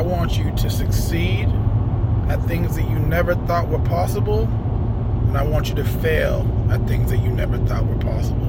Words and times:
I 0.00 0.02
want 0.02 0.38
you 0.38 0.50
to 0.52 0.70
succeed 0.70 1.46
at 2.30 2.42
things 2.44 2.74
that 2.76 2.88
you 2.88 2.98
never 2.98 3.34
thought 3.34 3.68
were 3.68 3.80
possible, 3.80 4.44
and 5.28 5.36
I 5.36 5.42
want 5.42 5.68
you 5.68 5.74
to 5.74 5.84
fail 5.84 6.40
at 6.70 6.88
things 6.88 7.10
that 7.10 7.18
you 7.18 7.28
never 7.30 7.58
thought 7.66 7.84
were 7.84 7.98
possible. 7.98 8.46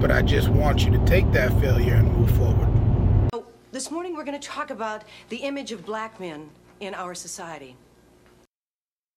But 0.00 0.12
I 0.12 0.22
just 0.22 0.48
want 0.48 0.84
you 0.84 0.92
to 0.92 1.04
take 1.04 1.32
that 1.32 1.50
failure 1.60 1.94
and 1.94 2.16
move 2.16 2.30
forward. 2.36 3.28
Oh, 3.32 3.44
This 3.72 3.90
morning 3.90 4.14
we're 4.14 4.22
going 4.22 4.40
to 4.40 4.48
talk 4.48 4.70
about 4.70 5.02
the 5.30 5.38
image 5.38 5.72
of 5.72 5.84
black 5.84 6.20
men 6.20 6.48
in 6.78 6.94
our 6.94 7.12
society. 7.12 7.74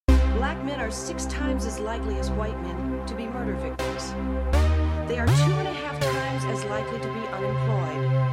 Black 0.07 0.65
men 0.65 0.81
are 0.81 0.89
six 0.89 1.27
times 1.27 1.67
as 1.67 1.77
likely 1.77 2.17
as 2.17 2.31
white 2.31 2.59
men 2.63 3.05
to 3.05 3.13
be 3.13 3.27
murder 3.27 3.53
victims. 3.53 4.13
They 5.07 5.19
are 5.19 5.27
two 5.27 5.53
and 5.61 5.67
a 5.67 5.73
half 5.73 5.99
times 5.99 6.43
as 6.45 6.65
likely 6.65 6.99
to 7.01 7.07
be 7.07 7.19
unemployed. 7.27 8.32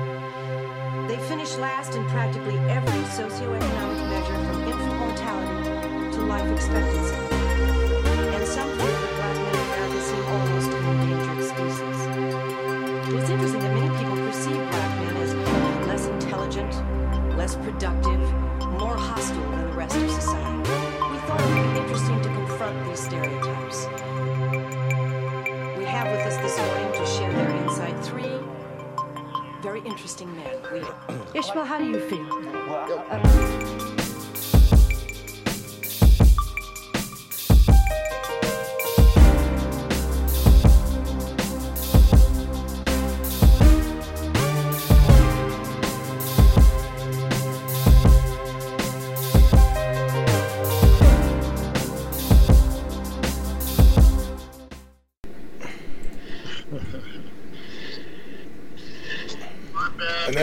They 1.11 1.19
finish 1.27 1.57
last 1.57 1.97
in 1.97 2.05
practically 2.05 2.57
every 2.71 3.03
socioeconomic 3.11 4.01
measure 4.11 4.39
from 4.47 4.62
infant 4.62 4.95
mortality 4.95 6.15
to 6.15 6.23
life 6.23 6.48
expectancy. 6.53 7.17
And 8.30 8.47
some 8.47 8.71
think 8.79 8.97
black 9.19 9.34
men 9.34 9.51
in 9.51 9.59
America 9.59 10.01
seem 10.03 10.25
almost 10.25 10.70
an 10.70 10.84
endangered 10.87 11.43
species. 11.51 11.98
It's 13.12 13.29
interesting 13.29 13.61
that 13.61 13.75
many 13.75 13.91
people 13.98 14.17
perceive 14.19 14.62
black 14.70 15.01
men 15.01 15.17
as 15.17 15.34
less 15.89 16.07
intelligent, 16.07 16.73
less 17.37 17.56
productive, 17.56 18.20
more 18.79 18.97
hostile 18.97 19.51
than 19.51 19.67
the 19.69 19.77
rest 19.77 19.97
of 19.97 20.11
society. 20.12 20.59
We 20.61 21.19
thought 21.27 21.41
it 21.41 21.47
would 21.51 21.73
be 21.75 21.81
interesting 21.81 22.23
to 22.23 22.29
confront 22.29 22.87
these 22.87 23.01
stereotypes. 23.01 23.50
Very 29.70 29.87
interesting. 29.87 30.29
We, 30.73 30.83
Ishmael, 31.38 31.65
how 31.65 31.78
do 31.78 31.84
you 31.84 32.01
feel? 32.11 32.27
And 33.11 33.24
uh, 33.24 33.77
uh, 33.77 33.80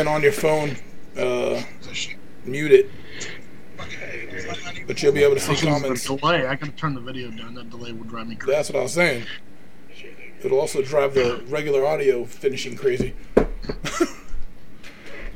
then 0.07 0.15
on 0.15 0.23
your 0.23 0.31
phone, 0.31 0.77
uh, 1.17 1.61
mute 2.45 2.71
it. 2.71 2.89
But 4.87 5.03
you'll 5.03 5.11
be 5.11 5.23
able 5.23 5.35
to 5.35 5.41
see 5.41 5.55
comments. 5.55 6.05
delay, 6.05 6.47
I 6.47 6.55
gotta 6.55 6.71
turn 6.71 6.95
the 6.95 7.01
video 7.01 7.29
down. 7.29 7.53
That 7.55 7.69
delay 7.69 7.91
would 7.91 8.07
drive 8.09 8.27
me 8.27 8.35
crazy. 8.35 8.55
That's 8.55 8.69
what 8.69 8.79
I 8.79 8.83
was 8.83 8.93
saying. 8.93 9.25
It'll 10.43 10.59
also 10.59 10.81
drive 10.81 11.13
the 11.13 11.43
regular 11.47 11.85
audio 11.85 12.23
finishing 12.23 12.75
crazy. 12.77 13.13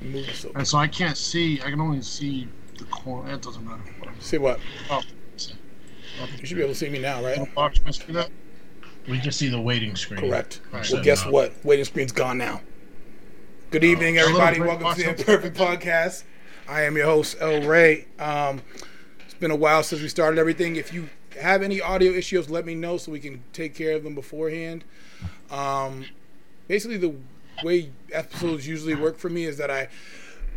Move 0.01 0.25
this 0.25 0.45
over. 0.45 0.57
And 0.57 0.67
so 0.67 0.77
I 0.77 0.87
can't 0.87 1.17
see. 1.17 1.59
I 1.61 1.69
can 1.69 1.81
only 1.81 2.01
see 2.01 2.47
the 2.77 2.85
corner. 2.85 3.33
It 3.33 3.41
doesn't 3.41 3.65
matter. 3.65 3.81
See 4.19 4.37
what? 4.37 4.59
Oh, 4.89 5.01
You 6.39 6.45
should 6.45 6.57
be 6.57 6.63
able 6.63 6.73
to 6.73 6.79
see 6.79 6.89
me 6.89 6.99
now, 6.99 7.23
right? 7.23 7.53
box 7.55 7.79
can? 7.79 8.25
We 9.07 9.19
just 9.19 9.37
see 9.39 9.49
the 9.49 9.59
waiting 9.59 9.95
screen. 9.95 10.21
Correct. 10.21 10.61
Right. 10.71 10.87
Well, 10.91 11.03
guess 11.03 11.25
what? 11.25 11.53
Waiting 11.65 11.85
screen's 11.85 12.11
gone 12.11 12.37
now. 12.37 12.61
Good 13.71 13.85
evening, 13.85 14.17
everybody. 14.17 14.59
Welcome 14.59 14.93
to 14.95 15.01
the. 15.01 15.09
Imperfect 15.11 15.55
Podcast. 15.55 16.25
I 16.67 16.81
am 16.81 16.97
your 16.97 17.05
host, 17.05 17.37
El 17.39 17.61
Rey. 17.61 18.05
Um, 18.19 18.61
it's 19.21 19.33
been 19.35 19.49
a 19.49 19.55
while 19.55 19.81
since 19.81 20.01
we 20.01 20.09
started 20.09 20.37
everything. 20.37 20.75
If 20.75 20.93
you 20.93 21.09
have 21.41 21.61
any 21.61 21.79
audio 21.79 22.11
issues, 22.11 22.49
let 22.49 22.65
me 22.65 22.75
know 22.75 22.97
so 22.97 23.13
we 23.13 23.21
can 23.21 23.45
take 23.53 23.73
care 23.73 23.95
of 23.95 24.03
them 24.03 24.13
beforehand. 24.13 24.83
Um, 25.49 26.03
basically, 26.67 26.97
the 26.97 27.15
way 27.63 27.91
episodes 28.11 28.67
usually 28.67 28.93
work 28.93 29.17
for 29.17 29.29
me 29.29 29.45
is 29.45 29.55
that 29.55 29.71
I 29.71 29.87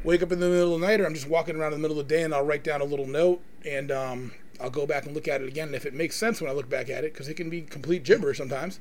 wake 0.02 0.20
up 0.20 0.32
in 0.32 0.40
the 0.40 0.48
middle 0.48 0.74
of 0.74 0.80
the 0.80 0.86
night 0.88 1.00
or 1.00 1.06
I'm 1.06 1.14
just 1.14 1.28
walking 1.28 1.54
around 1.54 1.72
in 1.72 1.80
the 1.80 1.88
middle 1.88 2.00
of 2.00 2.08
the 2.08 2.12
day 2.12 2.24
and 2.24 2.34
I'll 2.34 2.44
write 2.44 2.64
down 2.64 2.80
a 2.80 2.84
little 2.84 3.06
note 3.06 3.40
and 3.64 3.92
um, 3.92 4.32
I'll 4.60 4.70
go 4.70 4.86
back 4.86 5.06
and 5.06 5.14
look 5.14 5.28
at 5.28 5.40
it 5.40 5.46
again. 5.46 5.68
And 5.68 5.76
if 5.76 5.86
it 5.86 5.94
makes 5.94 6.16
sense 6.16 6.40
when 6.40 6.50
I 6.50 6.52
look 6.52 6.68
back 6.68 6.90
at 6.90 7.04
it, 7.04 7.12
because 7.12 7.28
it 7.28 7.34
can 7.34 7.48
be 7.48 7.62
complete 7.62 8.02
gibberish 8.02 8.38
sometimes, 8.38 8.80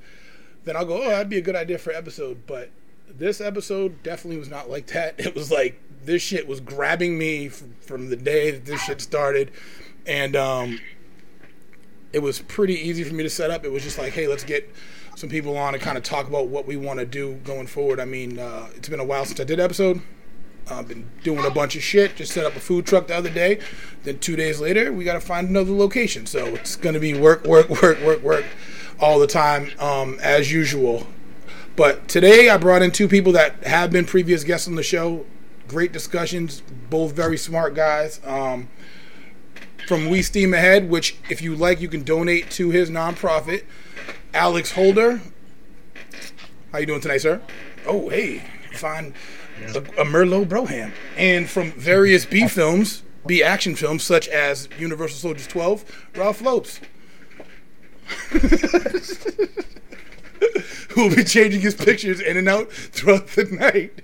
then 0.64 0.76
I'll 0.76 0.86
go, 0.86 1.04
oh, 1.04 1.10
that'd 1.10 1.30
be 1.30 1.38
a 1.38 1.42
good 1.42 1.56
idea 1.56 1.78
for 1.78 1.94
episode. 1.94 2.48
But 2.48 2.72
this 3.10 3.42
episode 3.42 4.02
definitely 4.04 4.38
was 4.38 4.50
not 4.50 4.70
like 4.70 4.88
that. 4.88 5.16
It 5.20 5.36
was 5.36 5.52
like 5.52 5.80
this 6.06 6.22
shit 6.22 6.48
was 6.48 6.60
grabbing 6.60 7.18
me 7.18 7.50
from, 7.50 7.76
from 7.82 8.10
the 8.10 8.16
day 8.16 8.52
that 8.52 8.66
this 8.66 8.82
shit 8.82 9.02
started. 9.02 9.52
And 10.06 10.36
um, 10.36 10.80
it 12.12 12.20
was 12.20 12.40
pretty 12.40 12.76
easy 12.76 13.04
for 13.04 13.14
me 13.14 13.24
to 13.24 13.30
set 13.30 13.52
up. 13.52 13.64
It 13.64 13.72
was 13.72 13.84
just 13.84 13.98
like, 13.98 14.14
hey, 14.14 14.28
let's 14.28 14.44
get 14.44 14.70
some 15.16 15.30
people 15.30 15.58
on 15.58 15.74
and 15.74 15.82
kind 15.82 15.98
of 15.98 16.04
talk 16.04 16.28
about 16.28 16.48
what 16.48 16.66
we 16.66 16.76
want 16.76 17.00
to 17.00 17.06
do 17.06 17.36
going 17.44 17.68
forward. 17.68 18.00
I 18.00 18.06
mean, 18.06 18.40
uh, 18.40 18.68
it's 18.76 18.90
been 18.90 19.00
a 19.00 19.06
while 19.06 19.26
since 19.26 19.40
I 19.40 19.44
did 19.44 19.60
episode. 19.60 20.02
I've 20.70 20.88
been 20.88 21.10
doing 21.24 21.46
a 21.46 21.50
bunch 21.50 21.76
of 21.76 21.84
shit. 21.84 22.16
Just 22.16 22.32
set 22.32 22.46
up 22.46 22.56
a 22.56 22.60
food 22.60 22.86
truck 22.86 23.08
the 23.08 23.16
other 23.16 23.30
day. 23.30 23.60
Then 24.04 24.20
two 24.20 24.36
days 24.36 24.60
later, 24.60 24.94
we 24.94 25.04
got 25.04 25.14
to 25.14 25.20
find 25.20 25.50
another 25.50 25.72
location. 25.72 26.26
So 26.26 26.46
it's 26.48 26.76
going 26.76 26.94
to 26.94 27.00
be 27.00 27.14
work, 27.14 27.46
work, 27.46 27.70
work, 27.70 28.02
work, 28.02 28.22
work 28.22 28.46
all 29.00 29.20
the 29.20 29.28
time, 29.28 29.72
um, 29.80 30.18
as 30.22 30.52
usual. 30.52 31.08
But 31.76 32.08
today, 32.08 32.50
I 32.50 32.58
brought 32.58 32.84
in 32.84 32.92
two 32.92 33.08
people 33.08 33.32
that 33.34 33.64
have 33.64 33.92
been 33.92 34.06
previous 34.06 34.44
guests 34.44 34.68
on 34.68 34.76
the 34.76 34.84
show. 34.84 35.26
Great 35.68 35.92
discussions, 35.92 36.62
both 36.90 37.14
very 37.14 37.38
smart 37.38 37.74
guys. 37.74 38.22
Um, 38.26 38.70
from 39.88 40.08
We 40.10 40.22
Steam 40.22 40.54
Ahead, 40.54 40.90
which, 40.90 41.18
if 41.30 41.42
you 41.42 41.56
like, 41.56 41.82
you 41.82 41.88
can 41.88 42.04
donate 42.04 42.52
to 42.52 42.70
his 42.70 42.92
nonprofit. 42.92 43.64
Alix 44.34 44.74
Holder. 44.74 45.22
How 46.72 46.78
you 46.78 46.86
doing 46.86 47.02
tonight, 47.02 47.22
sir? 47.22 47.42
Oh, 47.88 48.10
hey, 48.10 48.44
fine. 48.74 49.16
A, 49.74 49.80
a 49.80 50.06
Merlot 50.06 50.46
Broham. 50.46 50.92
And 51.18 51.50
from 51.50 51.72
various 51.72 52.26
B 52.26 52.48
films, 52.48 53.04
B 53.26 53.42
action 53.42 53.76
films, 53.76 54.04
such 54.04 54.28
as 54.28 54.70
Universal 54.78 55.18
Soldiers 55.18 55.48
12, 55.48 56.10
Ralph 56.16 56.42
Lopes. 56.42 56.80
Who 60.90 61.08
will 61.08 61.16
be 61.16 61.24
changing 61.24 61.62
his 61.62 61.76
pictures 61.76 62.20
in 62.20 62.38
and 62.38 62.48
out 62.48 62.72
throughout 62.72 63.28
the 63.28 63.46
night. 63.46 64.04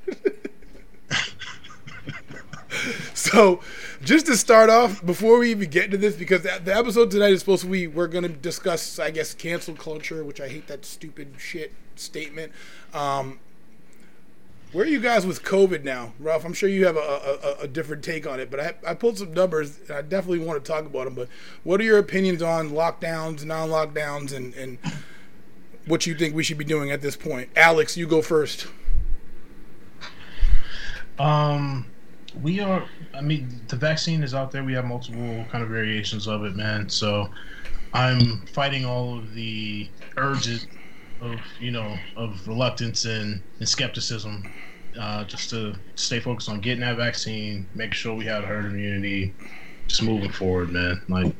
so, 3.13 3.61
just 4.03 4.25
to 4.27 4.37
start 4.37 4.69
off, 4.69 5.05
before 5.05 5.39
we 5.39 5.51
even 5.51 5.69
get 5.69 5.85
into 5.85 5.97
this, 5.97 6.15
because 6.15 6.43
the, 6.43 6.75
episode 6.75 7.11
tonight 7.11 7.33
is 7.33 7.39
supposed 7.41 7.63
to 7.63 7.69
be, 7.69 7.87
we're 7.87 8.07
going 8.07 8.23
to 8.23 8.29
discuss, 8.29 8.99
I 8.99 9.11
guess, 9.11 9.33
cancel 9.33 9.75
culture, 9.75 10.23
which 10.23 10.39
I 10.39 10.47
hate 10.47 10.67
that 10.67 10.85
stupid 10.85 11.35
shit 11.37 11.73
statement. 11.95 12.51
Um, 12.93 13.39
where 14.71 14.85
are 14.85 14.87
you 14.87 14.99
guys 14.99 15.25
with 15.25 15.43
COVID 15.43 15.83
now, 15.83 16.13
Ralph? 16.19 16.45
I'm 16.45 16.53
sure 16.53 16.69
you 16.69 16.85
have 16.85 16.95
a, 16.95 16.99
a, 16.99 17.39
a- 17.43 17.63
a 17.63 17.67
different 17.67 18.03
take 18.03 18.27
on 18.27 18.39
it, 18.39 18.51
but 18.51 18.59
I, 18.59 18.73
I 18.87 18.93
pulled 18.93 19.17
some 19.17 19.33
numbers, 19.33 19.79
and 19.81 19.91
I 19.91 20.01
definitely 20.03 20.45
want 20.45 20.63
to 20.63 20.71
talk 20.71 20.85
about 20.85 21.05
them. 21.05 21.15
But 21.15 21.27
what 21.63 21.81
are 21.81 21.83
your 21.83 21.97
opinions 21.97 22.43
on 22.43 22.69
lockdowns, 22.69 23.43
non-lockdowns, 23.43 24.31
and, 24.31 24.53
and 24.53 24.77
what 25.85 26.01
do 26.01 26.09
you 26.09 26.15
think 26.15 26.35
we 26.35 26.43
should 26.43 26.57
be 26.57 26.65
doing 26.65 26.91
at 26.91 27.01
this 27.01 27.15
point? 27.15 27.49
Alix, 27.55 27.97
you 27.97 28.07
go 28.07 28.21
first. 28.21 28.67
Um, 31.17 31.85
we 32.41 32.59
are. 32.59 32.85
I 33.13 33.21
mean, 33.21 33.61
the 33.67 33.75
vaccine 33.75 34.23
is 34.23 34.33
out 34.33 34.51
there. 34.51 34.63
We 34.63 34.73
have 34.73 34.85
multiple 34.85 35.45
kind 35.51 35.63
of 35.63 35.69
variations 35.69 36.27
of 36.27 36.43
it, 36.45 36.55
man. 36.55 36.87
So, 36.89 37.29
I'm 37.93 38.45
fighting 38.47 38.85
all 38.85 39.17
of 39.17 39.33
the 39.33 39.89
urges 40.17 40.67
of 41.21 41.35
you 41.59 41.71
know 41.71 41.97
of 42.15 42.47
reluctance 42.47 43.05
and, 43.05 43.41
and 43.59 43.67
skepticism, 43.67 44.49
uh, 44.99 45.23
just 45.25 45.49
to 45.49 45.75
stay 45.95 46.19
focused 46.19 46.49
on 46.49 46.61
getting 46.61 46.81
that 46.81 46.97
vaccine, 46.97 47.67
make 47.75 47.93
sure 47.93 48.15
we 48.15 48.25
have 48.25 48.43
herd 48.43 48.65
immunity, 48.65 49.33
just 49.87 50.03
moving 50.03 50.31
forward, 50.31 50.71
man. 50.71 51.01
Like, 51.09 51.33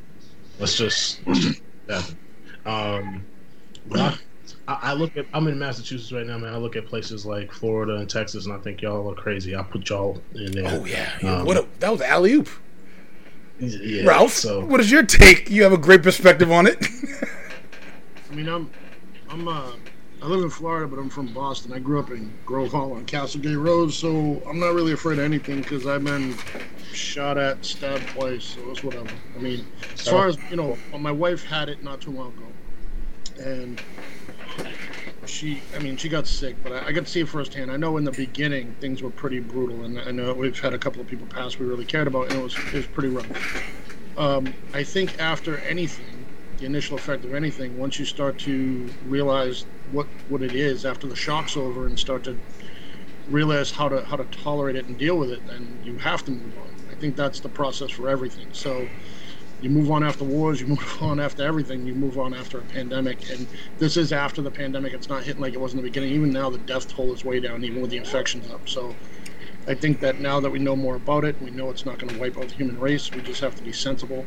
let's 0.58 0.76
just, 0.76 1.26
let's 1.26 1.40
just. 1.40 1.62
Um, 2.66 3.24
I, 4.70 4.90
I 4.90 4.92
look 4.92 5.16
at. 5.16 5.26
I'm 5.34 5.48
in 5.48 5.58
Massachusetts 5.58 6.12
right 6.12 6.24
now, 6.24 6.38
man. 6.38 6.54
I 6.54 6.56
look 6.56 6.76
at 6.76 6.86
places 6.86 7.26
like 7.26 7.50
Florida 7.52 7.96
and 7.96 8.08
Texas, 8.08 8.46
and 8.46 8.54
I 8.54 8.58
think 8.58 8.82
y'all 8.82 9.10
are 9.10 9.14
crazy. 9.14 9.56
I 9.56 9.62
put 9.62 9.88
y'all 9.88 10.22
in 10.34 10.52
there. 10.52 10.64
Oh 10.68 10.84
yeah, 10.84 11.10
yeah. 11.20 11.36
Um, 11.38 11.46
what 11.46 11.56
a, 11.56 11.66
that 11.80 11.90
was 11.90 12.00
alley 12.00 12.34
oop. 12.34 12.48
yeah, 13.58 14.04
Ralph, 14.04 14.32
So 14.32 14.64
what 14.64 14.78
is 14.78 14.90
your 14.90 15.02
take? 15.02 15.50
You 15.50 15.64
have 15.64 15.72
a 15.72 15.78
great 15.78 16.04
perspective 16.04 16.52
on 16.52 16.68
it. 16.68 16.86
I 18.30 18.34
mean, 18.34 18.48
I'm, 18.48 18.70
I'm, 19.28 19.48
uh, 19.48 19.72
I 20.22 20.26
live 20.26 20.44
in 20.44 20.50
Florida, 20.50 20.86
but 20.86 21.00
I'm 21.00 21.10
from 21.10 21.34
Boston. 21.34 21.72
I 21.72 21.80
grew 21.80 21.98
up 21.98 22.10
in 22.10 22.32
Grove 22.46 22.70
Hall 22.70 22.92
on 22.92 23.04
Castle 23.06 23.40
Castlegate 23.40 23.58
Road, 23.58 23.92
so 23.92 24.40
I'm 24.48 24.60
not 24.60 24.74
really 24.74 24.92
afraid 24.92 25.18
of 25.18 25.24
anything 25.24 25.62
because 25.62 25.84
I've 25.84 26.04
been 26.04 26.36
shot 26.92 27.38
at, 27.38 27.64
stabbed 27.64 28.06
twice, 28.10 28.44
so 28.44 28.70
it's 28.70 28.84
whatever. 28.84 29.10
I 29.34 29.38
mean, 29.40 29.66
as 29.94 30.06
far 30.06 30.28
as 30.28 30.38
you 30.48 30.56
know, 30.56 30.78
my 30.96 31.10
wife 31.10 31.44
had 31.44 31.68
it 31.68 31.82
not 31.82 32.00
too 32.00 32.12
long 32.12 32.32
ago, 32.34 33.42
and 33.42 33.82
she, 35.26 35.62
I 35.74 35.78
mean, 35.78 35.96
she 35.96 36.08
got 36.08 36.26
sick, 36.26 36.56
but 36.62 36.72
I, 36.72 36.86
I 36.86 36.92
got 36.92 37.06
to 37.06 37.10
see 37.10 37.20
it 37.20 37.28
firsthand. 37.28 37.70
I 37.70 37.76
know 37.76 37.96
in 37.96 38.04
the 38.04 38.12
beginning 38.12 38.74
things 38.80 39.02
were 39.02 39.10
pretty 39.10 39.40
brutal, 39.40 39.84
and 39.84 39.98
I 40.00 40.10
know 40.10 40.34
we've 40.34 40.58
had 40.58 40.74
a 40.74 40.78
couple 40.78 41.00
of 41.00 41.06
people 41.06 41.26
pass 41.26 41.58
we 41.58 41.66
really 41.66 41.84
cared 41.84 42.06
about, 42.06 42.30
and 42.30 42.40
it 42.40 42.42
was 42.42 42.56
it 42.56 42.74
was 42.74 42.86
pretty 42.86 43.08
rough. 43.08 43.26
Um, 44.16 44.52
I 44.74 44.82
think 44.82 45.18
after 45.18 45.58
anything, 45.58 46.26
the 46.58 46.66
initial 46.66 46.96
effect 46.96 47.24
of 47.24 47.34
anything, 47.34 47.78
once 47.78 47.98
you 47.98 48.04
start 48.04 48.38
to 48.40 48.88
realize 49.06 49.64
what 49.92 50.06
what 50.28 50.42
it 50.42 50.54
is 50.54 50.84
after 50.84 51.06
the 51.06 51.16
shock's 51.16 51.56
over, 51.56 51.86
and 51.86 51.98
start 51.98 52.24
to 52.24 52.36
realize 53.28 53.70
how 53.70 53.88
to 53.88 54.04
how 54.04 54.16
to 54.16 54.24
tolerate 54.24 54.76
it 54.76 54.86
and 54.86 54.98
deal 54.98 55.16
with 55.16 55.30
it, 55.30 55.46
then 55.46 55.78
you 55.84 55.96
have 55.98 56.24
to 56.24 56.30
move 56.30 56.58
on. 56.58 56.68
I 56.90 56.94
think 56.96 57.16
that's 57.16 57.40
the 57.40 57.48
process 57.48 57.90
for 57.90 58.08
everything. 58.08 58.48
So 58.52 58.88
you 59.62 59.70
move 59.70 59.90
on 59.90 60.02
after 60.02 60.24
wars, 60.24 60.60
you 60.60 60.66
move 60.76 61.02
on 61.02 61.20
after 61.20 61.42
everything, 61.42 61.86
you 61.86 61.94
move 61.94 62.18
on 62.18 62.34
after 62.34 62.58
a 62.58 62.62
pandemic. 62.62 63.30
And 63.30 63.46
this 63.78 63.96
is 63.96 64.12
after 64.12 64.42
the 64.42 64.50
pandemic. 64.50 64.92
It's 64.92 65.08
not 65.08 65.24
hitting 65.24 65.42
like 65.42 65.54
it 65.54 65.60
was 65.60 65.72
in 65.72 65.78
the 65.78 65.82
beginning. 65.82 66.12
Even 66.12 66.32
now, 66.32 66.50
the 66.50 66.58
death 66.58 66.88
toll 66.88 67.12
is 67.12 67.24
way 67.24 67.40
down, 67.40 67.64
even 67.64 67.80
with 67.80 67.90
the 67.90 67.96
infections 67.96 68.50
up. 68.50 68.68
So 68.68 68.94
I 69.66 69.74
think 69.74 70.00
that 70.00 70.20
now 70.20 70.40
that 70.40 70.50
we 70.50 70.58
know 70.58 70.76
more 70.76 70.96
about 70.96 71.24
it, 71.24 71.40
we 71.42 71.50
know 71.50 71.70
it's 71.70 71.84
not 71.84 71.98
going 71.98 72.12
to 72.12 72.18
wipe 72.18 72.36
out 72.36 72.48
the 72.48 72.54
human 72.54 72.78
race. 72.78 73.10
We 73.10 73.22
just 73.22 73.40
have 73.40 73.54
to 73.56 73.62
be 73.62 73.72
sensible. 73.72 74.24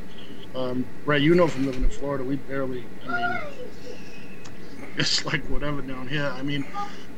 Um, 0.55 0.85
Ray, 1.05 1.19
you 1.19 1.33
know 1.33 1.47
from 1.47 1.65
living 1.65 1.83
in 1.83 1.89
Florida, 1.89 2.23
we 2.23 2.35
barely, 2.35 2.85
I 3.07 3.07
mean, 3.07 3.39
it's 4.97 5.25
like 5.25 5.43
whatever 5.49 5.81
down 5.81 6.07
here. 6.07 6.27
I 6.27 6.43
mean, 6.43 6.65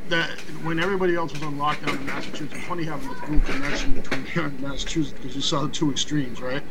that 0.09 0.29
when 0.63 0.79
everybody 0.79 1.15
else 1.15 1.33
was 1.33 1.41
on 1.41 1.57
lockdown 1.57 1.97
in 1.97 2.05
Massachusetts, 2.05 2.63
funny 2.65 2.83
having 2.83 3.09
this 3.09 3.19
group 3.21 3.43
connection 3.45 3.93
between 3.93 4.25
here 4.25 4.45
and 4.45 4.59
Massachusetts 4.59 5.17
because 5.17 5.35
you 5.35 5.41
saw 5.41 5.63
the 5.63 5.69
two 5.69 5.91
extremes, 5.91 6.41
right? 6.41 6.63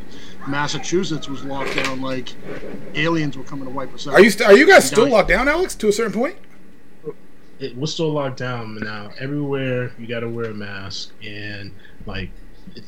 Massachusetts 0.46 1.29
was 1.29 1.44
locked 1.44 1.75
down 1.76 2.00
like 2.00 2.32
aliens 2.94 3.37
were 3.37 3.44
coming 3.44 3.64
to 3.67 3.70
wipe 3.70 3.93
us 3.94 4.06
out. 4.06 4.14
Are 4.14 4.20
you 4.20 4.31
st- 4.31 4.49
are 4.49 4.56
you 4.56 4.67
guys 4.67 4.87
still 4.87 5.08
locked 5.08 5.29
down, 5.29 5.49
Alix? 5.49 5.75
To 5.76 5.88
a 5.88 5.93
certain 5.93 6.12
point? 6.12 6.37
It, 7.61 7.76
we're 7.76 7.87
still 7.87 8.12
locked 8.12 8.38
down 8.38 8.76
now. 8.76 9.11
Everywhere 9.19 9.93
you 9.99 10.06
got 10.06 10.20
to 10.20 10.29
wear 10.29 10.50
a 10.50 10.55
mask, 10.55 11.12
and 11.23 11.73
like 12.06 12.31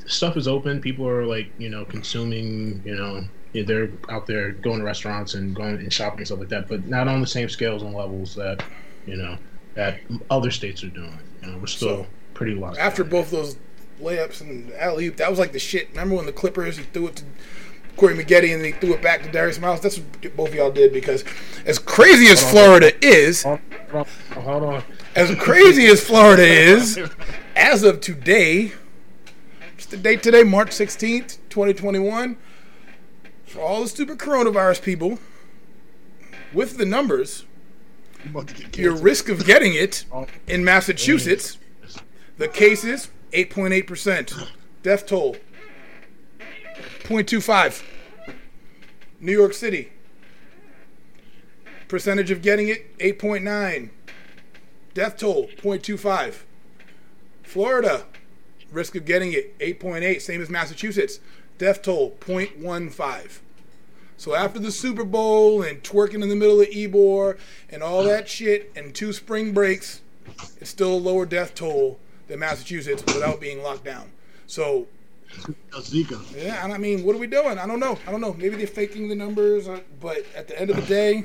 stuff 0.07 0.37
is 0.37 0.49
open. 0.49 0.81
People 0.81 1.09
are 1.09 1.25
like 1.25 1.49
you 1.59 1.71
know 1.71 1.85
consuming. 1.85 2.83
You 2.85 2.97
know 2.97 3.25
they're 3.53 3.91
out 4.11 4.27
there 4.27 4.53
going 4.53 4.81
to 4.81 4.85
restaurants 4.85 5.35
and 5.35 5.55
going 5.55 5.77
and 5.77 5.93
shopping 5.93 6.19
and 6.19 6.27
stuff 6.27 6.41
like 6.41 6.49
that, 6.49 6.69
but 6.69 6.87
not 6.87 7.09
on 7.09 7.21
the 7.21 7.27
same 7.27 7.49
scales 7.49 7.83
and 7.83 7.95
levels 7.95 8.35
that 8.35 8.63
you 9.07 9.17
know 9.17 9.39
that 9.75 10.01
other 10.31 10.51
states 10.51 10.83
are 10.83 10.89
doing. 10.89 11.19
You 11.43 11.53
know, 11.53 11.59
we're 11.59 11.67
still 11.67 12.05
so, 12.05 12.07
pretty 12.35 12.55
locked. 12.55 12.79
After 12.79 13.03
down. 13.03 13.11
both 13.11 13.31
those 13.31 13.57
layups 14.01 14.41
and 14.41 14.73
alley 14.75 15.07
oop, 15.07 15.17
that 15.17 15.31
was 15.31 15.39
like 15.39 15.53
the 15.53 15.59
shit. 15.59 15.91
Remember 15.91 16.17
when 16.17 16.27
the 16.27 16.33
Clippers 16.33 16.77
he 16.77 16.85
threw 16.85 17.09
it 17.09 17.17
to 17.17 17.25
Corey 17.97 18.15
Maggette 18.15 18.53
and 18.55 18.65
he 18.65 18.73
threw 18.73 18.95
it 18.95 19.03
back 19.03 19.23
to 19.23 19.31
Darius 19.31 19.59
Miles? 19.59 19.81
That's 19.81 19.99
what 19.99 20.37
both 20.37 20.49
of 20.51 20.55
y'all 20.55 20.71
did 20.71 20.93
because 20.93 21.25
as 21.65 21.79
crazy 21.79 22.27
as 22.27 22.49
Florida 22.49 22.93
is, 23.05 23.43
hold 23.43 23.61
on, 23.93 24.07
hold 24.33 24.63
on. 24.63 24.83
as 25.15 25.35
crazy 25.37 25.87
as 25.87 26.03
Florida 26.05 26.43
is, 26.47 26.99
as 27.55 27.83
of 27.83 28.01
today, 28.01 28.73
it's 29.75 29.87
the 29.87 29.97
date 29.97 30.23
today, 30.23 30.43
March 30.43 30.73
sixteenth, 30.73 31.39
twenty 31.49 31.73
twenty 31.73 31.99
one. 31.99 32.37
For 33.47 33.61
all 33.61 33.83
the 33.83 33.89
stupid 33.89 34.19
coronavirus 34.19 34.83
people, 34.83 35.19
with 36.53 36.79
the 36.79 36.85
numbers, 36.85 37.45
your 38.75 38.95
risk 38.95 39.29
of 39.29 39.47
getting 39.47 39.75
it 39.75 40.05
oh. 40.13 40.27
in 40.47 40.65
Massachusetts, 40.65 41.59
the 42.39 42.49
cases 42.49 43.09
8.8%, 43.33 44.49
death 44.83 45.07
toll 45.07 45.37
0.25. 47.05 47.83
New 49.21 49.33
York 49.33 49.55
City, 49.55 49.93
percentage 51.89 52.31
of 52.31 52.43
getting 52.43 52.69
it 52.69 52.97
8.9, 52.99 53.91
death 54.95 55.17
toll 55.17 55.49
0.25. 55.57 56.43
Florida, 57.43 58.05
risk 58.71 58.95
of 58.95 59.05
getting 59.05 59.33
it 59.33 59.59
8.8, 59.59 60.21
same 60.21 60.43
as 60.43 60.51
Massachusetts, 60.51 61.21
death 61.59 61.83
toll 61.83 62.17
0.15. 62.21 63.39
So 64.19 64.35
after 64.35 64.59
the 64.59 64.71
Super 64.71 65.05
Bowl 65.05 65.63
and 65.63 65.83
twerking 65.83 66.23
in 66.23 66.29
the 66.29 66.37
middle 66.37 66.61
of 66.61 66.69
Ybor 66.69 67.39
and 67.71 67.83
all 67.83 68.03
that 68.05 68.29
shit 68.29 68.73
and 68.75 68.95
two 68.95 69.13
spring 69.13 69.53
breaks, 69.53 70.01
it's 70.59 70.71
still 70.71 70.95
a 70.95 70.97
lower 70.97 71.27
death 71.27 71.55
toll 71.55 71.99
than 72.29 72.39
Massachusetts 72.39 73.03
without 73.07 73.41
being 73.41 73.63
locked 73.63 73.85
down. 73.85 74.11
So 74.47 74.87
Zika. 75.73 76.21
Yeah, 76.37 76.63
I 76.63 76.79
mean, 76.79 77.05
what 77.05 77.17
are 77.17 77.19
we 77.19 77.27
doing? 77.27 77.59
I 77.59 77.67
don't 77.67 77.81
know. 77.81 77.99
I 78.07 78.11
don't 78.11 78.21
know. 78.21 78.35
Maybe 78.35 78.57
they're 78.57 78.67
faking 78.67 79.09
the 79.09 79.15
numbers, 79.15 79.69
uh, 79.69 79.81
but 80.01 80.25
at 80.35 80.49
the 80.49 80.59
end 80.61 80.71
of 80.71 80.77
the 80.77 80.83
day, 80.83 81.25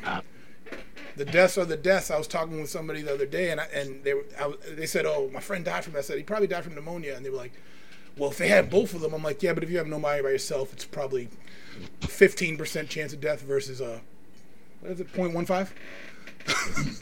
the 1.15 1.25
deaths 1.25 1.57
are 1.57 1.65
the 1.65 1.77
deaths. 1.77 2.11
I 2.11 2.17
was 2.17 2.27
talking 2.27 2.59
with 2.59 2.69
somebody 2.69 3.01
the 3.01 3.13
other 3.13 3.25
day, 3.25 3.51
and 3.51 3.61
I, 3.61 3.65
and 3.65 4.03
they 4.03 4.13
were, 4.13 4.25
I, 4.39 4.53
they 4.75 4.85
said, 4.85 5.05
"Oh, 5.05 5.29
my 5.33 5.39
friend 5.39 5.63
died 5.63 5.83
from 5.83 5.93
that." 5.93 5.99
I 5.99 6.01
said 6.01 6.17
he 6.17 6.23
probably 6.23 6.47
died 6.47 6.63
from 6.63 6.75
pneumonia, 6.75 7.15
and 7.15 7.25
they 7.25 7.29
were 7.29 7.37
like, 7.37 7.53
"Well, 8.17 8.31
if 8.31 8.37
they 8.37 8.47
had 8.47 8.69
both 8.69 8.93
of 8.93 9.01
them, 9.01 9.13
I'm 9.13 9.23
like, 9.23 9.41
yeah, 9.43 9.53
but 9.53 9.63
if 9.63 9.69
you 9.69 9.77
have 9.77 9.87
pneumonia 9.87 10.23
by 10.23 10.29
yourself, 10.29 10.73
it's 10.73 10.85
probably 10.85 11.29
15% 12.01 12.89
chance 12.89 13.13
of 13.13 13.21
death 13.21 13.41
versus 13.41 13.81
a, 13.81 14.01
what 14.81 14.91
is 14.91 14.99
it, 14.99 15.13
0.15? 15.13 15.69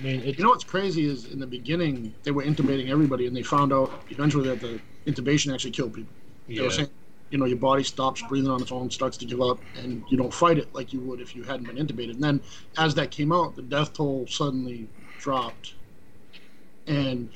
I 0.00 0.02
mean, 0.02 0.22
it, 0.22 0.38
you 0.38 0.44
know 0.44 0.50
what's 0.50 0.64
crazy 0.64 1.04
is 1.04 1.26
in 1.26 1.38
the 1.38 1.46
beginning 1.46 2.14
they 2.22 2.30
were 2.30 2.42
intubating 2.42 2.88
everybody, 2.88 3.26
and 3.26 3.36
they 3.36 3.42
found 3.42 3.70
out 3.70 3.92
eventually 4.08 4.48
that 4.48 4.58
the 4.60 4.80
intubation 5.06 5.52
actually 5.52 5.72
killed 5.72 5.92
people. 5.92 6.14
Yeah. 6.46 6.62
Were 6.62 6.70
saying, 6.70 6.88
you 7.30 7.36
know, 7.36 7.44
your 7.44 7.58
body 7.58 7.84
stops 7.84 8.22
breathing 8.22 8.50
on 8.50 8.62
its 8.62 8.72
own, 8.72 8.90
starts 8.90 9.18
to 9.18 9.26
give 9.26 9.42
up, 9.42 9.58
and 9.76 10.02
you 10.08 10.16
don't 10.16 10.32
fight 10.32 10.56
it 10.56 10.74
like 10.74 10.94
you 10.94 11.00
would 11.00 11.20
if 11.20 11.36
you 11.36 11.42
hadn't 11.42 11.66
been 11.66 11.76
intubated. 11.76 12.12
And 12.12 12.22
then 12.22 12.40
as 12.78 12.94
that 12.94 13.10
came 13.10 13.30
out, 13.30 13.56
the 13.56 13.62
death 13.62 13.92
toll 13.92 14.26
suddenly 14.26 14.88
dropped, 15.18 15.74
and 16.86 17.30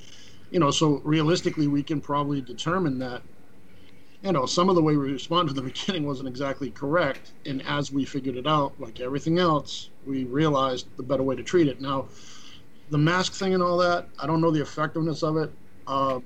you 0.50 0.58
know, 0.58 0.70
so 0.70 1.02
realistically, 1.04 1.66
we 1.68 1.82
can 1.82 2.00
probably 2.00 2.40
determine 2.40 2.98
that 3.00 3.22
you 4.22 4.32
know, 4.32 4.46
some 4.46 4.70
of 4.70 4.74
the 4.74 4.82
way 4.82 4.96
we 4.96 5.12
responded 5.12 5.54
to 5.54 5.60
the 5.60 5.68
beginning 5.70 6.06
wasn't 6.06 6.28
exactly 6.28 6.70
correct. 6.70 7.32
And 7.44 7.62
as 7.66 7.92
we 7.92 8.06
figured 8.06 8.36
it 8.36 8.46
out, 8.46 8.80
like 8.80 9.00
everything 9.00 9.38
else, 9.38 9.90
we 10.06 10.24
realized 10.24 10.86
the 10.96 11.02
better 11.02 11.22
way 11.22 11.36
to 11.36 11.42
treat 11.42 11.68
it. 11.68 11.78
Now, 11.78 12.08
the 12.94 12.98
mask 12.98 13.32
thing 13.32 13.54
and 13.54 13.60
all 13.60 13.76
that, 13.78 14.06
I 14.20 14.26
don't 14.28 14.40
know 14.40 14.52
the 14.52 14.62
effectiveness 14.62 15.24
of 15.24 15.36
it. 15.36 15.50
Um, 15.88 16.22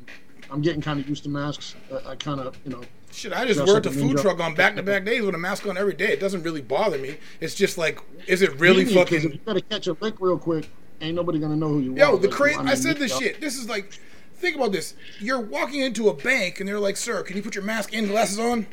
I'm 0.51 0.61
getting 0.61 0.83
kind 0.83 1.01
of 1.01 1.09
used 1.09 1.23
to 1.23 1.31
masks. 1.31 1.75
I, 1.91 2.11
I 2.11 2.17
kind 2.17 2.41
of, 2.41 2.59
you 2.63 2.71
know. 2.71 2.83
Shit, 3.11 3.33
I 3.33 3.47
just 3.47 3.67
worked 3.67 3.87
a 3.87 3.91
food 3.91 4.19
ninja. 4.19 4.21
truck 4.21 4.39
on 4.39 4.55
back 4.55 4.77
to 4.77 4.83
back 4.83 5.07
days 5.07 5.23
with 5.23 5.35
a 5.35 5.39
mask 5.39 5.67
on 5.67 5.79
every 5.79 5.95
day. 5.95 6.09
It 6.13 6.21
doesn't 6.21 6.43
really 6.43 6.61
bother 6.61 6.99
me. 6.99 7.17
It's 7.41 7.55
just 7.55 7.79
like, 7.79 8.01
is 8.27 8.43
it 8.43 8.55
really 8.61 8.85
fucking. 8.85 9.17
If 9.17 9.33
you 9.33 9.41
gotta 9.47 9.63
catch 9.63 9.87
a 9.87 9.95
lick 9.95 10.17
real 10.21 10.37
quick, 10.37 10.69
ain't 11.01 11.17
nobody 11.17 11.39
gonna 11.39 11.57
know 11.57 11.69
who 11.69 11.81
you 11.81 11.97
Yo, 11.97 12.05
are. 12.05 12.11
Yo, 12.11 12.19
the 12.19 12.29
crazy. 12.29 12.59
I 12.59 12.75
said 12.75 12.99
this 12.99 13.17
shit. 13.17 13.41
This 13.41 13.57
is 13.57 13.67
like 13.67 13.99
Think 14.35 14.57
about 14.57 14.73
this. 14.73 14.93
You're 15.21 15.41
walking 15.41 15.81
into 15.81 16.11
a 16.11 16.15
bank 16.15 16.61
and 16.61 16.69
they're 16.69 16.79
like, 16.79 16.99
"Sir, 16.99 17.23
can 17.23 17.37
you 17.37 17.43
put 17.43 17.55
your 17.55 17.65
mask 17.65 17.95
and 17.95 18.07
glasses 18.07 18.39
on?" 18.39 18.67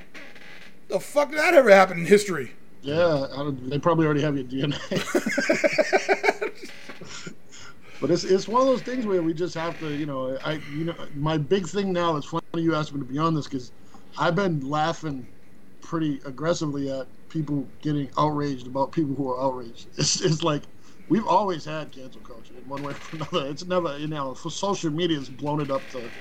The 0.89 1.00
fuck 1.00 1.29
did 1.29 1.39
that 1.39 1.53
ever 1.53 1.72
happen 1.72 2.00
in 2.00 2.05
history? 2.05 2.51
Yeah, 2.81 3.51
they 3.63 3.79
probably 3.79 4.05
already 4.05 4.22
have 4.22 4.36
your 4.36 4.46
DNA. 4.46 4.75
but 8.00 8.12
it's 8.12 8.24
it's 8.24 8.48
one 8.48 8.62
of 8.62 8.68
those 8.68 8.82
things 8.82 9.06
where 9.06 9.24
we 9.24 9.34
just 9.34 9.56
have 9.56 9.78
to, 9.80 9.96
you 9.96 10.06
know, 10.06 10.38
I 10.44 10.54
you 10.68 10.86
know, 10.86 10.96
my 11.14 11.38
big 11.38 11.68
thing 11.68 11.94
now 11.94 12.16
is 12.18 12.25
funny 12.25 12.42
you 12.56 12.75
asked 12.75 12.94
me 12.94 13.00
to 13.00 13.06
be 13.06 13.18
on 13.18 13.36
this 13.36 13.48
because 13.48 13.72
I've 14.18 14.36
been 14.36 14.62
laughing 14.62 15.28
pretty 15.82 16.20
aggressively 16.25 16.90
at 16.92 17.08
people 17.30 17.72
getting 17.82 18.10
outraged 18.18 18.68
about 18.68 18.92
people 18.92 19.16
who 19.16 19.30
are 19.32 19.42
outraged. 19.44 19.90
It's 19.98 20.22
it's 20.22 20.44
like 20.44 20.64
we've 21.08 21.28
always 21.28 21.66
had 21.66 21.92
cancel 21.92 22.22
culture 22.22 22.58
in 22.58 22.68
one 22.68 22.84
way 22.84 22.94
or 22.94 23.00
another. 23.14 23.48
It's 23.50 23.66
never, 23.66 23.98
you 23.98 24.08
know, 24.08 24.36
for 24.36 24.50
social 24.52 24.92
media 24.92 25.18
has 25.18 25.30
blown 25.30 25.62
it 25.62 25.72
up 25.72 25.90
to 25.92 26.12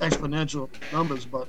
exponential 0.00 0.68
numbers, 0.90 1.26
but 1.26 1.48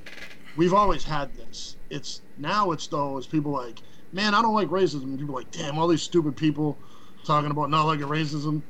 we've 0.55 0.73
always 0.73 1.03
had 1.03 1.33
this. 1.35 1.77
It's 1.89 2.21
now 2.37 2.71
it's 2.71 2.87
though 2.87 3.17
is 3.17 3.27
people 3.27 3.51
like, 3.51 3.81
man, 4.11 4.33
I 4.33 4.41
don't 4.41 4.55
like 4.55 4.69
racism. 4.69 5.03
And 5.05 5.19
people 5.19 5.35
like, 5.35 5.51
damn, 5.51 5.77
all 5.77 5.87
these 5.87 6.03
stupid 6.03 6.37
people 6.37 6.79
talking 7.25 7.51
about 7.51 7.69
not 7.69 7.85
liking 7.85 8.05
racism, 8.05 8.63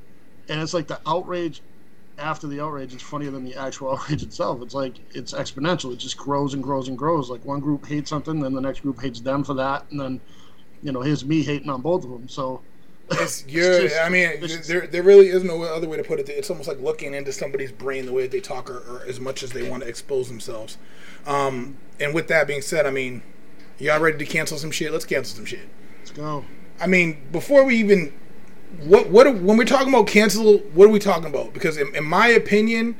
and 0.49 0.61
it's 0.61 0.73
like 0.73 0.87
the 0.87 0.99
outrage 1.05 1.61
after 2.17 2.47
the 2.47 2.61
outrage 2.61 2.93
is 2.93 3.01
funnier 3.01 3.31
than 3.31 3.43
the 3.43 3.55
actual 3.55 3.91
outrage 3.93 4.23
itself. 4.23 4.61
It's 4.61 4.73
like 4.73 4.95
it's 5.13 5.33
exponential. 5.33 5.93
It 5.93 5.97
just 5.97 6.17
grows 6.17 6.53
and 6.53 6.63
grows 6.63 6.87
and 6.87 6.97
grows. 6.97 7.29
Like 7.29 7.43
one 7.45 7.59
group 7.59 7.85
hates 7.85 8.09
something, 8.09 8.39
then 8.39 8.53
the 8.53 8.61
next 8.61 8.81
group 8.81 9.01
hates 9.01 9.21
them 9.21 9.43
for 9.43 9.53
that, 9.55 9.85
and 9.91 9.99
then 9.99 10.21
you 10.81 10.91
know 10.91 11.01
here's 11.01 11.25
me 11.25 11.43
hating 11.43 11.69
on 11.69 11.81
both 11.81 12.03
of 12.03 12.09
them. 12.09 12.27
So 12.27 12.61
it's 13.11 13.45
you're. 13.47 13.81
Just, 13.81 13.99
I 13.99 14.09
mean, 14.09 14.41
there 14.67 14.87
there 14.87 15.03
really 15.03 15.27
is 15.27 15.43
no 15.43 15.61
other 15.63 15.87
way 15.87 15.97
to 15.97 16.03
put 16.03 16.19
it. 16.19 16.29
It's 16.29 16.49
almost 16.49 16.67
like 16.67 16.79
looking 16.79 17.13
into 17.13 17.31
somebody's 17.31 17.71
brain 17.71 18.05
the 18.05 18.13
way 18.13 18.27
they 18.27 18.39
talk, 18.39 18.69
or, 18.69 18.77
or 18.77 19.05
as 19.07 19.19
much 19.19 19.43
as 19.43 19.51
they 19.51 19.69
want 19.69 19.83
to 19.83 19.89
expose 19.89 20.27
themselves. 20.27 20.77
Um, 21.25 21.77
and 21.99 22.13
with 22.13 22.27
that 22.27 22.47
being 22.47 22.61
said, 22.61 22.85
I 22.85 22.91
mean, 22.91 23.23
y'all 23.79 23.99
ready 23.99 24.17
to 24.17 24.25
cancel 24.25 24.57
some 24.57 24.71
shit? 24.71 24.91
Let's 24.91 25.05
cancel 25.05 25.35
some 25.35 25.45
shit. 25.45 25.67
Let's 25.99 26.11
go. 26.11 26.45
I 26.79 26.87
mean, 26.87 27.27
before 27.31 27.63
we 27.63 27.77
even 27.77 28.13
what 28.81 29.09
what 29.09 29.33
when 29.35 29.57
we're 29.57 29.65
talking 29.65 29.89
about 29.89 30.07
cancel, 30.07 30.57
what 30.73 30.85
are 30.85 30.91
we 30.91 30.99
talking 30.99 31.25
about? 31.25 31.53
Because 31.53 31.77
in, 31.77 31.95
in 31.95 32.03
my 32.03 32.27
opinion, 32.27 32.95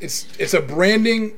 it's 0.00 0.26
it's 0.38 0.54
a 0.54 0.60
branding. 0.62 1.36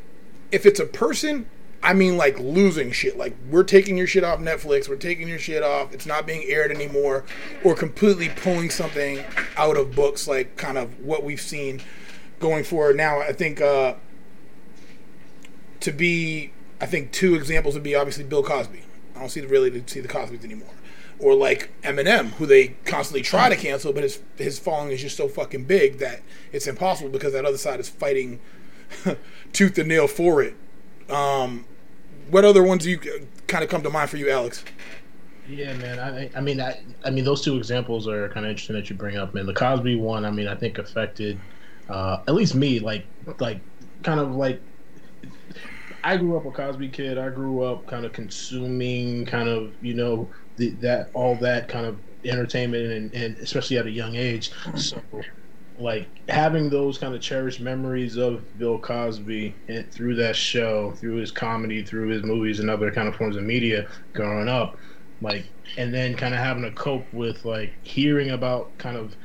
If 0.50 0.66
it's 0.66 0.80
a 0.80 0.84
person, 0.84 1.48
I 1.82 1.94
mean 1.94 2.16
like 2.16 2.38
losing 2.38 2.92
shit. 2.92 3.16
Like 3.16 3.34
we're 3.50 3.64
taking 3.64 3.96
your 3.96 4.06
shit 4.06 4.24
off 4.24 4.38
Netflix, 4.38 4.88
we're 4.88 4.96
taking 4.96 5.28
your 5.28 5.38
shit 5.38 5.62
off. 5.62 5.92
It's 5.94 6.06
not 6.06 6.26
being 6.26 6.44
aired 6.46 6.70
anymore, 6.70 7.24
or 7.64 7.74
completely 7.74 8.28
pulling 8.28 8.70
something 8.70 9.24
out 9.56 9.76
of 9.76 9.94
books, 9.94 10.28
like 10.28 10.56
kind 10.56 10.78
of 10.78 11.00
what 11.00 11.24
we've 11.24 11.40
seen 11.40 11.80
going 12.38 12.64
forward. 12.64 12.96
Now, 12.96 13.20
I 13.20 13.32
think 13.32 13.60
uh, 13.60 13.94
to 15.80 15.92
be, 15.92 16.52
I 16.80 16.86
think 16.86 17.12
two 17.12 17.34
examples 17.34 17.74
would 17.74 17.82
be 17.82 17.94
obviously 17.94 18.24
Bill 18.24 18.42
Cosby. 18.42 18.82
I 19.16 19.20
don't 19.20 19.28
see 19.28 19.40
the 19.40 19.48
really 19.48 19.82
see 19.86 20.00
the 20.00 20.08
Cosbys 20.08 20.44
anymore. 20.44 20.74
Or 21.22 21.34
like 21.34 21.70
Eminem, 21.82 22.30
who 22.32 22.46
they 22.46 22.74
constantly 22.84 23.22
try 23.22 23.48
to 23.48 23.56
cancel, 23.56 23.92
but 23.92 24.02
his 24.02 24.20
his 24.36 24.58
following 24.58 24.90
is 24.90 25.00
just 25.00 25.16
so 25.16 25.28
fucking 25.28 25.64
big 25.64 25.98
that 25.98 26.20
it's 26.52 26.66
impossible 26.66 27.10
because 27.10 27.32
that 27.32 27.44
other 27.44 27.56
side 27.56 27.78
is 27.80 27.88
fighting 27.88 28.40
tooth 29.52 29.78
and 29.78 29.88
nail 29.88 30.08
for 30.08 30.42
it. 30.42 30.54
Um, 31.08 31.64
what 32.28 32.44
other 32.44 32.62
ones 32.62 32.84
do 32.84 32.90
you 32.90 32.98
kind 33.46 33.62
of 33.62 33.70
come 33.70 33.82
to 33.82 33.90
mind 33.90 34.10
for 34.10 34.16
you, 34.16 34.30
Alix? 34.30 34.64
Yeah, 35.48 35.74
man. 35.74 35.98
I, 35.98 36.30
I 36.36 36.40
mean, 36.40 36.60
I, 36.60 36.80
I 37.04 37.10
mean, 37.10 37.24
those 37.24 37.42
two 37.42 37.56
examples 37.56 38.06
are 38.06 38.28
kind 38.28 38.46
of 38.46 38.50
interesting 38.50 38.76
that 38.76 38.88
you 38.88 38.96
bring 38.96 39.16
up, 39.16 39.34
man. 39.34 39.46
The 39.46 39.54
Cosby 39.54 39.96
one, 39.96 40.24
I 40.24 40.30
mean, 40.30 40.48
I 40.48 40.54
think 40.54 40.78
affected 40.78 41.38
uh, 41.88 42.22
at 42.26 42.34
least 42.34 42.54
me, 42.54 42.78
like, 42.78 43.04
like, 43.38 43.60
kind 44.02 44.20
of 44.20 44.34
like. 44.34 44.60
I 46.04 46.16
grew 46.16 46.36
up 46.36 46.46
a 46.46 46.50
Cosby 46.50 46.88
kid. 46.88 47.18
I 47.18 47.28
grew 47.28 47.62
up 47.62 47.86
kind 47.86 48.04
of 48.04 48.12
consuming, 48.12 49.26
kind 49.26 49.48
of, 49.48 49.72
you 49.82 49.94
know, 49.94 50.28
the, 50.56 50.70
that 50.80 51.10
all 51.14 51.36
that 51.36 51.68
kind 51.68 51.86
of 51.86 51.98
entertainment, 52.24 52.92
and, 52.92 53.14
and 53.14 53.36
especially 53.38 53.78
at 53.78 53.86
a 53.86 53.90
young 53.90 54.16
age. 54.16 54.50
So 54.76 55.02
like 55.78 56.08
having 56.28 56.70
those 56.70 56.98
kind 56.98 57.14
of 57.14 57.20
cherished 57.20 57.60
memories 57.60 58.16
of 58.16 58.44
Bill 58.58 58.78
Cosby 58.78 59.54
and 59.68 59.90
through 59.92 60.16
that 60.16 60.36
show, 60.36 60.92
through 60.92 61.16
his 61.16 61.30
comedy, 61.30 61.84
through 61.84 62.08
his 62.08 62.22
movies 62.22 62.60
and 62.60 62.70
other 62.70 62.90
kind 62.90 63.08
of 63.08 63.16
forms 63.16 63.36
of 63.36 63.42
media 63.42 63.88
growing 64.14 64.48
up, 64.48 64.76
like 65.20 65.46
and 65.76 65.92
then 65.92 66.14
kind 66.14 66.34
of 66.34 66.40
having 66.40 66.62
to 66.62 66.72
cope 66.72 67.12
with 67.12 67.44
like 67.44 67.72
hearing 67.82 68.30
about 68.30 68.76
kind 68.78 68.96
of 68.96 69.16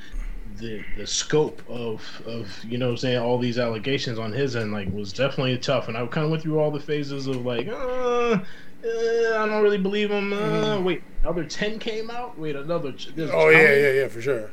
the 0.56 0.84
the 0.96 1.06
scope 1.06 1.62
of 1.68 2.22
of 2.26 2.64
you 2.64 2.78
know 2.78 2.96
saying 2.96 3.20
all 3.20 3.38
these 3.38 3.58
allegations 3.58 4.18
on 4.18 4.32
his 4.32 4.56
end 4.56 4.72
like 4.72 4.88
was 4.92 5.12
definitely 5.12 5.58
tough 5.58 5.90
and 5.90 5.98
I 5.98 6.06
kind 6.08 6.24
of 6.24 6.32
went 6.32 6.42
through 6.42 6.60
all 6.60 6.72
the 6.72 6.80
phases 6.80 7.28
of 7.28 7.46
like 7.46 7.68
uh, 7.68 8.40
uh, 8.84 9.44
I 9.44 9.46
don't 9.48 9.64
really 9.64 9.78
believe 9.78 10.12
him 10.12 10.34
uh, 10.34 10.78
mm. 10.78 10.84
wait 10.84 11.04
another 11.24 11.44
10 11.44 11.80
came 11.80 12.10
out? 12.10 12.38
Wait 12.38 12.56
another 12.56 12.94
oh 13.32 13.50
yeah 13.50 13.74
yeah 13.74 13.92
yeah 13.92 14.08
for 14.08 14.22
sure. 14.22 14.52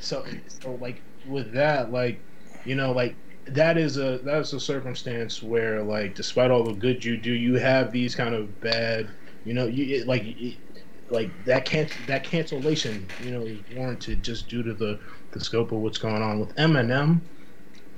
So 0.00 0.24
so 0.60 0.74
like 0.80 1.02
with 1.26 1.52
that 1.54 1.92
like 1.92 2.20
you 2.64 2.74
know 2.74 2.92
like 2.92 3.16
that 3.46 3.76
is 3.76 3.96
a 3.96 4.18
that's 4.24 4.52
a 4.52 4.60
circumstance 4.60 5.42
where 5.42 5.82
like 5.82 6.14
despite 6.14 6.50
all 6.50 6.64
the 6.64 6.72
good 6.72 7.04
you 7.04 7.16
do 7.16 7.32
you 7.32 7.54
have 7.54 7.92
these 7.92 8.14
kind 8.14 8.34
of 8.34 8.60
bad 8.60 9.08
you 9.44 9.54
know 9.54 9.66
you 9.66 9.96
it, 9.96 10.06
like 10.06 10.22
it, 10.24 10.56
like 11.10 11.30
that 11.44 11.64
can't 11.64 11.90
that 12.06 12.24
cancellation 12.24 13.06
you 13.22 13.30
know 13.30 13.42
is 13.42 13.60
warranted 13.76 14.22
just 14.22 14.48
due 14.48 14.62
to 14.62 14.72
the 14.72 14.98
the 15.32 15.40
scope 15.40 15.72
of 15.72 15.78
what's 15.78 15.98
going 15.98 16.22
on 16.22 16.40
with 16.40 16.54
Eminem 16.56 17.20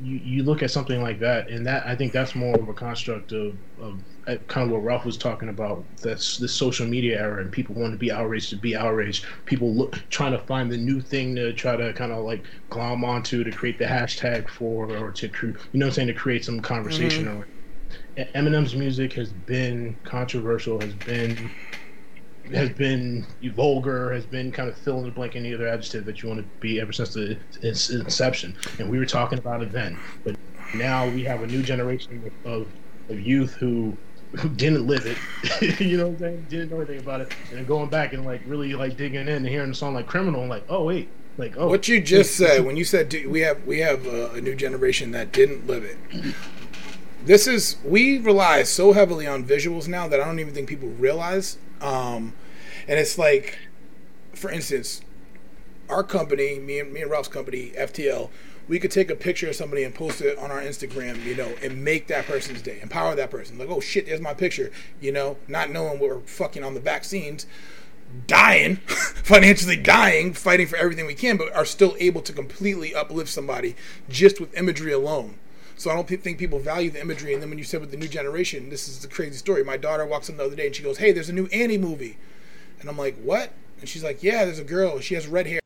you, 0.03 0.17
you 0.19 0.43
look 0.43 0.63
at 0.63 0.71
something 0.71 1.03
like 1.03 1.19
that, 1.21 1.49
and 1.49 1.67
that 1.67 1.87
I 1.87 1.97
think 1.97 2.13
that's 2.13 2.35
more 2.35 2.55
of 2.55 2.69
a 2.69 2.75
construct 2.75 3.33
of, 3.33 3.57
of 3.81 4.01
kind 4.49 4.67
of 4.67 4.71
what 4.71 4.85
Ralph 4.85 5.05
was 5.05 5.17
talking 5.17 5.49
about. 5.49 5.85
That's 6.03 6.37
the 6.39 6.49
social 6.49 6.87
media 6.87 7.21
era, 7.21 7.41
and 7.41 7.51
people 7.51 7.75
want 7.75 7.93
to 7.93 7.99
be 7.99 8.13
outraged 8.13 8.51
to 8.51 8.57
be 8.57 8.77
outraged. 8.77 9.25
People 9.45 9.75
look 9.75 9.99
trying 10.11 10.33
to 10.33 10.39
find 10.39 10.71
the 10.71 10.77
new 10.77 11.01
thing 11.01 11.35
to 11.37 11.53
try 11.53 11.77
to 11.77 11.93
kind 11.93 12.13
of 12.13 12.25
like 12.25 12.45
glom 12.71 13.05
onto 13.05 13.45
to 13.45 13.51
create 13.51 13.79
the 13.79 13.85
hashtag 13.85 14.49
for, 14.49 14.91
or 14.97 15.11
to 15.13 15.31
you 15.43 15.55
know, 15.75 15.87
I'm 15.87 15.93
saying 15.93 16.09
to 16.09 16.15
create 16.15 16.45
some 16.45 16.61
conversation. 16.61 17.27
Mm-hmm. 17.27 17.39
Or 17.39 17.47
Eminem's 18.35 18.75
music 18.75 19.13
has 19.15 19.31
been 19.31 19.97
controversial, 20.05 20.81
has 20.81 20.95
been 20.95 21.51
has 22.53 22.71
been 22.71 23.27
vulgar, 23.55 24.13
has 24.13 24.27
been 24.27 24.53
kind 24.53 24.69
of 24.69 24.77
fill 24.79 24.99
in 24.99 25.05
the 25.05 25.11
blank 25.11 25.37
any 25.37 25.55
other 25.55 25.69
adjective 25.69 26.05
that 26.05 26.23
you 26.23 26.29
want 26.29 26.41
to 26.41 26.61
be 26.61 26.81
ever 26.81 26.93
since 26.93 27.15
the 27.15 27.39
inception. 27.63 28.55
And 28.79 28.91
we 28.91 28.99
were 28.99 29.07
talking 29.07 29.39
about 29.39 29.63
it 29.63 29.73
then, 29.73 29.99
but 30.25 30.37
now 30.75 31.09
we 31.09 31.25
have 31.25 31.43
a 31.43 31.47
new 31.47 31.63
generation 31.63 32.31
of, 32.45 32.67
of 33.09 33.21
youth 33.21 33.55
who 33.55 33.97
who 34.33 34.49
didn't 34.51 34.87
live 34.87 35.07
it, 35.07 35.81
you 35.81 35.97
know 35.97 36.09
what 36.09 36.15
I'm 36.15 36.19
saying? 36.19 36.47
Didn't 36.51 36.71
know 36.71 36.77
anything 36.79 36.99
about 36.99 37.21
it, 37.23 37.33
and 37.49 37.59
then 37.59 37.65
going 37.65 37.89
back 37.89 38.13
and 38.13 38.25
like 38.25 38.43
really 38.47 38.75
like 38.75 38.97
digging 38.97 39.21
in 39.21 39.29
and 39.29 39.47
hearing 39.47 39.71
a 39.71 39.75
song 39.75 39.95
like 39.95 40.07
"Criminal" 40.07 40.41
and 40.41 40.51
like, 40.51 40.65
oh 40.69 40.85
wait, 40.85 41.09
like 41.39 41.57
oh. 41.57 41.69
What 41.69 41.89
you 41.89 42.01
just 42.01 42.37
said 42.37 42.65
when 42.65 42.77
you 42.77 42.85
said 42.85 43.15
we 43.29 43.41
have 43.41 43.65
we 43.65 43.79
have 43.81 44.07
a 44.07 44.41
new 44.41 44.55
generation 44.55 45.13
that 45.13 45.33
didn't 45.33 45.67
live 45.67 45.85
it. 45.85 45.97
This 47.27 47.49
is 47.49 47.77
we 47.85 48.19
rely 48.19 48.63
so 48.63 48.93
heavily 48.93 49.27
on 49.27 49.45
visuals 49.45 49.89
now 49.89 50.07
that 50.07 50.21
I 50.21 50.25
don't 50.25 50.39
even 50.39 50.55
think 50.55 50.69
people 50.69 50.91
realize 50.91 51.59
um, 51.81 52.35
and 52.87 53.01
it's 53.01 53.19
like, 53.19 53.59
for 54.33 54.49
instance, 54.49 55.01
our 55.89 56.05
company, 56.05 56.61
me 56.61 56.79
and 56.79 56.93
me 56.93 57.03
and 57.03 57.11
Ralph's 57.11 57.29
company, 57.29 57.73
FTL, 57.77 58.31
we 58.69 58.79
could 58.79 58.93
take 58.93 59.11
a 59.11 59.17
picture 59.17 59.49
of 59.49 59.57
somebody 59.57 59.83
and 59.83 59.93
post 59.93 60.21
it 60.21 60.39
on 60.39 60.53
our 60.53 60.61
Instagram, 60.61 61.25
you 61.25 61.35
know, 61.35 61.53
and 61.63 61.85
make 61.85 62.07
that 62.07 62.27
person's 62.27 62.63
day, 62.63 62.79
empower 62.81 63.17
that 63.17 63.31
person. 63.31 63.59
Like, 63.59 63.71
oh 63.71 63.81
shit, 63.81 64.07
there's 64.07 64.21
my 64.21 64.33
picture, 64.33 64.71
you 65.01 65.11
know, 65.11 65.37
not 65.49 65.71
knowing 65.71 65.99
we're 65.99 66.21
fucking 66.21 66.63
on 66.63 66.75
the 66.75 66.81
back 66.81 67.03
scenes, 67.03 67.47
dying, 68.29 68.77
financially 68.87 69.77
dying, 69.77 70.33
fighting 70.33 70.69
for 70.69 70.77
everything 70.77 71.07
we 71.07 71.15
can, 71.15 71.37
but 71.37 71.53
are 71.57 71.65
still 71.65 71.97
able 71.99 72.23
to 72.23 72.33
completely 72.33 72.95
uplift 72.95 73.31
somebody 73.31 73.75
just 74.09 74.41
with 74.41 74.57
imagery 74.57 74.93
alone. 74.93 75.39
So 75.77 75.91
I 75.91 75.95
don't 75.95 76.09
think 76.09 76.39
people 76.39 76.59
value 76.59 76.91
the 76.91 77.01
imagery. 77.01 77.35
And 77.35 77.43
then 77.43 77.51
when 77.51 77.59
you 77.59 77.65
said 77.65 77.81
with 77.81 77.91
the 77.91 77.99
new 77.99 78.09
generation, 78.09 78.71
this 78.71 78.89
is 78.89 79.01
the 79.01 79.09
crazy 79.09 79.37
story. 79.37 79.63
My 79.63 79.77
daughter 79.77 80.07
walks 80.07 80.29
in 80.29 80.39
the 80.39 80.45
other 80.45 80.57
day 80.57 80.67
and 80.67 80.75
she 80.75 80.83
goes, 80.83 80.99
"Hey, 80.99 81.13
there's 81.13 81.29
a 81.29 81.35
new 81.35 81.47
Annie 81.47 81.79
movie," 81.79 82.17
and 82.81 82.89
I'm 82.89 82.97
like, 82.97 83.17
"What?" 83.23 83.53
And 83.81 83.89
she's 83.89 84.03
like, 84.03 84.23
"Yeah, 84.23 84.47
there's 84.47 84.59
a 84.59 84.65
girl. 84.65 85.01
She 85.01 85.15
has 85.15 85.27
red 85.27 85.47
hair." 85.47 85.61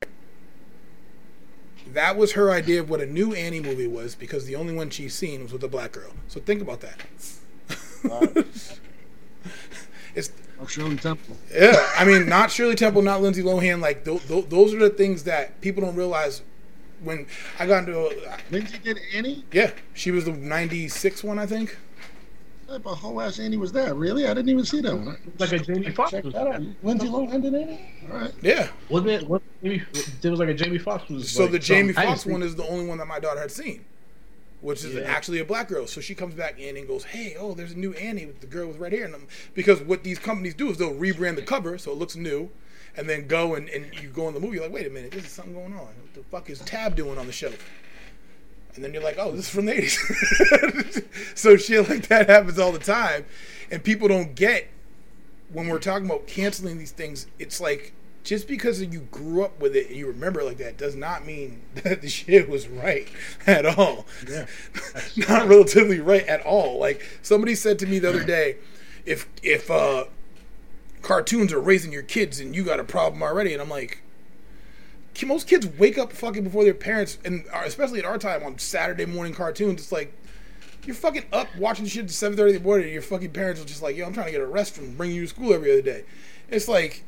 That 1.92 2.16
was 2.16 2.32
her 2.32 2.50
idea 2.50 2.80
of 2.80 2.90
what 2.90 3.00
a 3.00 3.06
new 3.06 3.32
Annie 3.34 3.60
movie 3.60 3.86
was 3.86 4.14
because 4.14 4.46
the 4.46 4.56
only 4.56 4.74
one 4.74 4.90
she's 4.90 5.14
seen 5.14 5.44
was 5.44 5.52
with 5.52 5.64
a 5.64 5.68
black 5.68 5.92
girl. 5.92 6.12
So 6.28 6.40
think 6.40 6.60
about 6.60 6.80
that. 6.80 7.00
it's 10.14 10.32
Shirley 10.68 10.96
Temple. 10.96 11.36
Yeah, 11.52 11.88
I 11.96 12.04
mean, 12.04 12.28
not 12.28 12.50
Shirley 12.50 12.74
Temple, 12.74 13.02
not 13.02 13.22
Lindsay 13.22 13.42
Lohan. 13.42 13.80
Like 13.80 14.04
th- 14.04 14.26
th- 14.26 14.48
those 14.48 14.74
are 14.74 14.78
the 14.78 14.90
things 14.90 15.24
that 15.24 15.60
people 15.60 15.82
don't 15.82 15.96
realize 15.96 16.42
when 17.02 17.26
I 17.58 17.66
got 17.66 17.80
into 17.88 17.98
a, 17.98 18.38
Lindsay 18.50 18.78
did 18.78 18.98
Annie? 19.14 19.44
Yeah, 19.52 19.72
she 19.94 20.10
was 20.10 20.24
the 20.24 20.32
'96 20.32 21.24
one, 21.24 21.38
I 21.38 21.46
think. 21.46 21.76
What 22.66 22.92
a 22.92 22.94
whole 22.94 23.20
ass 23.20 23.40
Annie 23.40 23.56
was 23.56 23.72
that? 23.72 23.96
Really? 23.96 24.26
I 24.26 24.28
didn't 24.28 24.48
even 24.48 24.64
see 24.64 24.80
that 24.80 24.94
one. 24.94 25.18
Like 25.38 25.50
a 25.50 25.58
Jamie 25.58 25.90
Foxx. 25.90 26.12
Lindsay 26.22 27.08
Lohan 27.08 27.42
did 27.42 27.52
Annie. 27.52 27.80
All 28.08 28.18
right. 28.18 28.32
Yeah. 28.42 28.68
Wasn't 28.88 29.10
it? 29.10 29.28
What? 29.28 29.42
Maybe 29.60 29.82
it 30.22 30.30
was 30.30 30.38
like 30.38 30.50
a 30.50 30.54
Jamie 30.54 30.78
Foxx. 30.78 31.08
Was 31.10 31.30
so 31.30 31.42
like 31.42 31.52
the 31.52 31.58
Jamie 31.58 31.92
Foxx 31.92 32.24
one 32.24 32.44
is 32.44 32.54
the 32.54 32.64
only 32.68 32.86
one 32.86 32.98
that 32.98 33.06
my 33.06 33.18
daughter 33.18 33.40
had 33.40 33.50
seen, 33.50 33.84
which 34.60 34.84
is 34.84 34.94
yeah. 34.94 35.02
actually 35.02 35.40
a 35.40 35.44
black 35.44 35.68
girl. 35.68 35.88
So 35.88 36.00
she 36.00 36.14
comes 36.14 36.34
back 36.34 36.60
in 36.60 36.76
and 36.76 36.86
goes, 36.86 37.02
"Hey, 37.02 37.34
oh, 37.36 37.54
there's 37.54 37.72
a 37.72 37.78
new 37.78 37.92
Annie 37.94 38.26
with 38.26 38.40
the 38.40 38.46
girl 38.46 38.68
with 38.68 38.78
red 38.78 38.92
hair." 38.92 39.04
And 39.04 39.16
because 39.52 39.80
what 39.80 40.04
these 40.04 40.20
companies 40.20 40.54
do 40.54 40.70
is 40.70 40.78
they'll 40.78 40.94
rebrand 40.94 41.34
the 41.34 41.42
cover 41.42 41.76
so 41.76 41.90
it 41.90 41.98
looks 41.98 42.14
new 42.14 42.50
and 43.00 43.08
then 43.08 43.26
go 43.26 43.54
and, 43.54 43.70
and 43.70 43.86
you 44.00 44.10
go 44.10 44.28
in 44.28 44.34
the 44.34 44.40
movie, 44.40 44.56
you're 44.56 44.64
like, 44.64 44.74
wait 44.74 44.86
a 44.86 44.90
minute, 44.90 45.10
this 45.10 45.24
is 45.24 45.30
something 45.30 45.54
going 45.54 45.72
on. 45.72 45.78
What 45.78 46.14
the 46.14 46.22
fuck 46.24 46.50
is 46.50 46.58
Tab 46.60 46.94
doing 46.94 47.16
on 47.16 47.26
the 47.26 47.32
show? 47.32 47.50
And 48.74 48.84
then 48.84 48.92
you're 48.92 49.02
like, 49.02 49.16
oh, 49.18 49.32
this 49.32 49.46
is 49.46 49.50
from 49.50 49.64
the 49.64 49.72
80s. 49.72 51.04
so 51.34 51.56
shit 51.56 51.88
like 51.88 52.08
that 52.08 52.28
happens 52.28 52.58
all 52.58 52.72
the 52.72 52.78
time. 52.78 53.24
And 53.70 53.82
people 53.82 54.06
don't 54.06 54.34
get 54.34 54.68
when 55.50 55.68
we're 55.68 55.78
talking 55.78 56.04
about 56.04 56.26
canceling 56.26 56.76
these 56.76 56.92
things, 56.92 57.26
it's 57.38 57.58
like 57.58 57.94
just 58.22 58.46
because 58.46 58.82
you 58.82 59.08
grew 59.10 59.42
up 59.42 59.58
with 59.58 59.74
it 59.74 59.88
and 59.88 59.96
you 59.96 60.06
remember 60.06 60.40
it 60.40 60.44
like 60.44 60.58
that 60.58 60.76
does 60.76 60.94
not 60.94 61.24
mean 61.24 61.62
that 61.76 62.02
the 62.02 62.08
shit 62.08 62.50
was 62.50 62.68
right 62.68 63.08
at 63.46 63.64
all. 63.64 64.06
Yeah. 64.28 64.44
not 65.28 65.48
relatively 65.48 66.00
right 66.00 66.26
at 66.26 66.44
all. 66.44 66.78
Like 66.78 67.02
somebody 67.22 67.54
said 67.54 67.78
to 67.78 67.86
me 67.86 67.98
the 67.98 68.10
other 68.10 68.24
day, 68.24 68.56
if 69.06 69.26
if 69.42 69.70
uh 69.70 70.04
cartoons 71.02 71.52
are 71.52 71.60
raising 71.60 71.92
your 71.92 72.02
kids 72.02 72.40
and 72.40 72.54
you 72.54 72.64
got 72.64 72.80
a 72.80 72.84
problem 72.84 73.22
already. 73.22 73.52
And 73.52 73.62
I'm 73.62 73.68
like, 73.68 74.02
most 75.26 75.46
kids 75.46 75.66
wake 75.78 75.98
up 75.98 76.12
fucking 76.12 76.44
before 76.44 76.64
their 76.64 76.74
parents, 76.74 77.18
and 77.24 77.44
uh, 77.52 77.62
especially 77.64 77.98
at 77.98 78.04
our 78.04 78.18
time 78.18 78.42
on 78.42 78.58
Saturday 78.58 79.04
morning 79.04 79.34
cartoons, 79.34 79.82
it's 79.82 79.92
like 79.92 80.14
you're 80.86 80.94
fucking 80.94 81.24
up 81.32 81.48
watching 81.56 81.84
shit 81.86 82.04
at 82.04 82.10
7:30 82.10 82.48
in 82.48 82.54
the 82.54 82.60
morning, 82.60 82.84
and 82.84 82.92
your 82.92 83.02
fucking 83.02 83.30
parents 83.32 83.60
are 83.60 83.66
just 83.66 83.82
like, 83.82 83.96
"Yo, 83.96 84.06
I'm 84.06 84.14
trying 84.14 84.26
to 84.26 84.32
get 84.32 84.40
a 84.40 84.46
rest 84.46 84.74
from 84.74 84.94
bringing 84.94 85.16
you 85.16 85.22
to 85.22 85.28
school 85.28 85.52
every 85.52 85.72
other 85.72 85.82
day." 85.82 86.04
It's 86.48 86.68
like 86.68 87.04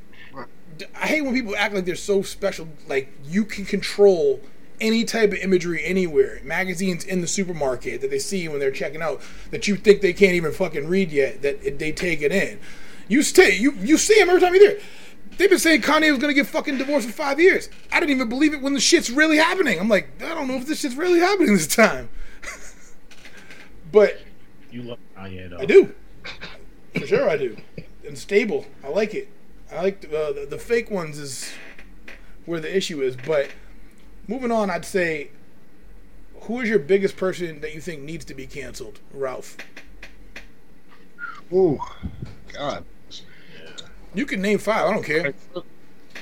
I 0.95 1.07
hate 1.07 1.23
when 1.23 1.35
people 1.35 1.55
act 1.57 1.75
like 1.75 1.85
they're 1.85 1.95
so 1.95 2.23
special, 2.23 2.69
like 2.89 3.13
you 3.25 3.45
can 3.45 3.65
control 3.65 4.41
any 4.81 5.05
type 5.05 5.33
of 5.33 5.39
imagery 5.39 5.85
anywhere, 5.85 6.41
magazines 6.43 7.05
in 7.05 7.21
the 7.21 7.27
supermarket 7.27 8.01
that 8.01 8.11
they 8.11 8.19
see 8.19 8.49
when 8.49 8.59
they're 8.59 8.71
checking 8.73 9.01
out 9.01 9.21
that 9.51 9.69
you 9.69 9.77
think 9.77 10.01
they 10.01 10.13
can't 10.13 10.35
even 10.35 10.53
fucking 10.53 10.89
read 10.89 11.13
yet, 11.13 11.43
that 11.43 11.79
they 11.79 11.93
take 11.93 12.21
it 12.21 12.33
in. 12.33 12.59
You 13.09 13.23
stay. 13.23 13.57
You 13.57 13.73
you 13.73 13.99
see 13.99 14.19
him 14.19 14.29
every 14.29 14.41
time 14.41 14.55
you're 14.55 14.73
there. 14.73 14.81
They've 15.39 15.51
been 15.51 15.59
saying 15.59 15.83
Kanye 15.83 16.11
was 16.11 16.19
gonna 16.19 16.35
get 16.35 16.47
fucking 16.47 16.79
divorced 16.79 17.07
for 17.07 17.13
five 17.13 17.41
years. 17.41 17.69
I 17.91 18.01
didn't 18.01 18.11
even 18.15 18.29
believe 18.29 18.55
it 18.55 18.63
when 18.63 18.75
the 18.75 18.81
shit's 18.81 19.11
really 19.11 19.39
happening. 19.39 19.81
I'm 19.81 19.89
like, 19.89 20.09
I 20.23 20.35
don't 20.35 20.49
know 20.49 20.57
if 20.57 20.67
this 20.67 20.81
shit's 20.81 20.97
really 20.97 21.21
happening 21.21 21.55
this 21.55 21.67
time. 21.67 22.09
but 23.93 24.21
you 24.71 24.83
love 24.83 24.99
Kanye 25.17 25.51
though. 25.51 25.59
I 25.59 25.65
do. 25.65 25.95
For 26.95 27.07
sure, 27.07 27.29
I 27.29 27.37
do. 27.37 27.57
And 28.07 28.17
stable. 28.19 28.67
I 28.85 28.89
like 28.89 29.15
it. 29.15 29.29
I 29.71 29.83
like 29.83 30.05
uh, 30.05 30.33
the, 30.33 30.47
the 30.51 30.59
fake 30.59 30.91
ones 30.91 31.19
is 31.19 31.51
where 32.45 32.61
the 32.61 32.75
issue 32.75 33.03
is. 33.03 33.17
But 33.17 33.51
moving 34.29 34.51
on, 34.51 34.71
I'd 34.71 34.85
say, 34.85 35.31
who 36.43 36.61
is 36.61 36.69
your 36.69 36.79
biggest 36.79 37.17
person 37.17 37.61
that 37.61 37.75
you 37.75 37.81
think 37.81 38.03
needs 38.03 38.25
to 38.27 38.35
be 38.35 38.47
canceled, 38.47 39.01
Ralph? 39.13 39.57
Oh, 41.53 41.97
God. 42.53 42.85
You 44.15 44.27
can 44.27 44.43
name 44.43 44.59
five. 44.59 44.89
I 44.89 44.93
don't 44.93 45.05
care. 45.05 45.35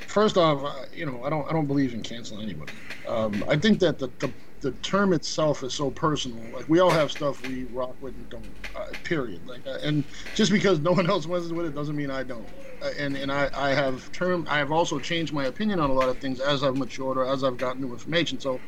First 0.06 0.37
off, 0.37 0.64
uh, 0.64 0.87
you 0.92 1.06
know, 1.06 1.25
I 1.25 1.30
don't, 1.30 1.49
I 1.49 1.52
don't 1.52 1.66
believe 1.66 1.94
in 1.94 2.02
canceling 2.02 2.42
anybody. 2.42 2.72
Um, 3.08 3.44
I 3.49 3.56
think 3.56 3.80
that 3.80 3.99
the, 3.99 4.08
the 4.18 4.30
the 4.60 4.72
term 4.72 5.12
itself 5.12 5.62
is 5.62 5.72
so 5.72 5.90
personal. 5.90 6.42
Like 6.52 6.68
we 6.68 6.80
all 6.80 6.90
have 6.90 7.10
stuff 7.10 7.46
we 7.46 7.64
rock 7.64 7.94
with 8.00 8.14
and 8.14 8.28
don't. 8.28 8.44
Uh, 8.76 8.87
period. 9.04 9.46
Like, 9.46 9.66
uh, 9.66 9.78
and 9.82 10.04
just 10.34 10.52
because 10.52 10.78
no 10.80 10.92
one 10.92 11.08
else 11.08 11.26
messes 11.26 11.52
with 11.52 11.66
it 11.66 11.75
doesn't 11.75 11.96
mean 11.96 12.10
I 12.10 12.22
don't. 12.22 12.46
Uh, 12.82 12.90
and 12.99 13.16
and 13.16 13.32
I, 13.32 13.50
I 13.54 13.70
have 13.70 14.10
term. 14.12 14.46
I 14.49 14.58
have 14.58 14.70
also 14.70 14.99
changed 14.99 15.32
my 15.32 15.46
opinion 15.46 15.80
on 15.80 15.90
a 15.90 15.92
lot 15.92 16.08
of 16.08 16.18
things 16.18 16.40
as 16.40 16.62
I've 16.62 16.76
matured 16.76 17.16
or 17.16 17.25
as 17.25 17.42
I've 17.42 17.56
gotten 17.56 17.80
new 17.80 17.92
information. 17.92 18.38
So 18.38 18.60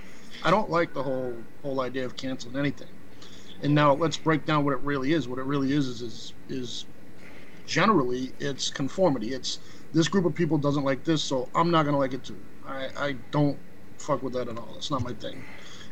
I 0.42 0.50
don't 0.50 0.70
like 0.70 0.94
the 0.94 1.02
whole 1.02 1.34
whole 1.62 1.80
idea 1.80 2.04
of 2.04 2.16
canceling 2.16 2.56
anything. 2.56 2.88
And 3.62 3.74
now 3.74 3.94
let's 3.94 4.16
break 4.16 4.44
down 4.44 4.64
what 4.64 4.72
it 4.72 4.80
really 4.80 5.12
is. 5.12 5.28
What 5.28 5.38
it 5.38 5.44
really 5.44 5.72
is 5.72 5.86
is 5.86 6.02
is, 6.02 6.32
is 6.48 6.86
generally 7.72 8.32
it's 8.38 8.68
conformity. 8.68 9.32
It's 9.32 9.58
this 9.94 10.06
group 10.06 10.26
of 10.26 10.34
people 10.34 10.58
doesn't 10.58 10.84
like 10.84 11.04
this, 11.04 11.22
so 11.22 11.48
I'm 11.54 11.70
not 11.70 11.84
gonna 11.84 11.98
like 11.98 12.12
it 12.12 12.22
too. 12.22 12.38
I, 12.66 12.88
I 12.98 13.16
don't 13.30 13.58
fuck 13.96 14.22
with 14.22 14.34
that 14.34 14.48
at 14.48 14.58
all. 14.58 14.74
It's 14.76 14.90
not 14.90 15.02
my 15.02 15.14
thing. 15.14 15.42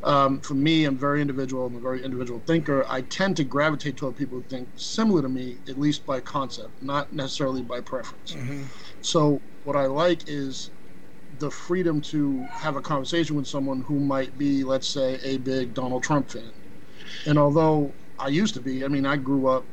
Um, 0.02 0.40
for 0.40 0.54
me, 0.54 0.84
I'm 0.84 0.96
very 0.96 1.20
individual. 1.22 1.66
I'm 1.66 1.76
a 1.76 1.80
very 1.80 2.02
individual 2.04 2.40
thinker. 2.46 2.84
I 2.88 3.00
tend 3.02 3.36
to 3.38 3.44
gravitate 3.44 3.96
toward 3.96 4.16
people 4.16 4.38
who 4.38 4.44
think 4.44 4.68
similar 4.76 5.22
to 5.22 5.28
me, 5.28 5.56
at 5.68 5.78
least 5.78 6.04
by 6.04 6.20
concept, 6.20 6.82
not 6.82 7.12
necessarily 7.14 7.62
by 7.62 7.80
preference. 7.80 8.32
Mm-hmm. 8.32 8.64
So, 9.00 9.40
what 9.64 9.76
I 9.76 9.86
like 9.86 10.20
is 10.26 10.70
the 11.38 11.50
freedom 11.50 12.00
to 12.02 12.42
have 12.50 12.76
a 12.76 12.80
conversation 12.80 13.36
with 13.36 13.46
someone 13.46 13.82
who 13.82 13.98
might 13.98 14.36
be, 14.36 14.64
let's 14.64 14.88
say, 14.88 15.18
a 15.22 15.38
big 15.38 15.72
Donald 15.72 16.02
Trump 16.02 16.30
fan. 16.30 16.50
And 17.26 17.38
although 17.38 17.92
I 18.18 18.28
used 18.28 18.54
to 18.54 18.60
be, 18.60 18.84
I 18.84 18.88
mean, 18.88 19.06
I 19.06 19.16
grew 19.16 19.46
up 19.46 19.64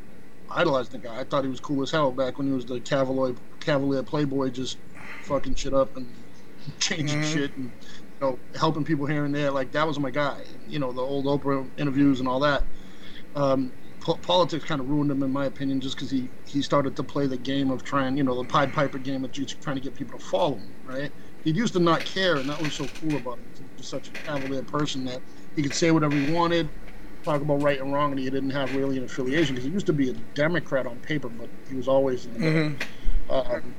idolizing 0.50 1.00
the 1.01 1.08
guy. 1.08 1.20
I 1.20 1.24
thought 1.24 1.44
he 1.44 1.50
was 1.50 1.60
cool 1.60 1.84
as 1.84 1.92
hell 1.92 2.12
back 2.12 2.38
when 2.38 2.48
he 2.48 2.54
was 2.54 2.66
the 2.66 2.80
Cavalier, 2.82 3.36
Cavalier 3.60 4.04
Playboy, 4.04 4.50
just 4.50 4.80
fucking 5.22 5.56
shit 5.56 5.74
up 5.74 5.96
and 5.98 6.13
changing 6.80 7.22
Mhm. 7.22 7.34
shit 7.34 7.56
and 7.58 7.66
you 7.82 8.18
know 8.22 8.39
helping 8.56 8.84
people 8.84 9.06
here 9.06 9.25
and 9.25 9.34
there. 9.36 9.51
Like 9.51 9.72
that 9.74 9.88
was 9.88 10.00
my 10.00 10.12
guy. 10.12 10.46
You 10.66 10.80
know 10.80 10.92
the 10.92 11.01
old 11.01 11.25
Oprah 11.25 11.70
interviews 11.77 12.20
and 12.20 12.27
all 12.27 12.39
that. 12.42 12.68
Um, 13.36 13.74
po- 14.00 14.18
politics 14.18 14.63
kind 14.66 14.82
of 14.82 14.88
ruined 14.88 15.12
him 15.12 15.22
in 15.24 15.32
my 15.32 15.46
opinion, 15.46 15.82
just 15.82 15.96
because 15.96 16.10
he 16.10 16.32
he 16.46 16.62
started 16.62 16.96
to 16.96 17.04
play 17.04 17.27
the 17.27 17.38
game 17.38 17.70
of 17.72 17.84
trying, 17.84 18.18
you 18.18 18.24
know, 18.24 18.36
the 18.36 18.46
Pied 18.46 18.74
Piper 18.74 18.98
game 19.00 19.24
of 19.25 19.32
trying 19.32 19.75
to 19.75 19.82
get 19.82 19.94
people 19.96 20.18
to 20.18 20.25
follow 20.25 20.58
him. 20.58 20.75
Right? 20.84 21.12
He 21.44 21.51
used 21.51 21.74
to 21.74 21.80
not 21.80 22.06
care, 22.06 22.39
and 22.39 22.50
that 22.50 22.62
was 22.62 22.75
so 22.75 22.88
cool 22.89 23.16
about 23.18 23.39
him. 23.39 23.46
He 23.58 23.66
was 23.77 23.88
such 23.88 24.10
a 24.10 24.12
cavalier 24.13 24.63
person 24.63 25.04
that 25.06 25.22
he 25.56 25.62
could 25.63 25.74
say 25.75 25.92
whatever 25.92 26.16
he 26.16 26.22
wanted. 26.24 26.70
Talk 27.28 27.42
about 27.42 27.62
right 27.62 27.78
and 27.82 27.92
wrong, 27.92 28.12
and 28.12 28.20
he 28.22 28.30
didn't 28.30 28.52
have 28.52 28.74
really 28.74 28.98
an 28.98 29.04
affiliation 29.04 29.54
because 29.54 29.66
he 29.66 29.74
used 29.74 29.86
to 29.88 29.92
be 29.92 30.10
a 30.10 30.14
Democrat 30.34 30.88
on 30.88 30.96
paper, 31.00 31.28
but 31.28 31.50
he 31.68 31.76
was 31.76 31.86
always 31.86 32.26
in 32.26 32.34
the 32.36 32.40
middle. 32.40 32.70
Mm-hmm. 32.70 33.54
Um, 33.54 33.76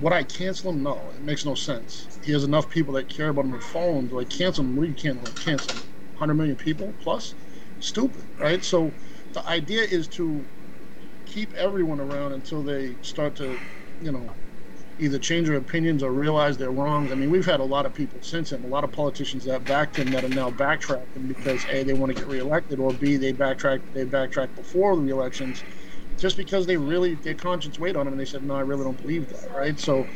would 0.00 0.12
I 0.12 0.22
cancel 0.22 0.70
him? 0.70 0.84
No, 0.84 0.94
it 1.16 1.20
makes 1.22 1.44
no 1.44 1.56
sense. 1.56 2.20
He 2.22 2.30
has 2.30 2.44
enough 2.44 2.70
people 2.70 2.94
that 2.94 3.08
care 3.08 3.30
about 3.30 3.46
him 3.46 3.54
and 3.54 3.62
follow 3.64 3.98
him. 3.98 4.06
Do 4.06 4.20
I 4.20 4.24
cancel 4.24 4.62
him? 4.62 4.76
What 4.76 4.84
do 4.84 4.88
you 4.90 4.94
cancel? 4.94 5.34
Cancel 5.34 5.74
him? 5.74 5.82
100 6.18 6.34
million 6.34 6.54
people 6.54 6.94
plus? 7.00 7.34
Stupid, 7.80 8.22
right? 8.38 8.62
So 8.62 8.92
the 9.32 9.44
idea 9.48 9.82
is 9.82 10.06
to 10.08 10.44
keep 11.26 11.52
everyone 11.54 11.98
around 11.98 12.30
until 12.30 12.62
they 12.62 12.94
start 13.02 13.34
to, 13.36 13.58
you 14.00 14.12
know, 14.12 14.30
either 14.98 15.18
change 15.18 15.48
their 15.48 15.56
opinions 15.56 16.02
or 16.02 16.12
realize 16.12 16.56
their 16.56 16.70
wrongs. 16.70 17.12
I 17.12 17.14
mean, 17.14 17.30
we've 17.30 17.46
had 17.46 17.60
a 17.60 17.64
lot 17.64 17.86
of 17.86 17.94
people 17.94 18.20
since 18.22 18.52
him, 18.52 18.64
a 18.64 18.68
lot 18.68 18.84
of 18.84 18.92
politicians 18.92 19.44
that 19.44 19.64
backed 19.64 19.96
him 19.96 20.10
that 20.10 20.24
are 20.24 20.28
now 20.28 20.50
backtracking 20.50 21.28
because 21.28 21.64
A, 21.70 21.84
they 21.84 21.92
want 21.92 22.10
to 22.10 22.14
get 22.14 22.26
reelected, 22.28 22.78
or 22.78 22.92
B, 22.92 23.16
they 23.16 23.32
backtracked 23.32 23.92
they 23.94 24.04
backtracked 24.04 24.56
before 24.56 24.96
the 24.96 25.10
elections 25.10 25.62
just 26.18 26.36
because 26.36 26.66
they 26.66 26.76
really 26.76 27.14
their 27.16 27.34
conscience 27.34 27.78
weighed 27.78 27.96
on 27.96 28.04
them 28.04 28.12
and 28.14 28.20
they 28.20 28.24
said, 28.24 28.42
No, 28.42 28.56
I 28.56 28.60
really 28.60 28.84
don't 28.84 29.00
believe 29.00 29.28
that, 29.28 29.54
right? 29.54 29.78
So 29.78 30.06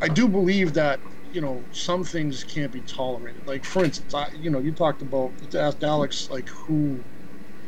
I 0.00 0.08
do 0.08 0.28
believe 0.28 0.74
that, 0.74 1.00
you 1.32 1.40
know, 1.40 1.62
some 1.72 2.04
things 2.04 2.44
can't 2.44 2.72
be 2.72 2.80
tolerated. 2.80 3.46
Like 3.46 3.64
for 3.64 3.84
instance, 3.84 4.12
I 4.14 4.28
you 4.40 4.50
know, 4.50 4.58
you 4.58 4.72
talked 4.72 5.02
about 5.02 5.32
you 5.50 5.58
asked 5.58 5.84
Alix 5.84 6.28
like 6.30 6.48
who 6.48 6.98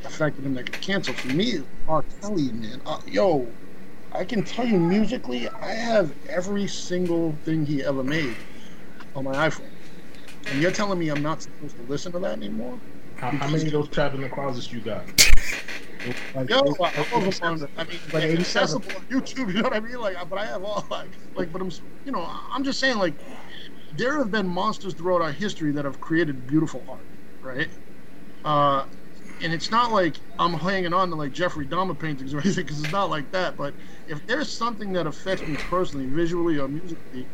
affected 0.04 0.44
him 0.44 0.54
that 0.54 0.70
got 0.70 0.80
canceled. 0.80 1.16
For 1.16 1.28
me, 1.28 1.62
R. 1.86 2.04
Kelly, 2.20 2.52
man. 2.52 2.80
Uh, 2.84 2.98
yo, 3.06 3.46
I 4.12 4.24
can 4.24 4.42
tell 4.42 4.66
you 4.66 4.78
musically, 4.78 5.48
I 5.48 5.72
have 5.72 6.12
every 6.28 6.66
single 6.66 7.32
thing 7.44 7.66
he 7.66 7.84
ever 7.84 8.02
made 8.02 8.36
on 9.14 9.24
my 9.24 9.48
iPhone. 9.48 9.70
And 10.46 10.62
you're 10.62 10.70
telling 10.70 10.98
me 10.98 11.10
I'm 11.10 11.22
not 11.22 11.42
supposed 11.42 11.76
to 11.76 11.82
listen 11.82 12.12
to 12.12 12.18
that 12.20 12.32
anymore? 12.32 12.78
How, 13.16 13.30
how 13.30 13.48
many 13.48 13.66
of 13.66 13.72
those 13.72 13.88
trapped 13.88 14.14
in 14.14 14.22
the 14.22 14.28
closets 14.28 14.72
you 14.72 14.80
got? 14.80 15.04
Like, 16.34 16.48
Yo, 16.48 16.60
I, 16.80 17.06
I 17.12 17.36
on, 17.42 17.68
I 17.76 17.84
mean, 17.84 17.98
Like 18.12 18.24
it's 18.24 18.40
accessible 18.40 18.90
on 18.96 19.02
YouTube. 19.06 19.48
You 19.48 19.62
know 19.62 19.68
what 19.68 19.74
I 19.74 19.80
mean? 19.80 19.98
Like, 19.98 20.16
but 20.30 20.38
I 20.38 20.46
have 20.46 20.62
all 20.62 20.86
like, 20.90 21.10
like, 21.34 21.52
but 21.52 21.60
I'm, 21.60 21.70
you 22.04 22.12
know, 22.12 22.24
I'm 22.52 22.64
just 22.64 22.78
saying, 22.78 22.98
like, 22.98 23.14
there 23.96 24.16
have 24.18 24.30
been 24.30 24.46
monsters 24.46 24.94
throughout 24.94 25.20
our 25.20 25.32
history 25.32 25.72
that 25.72 25.84
have 25.84 26.00
created 26.00 26.46
beautiful 26.46 26.82
art, 26.88 27.00
right? 27.42 27.68
Uh, 28.44 28.84
and 29.40 29.52
it's 29.52 29.70
not 29.70 29.92
like 29.92 30.16
I'm 30.38 30.54
hanging 30.54 30.92
on 30.92 31.10
to 31.10 31.16
like 31.16 31.32
Jeffrey 31.32 31.66
Dahmer 31.66 31.98
paintings 31.98 32.34
or 32.34 32.40
anything, 32.44 32.64
because 32.64 32.80
it's 32.80 32.90
not 32.92 33.10
like 33.10 33.30
that. 33.32 33.56
But 33.56 33.76
if 34.06 34.24
there's 34.26 34.52
something 34.56 34.92
that 34.92 35.06
affects 35.06 35.46
me 35.46 35.56
personally, 35.56 36.06
visually 36.06 36.58
or 36.58 36.68
musically, 36.68 37.28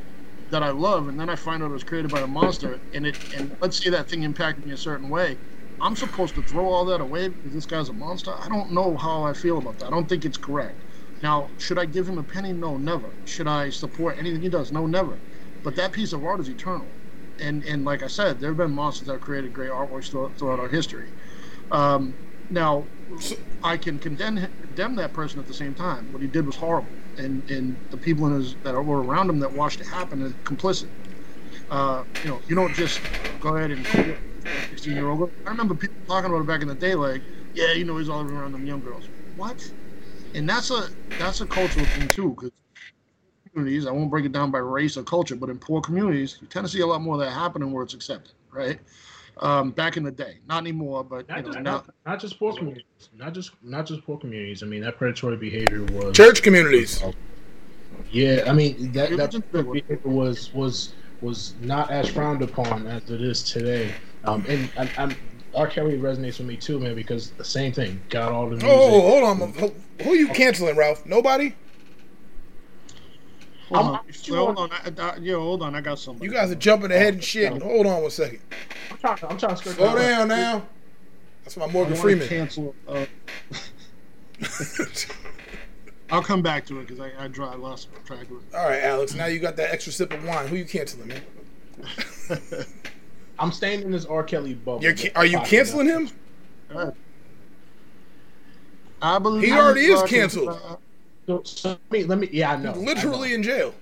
that 0.51 0.63
I 0.63 0.71
love, 0.71 1.09
and 1.09 1.19
then 1.19 1.31
I 1.31 1.37
find 1.37 1.63
out 1.63 1.71
it 1.71 1.75
was 1.75 1.85
created 1.85 2.11
by 2.11 2.21
a 2.21 2.27
monster, 2.27 2.81
and 2.93 3.07
it, 3.07 3.19
and 3.33 3.57
let's 3.61 3.83
say 3.83 3.91
that 3.91 4.09
thing 4.09 4.23
impacted 4.23 4.65
me 4.65 4.73
a 4.73 4.77
certain 4.77 5.09
way, 5.09 5.41
I'm 5.81 5.97
supposed 5.97 6.35
to 6.37 6.43
throw 6.43 6.67
all 6.69 6.85
that 6.87 7.01
away 7.01 7.29
because 7.29 7.53
this 7.53 7.67
guy's 7.67 7.89
a 7.89 7.93
monster? 7.95 8.33
I 8.39 8.49
don't 8.49 8.73
know 8.73 8.97
how 8.97 9.25
I 9.25 9.33
feel 9.33 9.59
about 9.59 9.79
that. 9.79 9.87
I 9.87 9.91
don't 9.91 10.09
think 10.09 10.25
it's 10.25 10.37
correct. 10.37 10.85
Now, 11.23 11.53
should 11.59 11.79
I 11.79 11.87
give 11.87 12.09
him 12.09 12.19
a 12.19 12.25
penny? 12.25 12.53
No, 12.53 12.77
never. 12.77 13.19
Should 13.25 13.49
I 13.49 13.71
support 13.71 14.17
anything 14.19 14.43
he 14.43 14.49
does? 14.49 14.71
No, 14.71 14.87
never. 14.87 15.23
But 15.63 15.77
that 15.77 15.93
piece 15.93 16.13
of 16.13 16.23
art 16.25 16.41
is 16.41 16.49
eternal. 16.49 16.99
And 17.41 17.65
and 17.65 17.85
like 17.85 18.03
I 18.03 18.07
said, 18.07 18.39
there 18.39 18.51
have 18.51 18.57
been 18.57 18.71
monsters 18.71 19.07
that 19.07 19.15
have 19.15 19.21
created 19.21 19.53
great 19.53 19.71
artworks 19.71 20.11
throughout, 20.11 20.39
throughout 20.39 20.61
our 20.61 20.69
history. 20.69 21.13
Um, 21.71 22.19
now, 22.51 22.91
I 23.63 23.77
can 23.79 23.99
condemn 23.99 24.47
condemn 24.61 24.97
that 24.97 25.13
person 25.15 25.41
at 25.41 25.47
the 25.47 25.55
same 25.55 25.75
time. 25.75 26.13
What 26.13 26.23
he 26.23 26.29
did 26.29 26.47
was 26.47 26.57
horrible, 26.57 26.99
and 27.17 27.49
and 27.51 27.81
the 27.91 27.99
people 27.99 28.27
in 28.27 28.35
his 28.35 28.57
that 28.63 28.75
were 28.75 29.03
around 29.03 29.31
him 29.31 29.39
that 29.41 29.53
watched 29.53 29.81
it 29.81 29.87
happen 29.87 30.23
are 30.23 30.31
complicit. 30.45 30.91
Uh, 31.71 32.05
you 32.23 32.31
know, 32.31 32.43
you 32.47 32.55
don't 32.55 32.75
just 32.75 33.03
go 33.41 33.57
ahead 33.57 33.71
and 33.71 33.87
16 34.71 34.95
year 34.95 35.09
old. 35.09 35.33
I 35.47 35.51
remember 35.51 35.75
people 35.75 35.97
talking 36.07 36.31
about 36.31 36.43
it 36.43 36.47
back 36.47 36.63
in 36.63 36.69
the 36.69 36.75
day, 36.75 36.95
like, 36.95 37.23
yeah, 37.55 37.73
you 37.73 37.85
know, 37.85 37.99
he's 37.99 38.09
all 38.09 38.23
around 38.23 38.53
them 38.53 38.67
young 38.67 38.81
girls. 38.81 39.11
What? 39.35 39.73
And 40.35 40.49
that's 40.49 40.71
a 40.71 40.89
that's 41.19 41.41
a 41.41 41.47
cultural 41.47 41.87
thing 41.87 42.09
too, 42.09 42.31
because 42.31 42.51
communities, 43.53 43.87
I 43.87 43.93
won't 43.93 44.11
break 44.11 44.25
it 44.25 44.33
down 44.33 44.51
by 44.51 44.59
race 44.59 44.97
or 44.97 45.05
culture, 45.05 45.37
but 45.37 45.51
in 45.51 45.59
poor 45.59 45.81
communities, 45.81 46.39
you 46.41 46.49
tend 46.49 46.67
to 46.67 46.73
see 46.73 46.81
a 46.81 46.87
lot 46.87 47.01
more 47.03 47.15
of 47.15 47.21
that 47.21 47.33
happening 47.33 47.73
where 47.73 47.85
it's 47.85 47.95
accepted, 47.95 48.35
right? 48.51 48.81
Um, 49.39 49.73
back 49.73 49.97
in 49.97 50.05
the 50.05 50.13
day, 50.13 50.39
not 50.49 50.59
anymore, 50.59 51.03
but 51.03 51.29
you 51.29 51.35
Not 51.35 51.45
know, 51.45 51.53
just, 51.53 51.59
now, 51.65 51.73
not, 51.73 51.95
not 52.07 52.21
just 52.21 52.39
poor 52.39 52.55
communities, 52.55 52.85
not 53.17 53.35
just 53.35 53.51
not 53.65 53.85
just 53.87 54.05
poor 54.05 54.17
communities. 54.17 54.63
I 54.63 54.67
mean, 54.67 54.81
that 54.83 54.97
predatory 54.97 55.37
behavior 55.37 55.83
was 55.85 56.15
Church 56.17 56.41
communities. 56.43 57.03
Yeah, 58.11 58.45
I 58.47 58.53
mean 58.53 58.93
that 58.93 59.11
that 59.11 59.11
Religion's 59.11 59.45
a 59.45 59.57
big 59.57 59.67
one. 59.67 59.73
behavior 59.75 60.11
was 60.11 60.53
was 60.55 60.95
was 61.21 61.55
not 61.61 61.91
as 61.91 62.09
frowned 62.09 62.43
upon 62.43 62.87
as 62.87 63.11
it 63.11 63.21
is 63.23 63.43
today. 63.43 63.93
Um, 64.25 64.45
and 64.49 64.71
I'm, 64.77 64.89
I'm 64.97 65.17
R. 65.55 65.67
Kelly 65.67 65.99
resonates 65.99 66.39
with 66.39 66.47
me 66.47 66.57
too, 66.57 66.79
man, 66.79 66.95
because 66.95 67.31
the 67.33 67.45
same 67.45 67.73
thing. 67.73 68.01
Got 68.11 68.31
all 68.33 68.45
the 68.45 68.53
music. 68.57 68.69
Oh, 68.71 69.01
hold 69.01 69.25
on. 69.25 69.53
Who- 69.55 69.75
Who 70.03 70.11
are 70.13 70.17
you 70.17 70.29
canceling, 70.29 70.77
Ralph? 70.77 71.05
Nobody? 71.07 71.55
Hold 73.69 73.87
I'm- 73.87 73.95
on, 73.95 74.57
hold 74.57 74.59
on, 74.59 74.71
I, 74.73 74.93
I, 75.03 75.17
yeah, 75.17 75.37
hold 75.37 75.63
on, 75.63 75.75
I 75.75 75.81
got 75.81 75.99
somebody. 75.99 76.27
You 76.27 76.33
guys 76.33 76.51
are 76.51 76.55
jumping 76.57 76.91
ahead 76.93 77.15
and 77.15 77.25
shit. 77.25 77.63
Hold 77.63 77.87
on 77.87 78.03
one 78.03 78.11
second. 78.11 78.41
I'm 78.91 78.99
trying, 78.99 79.19
I'm 79.31 79.39
trying 79.39 79.57
to 79.57 79.69
Slow 79.73 79.95
that. 79.95 80.09
down 80.09 80.29
now. 80.29 80.67
That's 81.45 81.57
my 81.57 81.67
Morgan 81.67 81.93
wanna 81.93 82.03
Freeman. 82.03 82.29
Cancel. 82.29 82.75
Uh, 82.87 83.05
I'll 86.11 86.23
come 86.23 86.43
back 86.43 86.67
to 86.67 86.79
it 86.81 86.87
because 86.87 87.01
I, 87.01 87.13
I, 87.25 87.29
draw, 87.29 87.53
lost 87.55 87.89
track 88.05 88.23
of 88.23 88.33
it. 88.33 88.55
All 88.55 88.69
right, 88.69 88.83
Alix. 88.83 89.15
Now 89.15 89.27
you 89.27 89.39
got 89.39 89.57
that 89.57 89.73
extra 89.73 89.93
sip 89.93 90.13
of 90.13 90.25
wine. 90.25 90.47
Who 90.49 90.57
you 90.57 90.65
canceling, 90.67 91.09
man? 91.09 91.23
I'm 93.39 93.51
staying 93.53 93.83
in 93.83 93.91
this 93.91 94.05
R. 94.05 94.23
Kelly 94.23 94.55
bubble. 94.55 94.83
You're, 94.83 94.95
ca- 94.95 95.11
are 95.17 95.27
you 95.27 95.41
canceling 95.41 95.87
him? 95.87 96.11
All 96.75 96.85
right. 96.87 96.95
I 99.03 99.19
believe 99.19 99.45
He 99.45 99.53
already 99.53 99.87
is 99.87 100.01
I 100.01 100.07
can- 100.07 100.19
canceled. 100.21 100.79
So, 101.27 101.43
so 101.45 101.71
let 101.71 101.91
me, 101.91 102.05
let 102.05 102.19
me. 102.19 102.29
Yeah, 102.33 102.53
I 102.53 102.57
know. 102.57 102.73
I 102.73 102.75
know. 102.75 102.81
Literally 102.81 103.35
in 103.35 103.43
jail. 103.43 103.75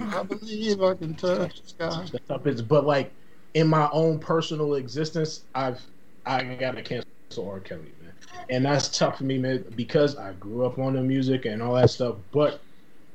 I 0.00 0.22
believe 0.22 0.82
I 0.82 0.94
can 0.94 1.14
touch 1.14 1.62
the 1.62 1.68
sky. 1.68 2.06
That's 2.10 2.30
up 2.30 2.46
is, 2.46 2.62
but 2.62 2.86
like 2.86 3.12
in 3.54 3.68
my 3.68 3.88
own 3.92 4.18
personal 4.18 4.74
existence, 4.74 5.42
I've 5.54 5.80
I 6.24 6.42
gotta 6.54 6.82
cancel 6.82 7.48
R. 7.48 7.60
Kelly, 7.60 7.92
man. 8.02 8.12
and 8.50 8.64
that's 8.64 8.96
tough 8.96 9.18
for 9.18 9.24
me, 9.24 9.38
man, 9.38 9.64
because 9.76 10.16
I 10.16 10.32
grew 10.34 10.66
up 10.66 10.78
on 10.78 10.94
the 10.94 11.02
music 11.02 11.44
and 11.44 11.62
all 11.62 11.74
that 11.74 11.90
stuff. 11.90 12.16
But 12.32 12.60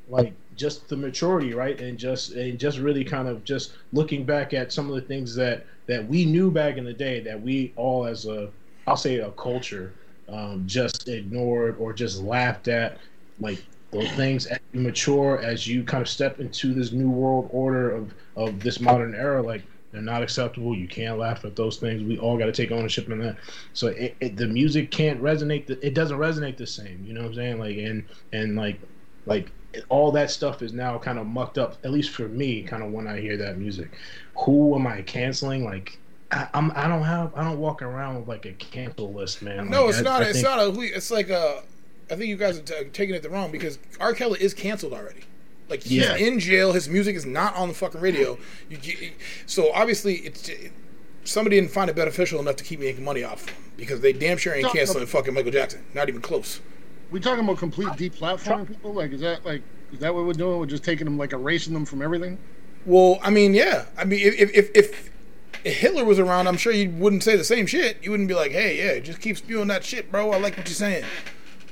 like 0.08 0.34
just 0.56 0.88
the 0.88 0.96
maturity, 0.96 1.54
right, 1.54 1.80
and 1.80 1.98
just 1.98 2.34
and 2.34 2.60
just 2.60 2.78
really 2.78 3.04
kind 3.04 3.28
of 3.28 3.44
just 3.44 3.74
looking 3.92 4.24
back 4.24 4.54
at 4.54 4.72
some 4.72 4.90
of 4.90 4.96
the 4.96 5.02
things 5.02 5.36
that 5.36 5.66
that 5.88 6.08
we 6.08 6.26
knew 6.26 6.52
back 6.52 6.78
in 6.78 6.86
the 6.86 6.94
day 6.94 7.20
that 7.22 7.42
we 7.42 7.74
all 7.76 8.06
as 8.06 8.26
a 8.26 8.50
I'll 8.88 8.98
say 8.98 9.18
a 9.18 9.32
culture 9.32 9.94
um, 10.30 10.64
just 10.66 11.08
ignored 11.08 11.76
or 11.78 11.94
just 11.94 12.22
laughed 12.22 12.68
at, 12.68 12.98
like 13.40 13.64
those 13.92 14.10
things 14.14 14.46
as 14.46 14.60
you 14.74 14.80
mature 14.82 15.40
as 15.42 15.68
you 15.68 15.84
kind 15.84 16.02
of 16.02 16.08
step 16.08 16.40
into 16.40 16.74
this 16.74 16.92
new 16.92 17.10
world 17.10 17.50
order 17.52 17.92
of 17.92 18.14
of 18.36 18.60
this 18.62 18.80
modern 18.80 19.14
era, 19.16 19.42
like 19.42 19.64
they're 19.92 20.02
not 20.02 20.24
acceptable. 20.24 20.74
You 20.76 20.88
can't 20.88 21.18
laugh 21.18 21.44
at 21.44 21.56
those 21.58 21.78
things. 21.78 22.02
We 22.02 22.18
all 22.18 22.38
got 22.38 22.46
to 22.46 22.54
take 22.54 22.72
ownership 22.72 23.10
in 23.10 23.20
that. 23.20 23.36
So 23.74 23.88
it, 23.88 24.16
it, 24.22 24.38
the 24.38 24.48
music 24.48 24.90
can't 24.90 25.22
resonate. 25.22 25.66
The, 25.68 25.86
it 25.86 25.94
doesn't 25.94 26.18
resonate 26.18 26.56
the 26.56 26.66
same. 26.68 27.04
You 27.06 27.14
know 27.14 27.22
what 27.24 27.30
I'm 27.30 27.36
saying? 27.36 27.60
Like 27.60 27.78
and 27.78 28.06
and 28.32 28.56
like 28.56 28.80
like 29.26 29.52
all 29.90 30.12
that 30.14 30.32
stuff 30.32 30.62
is 30.62 30.72
now 30.74 30.98
kind 30.98 31.20
of 31.20 31.28
mucked 31.28 31.58
up. 31.58 31.78
At 31.84 31.92
least 31.92 32.12
for 32.12 32.30
me, 32.30 32.64
kind 32.64 32.84
of 32.84 32.92
when 32.92 33.08
I 33.08 33.20
hear 33.20 33.36
that 33.38 33.58
music. 33.58 33.90
Who 34.46 34.76
am 34.76 34.88
I 34.88 35.02
canceling? 35.02 35.66
Like 35.66 36.00
I, 36.32 36.48
I'm. 36.54 36.72
I 36.76 36.88
don't 36.88 37.04
have. 37.04 37.34
I 37.36 37.44
don't 37.44 37.60
walk 37.60 37.82
around 37.82 38.18
with 38.18 38.28
like 38.30 38.46
a 38.46 38.54
cancel 38.54 39.12
list, 39.14 39.42
man. 39.42 39.70
No, 39.70 39.82
Like, 39.88 39.90
it's 39.90 40.00
I- 40.00 40.02
not. 40.04 40.22
I 40.22 40.26
it's 40.30 40.42
not 40.42 40.60
a. 40.60 40.72
It's 40.80 41.12
like 41.12 41.30
a. 41.30 41.64
I 42.12 42.16
think 42.16 42.28
you 42.30 42.36
guys 42.38 42.58
are 42.60 42.62
t- 42.62 42.90
taking 42.94 43.16
it 43.16 43.24
the 43.24 43.30
wrong 43.30 43.52
because 43.52 43.80
R. 44.00 44.14
Kelly 44.14 44.42
is 44.42 44.54
canceled 44.54 44.94
already. 44.94 45.22
Like 45.70 45.84
he's 45.84 46.04
Yeah. 46.04 46.16
in 46.18 46.40
jail. 46.40 46.74
His 46.74 46.90
music 46.90 47.16
is 47.16 47.26
not 47.26 47.56
on 47.56 47.70
the 47.70 47.74
fucking 47.74 48.02
radio. 48.02 48.38
You, 48.70 48.78
get- 48.78 49.14
so 49.46 49.72
obviously, 49.74 50.16
it's 50.18 50.50
somebody 51.24 51.56
didn't 51.60 51.72
find 51.72 51.90
it 51.90 51.96
beneficial 51.96 52.40
enough 52.42 52.58
to 52.58 52.64
keep 52.64 52.80
making 52.82 53.04
money 53.04 53.24
off 53.24 53.48
him 53.48 53.56
because 53.78 54.02
they 54.02 54.12
damn 54.12 54.38
sure 54.38 54.54
ain't 54.54 54.64
No, 54.64 54.72
canceling 54.72 55.02
no. 55.04 55.06
fucking 55.08 55.34
Michael 55.34 55.52
Jackson. 55.52 55.84
Not 55.94 56.10
even 56.10 56.22
close. 56.22 56.60
We 57.12 57.20
talking 57.20 57.44
about 57.44 57.58
complete 57.58 57.88
deplatforming 57.90 58.68
people? 58.68 58.94
Like, 58.94 59.12
is 59.12 59.22
that 59.22 59.46
like 59.46 59.62
is 59.94 60.00
that 60.00 60.14
what 60.14 60.26
we're 60.26 60.34
doing? 60.34 60.60
We're 60.60 60.66
just 60.66 60.84
taking 60.84 61.06
them 61.06 61.18
like 61.18 61.32
erasing 61.34 61.74
them 61.74 61.86
from 61.86 62.02
everything? 62.02 62.38
Well, 62.86 63.20
I 63.22 63.30
mean, 63.30 63.54
yeah. 63.54 63.86
I 63.98 64.04
mean, 64.06 64.20
if 64.20 64.36
if 64.40 64.72
if, 64.76 65.10
if 65.64 65.76
Hitler 65.80 66.04
was 66.04 66.20
around, 66.20 66.48
I'm 66.48 66.58
sure 66.58 66.74
you 66.74 66.90
wouldn't 66.90 67.24
say 67.24 67.36
the 67.38 67.44
same 67.44 67.68
shit. 67.68 67.98
You 68.04 68.12
wouldn't 68.12 68.28
be 68.28 68.34
like, 68.36 68.52
"Hey, 68.52 68.78
yeah, 68.78 69.00
just 69.00 69.22
keep 69.22 69.38
spewing 69.38 69.68
that 69.68 69.84
shit, 69.86 70.12
bro. 70.12 70.32
I 70.32 70.38
like 70.38 70.58
what 70.58 70.68
you're 70.68 70.74
saying." 70.76 71.06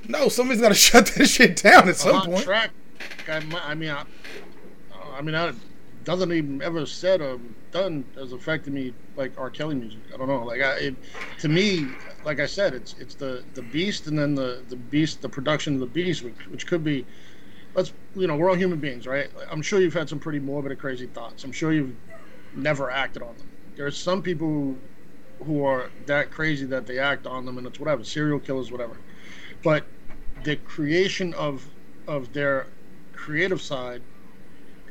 No, 0.08 0.30
somebody's 0.30 0.62
got 0.62 0.70
to 0.70 0.76
shut 0.76 1.08
that 1.08 1.28
shit 1.28 1.62
down 1.62 1.90
at 1.90 1.96
some 1.98 2.16
hot 2.16 2.26
point. 2.26 2.44
track. 2.44 2.72
I, 3.28 3.42
I 3.64 3.76
mean, 3.76 3.90
I, 3.90 4.04
I 5.14 5.22
mean, 5.22 5.36
I 5.36 5.54
doesn't 6.04 6.32
even 6.32 6.62
ever 6.62 6.86
said 6.86 7.22
or 7.22 7.40
done 7.72 8.04
has 8.16 8.32
affected 8.32 8.74
me 8.74 8.94
like 9.16 9.32
R. 9.38 9.50
Kelly 9.50 9.76
music. 9.76 10.00
I 10.14 10.18
don't 10.18 10.28
know. 10.28 10.44
Like, 10.44 10.62
I, 10.62 10.74
it, 10.76 10.96
to 11.40 11.50
me, 11.50 11.88
like 12.26 12.40
I 12.40 12.46
said, 12.46 12.74
it's 12.74 12.96
it's 13.00 13.16
the 13.16 13.44
the 13.54 13.62
beast 13.62 14.08
and 14.08 14.18
then 14.18 14.34
the 14.36 14.64
the 14.70 14.76
beast, 14.76 15.22
the 15.22 15.30
production 15.30 15.76
of 15.76 15.80
the 15.82 15.86
beast, 15.86 16.24
which, 16.24 16.48
which 16.50 16.68
could 16.68 16.84
be. 16.84 17.06
Let's 17.76 17.94
you 18.16 18.26
know, 18.26 18.36
we're 18.36 18.50
all 18.50 18.56
human 18.56 18.80
beings, 18.80 19.06
right? 19.06 19.30
I'm 19.52 19.62
sure 19.62 19.80
you've 19.80 19.94
had 19.94 20.10
some 20.10 20.20
pretty 20.20 20.40
morbid 20.40 20.72
or 20.72 20.76
crazy 20.76 21.06
thoughts. 21.06 21.44
I'm 21.44 21.52
sure 21.52 21.72
you've 21.72 21.96
never 22.56 22.90
acted 22.90 23.22
on 23.22 23.38
them. 23.38 23.48
There's 23.76 23.96
some 23.96 24.24
people 24.24 24.48
who, 24.48 24.78
who 25.46 25.64
are 25.64 25.92
that 26.08 26.32
crazy 26.32 26.66
that 26.66 26.88
they 26.88 26.98
act 26.98 27.28
on 27.28 27.46
them, 27.46 27.60
and 27.60 27.68
it's 27.68 27.80
whatever, 27.80 28.04
serial 28.04 28.40
killers, 28.40 28.72
whatever. 28.72 28.98
But 29.64 29.86
the 30.44 30.56
creation 30.56 31.34
of 31.34 31.66
of 32.08 32.34
their 32.34 32.68
creative 33.14 33.62
side 33.62 34.02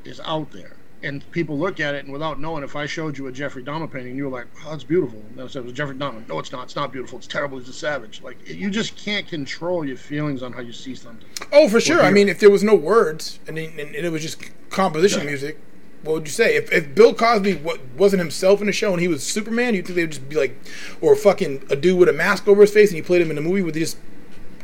is 0.05 0.21
out 0.25 0.53
there. 0.53 0.77
And 1.03 1.29
people 1.31 1.57
look 1.59 1.79
at 1.81 1.95
it 1.95 2.05
and 2.05 2.13
without 2.13 2.41
knowing 2.41 2.65
if 2.65 2.75
i 2.75 2.85
showed 2.85 3.17
you 3.17 3.29
a 3.29 3.33
jeffrey 3.33 3.63
dahmer 3.63 3.89
painting 3.91 4.17
you 4.17 4.25
were 4.25 4.37
like 4.39 4.47
oh 4.67 4.71
that's 4.73 4.83
beautiful. 4.85 5.21
And 5.31 5.41
i 5.41 5.47
said 5.47 5.61
it 5.61 5.65
was 5.65 5.73
jeffrey 5.73 5.95
dahmer 5.95 6.27
no 6.29 6.39
it's 6.41 6.51
not. 6.53 6.65
It's 6.65 6.77
not 6.77 6.93
beautiful. 6.93 7.19
It's 7.19 7.27
terrible. 7.29 7.59
He's 7.59 7.69
a 7.69 7.73
savage. 7.73 8.21
Like 8.23 8.37
you 8.49 8.69
just 8.71 8.97
can't 8.97 9.27
control 9.29 9.85
your 9.85 9.97
feelings 9.97 10.43
on 10.43 10.53
how 10.53 10.61
you 10.61 10.73
see 10.73 10.95
something. 10.95 11.27
Oh, 11.53 11.69
for 11.69 11.81
sure. 11.81 12.03
I 12.03 12.11
mean, 12.11 12.29
if 12.29 12.41
there 12.41 12.51
was 12.51 12.63
no 12.65 12.75
words 12.75 13.39
and, 13.47 13.59
it- 13.59 13.79
and 13.79 13.95
it 13.95 14.11
was 14.13 14.23
just 14.23 14.43
composition 14.71 15.25
music, 15.27 15.59
what 16.03 16.13
would 16.15 16.27
you 16.27 16.33
say? 16.33 16.57
If, 16.57 16.71
if 16.73 16.95
Bill 16.95 17.15
Cosby 17.15 17.55
wa- 17.57 17.77
wasn't 17.97 18.21
himself 18.21 18.61
in 18.61 18.67
the 18.67 18.73
show 18.73 18.93
and 18.93 19.01
he 19.01 19.09
was 19.09 19.23
Superman, 19.25 19.75
you 19.75 19.83
think 19.83 19.97
they 19.97 20.03
would 20.03 20.11
just 20.13 20.29
be 20.29 20.37
like, 20.37 20.57
or 21.01 21.15
fucking 21.17 21.65
a 21.71 21.77
dude 21.77 21.99
with 21.99 22.09
a 22.09 22.13
mask 22.13 22.47
over 22.49 22.61
his 22.63 22.73
face 22.73 22.91
and 22.91 22.97
he 22.97 23.03
played 23.03 23.23
him 23.23 23.31
in 23.31 23.39
a 23.39 23.41
movie, 23.41 23.63
would 23.63 23.75
they 23.75 23.81
just 23.81 23.99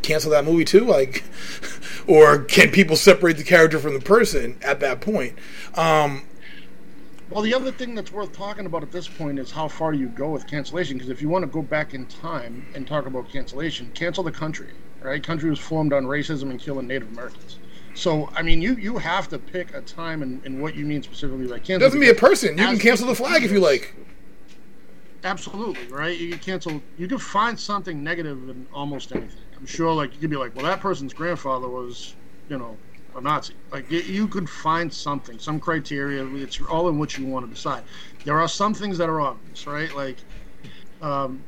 cancel 0.04 0.30
that 0.30 0.44
movie 0.44 0.64
too? 0.64 0.84
Like, 0.84 1.24
or 2.06 2.44
can 2.44 2.70
people 2.70 2.96
separate 2.96 3.36
the 3.36 3.44
character 3.44 3.78
from 3.78 3.94
the 3.94 4.00
person 4.00 4.58
at 4.62 4.80
that 4.80 5.00
point? 5.00 5.38
Um, 5.74 6.22
well 7.30 7.42
the 7.42 7.54
other 7.54 7.72
thing 7.72 7.94
that's 7.94 8.12
worth 8.12 8.32
talking 8.32 8.66
about 8.66 8.82
at 8.82 8.92
this 8.92 9.08
point 9.08 9.38
is 9.38 9.50
how 9.50 9.66
far 9.66 9.92
you 9.92 10.08
go 10.08 10.30
with 10.30 10.46
cancellation 10.46 10.96
because 10.96 11.10
if 11.10 11.20
you 11.20 11.28
want 11.28 11.42
to 11.42 11.50
go 11.50 11.62
back 11.62 11.94
in 11.94 12.06
time 12.06 12.64
and 12.74 12.86
talk 12.86 13.06
about 13.06 13.28
cancellation 13.30 13.90
cancel 13.94 14.22
the 14.22 14.30
country 14.30 14.70
right 15.02 15.22
country 15.22 15.48
was 15.50 15.58
formed 15.58 15.92
on 15.92 16.04
racism 16.04 16.50
and 16.50 16.60
killing 16.60 16.86
native 16.86 17.08
americans 17.08 17.58
so 17.94 18.28
i 18.36 18.42
mean 18.42 18.60
you 18.60 18.74
you 18.74 18.98
have 18.98 19.26
to 19.26 19.38
pick 19.38 19.74
a 19.74 19.80
time 19.80 20.22
and, 20.22 20.44
and 20.44 20.60
what 20.60 20.76
you 20.76 20.84
mean 20.84 21.02
specifically 21.02 21.46
by 21.46 21.58
cancel 21.58 21.88
doesn't 21.88 22.00
be 22.00 22.10
a 22.10 22.14
person. 22.14 22.58
You 22.58 22.64
can 22.64 22.78
cancel 22.78 23.06
the 23.06 23.14
flag 23.14 23.44
if 23.44 23.52
you 23.52 23.60
like. 23.60 23.94
Absolutely, 25.22 25.86
right? 25.88 26.18
You 26.18 26.30
can 26.30 26.38
cancel. 26.38 26.82
You 26.98 27.08
can 27.08 27.18
find 27.18 27.58
something 27.58 28.02
negative 28.02 28.48
in 28.48 28.66
almost 28.72 29.12
anything. 29.12 29.43
I'm 29.64 29.68
sure, 29.68 29.94
like 29.94 30.12
you 30.12 30.20
could 30.20 30.28
be 30.28 30.36
like, 30.36 30.54
well, 30.54 30.66
that 30.66 30.80
person's 30.80 31.14
grandfather 31.14 31.66
was, 31.68 32.16
you 32.50 32.58
know, 32.58 32.76
a 33.16 33.20
Nazi. 33.22 33.54
Like 33.72 33.90
you, 33.90 34.28
could 34.28 34.46
find 34.46 34.92
something, 34.92 35.38
some 35.38 35.58
criteria. 35.58 36.22
It's 36.34 36.60
all 36.68 36.90
in 36.90 36.98
what 36.98 37.16
you 37.16 37.24
want 37.24 37.46
to 37.46 37.50
decide. 37.50 37.82
There 38.26 38.38
are 38.38 38.46
some 38.46 38.74
things 38.74 38.98
that 38.98 39.08
are 39.08 39.22
obvious, 39.22 39.66
right? 39.66 39.90
Like 39.96 40.18
um, 41.00 41.42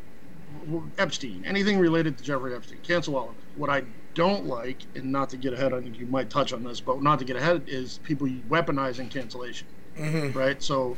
Epstein, 0.96 1.44
anything 1.44 1.78
related 1.78 2.16
to 2.16 2.24
Jeffrey 2.24 2.54
Epstein, 2.54 2.78
cancel 2.82 3.16
all 3.16 3.28
of 3.28 3.34
it. 3.36 3.44
What 3.54 3.68
I 3.68 3.82
don't 4.14 4.46
like, 4.46 4.78
and 4.94 5.12
not 5.12 5.28
to 5.28 5.36
get 5.36 5.52
ahead, 5.52 5.74
I 5.74 5.82
think 5.82 5.98
you 5.98 6.06
might 6.06 6.30
touch 6.30 6.54
on 6.54 6.64
this, 6.64 6.80
but 6.80 7.02
not 7.02 7.18
to 7.18 7.26
get 7.26 7.36
ahead, 7.36 7.64
is 7.66 7.98
people 8.02 8.26
weaponizing 8.48 9.10
cancellation 9.10 9.68
right? 10.34 10.62
So 10.62 10.96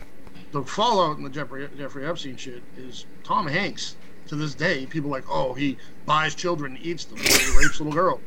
the 0.53 0.63
fallout 0.63 1.19
in 1.19 1.25
the 1.25 1.31
Jeffrey 1.31 1.69
Jeffrey 1.77 2.07
Epstein 2.07 2.37
shit 2.37 2.63
is 2.77 3.07
Tom 3.25 3.49
Hanks. 3.49 3.97
To 4.29 4.37
this 4.37 4.55
day, 4.55 4.85
people 4.87 5.11
like, 5.11 5.25
oh, 5.31 5.55
he 5.55 5.79
buys 6.05 6.35
children, 6.35 6.79
eats 6.83 7.07
them, 7.07 7.19
or 7.19 7.23
he 7.23 7.59
rapes 7.59 7.81
little 7.81 7.93
girl. 7.93 8.21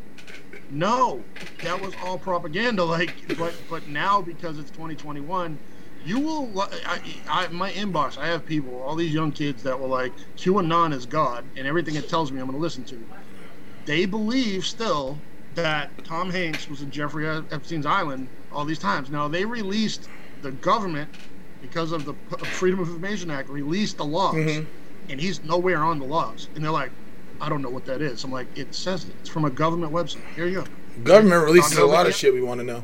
No, 0.72 1.24
that 1.64 1.80
was 1.80 1.94
all 2.04 2.18
propaganda. 2.18 2.84
Like, 2.84 3.14
but 3.38 3.54
but 3.70 3.88
now 3.88 4.22
because 4.22 4.58
it's 4.58 4.72
2021, 4.72 5.60
you 6.06 6.20
will. 6.20 6.62
I, 6.62 7.00
I 7.30 7.48
my 7.50 7.72
inbox. 7.72 8.18
I 8.18 8.28
have 8.28 8.46
people, 8.46 8.82
all 8.82 8.96
these 8.96 9.14
young 9.14 9.32
kids 9.32 9.64
that 9.64 9.80
were 9.80 9.88
like, 9.88 10.12
QAnon 10.38 10.94
is 10.94 11.06
God, 11.06 11.44
and 11.56 11.68
everything 11.68 11.96
it 11.96 12.10
tells 12.10 12.32
me, 12.32 12.40
I'm 12.40 12.48
going 12.48 12.58
to 12.58 12.62
listen 12.62 12.84
to. 12.86 13.00
They 13.86 14.06
believe 14.06 14.66
still 14.66 15.18
that 15.56 15.92
Tom 16.06 16.30
Hanks 16.30 16.70
was 16.70 16.82
in 16.82 16.92
Jeffrey 16.92 17.28
Epstein's 17.28 17.86
island 17.86 18.28
all 18.52 18.66
these 18.66 18.80
times. 18.80 19.10
Now 19.10 19.28
they 19.28 19.46
released 19.46 20.10
the 20.42 20.52
government 20.52 21.10
because 21.62 21.92
of 21.92 22.06
the 22.06 22.14
Freedom 22.46 22.80
of 22.80 22.88
Information 22.88 23.30
Act 23.30 23.50
released 23.50 23.98
the 23.98 24.06
logs, 24.06 24.38
and 25.12 25.20
he's 25.20 25.44
nowhere 25.44 25.84
on 25.84 26.00
the 26.00 26.06
logs. 26.06 26.48
And 26.56 26.64
they're 26.64 26.72
like, 26.72 26.92
I 27.40 27.50
don't 27.50 27.62
know 27.62 27.70
what 27.70 27.86
that 27.86 28.02
is. 28.02 28.24
I'm 28.24 28.32
like, 28.32 28.48
it 28.56 28.74
says 28.74 29.06
it. 29.06 29.16
It's 29.20 29.30
from 29.30 29.46
a 29.46 29.50
government 29.50 29.92
website. 29.92 30.22
Here 30.36 30.48
you 30.48 30.64
go. 30.64 30.66
Government 31.04 31.44
releases 31.44 31.78
a 31.78 31.86
lot 31.86 32.08
of 32.08 32.16
shit 32.16 32.34
we 32.34 32.42
want 32.42 32.60
to 32.60 32.66
know. 32.66 32.84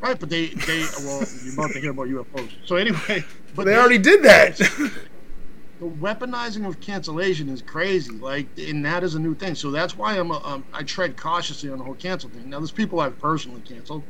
Right, 0.00 0.18
but 0.18 0.30
they 0.30 0.46
they 0.48 0.84
well, 1.04 1.24
you're 1.44 1.54
about 1.54 1.70
to 1.70 1.80
hear 1.80 1.90
about 1.92 2.08
UFOs. 2.08 2.50
So 2.66 2.76
anyway, 2.76 3.24
but 3.54 3.66
They 3.66 3.76
already 3.76 3.98
did 3.98 4.24
that. 4.24 4.56
the 5.78 5.86
weaponizing 5.86 6.66
of 6.66 6.80
cancellation 6.80 7.48
is 7.48 7.62
crazy. 7.62 8.10
Like, 8.10 8.48
and 8.58 8.84
that 8.84 9.04
is 9.04 9.14
a 9.14 9.20
new 9.20 9.34
thing. 9.34 9.54
So 9.54 9.70
that's 9.70 9.96
why 9.96 10.18
I'm 10.18 10.32
a, 10.32 10.44
um, 10.44 10.64
I 10.72 10.82
tread 10.82 11.16
cautiously 11.16 11.70
on 11.70 11.78
the 11.78 11.84
whole 11.84 11.94
cancel 11.94 12.30
thing. 12.30 12.50
Now, 12.50 12.58
there's 12.58 12.72
people 12.72 12.98
I've 12.98 13.18
personally 13.20 13.60
canceled. 13.60 14.02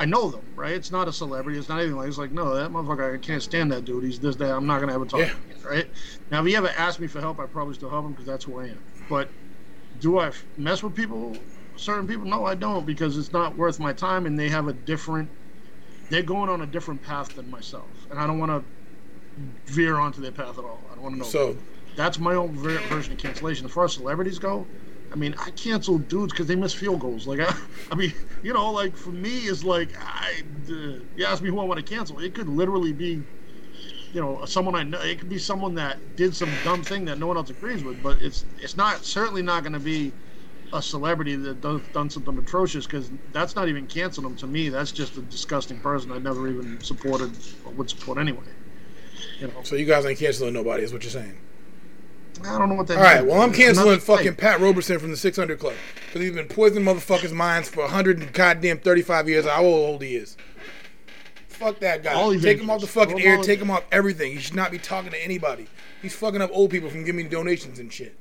I 0.00 0.04
know 0.04 0.30
them, 0.30 0.42
right? 0.54 0.72
It's 0.72 0.92
not 0.92 1.08
a 1.08 1.12
celebrity. 1.12 1.58
It's 1.58 1.68
not 1.68 1.78
anything 1.80 1.96
like. 1.96 2.08
It's 2.08 2.18
like, 2.18 2.30
no, 2.30 2.54
that 2.54 2.70
motherfucker. 2.70 3.14
I 3.14 3.18
can't 3.18 3.42
stand 3.42 3.72
that 3.72 3.84
dude. 3.84 4.04
He's 4.04 4.20
this, 4.20 4.36
that. 4.36 4.50
I'm 4.54 4.66
not 4.66 4.80
gonna 4.80 4.94
ever 4.94 5.04
talk 5.04 5.20
Yeah. 5.20 5.26
to 5.30 5.32
him 5.34 5.50
again, 5.50 5.62
right? 5.64 5.90
Now, 6.30 6.40
if 6.40 6.46
he 6.46 6.54
ever 6.56 6.68
asked 6.76 7.00
me 7.00 7.08
for 7.08 7.20
help, 7.20 7.40
I 7.40 7.46
probably 7.46 7.74
still 7.74 7.90
help 7.90 8.04
him 8.04 8.12
because 8.12 8.26
that's 8.26 8.44
who 8.44 8.60
I 8.60 8.66
am. 8.68 8.78
But 9.08 9.28
do 10.00 10.20
I 10.20 10.30
mess 10.56 10.82
with 10.82 10.94
people? 10.94 11.36
Certain 11.76 12.06
people? 12.06 12.26
No, 12.26 12.44
I 12.44 12.54
don't 12.54 12.86
because 12.86 13.16
it's 13.18 13.32
not 13.32 13.56
worth 13.56 13.80
my 13.80 13.92
time, 13.92 14.26
and 14.26 14.38
they 14.38 14.48
have 14.48 14.68
a 14.68 14.72
different. 14.72 15.28
They're 16.10 16.22
going 16.22 16.48
on 16.48 16.62
a 16.62 16.66
different 16.66 17.02
path 17.02 17.34
than 17.34 17.50
myself, 17.50 17.88
and 18.10 18.18
I 18.20 18.26
don't 18.26 18.38
want 18.38 18.50
to 18.52 19.72
veer 19.72 19.96
onto 19.96 20.20
their 20.20 20.32
path 20.32 20.58
at 20.58 20.64
all. 20.64 20.80
I 20.90 20.94
don't 20.94 21.02
want 21.02 21.14
to 21.16 21.18
know. 21.20 21.26
so 21.26 21.56
That's 21.96 22.18
my 22.18 22.34
own 22.34 22.54
version 22.56 23.12
of 23.12 23.18
cancellation. 23.18 23.66
As 23.66 23.72
far 23.72 23.84
as 23.84 23.94
celebrities 23.94 24.38
go, 24.38 24.66
I 25.12 25.16
mean, 25.16 25.34
I 25.38 25.50
cancel 25.50 25.98
dudes 25.98 26.32
because 26.32 26.46
they 26.46 26.56
miss 26.56 26.74
field 26.74 27.00
goals. 27.00 27.26
Like, 27.26 27.40
I, 27.40 27.54
I 27.90 27.94
mean, 27.94 28.12
you 28.42 28.52
know, 28.52 28.70
like 28.70 28.96
for 28.96 29.10
me, 29.10 29.46
is 29.46 29.64
like 29.64 29.90
I. 29.98 30.42
Uh, 30.68 31.00
you 31.16 31.24
ask 31.26 31.42
me 31.42 31.50
who 31.50 31.58
I 31.60 31.64
want 31.64 31.84
to 31.84 31.94
cancel. 31.94 32.18
It 32.18 32.34
could 32.34 32.48
literally 32.48 32.92
be, 32.92 33.22
you 34.12 34.20
know, 34.20 34.44
someone 34.44 34.74
I 34.74 34.82
know. 34.82 35.00
It 35.00 35.18
could 35.18 35.28
be 35.28 35.38
someone 35.38 35.74
that 35.76 36.16
did 36.16 36.34
some 36.34 36.50
dumb 36.64 36.82
thing 36.82 37.04
that 37.06 37.18
no 37.18 37.26
one 37.26 37.36
else 37.36 37.50
agrees 37.50 37.82
with. 37.82 38.02
But 38.02 38.20
it's 38.20 38.44
it's 38.58 38.76
not 38.76 39.04
certainly 39.04 39.42
not 39.42 39.62
going 39.62 39.72
to 39.72 39.80
be 39.80 40.12
a 40.72 40.82
celebrity 40.82 41.34
that 41.36 41.60
does 41.60 41.80
done 41.92 42.10
something 42.10 42.36
atrocious 42.36 42.86
because 42.86 43.10
that's 43.32 43.56
not 43.56 43.68
even 43.68 43.86
canceling 43.86 44.28
them 44.28 44.36
to 44.36 44.46
me. 44.46 44.68
That's 44.68 44.92
just 44.92 45.16
a 45.16 45.22
disgusting 45.22 45.78
person 45.80 46.12
I 46.12 46.18
never 46.18 46.48
even 46.48 46.80
supported 46.80 47.30
or 47.64 47.72
would 47.72 47.88
support 47.88 48.18
anyway. 48.18 48.44
You 49.40 49.46
know. 49.48 49.62
so 49.62 49.76
you 49.76 49.86
guys 49.86 50.04
ain't 50.04 50.18
canceling 50.18 50.52
nobody, 50.52 50.82
is 50.82 50.92
what 50.92 51.02
you're 51.02 51.10
saying. 51.10 51.38
I 52.44 52.58
don't 52.58 52.68
know 52.68 52.74
what 52.74 52.86
that. 52.88 52.98
All 52.98 53.02
right, 53.02 53.20
means. 53.20 53.32
well, 53.32 53.42
I'm 53.42 53.52
canceling 53.52 54.00
fucking. 54.00 54.36
Pat 54.36 54.60
Robertson 54.60 54.98
from 54.98 55.10
the 55.10 55.16
600 55.16 55.58
Club 55.58 55.74
because 56.06 56.20
he's 56.22 56.32
been 56.32 56.48
poisoning 56.48 56.84
motherfuckers' 56.84 57.32
minds 57.32 57.68
for 57.68 57.80
100 57.80 58.18
and 58.18 58.32
goddamn 58.32 58.78
35 58.78 59.28
years. 59.28 59.46
How 59.46 59.64
old 59.64 60.02
he 60.02 60.16
is? 60.16 60.36
Fuck 61.48 61.80
that 61.80 62.04
guy. 62.04 62.12
All 62.12 62.38
take 62.38 62.60
him 62.60 62.70
off 62.70 62.80
the 62.80 62.86
fucking 62.86 63.20
air. 63.20 63.42
Take 63.42 63.60
him 63.60 63.70
off 63.70 63.84
everything. 63.90 64.32
He 64.32 64.38
should 64.38 64.54
not 64.54 64.70
be 64.70 64.78
talking 64.78 65.10
to 65.10 65.24
anybody. 65.24 65.66
He's 66.00 66.14
fucking 66.14 66.40
up 66.40 66.50
old 66.52 66.70
people 66.70 66.88
from 66.88 67.04
giving 67.04 67.24
me 67.24 67.28
donations 67.28 67.78
and 67.78 67.92
shit. 67.92 68.16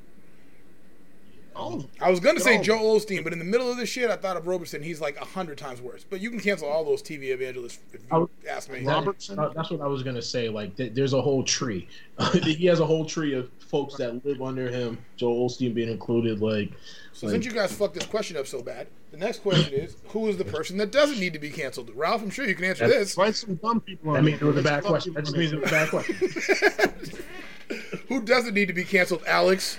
All 1.58 1.74
of 1.74 1.82
them. 1.82 1.92
I 2.00 2.10
was 2.12 2.20
gonna 2.20 2.40
say 2.40 2.58
No. 2.58 2.64
Joel 2.64 3.00
Osteen, 3.00 3.24
but 3.24 3.34
in 3.34 3.40
the 3.40 3.46
middle 3.46 3.70
of 3.70 3.78
this 3.78 3.90
shit, 3.90 4.10
I 4.10 4.16
thought 4.16 4.38
of 4.38 4.46
Robertson. 4.48 4.84
He's 4.84 5.02
like 5.02 5.20
a 5.20 5.26
hundred 5.26 5.58
times 5.58 5.82
worse. 5.82 6.06
But 6.10 6.22
you 6.22 6.30
can 6.30 6.40
cancel 6.40 6.68
all 6.70 6.84
those 6.86 7.02
TV 7.02 7.32
evangelists 7.32 7.80
if 7.94 8.02
you 8.12 8.20
would- 8.20 8.30
ask 8.50 8.70
me. 8.72 8.86
Robertson? 8.86 9.36
that's 9.56 9.72
what 9.72 9.82
I 9.82 9.88
was 9.88 10.04
gonna 10.04 10.22
say. 10.22 10.50
Like, 10.50 10.76
th- 10.78 10.94
there's 10.94 11.14
a 11.14 11.22
whole 11.22 11.44
tree. 11.44 11.88
he 12.44 12.66
has 12.68 12.80
a 12.80 12.86
whole 12.86 13.06
tree 13.06 13.34
of 13.34 13.50
folks 13.60 13.96
that 13.96 14.24
live 14.26 14.42
under 14.42 14.70
him. 14.70 14.98
Joel 15.18 15.50
Osteen 15.50 15.74
being 15.74 15.90
included. 15.90 16.40
Like, 16.42 16.72
So 17.14 17.28
like, 17.28 17.34
since 17.34 17.46
you 17.46 17.52
guys 17.52 17.72
fucked 17.74 17.96
this 17.96 18.06
question 18.06 18.38
up 18.38 18.48
so 18.48 18.62
bad, 18.62 18.88
the 19.12 19.18
next 19.18 19.40
question 19.40 19.74
is: 19.74 19.98
Who 20.10 20.28
is 20.28 20.38
the 20.38 20.46
person 20.46 20.78
that 20.78 20.92
doesn't 20.92 21.20
need 21.20 21.34
to 21.34 21.40
be 21.40 21.50
canceled? 21.50 21.92
Ralph, 21.96 22.22
I'm 22.22 22.30
sure 22.30 22.48
you 22.48 22.56
can 22.56 22.66
answer 22.66 22.88
That's- 22.88 23.08
this. 23.10 23.18
Write 23.18 23.36
some 23.36 23.56
dumb 23.56 23.82
people. 23.82 24.14
that 24.14 24.20
on 24.20 24.26
means 24.26 24.42
it 24.42 24.46
was 24.46 24.58
a 24.58 24.62
bad 24.62 24.84
question. 24.84 25.14
That 25.14 25.26
just 25.26 25.36
means 25.36 25.54
it 25.54 25.60
was 25.62 25.70
a 25.70 25.72
bad 25.74 25.90
question. 25.90 26.16
Who 28.08 28.22
doesn't 28.22 28.54
need 28.54 28.68
to 28.68 28.74
be 28.74 28.84
canceled? 28.86 29.24
Alix. 29.28 29.78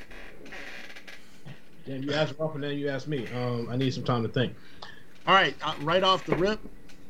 Then 1.89 2.03
you 2.03 2.13
asked 2.13 2.35
Ralph, 2.39 2.55
and 2.55 2.63
then 2.63 2.77
you 2.77 2.89
asked 2.91 3.09
me. 3.09 3.27
Um, 3.35 3.69
I 3.71 3.77
need 3.77 3.95
some 3.95 4.05
time 4.05 4.23
to 4.23 4.29
think. 4.29 4.55
All 5.27 5.35
right, 5.35 5.57
uh, 5.63 5.75
right 5.81 6.03
off 6.03 6.25
the 6.27 6.37
rip, 6.37 6.61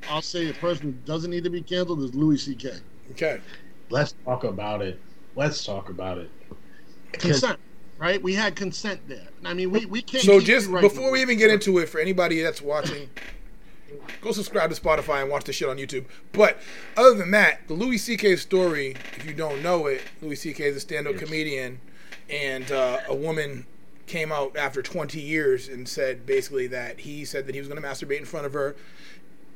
I'll 0.09 0.23
say 0.23 0.47
the 0.47 0.55
person 0.55 0.85
who 0.85 0.93
doesn't 1.05 1.31
need 1.31 1.43
to 1.45 1.51
be 1.51 1.63
canceled 1.63 2.01
is 2.03 2.15
Louis 2.15 2.39
C.K. 2.39 2.71
Okay. 3.11 3.41
Let's 3.91 4.15
talk 4.25 4.45
about 4.45 4.81
it. 4.83 5.01
Let's 5.35 5.65
talk 5.65 5.89
about 5.89 6.19
it. 6.19 6.31
Consent, 7.13 7.59
right? 7.99 8.23
We 8.23 8.35
had 8.35 8.55
consent 8.55 9.01
there. 9.09 9.27
I 9.45 9.53
mean, 9.53 9.71
we, 9.73 9.87
we 9.87 10.01
can't. 10.01 10.23
So 10.23 10.39
keep 10.39 10.47
just 10.47 10.69
rewriting 10.69 10.91
before 10.91 11.11
we 11.11 11.23
even 11.23 11.39
get 11.39 11.51
into 11.51 11.79
it, 11.79 11.89
for 11.89 11.99
anybody 12.01 12.41
that's 12.41 12.63
watching, 12.63 13.11
go 14.21 14.31
subscribe 14.31 14.71
to 14.73 14.81
Spotify 14.81 15.23
and 15.23 15.31
watch 15.31 15.45
the 15.45 15.53
shit 15.53 15.69
on 15.69 15.79
YouTube. 15.79 16.05
But 16.33 16.59
other 16.97 17.15
than 17.15 17.33
that, 17.33 17.67
the 17.67 17.75
Louis 17.75 17.99
C.K. 17.99 18.37
story, 18.37 18.95
if 19.17 19.27
you 19.27 19.33
don't 19.35 19.61
know 19.61 19.87
it, 19.87 20.03
Louis 20.23 20.37
C.K. 20.37 20.65
is 20.65 20.77
a 20.77 20.81
stand-up 20.81 21.15
Yes. 21.15 21.25
comedian, 21.25 21.81
and 22.31 22.71
uh, 22.71 22.99
a 23.09 23.15
woman 23.15 23.67
came 24.09 24.33
out 24.33 24.57
after 24.57 24.83
20 24.83 25.21
years 25.21 25.69
and 25.69 25.89
said 25.89 26.27
basically 26.27 26.67
that 26.69 27.01
he 27.01 27.25
said 27.25 27.47
that 27.47 27.55
he 27.55 27.61
was 27.61 27.69
going 27.69 27.81
to 27.81 27.87
masturbate 27.87 28.19
in 28.19 28.25
front 28.25 28.47
of 28.47 28.53
her, 28.53 28.75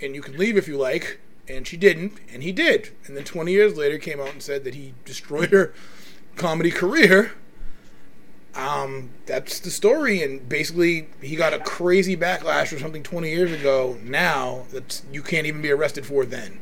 and 0.01 0.15
you 0.15 0.23
can 0.23 0.37
leave 0.37 0.57
if 0.57 0.69
you 0.69 0.77
like. 0.77 1.21
And 1.49 1.67
she 1.67 1.77
didn't, 1.77 2.19
and 2.33 2.45
he 2.45 2.53
did. 2.53 2.91
And 3.05 3.17
then 3.17 3.25
20 3.25 3.51
years 3.51 3.77
later, 3.77 3.99
came 3.99 4.21
out 4.21 4.33
and 4.33 4.41
said 4.41 4.63
that 4.63 4.77
he 4.77 4.95
destroyed 5.05 5.51
her 5.51 5.75
comedy 6.37 6.71
career 6.71 7.33
um, 8.55 9.11
that's 9.27 9.61
the 9.61 9.71
story, 9.71 10.23
and 10.23 10.47
basically 10.49 11.09
he 11.21 11.37
got 11.37 11.55
a 11.55 11.59
crazy 11.59 12.17
backlash 12.17 12.75
or 12.75 12.79
something 12.79 13.03
20 13.03 13.31
years 13.31 13.53
ago. 13.53 13.99
Now 14.03 14.67
that 14.73 15.01
you 15.11 15.23
can't 15.23 15.47
even 15.47 15.63
be 15.63 15.71
arrested 15.71 16.05
for 16.05 16.27
then. 16.27 16.61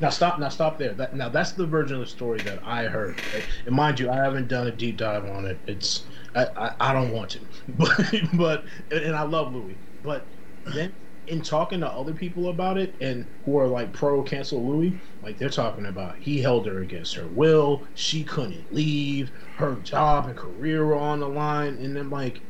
Now 0.00 0.08
stop. 0.08 0.38
Now 0.38 0.48
stop 0.48 0.78
there. 0.78 0.94
That, 0.94 1.14
now 1.14 1.28
that's 1.28 1.52
the 1.52 1.66
version 1.66 1.96
of 1.96 2.00
the 2.00 2.06
story 2.06 2.40
that 2.42 2.64
I 2.64 2.84
heard. 2.84 3.20
And 3.66 3.74
mind 3.74 4.00
you, 4.00 4.10
I 4.10 4.16
haven't 4.16 4.48
done 4.48 4.66
a 4.66 4.70
deep 4.70 4.96
dive 4.96 5.26
on 5.26 5.44
it. 5.44 5.58
It's 5.66 6.04
I, 6.34 6.46
I, 6.56 6.74
I 6.80 6.92
don't 6.92 7.12
want 7.12 7.30
to, 7.30 7.40
but 7.68 8.14
but 8.34 8.64
and 8.90 9.14
I 9.16 9.22
love 9.22 9.54
Louis. 9.54 9.76
But 10.02 10.24
then 10.66 10.92
in 11.26 11.42
talking 11.42 11.80
to 11.80 11.86
other 11.88 12.12
people 12.12 12.48
about 12.48 12.76
it 12.78 12.94
and 13.00 13.24
who 13.44 13.56
are 13.58 13.68
like 13.68 13.92
pro 13.92 14.22
cancel 14.22 14.66
Louis, 14.66 14.98
like 15.22 15.38
they're 15.38 15.48
talking 15.48 15.86
about 15.86 16.16
he 16.18 16.40
held 16.40 16.66
her 16.66 16.80
against 16.80 17.14
her 17.14 17.26
will. 17.28 17.82
She 17.94 18.24
couldn't 18.24 18.72
leave. 18.74 19.30
Her 19.56 19.74
job 19.84 20.26
and 20.26 20.36
career 20.36 20.84
were 20.86 20.96
on 20.96 21.20
the 21.20 21.28
line. 21.28 21.74
And 21.74 21.94
then 21.96 22.10
like, 22.10 22.40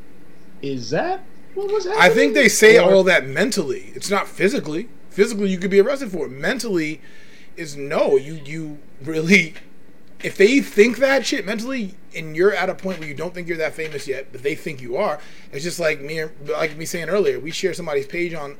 is 0.61 0.89
that 0.91 1.23
what 1.53 1.71
was 1.71 1.85
happening? 1.85 2.03
I 2.03 2.09
think 2.09 2.33
they 2.33 2.47
say 2.49 2.77
Or- 2.77 2.91
all 2.93 3.03
that 3.03 3.25
mentally. 3.27 3.91
It's 3.95 4.09
not 4.09 4.27
physically. 4.27 4.89
Physically, 5.09 5.49
you 5.49 5.57
could 5.57 5.71
be 5.71 5.81
arrested 5.81 6.09
for 6.11 6.25
it. 6.27 6.31
Mentally, 6.31 7.01
is 7.57 7.75
no. 7.75 8.15
You 8.15 8.35
you 8.45 8.79
really, 9.03 9.55
if 10.23 10.37
they 10.37 10.59
think 10.59 10.97
that 10.97 11.25
shit 11.25 11.45
mentally, 11.45 11.95
and 12.15 12.35
you're 12.35 12.53
at 12.53 12.69
a 12.69 12.75
point 12.75 12.99
where 12.99 13.07
you 13.07 13.13
don't 13.13 13.33
think 13.33 13.47
you're 13.47 13.57
that 13.57 13.73
famous 13.73 14.07
yet, 14.07 14.31
but 14.31 14.43
they 14.43 14.55
think 14.55 14.81
you 14.81 14.97
are. 14.97 15.19
It's 15.51 15.63
just 15.63 15.79
like 15.79 16.01
me, 16.01 16.23
like 16.45 16.77
me 16.77 16.85
saying 16.85 17.09
earlier. 17.09 17.39
We 17.39 17.51
share 17.51 17.73
somebody's 17.73 18.07
page 18.07 18.33
on 18.33 18.57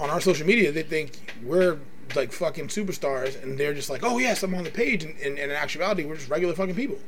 on 0.00 0.10
our 0.10 0.20
social 0.20 0.46
media. 0.46 0.72
They 0.72 0.82
think 0.82 1.32
we're 1.42 1.78
like 2.14 2.32
fucking 2.32 2.68
superstars, 2.68 3.40
and 3.42 3.58
they're 3.58 3.74
just 3.74 3.90
like, 3.90 4.02
oh 4.02 4.18
yes, 4.18 4.42
I'm 4.42 4.54
on 4.54 4.64
the 4.64 4.70
page, 4.70 5.04
and, 5.04 5.14
and, 5.18 5.38
and 5.38 5.50
in 5.50 5.56
actuality, 5.56 6.04
we're 6.04 6.16
just 6.16 6.30
regular 6.30 6.54
fucking 6.54 6.74
people. 6.74 6.98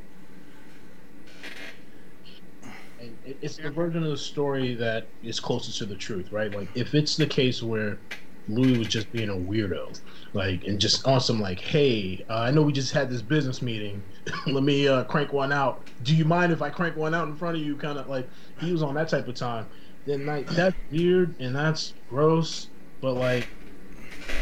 It's 3.41 3.57
the 3.57 3.69
version 3.69 4.03
of 4.03 4.09
the 4.09 4.17
story 4.17 4.73
that 4.75 5.05
is 5.21 5.39
closest 5.39 5.77
to 5.79 5.85
the 5.85 5.95
truth, 5.95 6.31
right? 6.31 6.53
Like 6.53 6.69
if 6.75 6.95
it's 6.95 7.17
the 7.17 7.27
case 7.27 7.61
where 7.61 7.99
Louis 8.47 8.77
was 8.77 8.87
just 8.87 9.11
being 9.11 9.29
a 9.29 9.33
weirdo, 9.33 9.99
like 10.33 10.63
and 10.63 10.79
just 10.79 11.05
on 11.07 11.19
some 11.19 11.39
like, 11.39 11.59
hey, 11.59 12.25
uh, 12.29 12.39
I 12.39 12.51
know 12.51 12.61
we 12.61 12.73
just 12.73 12.93
had 12.93 13.09
this 13.09 13.21
business 13.21 13.61
meeting, 13.61 14.03
let 14.47 14.63
me 14.63 14.87
uh, 14.87 15.03
crank 15.05 15.33
one 15.33 15.51
out. 15.51 15.85
Do 16.03 16.15
you 16.15 16.25
mind 16.25 16.51
if 16.51 16.61
I 16.61 16.69
crank 16.69 16.95
one 16.95 17.13
out 17.13 17.27
in 17.27 17.35
front 17.35 17.57
of 17.57 17.63
you? 17.63 17.75
Kind 17.75 17.97
of 17.97 18.07
like 18.07 18.29
he 18.59 18.71
was 18.71 18.83
on 18.83 18.95
that 18.95 19.09
type 19.09 19.27
of 19.27 19.35
time. 19.35 19.67
Then 20.05 20.25
like 20.25 20.47
that's 20.47 20.77
weird 20.89 21.35
and 21.39 21.55
that's 21.55 21.93
gross, 22.07 22.69
but 23.01 23.13
like 23.13 23.49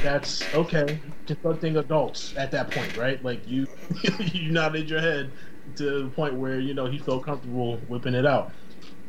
that's 0.03 0.53
okay. 0.53 0.99
Confronting 1.25 1.77
adults 1.77 2.33
at 2.37 2.51
that 2.51 2.71
point, 2.71 2.95
right? 2.95 3.23
Like 3.23 3.47
you, 3.47 3.65
you 4.19 4.51
nodded 4.51 4.89
your 4.89 5.01
head 5.01 5.33
to 5.75 6.03
the 6.03 6.09
point 6.09 6.35
where 6.35 6.59
you 6.59 6.73
know 6.73 6.85
he 6.85 6.99
felt 6.99 7.25
comfortable 7.25 7.77
whipping 7.87 8.13
it 8.13 8.25
out. 8.25 8.53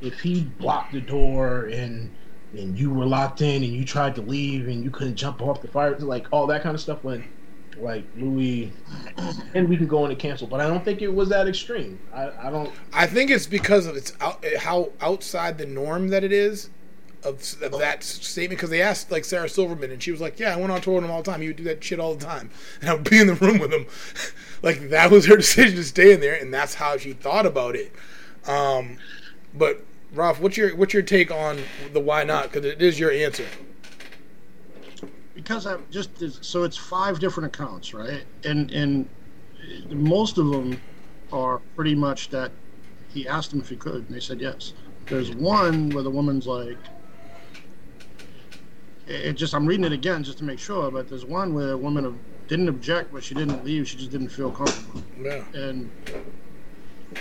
If 0.00 0.20
he 0.20 0.44
blocked 0.44 0.92
the 0.92 1.00
door 1.00 1.66
and 1.66 2.12
and 2.58 2.78
you 2.78 2.90
were 2.90 3.06
locked 3.06 3.40
in 3.40 3.62
and 3.62 3.72
you 3.72 3.84
tried 3.84 4.14
to 4.16 4.22
leave 4.22 4.68
and 4.68 4.82
you 4.84 4.90
couldn't 4.90 5.16
jump 5.16 5.42
off 5.42 5.62
the 5.62 5.68
fire, 5.68 5.96
like 5.98 6.26
all 6.32 6.46
that 6.46 6.62
kind 6.62 6.74
of 6.74 6.80
stuff, 6.80 7.02
when 7.04 7.24
like 7.78 8.04
Louis, 8.16 8.72
and 9.54 9.68
we 9.68 9.76
can 9.76 9.86
go 9.86 10.04
into 10.04 10.16
cancel, 10.16 10.46
but 10.46 10.60
I 10.60 10.66
don't 10.66 10.84
think 10.84 11.02
it 11.02 11.12
was 11.12 11.28
that 11.28 11.46
extreme. 11.46 11.98
I, 12.14 12.30
I 12.46 12.50
don't. 12.50 12.72
I 12.92 13.06
think 13.06 13.30
it's 13.30 13.46
because 13.46 13.86
of 13.86 13.96
its 13.96 14.12
out, 14.20 14.44
how 14.58 14.92
outside 15.00 15.58
the 15.58 15.66
norm 15.66 16.08
that 16.08 16.24
it 16.24 16.32
is 16.32 16.70
of, 17.22 17.34
of 17.62 17.78
that 17.78 18.02
statement. 18.02 18.58
Because 18.58 18.70
they 18.70 18.80
asked 18.80 19.10
like 19.10 19.24
Sarah 19.24 19.48
Silverman, 19.48 19.90
and 19.90 20.02
she 20.02 20.10
was 20.10 20.20
like, 20.20 20.38
"Yeah, 20.38 20.54
I 20.54 20.56
went 20.56 20.72
on 20.72 20.80
tour 20.80 20.94
with 20.94 21.04
him 21.04 21.10
all 21.10 21.22
the 21.22 21.30
time. 21.30 21.40
He 21.40 21.48
would 21.48 21.56
do 21.56 21.64
that 21.64 21.82
shit 21.82 22.00
all 22.00 22.14
the 22.14 22.24
time, 22.24 22.50
and 22.80 22.90
I 22.90 22.94
would 22.94 23.08
be 23.08 23.20
in 23.20 23.26
the 23.26 23.34
room 23.34 23.58
with 23.58 23.72
him." 23.72 23.86
like 24.62 24.88
that 24.90 25.10
was 25.10 25.26
her 25.26 25.36
decision 25.36 25.76
to 25.76 25.84
stay 25.84 26.12
in 26.12 26.20
there, 26.20 26.34
and 26.34 26.52
that's 26.52 26.74
how 26.74 26.96
she 26.96 27.12
thought 27.12 27.46
about 27.46 27.76
it. 27.76 27.92
Um, 28.46 28.98
but 29.54 29.84
Ralph, 30.16 30.40
what's 30.40 30.56
your 30.56 30.74
what's 30.76 30.94
your 30.94 31.02
take 31.02 31.30
on 31.30 31.58
the 31.92 32.00
why 32.00 32.24
not? 32.24 32.44
Because 32.50 32.64
it 32.64 32.80
is 32.80 32.98
your 32.98 33.10
answer. 33.10 33.46
because 35.34 35.66
I'm 35.66 35.84
just 35.90 36.44
so 36.44 36.64
it's 36.64 36.76
five 36.76 37.20
different 37.20 37.54
accounts, 37.54 37.94
right? 37.94 38.24
And 38.44 38.70
and 38.72 39.08
most 39.90 40.38
of 40.38 40.50
them 40.50 40.80
are 41.32 41.60
pretty 41.76 41.94
much 41.94 42.30
that 42.30 42.50
he 43.08 43.28
asked 43.28 43.50
them 43.50 43.60
if 43.60 43.68
he 43.68 43.76
could, 43.76 44.06
and 44.06 44.08
they 44.08 44.20
said 44.20 44.40
yes. 44.40 44.72
There's 45.06 45.34
one 45.34 45.90
where 45.90 46.02
the 46.02 46.10
woman's 46.10 46.46
like, 46.46 46.78
it 49.06 49.26
it 49.26 49.32
just 49.34 49.54
I'm 49.54 49.66
reading 49.66 49.84
it 49.84 49.92
again 49.92 50.24
just 50.24 50.38
to 50.38 50.44
make 50.44 50.58
sure, 50.58 50.90
but 50.90 51.08
there's 51.08 51.26
one 51.26 51.54
where 51.54 51.72
a 51.72 51.76
woman 51.76 52.18
didn't 52.48 52.68
object, 52.68 53.12
but 53.12 53.22
she 53.22 53.34
didn't 53.34 53.64
leave. 53.64 53.86
She 53.86 53.98
just 53.98 54.10
didn't 54.10 54.30
feel 54.30 54.50
comfortable. 54.50 55.02
Yeah. 55.20 55.44
And 55.54 55.90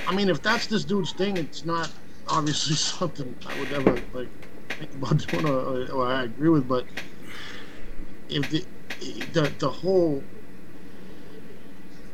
I 0.08 0.16
mean, 0.16 0.30
if 0.30 0.42
that's 0.42 0.68
this 0.68 0.86
dude's 0.86 1.12
thing, 1.12 1.38
it's 1.38 1.66
not 1.66 1.92
obviously 2.28 2.76
something 2.78 3.38
I 3.46 3.56
would 3.56 3.72
ever 3.72 4.04
like 4.14 4.32
think 4.78 4.94
about 4.94 5.18
doing 5.30 5.46
or, 5.46 5.92
or 5.92 6.08
I 6.08 6.24
agree 6.24 6.50
with. 6.50 6.68
But 6.68 6.88
if 8.28 8.50
the 8.50 8.68
the, 9.00 9.56
the 9.58 9.70
whole 9.72 10.28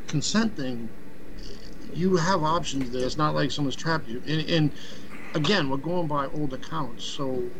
consent 0.06 0.56
thing, 0.56 0.92
you 1.92 2.16
have 2.16 2.42
options 2.42 2.90
there. 2.90 3.06
It's 3.06 3.16
not 3.16 3.34
like 3.34 3.50
someone's 3.50 3.76
trapped 3.76 4.06
you. 4.06 4.22
And, 4.26 4.48
and 4.48 4.74
again, 5.34 5.68
we're 5.70 5.76
going 5.78 6.08
by 6.08 6.26
old 6.26 6.52
accounts, 6.54 7.04
so 7.04 7.52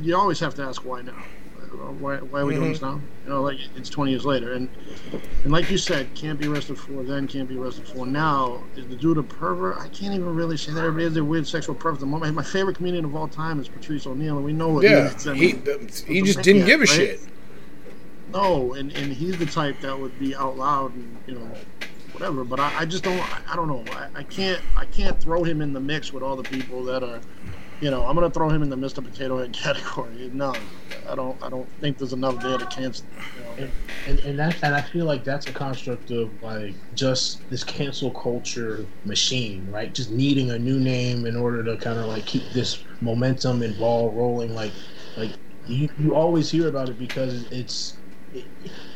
you 0.00 0.16
always 0.16 0.40
have 0.40 0.54
to 0.56 0.62
ask 0.62 0.84
why 0.84 1.02
now. 1.02 1.28
Why, 1.76 2.16
why 2.16 2.40
are 2.40 2.46
we 2.46 2.54
doing 2.54 2.70
this 2.70 2.78
mm-hmm. 2.78 2.96
now? 2.96 3.02
You 3.24 3.30
know, 3.30 3.42
like 3.42 3.58
it's 3.76 3.88
20 3.88 4.10
years 4.10 4.24
later, 4.24 4.52
and 4.54 4.68
and 5.42 5.52
like 5.52 5.70
you 5.70 5.78
said, 5.78 6.12
can't 6.14 6.38
be 6.38 6.46
arrested 6.46 6.78
for 6.78 7.02
then, 7.02 7.26
can't 7.26 7.48
be 7.48 7.56
arrested 7.56 7.86
for 7.88 8.06
now. 8.06 8.62
Is 8.76 8.86
the 8.88 8.96
dude 8.96 9.18
a 9.18 9.22
pervert? 9.22 9.78
I 9.78 9.88
can't 9.88 10.14
even 10.14 10.34
really 10.34 10.56
say 10.56 10.72
that. 10.72 10.80
Everybody 10.80 11.04
has 11.04 11.14
their 11.14 11.24
weird 11.24 11.46
sexual 11.46 11.74
preference. 11.74 12.00
The 12.00 12.06
moment- 12.06 12.34
My 12.34 12.42
favorite 12.42 12.76
comedian 12.76 13.04
of 13.04 13.14
all 13.14 13.28
time 13.28 13.60
is 13.60 13.68
Patrice 13.68 14.06
O'Neal, 14.06 14.36
and 14.36 14.44
we 14.44 14.52
know 14.52 14.68
what 14.68 14.84
Yeah, 14.84 15.14
is. 15.14 15.26
I 15.26 15.34
he 15.34 15.52
mean, 15.54 15.88
he 16.06 16.22
just 16.22 16.42
didn't 16.42 16.66
give 16.66 16.80
a 16.80 16.82
right? 16.82 16.88
shit. 16.88 17.20
No, 18.32 18.74
and, 18.74 18.90
and 18.92 19.12
he's 19.12 19.38
the 19.38 19.46
type 19.46 19.80
that 19.80 19.98
would 19.98 20.18
be 20.18 20.34
out 20.34 20.56
loud 20.56 20.94
and 20.94 21.16
you 21.26 21.34
know 21.34 21.48
whatever. 22.12 22.44
But 22.44 22.60
I, 22.60 22.80
I 22.80 22.84
just 22.84 23.04
don't. 23.04 23.18
I, 23.18 23.52
I 23.52 23.56
don't 23.56 23.68
know. 23.68 23.84
I, 23.92 24.20
I 24.20 24.22
can't. 24.24 24.60
I 24.76 24.86
can't 24.86 25.20
throw 25.20 25.44
him 25.44 25.60
in 25.60 25.72
the 25.72 25.80
mix 25.80 26.12
with 26.12 26.22
all 26.22 26.36
the 26.36 26.42
people 26.42 26.84
that 26.84 27.02
are. 27.02 27.20
You 27.80 27.90
know, 27.90 28.06
I'm 28.06 28.14
gonna 28.14 28.30
throw 28.30 28.48
him 28.48 28.62
in 28.62 28.70
the 28.70 28.76
Mr. 28.76 29.04
Potato 29.04 29.38
Head 29.38 29.52
category. 29.64 30.30
No, 30.32 30.54
I 31.08 31.14
don't 31.14 31.42
I 31.42 31.48
don't 31.50 31.68
think 31.80 31.98
there's 31.98 32.12
enough 32.12 32.40
there 32.40 32.58
to 32.58 32.66
cancel. 32.66 33.06
You 33.36 33.42
know? 33.42 33.50
and, 33.58 33.72
and 34.06 34.18
and 34.20 34.38
that 34.38 34.56
and 34.62 34.74
I 34.74 34.80
feel 34.80 35.06
like 35.06 35.24
that's 35.24 35.46
a 35.46 35.52
construct 35.52 36.10
of 36.10 36.30
like 36.42 36.74
just 36.94 37.48
this 37.50 37.64
cancel 37.64 38.10
culture 38.10 38.86
machine, 39.04 39.68
right? 39.70 39.92
Just 39.92 40.10
needing 40.10 40.50
a 40.50 40.58
new 40.58 40.78
name 40.78 41.26
in 41.26 41.36
order 41.36 41.62
to 41.64 41.76
kind 41.76 41.98
of 41.98 42.06
like 42.06 42.26
keep 42.26 42.48
this 42.52 42.84
momentum 43.00 43.62
and 43.62 43.76
ball 43.78 44.12
rolling. 44.12 44.54
Like 44.54 44.72
like 45.16 45.32
you, 45.66 45.88
you 45.98 46.14
always 46.14 46.50
hear 46.50 46.68
about 46.68 46.88
it 46.88 46.98
because 46.98 47.50
it's. 47.50 47.96
It, 48.32 48.44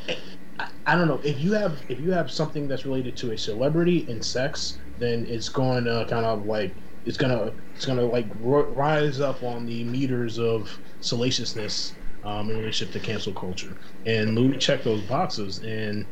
it, 0.09 0.19
I, 0.59 0.69
I 0.87 0.95
don't 0.97 1.07
know 1.07 1.21
if 1.23 1.39
you 1.39 1.53
have 1.53 1.79
if 1.89 2.01
you 2.01 2.11
have 2.13 2.31
something 2.31 2.67
that's 2.69 2.85
related 2.85 3.17
to 3.19 3.33
a 3.33 3.39
celebrity 3.39 4.07
and 4.09 4.25
sex, 4.25 4.79
then 4.99 5.27
it's 5.29 5.49
going 5.49 5.85
to 5.85 6.07
kind 6.09 6.25
of 6.25 6.47
like 6.47 6.75
it's 7.07 7.17
gonna 7.17 7.53
it's 7.75 7.87
gonna 7.87 8.05
like 8.05 8.27
rise 8.41 9.21
up 9.21 9.43
on 9.43 9.67
the 9.67 9.85
meters 9.85 10.39
of 10.39 10.79
salaciousness 11.01 11.95
um, 12.25 12.51
in 12.51 12.59
relationship 12.59 12.93
to 12.93 13.01
cancel 13.01 13.33
culture. 13.33 13.77
And 14.07 14.35
Louis 14.35 14.59
checked 14.59 14.85
those 14.85 15.03
boxes, 15.03 15.59
and 15.59 16.07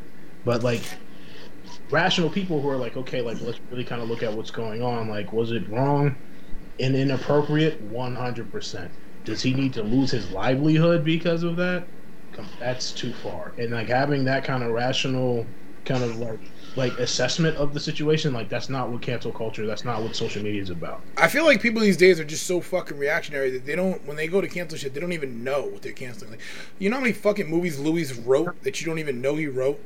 but 0.44 0.62
like 0.62 0.82
rational 1.90 2.30
people 2.30 2.60
who 2.60 2.68
are 2.68 2.76
like, 2.76 2.96
okay, 2.96 3.20
like 3.20 3.40
let's 3.40 3.60
really 3.70 3.84
kind 3.84 4.02
of 4.02 4.08
look 4.08 4.22
at 4.22 4.32
what's 4.32 4.50
going 4.50 4.82
on. 4.82 5.08
Like, 5.08 5.32
was 5.32 5.52
it 5.52 5.68
wrong 5.68 6.16
and 6.80 6.96
inappropriate? 6.96 7.80
One 7.82 8.14
hundred 8.14 8.50
percent. 8.50 8.90
Does 9.24 9.42
he 9.42 9.54
need 9.54 9.72
to 9.74 9.82
lose 9.82 10.10
his 10.10 10.30
livelihood 10.30 11.04
because 11.04 11.42
of 11.42 11.56
that? 11.56 11.86
That's 12.60 12.92
too 12.92 13.12
far. 13.14 13.52
And 13.58 13.70
like 13.70 13.88
having 13.88 14.24
that 14.26 14.44
kind 14.44 14.62
of 14.62 14.70
rational 14.70 15.46
kind 15.84 16.04
of 16.04 16.18
like 16.18 16.40
like 16.76 16.98
assessment 16.98 17.56
of 17.56 17.72
the 17.72 17.80
situation, 17.80 18.32
like 18.32 18.48
that's 18.48 18.68
not 18.68 18.90
what 18.90 19.00
cancel 19.00 19.32
culture. 19.32 19.66
That's 19.66 19.84
not 19.84 20.02
what 20.02 20.14
social 20.14 20.42
media 20.42 20.60
is 20.60 20.70
about. 20.70 21.00
I 21.16 21.28
feel 21.28 21.44
like 21.44 21.62
people 21.62 21.80
these 21.80 21.96
days 21.96 22.20
are 22.20 22.24
just 22.24 22.46
so 22.46 22.60
fucking 22.60 22.98
reactionary 22.98 23.50
that 23.50 23.64
they 23.64 23.74
don't 23.74 24.04
when 24.06 24.16
they 24.16 24.28
go 24.28 24.40
to 24.40 24.48
cancel 24.48 24.78
shit, 24.78 24.92
they 24.92 25.00
don't 25.00 25.12
even 25.12 25.42
know 25.42 25.62
what 25.62 25.82
they're 25.82 25.92
canceling. 25.92 26.32
Like, 26.32 26.40
you 26.78 26.90
know 26.90 26.96
how 26.96 27.02
many 27.02 27.14
fucking 27.14 27.48
movies 27.48 27.78
Louis 27.78 28.12
wrote 28.12 28.62
that 28.62 28.80
you 28.80 28.86
don't 28.86 28.98
even 28.98 29.20
know 29.20 29.36
he 29.36 29.46
wrote? 29.46 29.80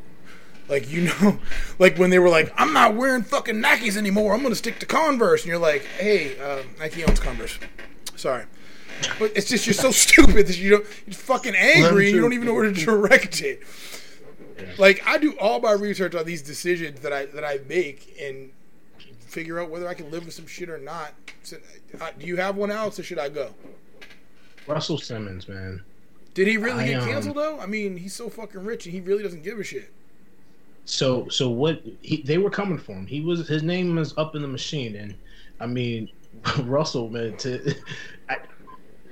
Like 0.69 0.91
you 0.91 1.03
know, 1.03 1.39
like 1.79 1.97
when 1.97 2.11
they 2.11 2.19
were 2.19 2.29
like, 2.29 2.53
"I'm 2.57 2.73
not 2.73 2.95
wearing 2.95 3.23
fucking 3.23 3.57
Nikes 3.57 3.97
anymore. 3.97 4.35
I'm 4.35 4.43
gonna 4.43 4.55
stick 4.55 4.79
to 4.81 4.87
Converse," 4.87 5.43
and 5.43 5.49
you're 5.49 5.59
like, 5.59 5.85
"Hey, 5.99 6.39
uh, 6.39 6.63
Nike 6.79 7.05
owns 7.05 7.21
Converse. 7.21 7.59
Sorry." 8.17 8.45
But 9.19 9.33
it's 9.35 9.49
just 9.49 9.67
you're 9.67 9.75
so 9.75 9.91
stupid 9.93 10.47
that 10.47 10.59
you 10.59 10.71
don't 10.71 10.87
you're 11.07 11.15
fucking 11.15 11.55
angry 11.55 12.07
and 12.07 12.15
you 12.17 12.21
don't 12.21 12.33
even 12.33 12.47
know 12.47 12.55
where 12.55 12.71
to 12.71 12.73
direct 12.73 13.43
it. 13.43 13.63
Like 14.79 15.03
I 15.07 15.19
do 15.19 15.37
all 15.39 15.61
my 15.61 15.73
research 15.73 16.15
on 16.15 16.25
these 16.25 16.43
decisions 16.43 17.01
that 17.01 17.13
I 17.13 17.27
that 17.27 17.45
I 17.45 17.61
make 17.69 18.17
and 18.21 18.51
figure 19.19 19.61
out 19.61 19.71
whether 19.71 19.89
I 19.89 19.95
can 19.95 20.11
live 20.11 20.25
with 20.25 20.35
some 20.35 20.47
shit 20.47 20.69
or 20.69 20.79
not. 20.79 21.13
So, 21.43 21.57
uh, 22.01 22.11
do 22.19 22.27
you 22.27 22.37
have 22.37 22.57
one, 22.57 22.71
Alix, 22.71 22.99
or 22.99 23.03
should 23.03 23.19
I 23.19 23.29
go? 23.29 23.55
Russell 24.67 24.99
Simmons, 24.99 25.49
man. 25.49 25.83
Did 26.35 26.47
he 26.47 26.57
really 26.57 26.85
I, 26.85 26.87
get 26.89 27.03
um, 27.03 27.09
canceled 27.09 27.37
though? 27.37 27.59
I 27.59 27.67
mean, 27.67 27.97
he's 27.97 28.15
so 28.15 28.29
fucking 28.29 28.65
rich 28.65 28.87
and 28.87 28.95
he 28.95 29.01
really 29.01 29.23
doesn't 29.23 29.43
give 29.43 29.59
a 29.59 29.65
shit. 29.65 29.93
So 30.85 31.29
so 31.29 31.51
what 31.51 31.83
he, 32.03 32.23
they 32.23 32.39
were 32.39 32.51
coming 32.51 32.79
for 32.79 32.93
him. 32.93 33.07
He 33.07 33.21
was 33.21 33.47
his 33.49 33.63
name 33.63 33.95
was 33.95 34.17
up 34.17 34.35
in 34.35 34.43
the 34.43 34.49
machine, 34.49 34.97
and 34.97 35.15
I 35.61 35.67
mean 35.67 36.11
Russell 36.63 37.09
man. 37.09 37.37
To 37.39 37.75
I, 38.29 38.39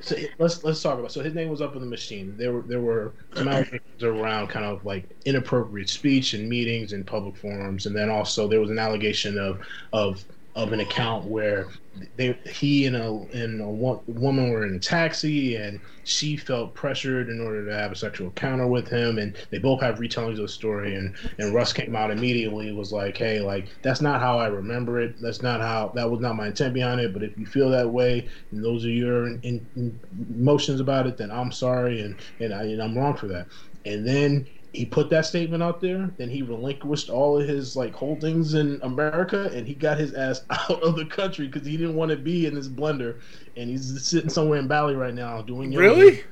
so 0.08 0.16
let's 0.38 0.64
let's 0.64 0.82
talk 0.82 0.98
about. 0.98 1.12
So 1.12 1.22
his 1.22 1.34
name 1.34 1.48
was 1.48 1.60
up 1.60 1.74
in 1.74 1.80
the 1.80 1.86
machine. 1.86 2.36
There 2.36 2.52
were 2.52 2.62
there 2.62 2.80
were 2.80 3.14
allegations 3.36 4.02
around 4.02 4.48
kind 4.48 4.64
of 4.64 4.84
like 4.84 5.08
inappropriate 5.24 5.88
speech 5.88 6.34
in 6.34 6.48
meetings 6.48 6.92
and 6.92 7.06
public 7.06 7.36
forums, 7.36 7.86
and 7.86 7.94
then 7.94 8.10
also 8.10 8.48
there 8.48 8.60
was 8.60 8.70
an 8.70 8.78
allegation 8.78 9.38
of 9.38 9.60
of 9.92 10.24
of 10.54 10.72
an 10.72 10.80
account 10.80 11.24
where 11.24 11.68
they 12.16 12.36
he 12.50 12.86
and 12.86 12.96
a 12.96 13.06
and 13.32 13.60
a 13.60 13.68
woman 13.68 14.50
were 14.50 14.66
in 14.66 14.74
a 14.74 14.78
taxi 14.78 15.56
and 15.56 15.80
she 16.04 16.36
felt 16.36 16.74
pressured 16.74 17.28
in 17.28 17.40
order 17.40 17.64
to 17.66 17.72
have 17.72 17.92
a 17.92 17.96
sexual 17.96 18.28
encounter 18.28 18.66
with 18.66 18.88
him 18.88 19.18
and 19.18 19.36
they 19.50 19.58
both 19.58 19.80
have 19.80 19.98
retellings 19.98 20.32
of 20.32 20.38
the 20.38 20.48
story 20.48 20.94
and 20.94 21.14
and 21.38 21.54
Russ 21.54 21.72
came 21.72 21.94
out 21.94 22.10
immediately 22.10 22.72
was 22.72 22.92
like 22.92 23.16
hey 23.16 23.40
like 23.40 23.68
that's 23.82 24.00
not 24.00 24.20
how 24.20 24.38
I 24.38 24.48
remember 24.48 25.00
it. 25.00 25.20
That's 25.20 25.42
not 25.42 25.60
how 25.60 25.92
that 25.94 26.10
was 26.10 26.20
not 26.20 26.36
my 26.36 26.48
intent 26.48 26.74
behind 26.74 27.00
it 27.00 27.12
but 27.12 27.22
if 27.22 27.36
you 27.38 27.46
feel 27.46 27.70
that 27.70 27.88
way 27.88 28.28
and 28.50 28.64
those 28.64 28.84
are 28.84 28.90
your 28.90 29.26
in, 29.26 29.66
in, 29.76 30.00
emotions 30.30 30.80
about 30.80 31.06
it 31.06 31.16
then 31.16 31.30
I'm 31.30 31.52
sorry 31.52 32.00
and 32.00 32.16
and, 32.40 32.54
I, 32.54 32.62
and 32.64 32.82
I'm 32.82 32.96
wrong 32.96 33.16
for 33.16 33.26
that. 33.28 33.46
And 33.84 34.06
then 34.06 34.46
he 34.72 34.84
put 34.84 35.08
that 35.10 35.24
statement 35.24 35.62
out 35.62 35.80
there 35.80 36.10
then 36.18 36.28
he 36.28 36.42
relinquished 36.42 37.08
all 37.08 37.40
of 37.40 37.48
his 37.48 37.74
like 37.74 37.94
holdings 37.94 38.52
in 38.54 38.78
america 38.82 39.50
and 39.54 39.66
he 39.66 39.74
got 39.74 39.96
his 39.98 40.12
ass 40.14 40.42
out 40.50 40.82
of 40.82 40.94
the 40.96 41.06
country 41.06 41.46
because 41.48 41.66
he 41.66 41.76
didn't 41.76 41.94
want 41.96 42.10
to 42.10 42.16
be 42.16 42.44
in 42.46 42.54
this 42.54 42.68
blender 42.68 43.20
and 43.56 43.70
he's 43.70 44.06
sitting 44.06 44.28
somewhere 44.30 44.58
in 44.58 44.68
bali 44.68 44.94
right 44.94 45.14
now 45.14 45.40
doing 45.42 45.72
yoga. 45.72 45.86
Really? 45.86 46.22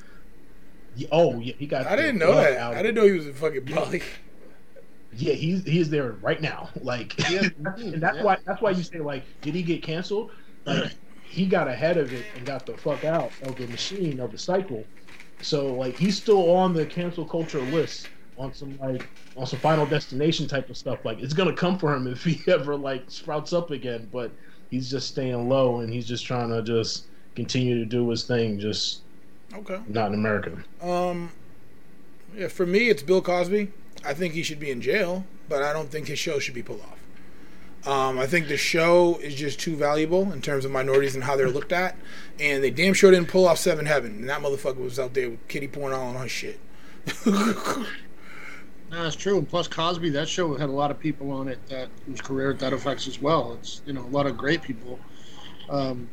Yeah, 0.96 1.08
oh 1.12 1.38
yeah 1.40 1.54
he 1.58 1.66
got 1.66 1.86
I 1.86 1.96
didn't 1.96 2.18
know 2.18 2.34
that. 2.34 2.56
out 2.58 2.74
I 2.74 2.82
didn't 2.82 2.94
know 2.96 3.04
he 3.04 3.12
was 3.12 3.26
in 3.26 3.34
fucking 3.34 3.64
Bali. 3.64 4.02
yeah 5.12 5.32
he's 5.34 5.64
he's 5.64 5.88
there 5.90 6.12
right 6.22 6.40
now 6.40 6.68
like 6.82 7.18
Yeah. 7.30 7.48
and 7.78 8.02
that's 8.02 8.22
why 8.22 8.36
that's 8.46 8.60
why 8.62 8.70
you 8.70 8.82
say 8.82 8.98
like 8.98 9.24
did 9.40 9.54
he 9.54 9.62
get 9.62 9.82
canceled 9.82 10.30
like 10.66 10.92
he 11.22 11.46
got 11.46 11.68
ahead 11.68 11.96
of 11.96 12.12
it 12.12 12.24
and 12.36 12.44
got 12.46 12.66
the 12.66 12.76
fuck 12.76 13.04
out 13.04 13.30
of 13.42 13.56
the 13.56 13.66
machine 13.68 14.20
of 14.20 14.30
the 14.32 14.38
cycle 14.38 14.84
so 15.42 15.74
like 15.74 15.96
he's 15.96 16.16
still 16.16 16.50
on 16.50 16.72
the 16.72 16.84
cancel 16.86 17.24
culture 17.26 17.60
list 17.60 18.08
on 18.38 18.52
some 18.54 18.76
like 18.78 19.08
on 19.36 19.46
some 19.46 19.58
final 19.60 19.86
destination 19.86 20.46
type 20.46 20.68
of 20.70 20.76
stuff 20.76 21.04
like 21.04 21.20
it's 21.20 21.32
gonna 21.34 21.52
come 21.52 21.78
for 21.78 21.94
him 21.94 22.06
if 22.12 22.22
he 22.24 22.40
ever 22.52 22.76
like 22.76 23.02
sprouts 23.08 23.52
up 23.52 23.70
again 23.70 24.08
but 24.12 24.30
he's 24.70 24.90
just 24.90 25.08
staying 25.08 25.48
low 25.48 25.80
and 25.80 25.92
he's 25.92 26.06
just 26.06 26.24
trying 26.26 26.48
to 26.50 26.60
just 26.62 27.04
continue 27.34 27.78
to 27.78 27.84
do 27.84 28.08
his 28.10 28.24
thing 28.24 28.58
just 28.58 29.00
Okay. 29.54 29.80
not 29.88 30.08
in 30.08 30.14
america 30.14 30.52
Um, 30.82 31.30
yeah, 32.36 32.48
for 32.48 32.66
me, 32.66 32.90
it's 32.90 33.02
Bill 33.02 33.22
Cosby. 33.22 33.72
I 34.04 34.12
think 34.12 34.34
he 34.34 34.42
should 34.42 34.58
be 34.60 34.70
in 34.70 34.82
jail, 34.82 35.24
but 35.48 35.62
I 35.62 35.72
don't 35.72 35.88
think 35.90 36.08
his 36.08 36.18
show 36.18 36.38
should 36.38 36.52
be 36.54 36.62
pulled 36.62 36.82
off. 36.82 37.88
Um, 37.90 38.18
I 38.18 38.26
think 38.26 38.48
the 38.48 38.56
show 38.58 39.16
is 39.22 39.34
just 39.36 39.58
too 39.60 39.76
valuable 39.76 40.30
in 40.32 40.42
terms 40.42 40.64
of 40.66 40.70
minorities 40.72 41.14
and 41.14 41.24
how 41.24 41.36
they're 41.36 41.48
looked 41.48 41.72
at, 41.72 41.96
and 42.38 42.62
they 42.62 42.70
damn 42.70 42.92
sure 42.92 43.10
didn't 43.12 43.28
pull 43.28 43.46
off 43.48 43.56
Seven 43.58 43.86
Heaven. 43.86 44.16
And 44.16 44.28
that 44.28 44.42
motherfucker 44.42 44.78
was 44.78 44.98
out 44.98 45.14
there 45.14 45.30
with 45.30 45.48
kitty 45.48 45.68
porn 45.68 45.92
all 45.94 46.08
on 46.08 46.16
her 46.16 46.28
shit. 46.28 46.58
No, 48.90 49.02
that's 49.02 49.16
true. 49.16 49.38
And 49.38 49.48
plus, 49.48 49.66
Cosby, 49.66 50.10
that 50.10 50.28
show 50.28 50.56
had 50.56 50.68
a 50.68 50.72
lot 50.72 50.90
of 50.90 50.98
people 50.98 51.32
on 51.32 51.48
it 51.48 51.58
that 51.68 51.88
whose 52.06 52.20
career 52.20 52.52
that 52.54 52.72
affects 52.72 53.08
as 53.08 53.20
well. 53.20 53.54
It's 53.54 53.82
you 53.86 53.92
know 53.92 54.02
a 54.02 54.12
lot 54.12 54.26
of 54.26 54.36
great 54.36 54.62
people. 54.62 54.98
Um, 55.68 56.08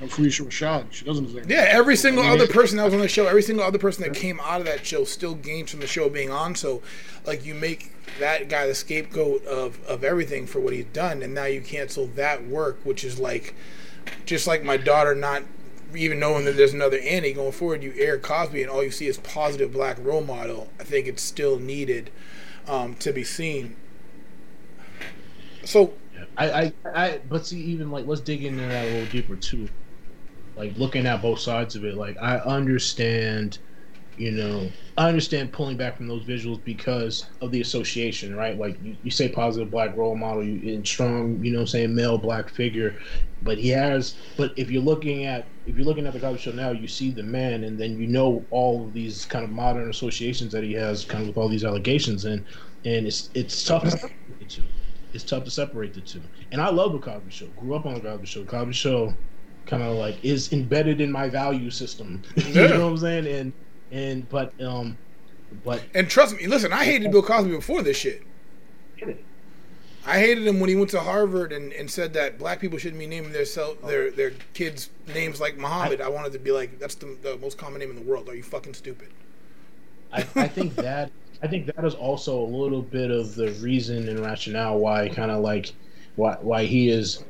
and 0.00 0.10
Phylicia 0.10 0.46
Rashad, 0.46 0.92
she 0.92 1.04
doesn't 1.04 1.26
deserve. 1.26 1.50
Yeah, 1.50 1.66
every 1.68 1.94
single 1.94 2.24
other 2.24 2.46
person 2.46 2.78
that 2.78 2.84
was 2.84 2.94
on 2.94 3.00
the 3.00 3.08
show, 3.08 3.26
every 3.26 3.42
single 3.42 3.64
other 3.64 3.78
person 3.78 4.02
that 4.02 4.14
came 4.14 4.40
out 4.40 4.60
of 4.60 4.66
that 4.66 4.86
show 4.86 5.04
still 5.04 5.34
gains 5.34 5.70
from 5.70 5.80
the 5.80 5.86
show 5.86 6.08
being 6.08 6.30
on. 6.30 6.54
So, 6.54 6.80
like, 7.26 7.44
you 7.44 7.54
make 7.54 7.92
that 8.18 8.48
guy 8.48 8.66
the 8.66 8.74
scapegoat 8.74 9.44
of, 9.44 9.78
of 9.84 10.02
everything 10.02 10.46
for 10.46 10.58
what 10.58 10.72
he's 10.72 10.86
done, 10.86 11.22
and 11.22 11.34
now 11.34 11.44
you 11.44 11.60
cancel 11.60 12.06
that 12.08 12.46
work, 12.46 12.80
which 12.84 13.04
is 13.04 13.20
like, 13.20 13.54
just 14.24 14.46
like 14.46 14.64
my 14.64 14.78
daughter 14.78 15.14
not 15.14 15.42
even 15.94 16.18
knowing 16.18 16.44
that 16.44 16.56
there's 16.56 16.72
another 16.72 16.98
Annie 16.98 17.32
going 17.32 17.52
forward, 17.52 17.82
you 17.82 17.92
air 17.96 18.18
Cosby, 18.18 18.62
and 18.62 18.70
all 18.70 18.82
you 18.82 18.90
see 18.90 19.06
is 19.06 19.18
positive 19.18 19.72
black 19.72 19.98
role 20.00 20.22
model. 20.22 20.68
I 20.78 20.84
think 20.84 21.06
it's 21.06 21.22
still 21.22 21.58
needed 21.58 22.10
um, 22.66 22.94
to 22.96 23.12
be 23.12 23.24
seen. 23.24 23.76
So, 25.64 25.94
I, 26.36 26.50
I, 26.50 26.72
I, 26.94 27.20
but 27.28 27.46
see, 27.46 27.60
even 27.60 27.90
like, 27.90 28.06
let's 28.06 28.20
dig 28.20 28.44
into 28.44 28.62
that 28.62 28.86
a 28.86 28.90
little 28.90 29.12
deeper 29.12 29.36
too. 29.36 29.68
Like 30.56 30.76
looking 30.76 31.06
at 31.06 31.22
both 31.22 31.40
sides 31.40 31.76
of 31.76 31.84
it, 31.84 31.96
like 31.96 32.16
I 32.20 32.38
understand, 32.38 33.58
you 34.20 34.32
know, 34.32 34.74
I 34.98 35.08
understand 35.08 35.52
pulling 35.54 35.78
back 35.78 35.96
from 35.96 36.08
those 36.08 36.26
visuals 36.26 36.62
because 36.64 37.26
of 37.40 37.52
the 37.52 37.62
association, 37.62 38.36
right? 38.36 38.58
Like 38.58 38.76
you, 38.80 38.96
you 39.02 39.10
say 39.10 39.30
positive 39.30 39.70
black 39.70 39.96
role 39.96 40.16
model, 40.16 40.44
you 40.44 40.74
in 40.74 40.84
strong, 40.84 41.42
you 41.42 41.52
know, 41.52 41.60
I'm 41.60 41.66
saying 41.66 41.94
male 41.94 42.18
black 42.18 42.50
figure, 42.50 42.98
but 43.40 43.58
he 43.58 43.68
has. 43.70 44.18
But 44.36 44.52
if 44.56 44.70
you're 44.70 44.82
looking 44.82 45.24
at 45.24 45.52
if 45.64 45.76
you're 45.76 45.86
looking 45.86 46.06
at 46.06 46.12
the 46.14 46.20
Cosby 46.20 46.40
Show 46.40 46.52
now, 46.52 46.72
you 46.72 46.88
see 46.88 47.12
the 47.12 47.22
man, 47.22 47.64
and 47.64 47.78
then 47.80 47.96
you 47.98 48.08
know 48.08 48.46
all 48.50 48.86
of 48.86 48.92
these 48.94 49.24
kind 49.26 49.44
of 49.44 49.50
modern 49.50 49.88
associations 49.90 50.52
that 50.52 50.64
he 50.64 50.72
has, 50.74 51.04
kind 51.04 51.22
of 51.22 51.28
with 51.28 51.38
all 51.38 51.48
these 51.48 51.64
allegations, 51.64 52.24
and 52.26 52.46
and 52.84 53.06
it's 53.06 53.30
it's 53.34 53.64
tough 53.64 53.84
to 53.86 53.92
separate 53.92 54.38
the 54.40 54.46
two. 54.46 54.68
It's 55.12 55.24
tough 55.24 55.44
to 55.44 55.50
separate 55.50 55.94
the 55.94 56.02
two. 56.02 56.22
And 56.52 56.60
I 56.60 56.70
love 56.70 56.92
the 56.92 57.00
Cosby 57.00 57.30
Show. 57.30 57.50
Grew 57.52 57.74
up 57.74 57.86
on 57.86 57.94
the 57.94 58.00
Cosby 58.00 58.26
Show. 58.26 58.44
Cosby 58.44 58.72
Show 58.72 59.14
kind 59.66 59.82
of 59.82 59.96
like 59.96 60.18
is 60.24 60.52
embedded 60.52 61.00
in 61.00 61.10
my 61.12 61.28
value 61.28 61.70
system. 61.70 62.22
you 62.44 62.68
Yeah. 62.68 62.78
know 62.78 62.84
what 62.86 62.90
I'm 62.92 62.96
saying? 62.98 63.26
And 63.26 63.54
and 63.90 64.28
but 64.28 64.58
um 64.60 64.96
but 65.64 65.82
and 65.94 66.08
trust 66.08 66.36
me, 66.36 66.46
listen, 66.46 66.72
I 66.72 66.84
hated 66.84 67.10
Bill 67.10 67.22
Cosby 67.22 67.50
before 67.50 67.82
this 67.82 67.96
shit. 67.96 68.22
I 70.06 70.18
hated 70.18 70.46
him 70.46 70.60
when 70.60 70.68
he 70.68 70.76
went 70.76 70.90
to 70.90 71.00
Harvard 71.00 71.52
and, 71.52 71.72
and 71.72 71.90
said 71.90 72.14
that 72.14 72.38
black 72.38 72.60
people 72.60 72.78
shouldn't 72.78 72.98
be 72.98 73.06
naming 73.06 73.32
their 73.32 73.44
sel- 73.44 73.76
their 73.84 74.10
their 74.10 74.32
kids 74.54 74.90
names 75.12 75.40
like 75.40 75.58
Muhammad. 75.58 76.00
I, 76.00 76.08
wanted 76.08 76.32
to 76.32 76.38
be 76.38 76.52
like, 76.52 76.78
that's 76.78 76.94
the, 76.94 77.16
the 77.22 77.36
most 77.36 77.58
common 77.58 77.80
name 77.80 77.90
in 77.90 77.96
the 77.96 78.02
world. 78.02 78.28
Are 78.28 78.34
you 78.34 78.42
fucking 78.42 78.74
stupid? 78.74 79.08
I, 80.12 80.26
I 80.34 80.48
think 80.48 80.74
that 80.76 81.10
I 81.42 81.48
think 81.48 81.66
that 81.66 81.84
is 81.84 81.94
also 81.94 82.40
a 82.40 82.44
little 82.44 82.82
bit 82.82 83.10
of 83.10 83.34
the 83.34 83.52
reason 83.54 84.08
and 84.08 84.20
rationale 84.20 84.78
why 84.78 85.08
kind 85.08 85.30
of 85.30 85.42
like 85.42 85.72
why 86.16 86.36
why 86.40 86.64
he 86.64 86.88
is 86.88 87.22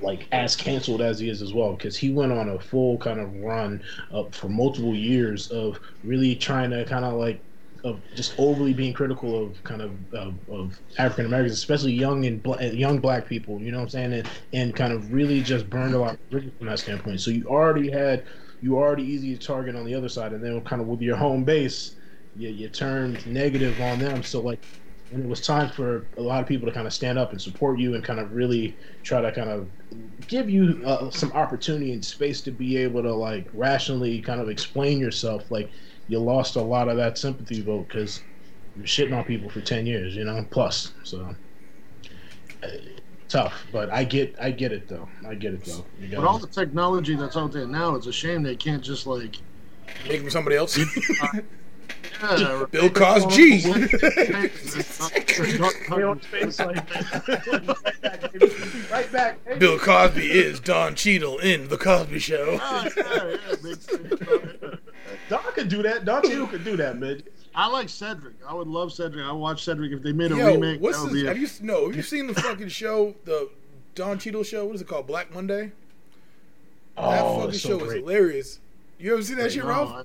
like 0.00 0.28
as 0.32 0.56
canceled 0.56 1.00
as 1.00 1.18
he 1.18 1.28
is 1.30 1.40
as 1.42 1.54
well 1.54 1.72
because 1.74 1.96
he 1.96 2.10
went 2.10 2.32
on 2.32 2.48
a 2.50 2.58
full 2.60 2.98
kind 2.98 3.20
of 3.20 3.32
run 3.34 3.82
up 4.12 4.34
for 4.34 4.48
multiple 4.48 4.94
years 4.94 5.50
of 5.50 5.78
really 6.02 6.34
trying 6.34 6.70
to 6.70 6.84
kind 6.84 7.04
of 7.04 7.14
like 7.14 7.42
of 7.84 8.02
just 8.14 8.34
overly 8.38 8.72
being 8.72 8.94
critical 8.94 9.46
of 9.46 9.62
kind 9.62 9.82
of 9.82 9.92
of, 10.12 10.38
of 10.48 10.80
African 10.98 11.26
Americans, 11.26 11.52
especially 11.52 11.92
young 11.92 12.24
and 12.24 12.44
young 12.74 12.98
black 12.98 13.28
people. 13.28 13.60
You 13.60 13.72
know 13.72 13.78
what 13.78 13.84
I'm 13.84 13.90
saying? 13.90 14.12
And, 14.14 14.30
and 14.52 14.74
kind 14.74 14.92
of 14.92 15.12
really 15.12 15.42
just 15.42 15.68
burned 15.68 15.94
a 15.94 15.98
lot 15.98 16.18
from 16.30 16.66
that 16.66 16.78
standpoint. 16.78 17.20
So 17.20 17.30
you 17.30 17.46
already 17.46 17.90
had 17.90 18.24
you 18.60 18.78
already 18.78 19.02
easy 19.04 19.36
to 19.36 19.46
target 19.46 19.76
on 19.76 19.84
the 19.84 19.94
other 19.94 20.08
side, 20.08 20.32
and 20.32 20.42
then 20.42 20.60
kind 20.62 20.80
of 20.80 20.88
with 20.88 21.02
your 21.02 21.16
home 21.16 21.44
base, 21.44 21.96
you, 22.34 22.48
you 22.48 22.68
turned 22.70 23.24
negative 23.26 23.78
on 23.80 23.98
them. 23.98 24.22
So 24.22 24.40
like 24.40 24.64
when 25.14 25.24
it 25.24 25.28
was 25.28 25.40
time 25.40 25.70
for 25.70 26.06
a 26.16 26.20
lot 26.20 26.42
of 26.42 26.48
people 26.48 26.66
to 26.66 26.74
kind 26.74 26.86
of 26.86 26.92
stand 26.92 27.18
up 27.18 27.30
and 27.30 27.40
support 27.40 27.78
you 27.78 27.94
and 27.94 28.02
kind 28.02 28.18
of 28.18 28.32
really 28.32 28.76
try 29.04 29.20
to 29.20 29.30
kind 29.30 29.48
of 29.48 29.68
give 30.26 30.50
you 30.50 30.82
uh, 30.84 31.08
some 31.10 31.30
opportunity 31.32 31.92
and 31.92 32.04
space 32.04 32.40
to 32.40 32.50
be 32.50 32.76
able 32.76 33.00
to 33.02 33.14
like 33.14 33.46
rationally 33.54 34.20
kind 34.20 34.40
of 34.40 34.48
explain 34.48 34.98
yourself 34.98 35.50
like 35.50 35.70
you 36.08 36.18
lost 36.18 36.56
a 36.56 36.60
lot 36.60 36.88
of 36.88 36.96
that 36.96 37.16
sympathy 37.16 37.62
vote 37.62 37.86
because 37.86 38.22
you're 38.76 38.84
shitting 38.84 39.16
on 39.16 39.24
people 39.24 39.48
for 39.48 39.60
10 39.60 39.86
years 39.86 40.16
you 40.16 40.24
know 40.24 40.44
plus 40.50 40.92
so. 41.04 41.34
Uh, 42.62 42.68
tough 43.28 43.66
but 43.72 43.90
i 43.90 44.04
get 44.04 44.34
i 44.40 44.50
get 44.50 44.72
it 44.72 44.88
though. 44.88 45.08
I 45.26 45.34
get 45.34 45.54
it 45.54 45.64
though. 45.64 45.84
You 46.00 46.16
With 46.16 46.26
all 46.26 46.38
the 46.38 46.46
technology 46.46 47.14
that's 47.14 47.36
out 47.36 47.52
there 47.52 47.66
now, 47.66 47.94
it's 47.94 48.06
a 48.06 48.12
shame 48.12 48.42
they 48.42 48.56
can't 48.56 48.82
just 48.82 49.06
like 49.06 49.36
Make 50.08 50.20
him 50.20 50.30
somebody 50.30 50.56
else. 50.56 50.78
yeah, 52.22 52.64
Bill 52.70 52.90
Cosby. 52.90 53.62
right 58.90 59.10
back 59.12 59.44
baby. 59.44 59.58
Bill 59.58 59.78
Cosby 59.78 60.30
is 60.30 60.60
Don 60.60 60.94
Cheadle 60.94 61.38
in 61.38 61.68
The 61.68 61.76
Cosby 61.76 62.18
Show. 62.18 62.58
Oh, 62.60 62.88
yeah, 62.96 63.36
yeah, 63.62 64.74
Don 65.28 65.42
could 65.54 65.68
do 65.68 65.82
that. 65.82 66.04
Don 66.04 66.22
Cheadle 66.22 66.46
could 66.46 66.64
do 66.64 66.76
that, 66.76 66.98
man. 66.98 67.22
I 67.54 67.68
like 67.68 67.88
Cedric. 67.88 68.34
I 68.46 68.52
would 68.54 68.66
love 68.68 68.92
Cedric. 68.92 69.24
I 69.24 69.30
would 69.32 69.38
watch 69.38 69.64
Cedric 69.64 69.92
if 69.92 70.02
they 70.02 70.12
made 70.12 70.32
a 70.32 70.36
Yo, 70.36 70.46
remake. 70.54 70.80
what's 70.80 70.98
that 70.98 71.04
would 71.04 71.12
this? 71.14 71.22
be 71.22 71.28
Have 71.28 71.36
a, 71.36 71.40
you 71.40 71.48
no? 71.62 71.86
Have 71.86 71.96
you 71.96 72.02
seen 72.02 72.26
the 72.26 72.34
fucking 72.34 72.68
show, 72.68 73.14
the 73.24 73.48
Don 73.94 74.18
Cheadle 74.18 74.42
show? 74.42 74.64
What 74.66 74.74
is 74.74 74.80
it 74.82 74.88
called? 74.88 75.06
Black 75.06 75.32
Monday. 75.32 75.66
that 75.66 75.72
Oh, 76.96 77.36
fucking 77.36 77.50
it's 77.50 77.58
show 77.60 77.78
so 77.78 77.84
is 77.84 77.92
hilarious. 77.94 78.58
You 78.98 79.12
ever 79.14 79.22
see 79.22 79.34
that 79.34 79.52
shit, 79.52 79.62
No, 79.62 79.68
Ralph? 79.68 79.92
I, 79.92 80.02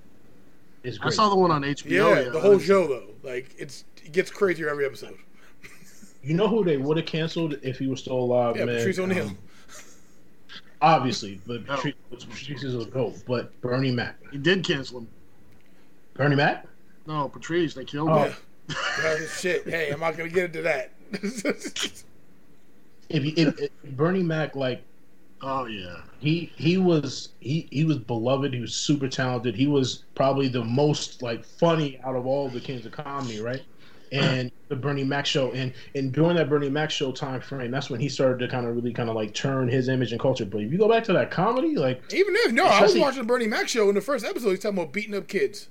It's 0.83 0.97
I 1.01 1.09
saw 1.09 1.29
the 1.29 1.35
one 1.35 1.51
on 1.51 1.63
HBO. 1.63 1.89
Yeah, 1.89 2.19
Yeah, 2.23 2.29
the 2.29 2.39
whole 2.39 2.59
show 2.59 2.87
though. 2.87 3.07
Like 3.23 3.53
it's 3.57 3.83
it 4.03 4.11
gets 4.11 4.31
crazier 4.31 4.69
every 4.69 4.85
episode. 4.85 5.17
You 6.23 6.33
know 6.33 6.47
who 6.47 6.63
they 6.63 6.77
would 6.77 6.97
have 6.97 7.05
canceled 7.05 7.55
if 7.63 7.79
he 7.79 7.87
was 7.87 7.99
still 8.01 8.19
alive, 8.19 8.57
Yeah, 8.57 8.65
man? 8.65 8.77
Patrice 8.77 8.99
O'Neal. 8.99 9.27
Um, 9.27 9.37
obviously, 10.81 11.41
but 11.47 11.65
No. 11.67 11.75
Patrice, 11.75 11.95
Patrice 12.11 12.63
is 12.63 12.75
a 12.75 12.85
goat. 12.89 13.15
But 13.27 13.59
Bernie 13.61 13.91
Mac, 13.91 14.17
He 14.31 14.37
did 14.37 14.63
cancel 14.63 14.99
him. 14.99 15.07
Bernie 16.13 16.35
Mac. 16.35 16.65
No, 17.07 17.29
Patrice, 17.29 17.73
they 17.73 17.85
killed 17.85 18.09
Oh. 18.09 18.23
him. 18.23 18.33
Yeah. 18.69 18.75
Oh, 19.01 19.17
shit. 19.37 19.67
Hey, 19.67 19.89
I'm 19.91 19.99
not 19.99 20.15
gonna 20.17 20.29
get 20.29 20.45
into 20.55 20.61
that. 20.63 20.91
If, 23.09 23.25
if, 23.39 23.59
if 23.59 23.71
Bernie 23.97 24.21
Mac, 24.21 24.55
like 24.55 24.83
Oh 25.41 25.65
yeah. 25.65 26.01
he 26.19 26.51
he 26.55 26.77
was 26.77 27.29
he 27.39 27.67
he 27.71 27.85
was 27.85 27.97
beloved. 27.97 28.53
He 28.53 28.59
was 28.59 28.73
super 28.73 29.07
talented. 29.07 29.55
He 29.55 29.67
was 29.67 30.03
probably 30.15 30.49
the 30.49 30.63
most 30.63 31.21
like 31.21 31.45
funny 31.45 31.99
out 32.03 32.15
of 32.15 32.25
all 32.25 32.49
the 32.49 32.59
kings 32.59 32.85
of 32.85 32.91
comedy, 32.91 33.39
right? 33.39 33.61
And 34.11 34.51
the 34.67 34.75
Bernie 34.75 35.05
Mac 35.05 35.25
show, 35.25 35.51
and 35.53 35.73
and 35.95 36.11
during 36.11 36.35
that 36.35 36.49
Bernie 36.49 36.69
Mac 36.69 36.91
show 36.91 37.11
time 37.11 37.39
frame, 37.39 37.71
that's 37.71 37.89
when 37.89 38.01
he 38.01 38.09
started 38.09 38.39
to 38.39 38.47
kind 38.49 38.67
of 38.67 38.75
really 38.75 38.93
kind 38.93 39.09
of 39.09 39.15
like 39.15 39.33
turn 39.33 39.69
his 39.69 39.87
image 39.87 40.11
and 40.11 40.19
culture. 40.19 40.45
But 40.45 40.61
if 40.61 40.71
you 40.71 40.77
go 40.77 40.89
back 40.89 41.05
to 41.05 41.13
that 41.13 41.31
comedy, 41.31 41.75
like 41.77 42.01
Even 42.13 42.35
if 42.37 42.51
no, 42.51 42.65
I 42.65 42.81
was 42.81 42.97
watching 42.97 43.21
the 43.21 43.27
Bernie 43.27 43.47
Mac 43.47 43.69
show 43.69 43.87
in 43.87 43.95
the 43.95 44.01
first 44.01 44.25
episode. 44.25 44.49
He's 44.49 44.59
talking 44.59 44.77
about 44.77 44.91
beating 44.91 45.15
up 45.15 45.27
kids. 45.27 45.69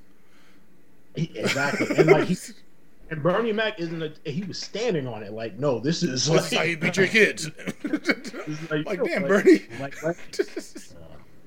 he, 1.15 1.31
exactly, 1.35 1.95
and 1.97 2.07
like 2.11 2.29
he 2.29 2.37
and 3.11 3.23
Bernie 3.23 3.53
Mac 3.53 3.79
isn't 3.81 4.03
a, 4.03 4.13
he 4.31 4.43
was 4.45 4.59
standing 4.59 5.07
on 5.07 5.23
it. 5.23 5.33
Like 5.33 5.59
no, 5.59 5.79
this 5.79 6.03
is 6.03 6.27
This 6.27 6.29
like, 6.29 6.53
is 6.53 6.59
how 6.59 6.63
you 6.65 6.77
beat 6.77 6.97
your 6.97 7.07
kids. 7.07 7.51
Like, 8.71 8.97
yo, 8.97 9.05
damn, 9.05 9.23
Bernie. 9.25 9.61
Like, 9.79 10.03
like, 10.03 10.17
uh, 10.41 10.43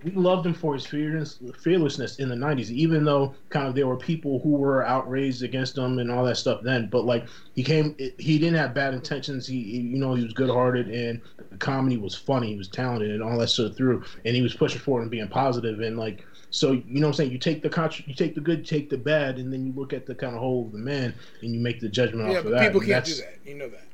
we 0.03 0.11
loved 0.11 0.45
him 0.45 0.53
for 0.53 0.73
his 0.73 0.85
fearless, 0.85 1.39
fearlessness 1.59 2.17
in 2.17 2.29
the 2.29 2.35
90s 2.35 2.69
even 2.69 3.03
though 3.03 3.35
kind 3.49 3.67
of 3.67 3.75
there 3.75 3.87
were 3.87 3.97
people 3.97 4.39
who 4.39 4.51
were 4.51 4.85
outraged 4.85 5.43
against 5.43 5.77
him 5.77 5.99
and 5.99 6.09
all 6.11 6.23
that 6.25 6.37
stuff 6.37 6.61
then 6.63 6.87
but 6.91 7.05
like 7.05 7.25
he 7.55 7.63
came 7.63 7.95
he 8.17 8.37
didn't 8.39 8.57
have 8.57 8.73
bad 8.73 8.93
intentions 8.93 9.45
he 9.47 9.61
he- 9.63 9.77
you 9.81 9.97
know 9.99 10.13
he 10.15 10.23
was 10.23 10.33
good-hearted 10.33 10.87
and 10.89 11.21
the 11.51 11.57
comedy 11.57 11.97
was 11.97 12.15
funny 12.15 12.47
he 12.47 12.57
was 12.57 12.67
talented 12.67 13.11
and 13.11 13.21
all 13.21 13.37
that 13.37 13.47
sort 13.49 13.69
of 13.71 13.77
through 13.77 14.03
and 14.25 14.35
he 14.35 14.41
was 14.41 14.55
pushing 14.55 14.79
forward 14.79 15.01
and 15.03 15.11
being 15.11 15.27
positive 15.27 15.79
and 15.81 15.97
like 15.97 16.25
so 16.51 16.73
you 16.73 16.83
know 16.99 17.07
what 17.07 17.13
I'm 17.13 17.13
saying 17.13 17.31
you 17.31 17.37
take 17.37 17.63
the 17.63 17.69
contra- 17.69 18.03
you 18.05 18.13
take 18.13 18.35
the 18.35 18.41
good 18.41 18.65
take 18.65 18.89
the 18.89 18.97
bad 18.97 19.37
and 19.37 19.51
then 19.51 19.65
you 19.65 19.73
look 19.73 19.93
at 19.93 20.05
the 20.05 20.13
kind 20.13 20.35
of 20.35 20.41
whole 20.41 20.65
of 20.65 20.73
the 20.73 20.77
man 20.77 21.13
and 21.41 21.55
you 21.55 21.59
make 21.59 21.79
the 21.79 21.89
judgment 21.89 22.29
yeah, 22.29 22.39
off 22.39 22.45
of 22.45 22.51
that 22.51 22.61
people 22.61 22.81
can't 22.81 23.05
do 23.05 23.15
that. 23.15 23.37
You 23.45 23.55
know 23.55 23.69
that. 23.69 23.85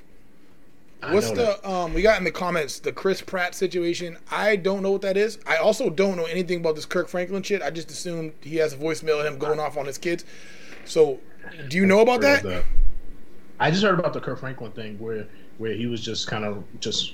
I 1.03 1.14
What's 1.14 1.30
know 1.30 1.36
the 1.36 1.60
that. 1.62 1.70
um? 1.70 1.93
We 1.93 2.01
got 2.01 2.18
in 2.18 2.24
the 2.24 2.32
comments 2.32 2.80
the 2.80 2.91
Chris 2.91 3.22
Pratt 3.22 3.53
situation. 3.53 4.18
I 4.32 4.55
don't 4.55 4.82
know 4.82 4.91
what 4.91 5.03
that 5.03 5.16
is. 5.16 5.38
I 5.45 5.58
also 5.58 5.91
don't 5.91 6.18
know 6.18 6.26
anything 6.26 6.60
about 6.60 6.76
this 6.76 6.88
Kirk 6.88 7.08
Franklin 7.08 7.43
shit. 7.43 7.62
I 7.62 7.70
just 7.70 7.91
assumed 7.91 8.34
he 8.41 8.55
has 8.58 8.74
a 8.74 8.78
voicemail 8.78 9.20
of 9.20 9.26
him 9.26 9.38
going 9.38 9.60
off 9.60 9.78
on 9.78 9.86
his 9.86 9.99
kids. 9.99 10.26
So, 10.86 11.20
do 11.68 11.78
you 11.78 11.86
know 11.86 11.99
about 11.99 12.22
that? 12.22 12.64
I 13.60 13.70
just 13.70 13.84
heard 13.84 13.99
about 13.99 14.14
the 14.14 14.20
Kirk 14.20 14.39
Franklin 14.39 14.72
thing 14.72 14.97
where 14.97 15.28
where 15.60 15.74
he 15.74 15.86
was 15.86 16.01
just 16.01 16.28
kind 16.28 16.43
of 16.43 16.64
just. 16.80 17.14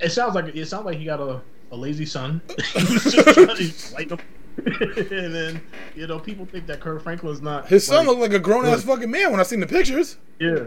It 0.00 0.10
sounds 0.10 0.34
like 0.34 0.54
it 0.54 0.66
sounds 0.66 0.84
like 0.84 0.98
he 0.98 1.06
got 1.06 1.20
a, 1.20 1.40
a 1.72 1.76
lazy 1.76 2.06
son. 2.06 2.40
he 2.74 2.92
was 2.92 3.04
just 3.04 3.16
trying 3.34 3.56
to 3.56 3.94
light 3.94 4.10
him. 4.10 4.18
and 4.66 5.34
then 5.34 5.60
you 5.94 6.06
know 6.06 6.18
people 6.18 6.44
think 6.44 6.66
that 6.66 6.80
Kirk 6.80 7.02
Franklin's 7.02 7.40
not 7.40 7.68
His 7.68 7.86
son 7.86 7.98
like, 7.98 8.06
looked 8.08 8.20
like 8.20 8.32
a 8.32 8.38
grown 8.38 8.66
ass 8.66 8.82
fucking 8.82 9.10
man 9.10 9.30
when 9.30 9.40
I 9.40 9.44
seen 9.44 9.60
the 9.60 9.66
pictures. 9.66 10.16
yeah 10.38 10.66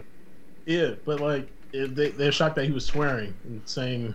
yeah 0.66 0.94
but 1.04 1.20
like 1.20 1.48
it, 1.72 1.94
they, 1.94 2.10
they're 2.10 2.32
shocked 2.32 2.56
that 2.56 2.64
he 2.64 2.72
was 2.72 2.84
swearing 2.86 3.34
and 3.44 3.60
saying 3.66 4.14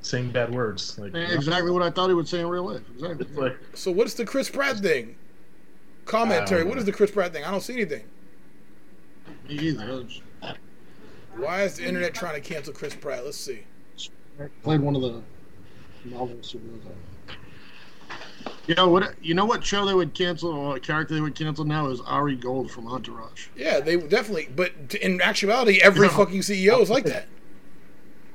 saying 0.00 0.30
bad 0.30 0.50
words 0.52 0.98
like 0.98 1.14
Exactly 1.14 1.70
what 1.70 1.82
I 1.82 1.90
thought 1.90 2.08
he 2.08 2.14
would 2.14 2.26
say 2.28 2.40
in 2.40 2.46
real 2.48 2.64
life. 2.72 2.82
Exactly. 2.94 3.26
it's 3.26 3.36
like 3.36 3.56
So, 3.74 3.90
what's 3.90 4.14
the 4.14 4.24
Chris 4.24 4.48
Pratt 4.48 4.76
thing? 4.78 5.16
Commentary. 6.06 6.60
I 6.60 6.62
don't 6.62 6.68
What 6.68 6.74
know. 6.76 6.80
is 6.80 6.86
the 6.86 6.92
Chris 6.92 7.10
Pratt 7.10 7.32
thing? 7.34 7.44
I 7.44 7.50
don't 7.50 7.60
see 7.60 7.74
anything. 7.74 8.04
Me 9.48 9.54
either. 9.56 10.04
Why 11.36 11.62
is 11.64 11.76
the 11.76 11.86
internet 11.86 12.14
trying 12.14 12.34
to 12.34 12.40
cancel 12.40 12.72
Chris 12.72 12.94
Pratt? 12.94 13.24
Let's 13.24 13.36
see. 13.36 13.60
Played 14.62 14.80
one 14.80 14.96
of 14.96 15.02
the 15.02 15.08
novels. 15.08 15.24
You 16.04 16.10
know 18.74 18.88
what? 18.88 19.14
You 19.22 19.34
know 19.34 19.44
what 19.46 19.64
show 19.64 19.86
they 19.86 19.94
would 19.94 20.14
cancel 20.14 20.50
or 20.50 20.76
a 20.76 20.80
character 20.80 21.14
they 21.14 21.20
would 21.20 21.34
cancel 21.34 21.64
now 21.64 21.88
is 21.88 22.00
Ari 22.02 22.36
Gold 22.36 22.70
from 22.70 22.86
Entourage. 22.86 23.48
Yeah, 23.56 23.80
they 23.80 23.96
definitely. 23.96 24.48
But 24.54 24.94
in 24.96 25.20
actuality, 25.22 25.80
every 25.82 26.06
Yeah. 26.06 26.16
fucking 26.16 26.40
CEO 26.40 26.80
is 26.80 26.90
like 26.90 27.04
that. 27.06 27.26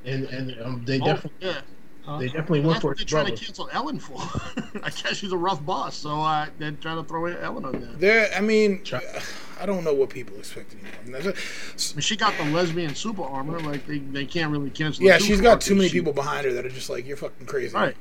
and 0.06 0.26
and 0.26 0.62
um, 0.62 0.84
they 0.86 1.00
Oh, 1.00 1.06
definitely 1.06 1.48
yeah. 1.50 1.62
Uh, 2.06 2.18
they 2.18 2.26
definitely 2.26 2.60
went 2.60 2.74
that's 2.74 2.82
for 2.82 2.88
what 2.90 2.98
his 3.00 3.06
they're 3.10 3.24
trying 3.24 3.36
to 3.36 3.46
cancel 3.46 3.70
Ellen 3.72 3.98
for. 3.98 4.18
I 4.84 4.90
guess 4.90 5.16
she's 5.16 5.32
a 5.32 5.38
rough 5.38 5.66
boss, 5.66 5.96
so 5.96 6.20
uh, 6.20 6.48
they're 6.60 6.72
trying 6.72 7.02
to 7.02 7.08
throw 7.08 7.26
Ellen 7.28 7.64
on 7.64 7.80
there. 7.80 7.90
I 7.90 7.96
There, 7.96 8.30
I 8.36 8.42
mean, 8.42 8.84
Try- 8.84 9.22
I 9.60 9.66
don't 9.66 9.86
know 9.86 9.94
what 9.94 10.10
people 10.10 10.36
expect 10.38 10.74
anymore. 10.74 11.22
I 11.22 11.24
mean, 11.24 11.34
she 11.78 12.18
got 12.18 12.38
the 12.38 12.44
lesbian 12.46 12.94
super 12.96 13.24
armor. 13.24 13.60
Like 13.62 13.88
they, 13.88 14.00
they 14.00 14.26
can't 14.26 14.52
really 14.52 14.70
cancel. 14.70 15.06
yeah, 15.06 15.18
she's 15.18 15.40
got 15.40 15.62
too 15.62 15.76
many 15.76 15.88
she- 15.88 16.00
people 16.00 16.12
behind 16.12 16.46
her 16.46 16.52
that 16.54 16.66
are 16.66 16.70
just 16.70 16.90
like, 16.90 17.08
you're 17.08 17.18
fucking 17.18 17.46
crazy. 17.48 17.74
Right. 17.74 17.96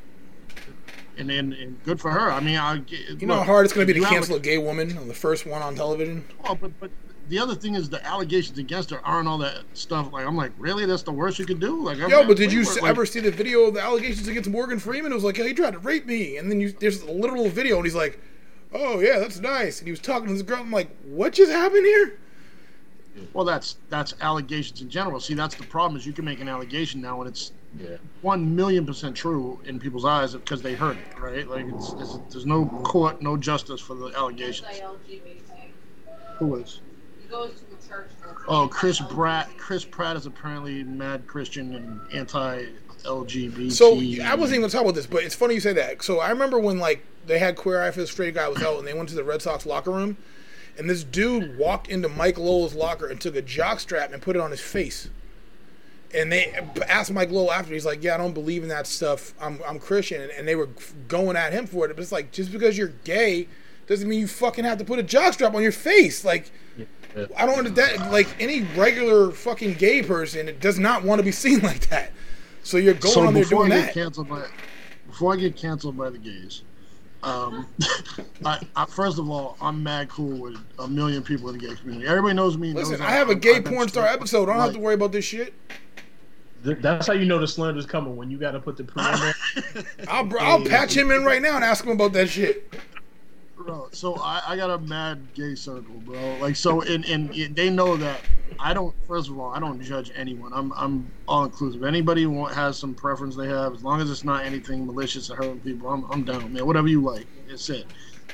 And 1.18 1.28
then 1.28 1.52
and 1.52 1.80
good 1.84 2.00
for 2.00 2.10
her. 2.10 2.32
I 2.32 2.40
mean, 2.40 2.56
I, 2.56 2.82
You 3.18 3.26
know 3.26 3.36
how 3.36 3.44
hard 3.44 3.66
it's 3.66 3.74
going 3.74 3.86
to 3.86 3.92
be 3.92 3.92
to 3.92 4.00
you 4.00 4.04
have 4.06 4.14
cancel 4.14 4.36
a 4.36 4.40
gay 4.40 4.58
woman 4.58 4.96
on 4.96 5.08
the 5.08 5.14
first 5.14 5.46
one 5.46 5.60
on 5.62 5.74
television? 5.76 6.24
Oh, 6.44 6.54
but 6.54 6.72
but 6.80 6.90
the 7.28 7.38
other 7.38 7.54
thing 7.54 7.74
is 7.74 7.88
the 7.88 8.04
allegations 8.06 8.58
against 8.58 8.90
her 8.90 9.04
aren't 9.04 9.28
all 9.28 9.38
that 9.38 9.62
stuff. 9.74 10.12
Like 10.12 10.26
I'm 10.26 10.36
like, 10.36 10.52
really? 10.58 10.86
That's 10.86 11.02
the 11.02 11.12
worst 11.12 11.38
you 11.38 11.46
could 11.46 11.60
do? 11.60 11.82
Like, 11.82 11.98
Yo, 11.98 12.26
but 12.26 12.36
did 12.36 12.52
you 12.52 12.64
like, 12.64 12.84
ever 12.84 13.06
see 13.06 13.20
the 13.20 13.30
video 13.30 13.62
of 13.62 13.74
the 13.74 13.80
allegations 13.80 14.28
against 14.28 14.50
Morgan 14.50 14.78
Freeman? 14.78 15.12
It 15.12 15.14
was 15.14 15.24
like, 15.24 15.36
hey, 15.36 15.48
he 15.48 15.54
tried 15.54 15.72
to 15.72 15.78
rape 15.78 16.06
me. 16.06 16.36
And 16.36 16.50
then 16.50 16.60
you, 16.60 16.72
there's 16.72 17.02
a 17.02 17.10
literal 17.10 17.48
video, 17.48 17.76
and 17.76 17.84
he's 17.84 17.94
like, 17.94 18.20
oh, 18.72 19.00
yeah, 19.00 19.18
that's 19.18 19.40
nice. 19.40 19.78
And 19.78 19.86
he 19.86 19.92
was 19.92 20.00
talking 20.00 20.28
to 20.28 20.34
this 20.34 20.42
girl. 20.42 20.60
I'm 20.60 20.70
like, 20.70 20.90
what 21.04 21.32
just 21.32 21.52
happened 21.52 21.86
here? 21.86 22.18
Well, 23.34 23.44
that's 23.44 23.76
that's 23.90 24.14
allegations 24.20 24.80
in 24.80 24.88
general. 24.88 25.20
See, 25.20 25.34
that's 25.34 25.54
the 25.54 25.64
problem 25.64 25.98
is 25.98 26.06
you 26.06 26.12
can 26.14 26.24
make 26.24 26.40
an 26.40 26.48
allegation 26.48 27.00
now 27.00 27.20
and 27.20 27.28
it's 27.28 27.52
yeah 27.78 27.96
one 28.22 28.54
million 28.56 28.86
percent 28.86 29.14
true 29.14 29.60
in 29.64 29.78
people's 29.78 30.04
eyes 30.04 30.32
because 30.34 30.62
they 30.62 30.74
heard 30.74 30.96
it, 30.96 31.20
right? 31.20 31.46
Like 31.46 31.66
it's, 31.68 31.92
it's 31.98 32.18
there's 32.30 32.46
no 32.46 32.66
court, 32.84 33.20
no 33.20 33.36
justice 33.36 33.80
for 33.80 33.94
the 33.94 34.06
allegations. 34.16 34.80
Who 36.38 36.56
is? 36.56 36.80
He 37.32 37.38
goes 37.38 37.50
to 37.60 37.64
a 37.64 37.88
church. 37.88 38.10
Oh, 38.46 38.68
Chris 38.68 39.00
Pratt. 39.00 39.48
Chris 39.56 39.84
Pratt 39.86 40.16
is 40.16 40.26
apparently 40.26 40.84
mad 40.84 41.26
Christian 41.26 41.74
and 41.74 42.00
anti-LGBT. 42.12 43.72
So 43.72 43.94
I 44.22 44.34
wasn't 44.34 44.56
even 44.56 44.60
gonna 44.62 44.68
talk 44.68 44.82
about 44.82 44.94
this, 44.94 45.06
but 45.06 45.24
it's 45.24 45.34
funny 45.34 45.54
you 45.54 45.60
say 45.60 45.72
that. 45.72 46.02
So 46.02 46.20
I 46.20 46.28
remember 46.28 46.58
when 46.58 46.78
like 46.78 47.04
they 47.26 47.38
had 47.38 47.56
Queer 47.56 47.82
Eye 47.82 47.90
for 47.90 48.00
the 48.00 48.06
Straight 48.06 48.34
Guy 48.34 48.48
was 48.48 48.62
out, 48.62 48.78
and 48.78 48.86
they 48.86 48.92
went 48.92 49.08
to 49.10 49.14
the 49.14 49.24
Red 49.24 49.40
Sox 49.40 49.64
locker 49.64 49.90
room, 49.90 50.18
and 50.76 50.90
this 50.90 51.04
dude 51.04 51.56
walked 51.56 51.88
into 51.88 52.08
Mike 52.08 52.36
Lowell's 52.36 52.74
locker 52.74 53.06
and 53.06 53.18
took 53.18 53.34
a 53.34 53.42
jock 53.42 53.80
strap 53.80 54.12
and 54.12 54.20
put 54.20 54.36
it 54.36 54.42
on 54.42 54.50
his 54.50 54.60
face, 54.60 55.08
and 56.12 56.30
they 56.30 56.52
asked 56.86 57.12
Mike 57.12 57.30
Lowell 57.30 57.50
after. 57.50 57.72
He's 57.72 57.86
like, 57.86 58.02
"Yeah, 58.02 58.14
I 58.14 58.18
don't 58.18 58.34
believe 58.34 58.62
in 58.62 58.68
that 58.68 58.86
stuff. 58.86 59.32
I'm 59.40 59.60
I'm 59.66 59.78
Christian," 59.78 60.28
and 60.36 60.46
they 60.46 60.54
were 60.56 60.68
going 61.08 61.36
at 61.36 61.54
him 61.54 61.66
for 61.66 61.86
it. 61.86 61.94
But 61.94 62.02
it's 62.02 62.12
like 62.12 62.30
just 62.30 62.52
because 62.52 62.76
you're 62.76 62.92
gay 63.04 63.48
doesn't 63.86 64.08
mean 64.08 64.20
you 64.20 64.28
fucking 64.28 64.64
have 64.64 64.78
to 64.78 64.84
put 64.84 64.98
a 64.98 65.02
jockstrap 65.02 65.54
on 65.54 65.62
your 65.62 65.72
face. 65.72 66.24
Like, 66.24 66.50
I 67.36 67.46
don't 67.46 67.58
understand. 67.58 68.10
Like 68.12 68.28
any 68.40 68.62
regular 68.76 69.30
fucking 69.32 69.74
gay 69.74 70.02
person 70.02 70.48
it 70.48 70.60
does 70.60 70.78
not 70.78 71.02
want 71.04 71.18
to 71.18 71.24
be 71.24 71.32
seen 71.44 71.60
like 71.60 71.88
that. 71.90 72.12
So 72.62 72.76
you're 72.76 72.94
going 72.94 73.14
so 73.14 73.26
on 73.26 73.34
there 73.34 73.42
before 73.44 73.66
doing 73.66 73.72
I 73.72 73.76
get 73.80 73.86
that. 73.86 73.94
canceled 73.94 74.28
by 74.28 74.46
before 75.08 75.32
I 75.34 75.36
get 75.36 75.56
canceled 75.56 75.96
by 75.96 76.10
the 76.10 76.18
gays, 76.18 76.62
um, 77.22 77.66
I, 78.44 78.60
I, 78.76 78.86
first 78.86 79.18
of 79.18 79.28
all, 79.28 79.56
I'm 79.60 79.82
mad 79.82 80.08
cool 80.08 80.38
with 80.38 80.56
a 80.78 80.88
million 80.88 81.22
people 81.22 81.50
in 81.50 81.58
the 81.58 81.66
gay 81.68 81.74
community. 81.74 82.06
Everybody 82.08 82.34
knows 82.34 82.56
me. 82.56 82.72
knows 82.72 82.88
Listen, 82.88 83.04
I 83.04 83.10
have 83.10 83.28
a 83.28 83.32
I'm- 83.32 83.40
gay 83.40 83.56
I've 83.56 83.64
porn 83.64 83.88
star 83.88 84.06
episode. 84.06 84.48
I 84.48 84.54
don't 84.54 84.62
have 84.62 84.72
to 84.74 84.78
worry 84.78 84.94
about 84.94 85.12
this 85.12 85.24
shit. 85.24 85.54
Th- 86.64 86.78
That's 86.80 87.08
how 87.08 87.12
you 87.14 87.24
know 87.26 87.38
the 87.40 87.48
slander's 87.48 87.86
coming 87.86 88.16
when 88.16 88.30
you 88.30 88.38
got 88.38 88.52
to 88.52 88.60
put 88.60 88.76
the 88.76 88.84
preamble. 88.84 89.32
I'll 90.08 90.30
I'll 90.38 90.64
patch 90.64 90.96
him 90.96 91.10
in 91.10 91.24
right 91.24 91.42
now 91.42 91.56
and 91.56 91.64
ask 91.64 91.84
him 91.84 91.90
about 91.90 92.12
that 92.12 92.28
shit. 92.28 92.72
Bro, 93.64 93.90
so 93.92 94.16
I, 94.16 94.42
I 94.48 94.56
got 94.56 94.70
a 94.70 94.78
mad 94.78 95.32
gay 95.34 95.54
circle, 95.54 96.00
bro. 96.00 96.36
Like 96.38 96.56
so, 96.56 96.82
and, 96.82 97.04
and 97.04 97.30
they 97.54 97.70
know 97.70 97.96
that 97.96 98.22
I 98.58 98.74
don't. 98.74 98.94
First 99.06 99.28
of 99.30 99.38
all, 99.38 99.54
I 99.54 99.60
don't 99.60 99.80
judge 99.80 100.10
anyone. 100.16 100.52
I'm 100.52 100.72
I'm 100.72 101.12
all 101.28 101.44
inclusive. 101.44 101.84
Anybody 101.84 102.24
who 102.24 102.46
has 102.46 102.78
some 102.78 102.94
preference 102.94 103.36
they 103.36 103.48
have, 103.48 103.72
as 103.72 103.84
long 103.84 104.00
as 104.00 104.10
it's 104.10 104.24
not 104.24 104.44
anything 104.44 104.86
malicious 104.86 105.30
or 105.30 105.36
hurting 105.36 105.60
people, 105.60 105.88
I'm 105.88 106.04
I'm 106.10 106.24
down, 106.24 106.52
man. 106.52 106.66
Whatever 106.66 106.88
you 106.88 107.02
like, 107.02 107.28
it's 107.46 107.68
it. 107.68 107.86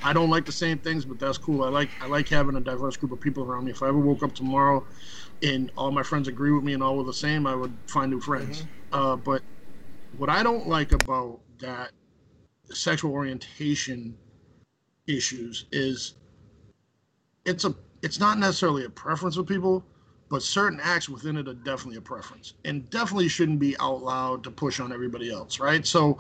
I 0.03 0.12
don't 0.12 0.31
like 0.31 0.47
the 0.47 0.53
same 0.53 0.79
things, 0.79 1.05
but 1.05 1.18
that's 1.18 1.39
cool. 1.39 1.62
I 1.64 1.68
like 1.68 1.91
I 2.01 2.07
like 2.07 2.29
having 2.29 2.57
a 2.57 2.61
diverse 2.61 2.97
group 2.97 3.12
of 3.12 3.20
people 3.20 3.45
around 3.45 3.64
me. 3.64 3.72
If 3.72 3.83
I 3.83 3.89
ever 3.89 3.99
woke 3.99 4.22
up 4.22 4.35
tomorrow 4.35 4.87
and 5.43 5.70
all 5.76 5.91
my 5.91 6.03
friends 6.03 6.29
agree 6.29 6.53
with 6.53 6.64
me 6.64 6.72
and 6.72 6.83
all 6.83 6.97
were 6.97 7.05
the 7.05 7.12
same, 7.12 7.47
I 7.47 7.55
would 7.55 7.76
find 7.87 8.11
new 8.11 8.20
friends. 8.20 8.66
Uh, 8.93 9.16
but 9.16 9.43
what 10.16 10.31
I 10.31 10.43
don't 10.43 10.68
like 10.68 10.93
about 10.93 11.41
that 11.61 11.93
sexual 12.70 13.12
orientation 13.12 14.16
issues 15.09 15.66
is 15.72 16.14
it's 17.44 17.64
a 17.64 17.74
it's 18.02 18.20
not 18.20 18.38
necessarily 18.38 18.84
a 18.84 18.90
preference 18.90 19.36
of 19.36 19.46
people, 19.46 19.84
but 20.30 20.42
certain 20.42 20.78
acts 20.82 21.09
within 21.09 21.36
it 21.36 21.48
are 21.48 21.54
definitely 21.54 21.96
a 21.96 22.02
preference 22.02 22.54
and 22.64 22.88
definitely 22.90 23.28
shouldn't 23.28 23.59
be 23.59 23.76
out 23.80 24.02
loud 24.02 24.44
to 24.44 24.50
push 24.50 24.78
on 24.78 24.92
everybody 24.92 25.32
else, 25.32 25.59
right? 25.59 25.84
So 25.86 26.18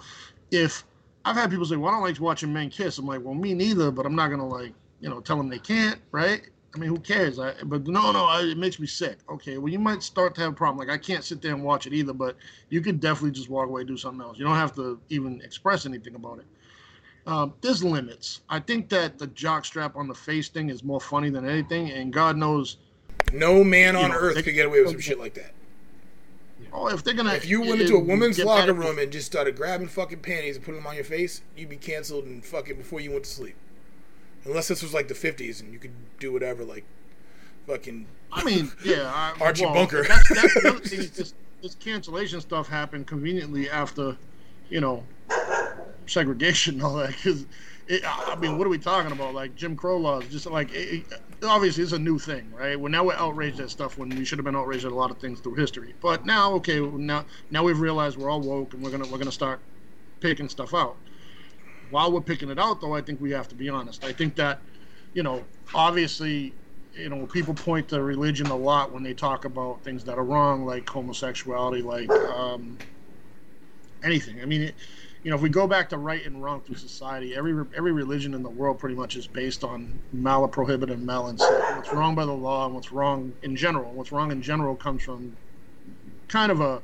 if 0.50 0.84
I've 1.24 1.36
had 1.36 1.50
people 1.50 1.66
say, 1.66 1.76
Well, 1.76 1.90
I 1.90 1.94
don't 1.94 2.02
like 2.02 2.20
watching 2.20 2.52
men 2.52 2.70
kiss, 2.70 2.98
I'm 2.98 3.06
like, 3.06 3.22
Well, 3.22 3.34
me 3.34 3.54
neither, 3.54 3.90
but 3.90 4.06
I'm 4.06 4.16
not 4.16 4.28
gonna 4.28 4.48
like, 4.48 4.72
you 5.00 5.08
know, 5.08 5.20
tell 5.20 5.36
them 5.36 5.48
they 5.48 5.58
can't, 5.58 6.00
right? 6.10 6.42
I 6.74 6.78
mean, 6.78 6.90
who 6.90 6.98
cares? 6.98 7.38
I, 7.38 7.54
but 7.64 7.86
no, 7.86 8.12
no, 8.12 8.26
I, 8.26 8.42
it 8.42 8.58
makes 8.58 8.78
me 8.78 8.86
sick. 8.86 9.18
Okay, 9.30 9.56
well, 9.58 9.72
you 9.72 9.78
might 9.78 10.02
start 10.02 10.34
to 10.34 10.42
have 10.42 10.52
a 10.52 10.54
problem. 10.54 10.78
Like, 10.86 10.94
I 10.94 10.98
can't 10.98 11.24
sit 11.24 11.40
there 11.40 11.54
and 11.54 11.64
watch 11.64 11.86
it 11.86 11.94
either, 11.94 12.12
but 12.12 12.36
you 12.68 12.82
could 12.82 13.00
definitely 13.00 13.30
just 13.30 13.48
walk 13.48 13.68
away, 13.68 13.84
do 13.84 13.96
something 13.96 14.20
else. 14.20 14.38
You 14.38 14.44
don't 14.44 14.54
have 14.54 14.74
to 14.74 15.00
even 15.08 15.40
express 15.42 15.86
anything 15.86 16.14
about 16.14 16.40
it. 16.40 16.44
Um, 17.28 17.52
there's 17.60 17.84
limits. 17.84 18.40
I 18.48 18.58
think 18.58 18.88
that 18.88 19.18
the 19.18 19.26
jock 19.26 19.66
strap 19.66 19.96
on 19.96 20.08
the 20.08 20.14
face 20.14 20.48
thing 20.48 20.70
is 20.70 20.82
more 20.82 20.98
funny 21.00 21.28
than 21.28 21.46
anything, 21.46 21.90
and 21.90 22.10
God 22.10 22.38
knows, 22.38 22.78
No 23.34 23.62
man 23.62 23.96
on 23.96 24.10
know, 24.10 24.16
earth 24.16 24.42
could 24.42 24.54
get 24.54 24.64
away 24.64 24.80
with 24.80 24.92
some 24.92 25.00
shit 25.00 25.18
like 25.18 25.34
that. 25.34 25.52
oh, 26.72 26.88
if 26.88 27.04
they're 27.04 27.12
gonna, 27.12 27.34
If 27.34 27.46
you 27.46 27.60
went 27.60 27.82
into 27.82 27.96
a 27.96 28.00
woman's 28.00 28.42
locker 28.42 28.72
room 28.72 28.98
and 28.98 29.12
just 29.12 29.26
started 29.26 29.56
grabbing 29.56 29.88
fucking 29.88 30.20
panties 30.20 30.56
and 30.56 30.64
putting 30.64 30.80
them 30.80 30.86
on 30.86 30.94
your 30.94 31.04
face, 31.04 31.42
you'd 31.54 31.68
be 31.68 31.76
canceled 31.76 32.24
and 32.24 32.42
fucking 32.42 32.76
before 32.76 32.98
you 32.98 33.10
went 33.10 33.24
to 33.24 33.30
sleep. 33.30 33.56
Unless 34.46 34.68
this 34.68 34.82
was 34.82 34.94
like 34.94 35.08
the 35.08 35.14
50s 35.14 35.60
and 35.60 35.70
you 35.70 35.78
could 35.78 35.92
do 36.18 36.32
whatever, 36.32 36.64
like 36.64 36.84
fucking. 37.66 38.06
I 38.32 38.42
mean, 38.42 38.72
yeah, 38.82 39.12
I, 39.14 39.34
Archie 39.44 39.66
well, 39.66 39.74
Bunker. 39.74 40.04
That's, 40.04 40.34
that's 40.34 40.54
the 40.62 40.68
other 40.70 40.78
thing. 40.78 41.00
Is 41.00 41.10
this, 41.10 41.34
this 41.60 41.74
cancellation 41.74 42.40
stuff 42.40 42.68
happened 42.68 43.06
conveniently 43.06 43.68
after, 43.68 44.16
you 44.70 44.80
know, 44.80 45.04
segregation 46.08 46.74
and 46.74 46.82
all 46.82 46.94
that. 46.94 47.10
Because, 47.10 47.46
I 47.90 48.36
mean, 48.36 48.58
what 48.58 48.66
are 48.66 48.70
we 48.70 48.78
talking 48.78 49.12
about? 49.12 49.34
Like 49.34 49.54
Jim 49.54 49.76
Crow 49.76 49.98
laws? 49.98 50.26
Just 50.28 50.46
like 50.46 50.70
it, 50.72 51.04
obviously, 51.42 51.82
it's 51.82 51.92
a 51.92 51.98
new 51.98 52.18
thing, 52.18 52.50
right? 52.52 52.78
Well, 52.78 52.90
now 52.90 53.04
we're 53.04 53.14
outraged 53.14 53.60
at 53.60 53.70
stuff 53.70 53.96
when 53.98 54.10
we 54.10 54.24
should 54.24 54.38
have 54.38 54.44
been 54.44 54.56
outraged 54.56 54.84
at 54.84 54.92
a 54.92 54.94
lot 54.94 55.10
of 55.10 55.18
things 55.18 55.40
through 55.40 55.54
history. 55.54 55.94
But 56.00 56.26
now, 56.26 56.52
okay, 56.54 56.80
now 56.80 57.24
now 57.50 57.62
we've 57.62 57.80
realized 57.80 58.16
we're 58.18 58.30
all 58.30 58.40
woke 58.40 58.74
and 58.74 58.82
we're 58.82 58.90
gonna 58.90 59.06
we're 59.06 59.18
gonna 59.18 59.32
start 59.32 59.60
picking 60.20 60.48
stuff 60.48 60.74
out. 60.74 60.96
While 61.90 62.12
we're 62.12 62.20
picking 62.20 62.50
it 62.50 62.58
out, 62.58 62.80
though, 62.80 62.94
I 62.94 63.00
think 63.00 63.20
we 63.20 63.30
have 63.30 63.48
to 63.48 63.54
be 63.54 63.70
honest. 63.70 64.04
I 64.04 64.12
think 64.12 64.36
that, 64.36 64.60
you 65.14 65.22
know, 65.22 65.44
obviously 65.74 66.52
you 66.98 67.08
know, 67.08 67.26
people 67.26 67.54
point 67.54 67.88
to 67.88 68.02
religion 68.02 68.48
a 68.48 68.56
lot 68.56 68.92
when 68.92 69.02
they 69.02 69.14
talk 69.14 69.44
about 69.44 69.82
things 69.82 70.04
that 70.04 70.18
are 70.18 70.24
wrong, 70.24 70.66
like 70.66 70.88
homosexuality, 70.88 71.80
like 71.82 72.10
um, 72.10 72.76
anything. 74.02 74.40
I 74.42 74.44
mean, 74.44 74.62
it, 74.62 74.74
you 75.22 75.30
know, 75.30 75.36
if 75.36 75.42
we 75.42 75.48
go 75.48 75.66
back 75.66 75.88
to 75.88 75.98
right 75.98 76.24
and 76.24 76.42
wrong 76.42 76.60
through 76.60 76.76
society, 76.76 77.34
every 77.34 77.64
every 77.76 77.92
religion 77.92 78.34
in 78.34 78.42
the 78.42 78.50
world 78.50 78.78
pretty 78.78 78.94
much 78.94 79.16
is 79.16 79.26
based 79.26 79.64
on 79.64 79.98
mala 80.12 80.48
prohibita 80.48 80.92
and 80.92 81.06
What's 81.06 81.92
wrong 81.92 82.14
by 82.14 82.24
the 82.24 82.32
law 82.32 82.66
and 82.66 82.74
what's 82.74 82.92
wrong 82.92 83.32
in 83.42 83.56
general. 83.56 83.92
What's 83.92 84.12
wrong 84.12 84.30
in 84.30 84.42
general 84.42 84.76
comes 84.76 85.02
from 85.02 85.36
kind 86.28 86.52
of 86.52 86.60
a 86.60 86.80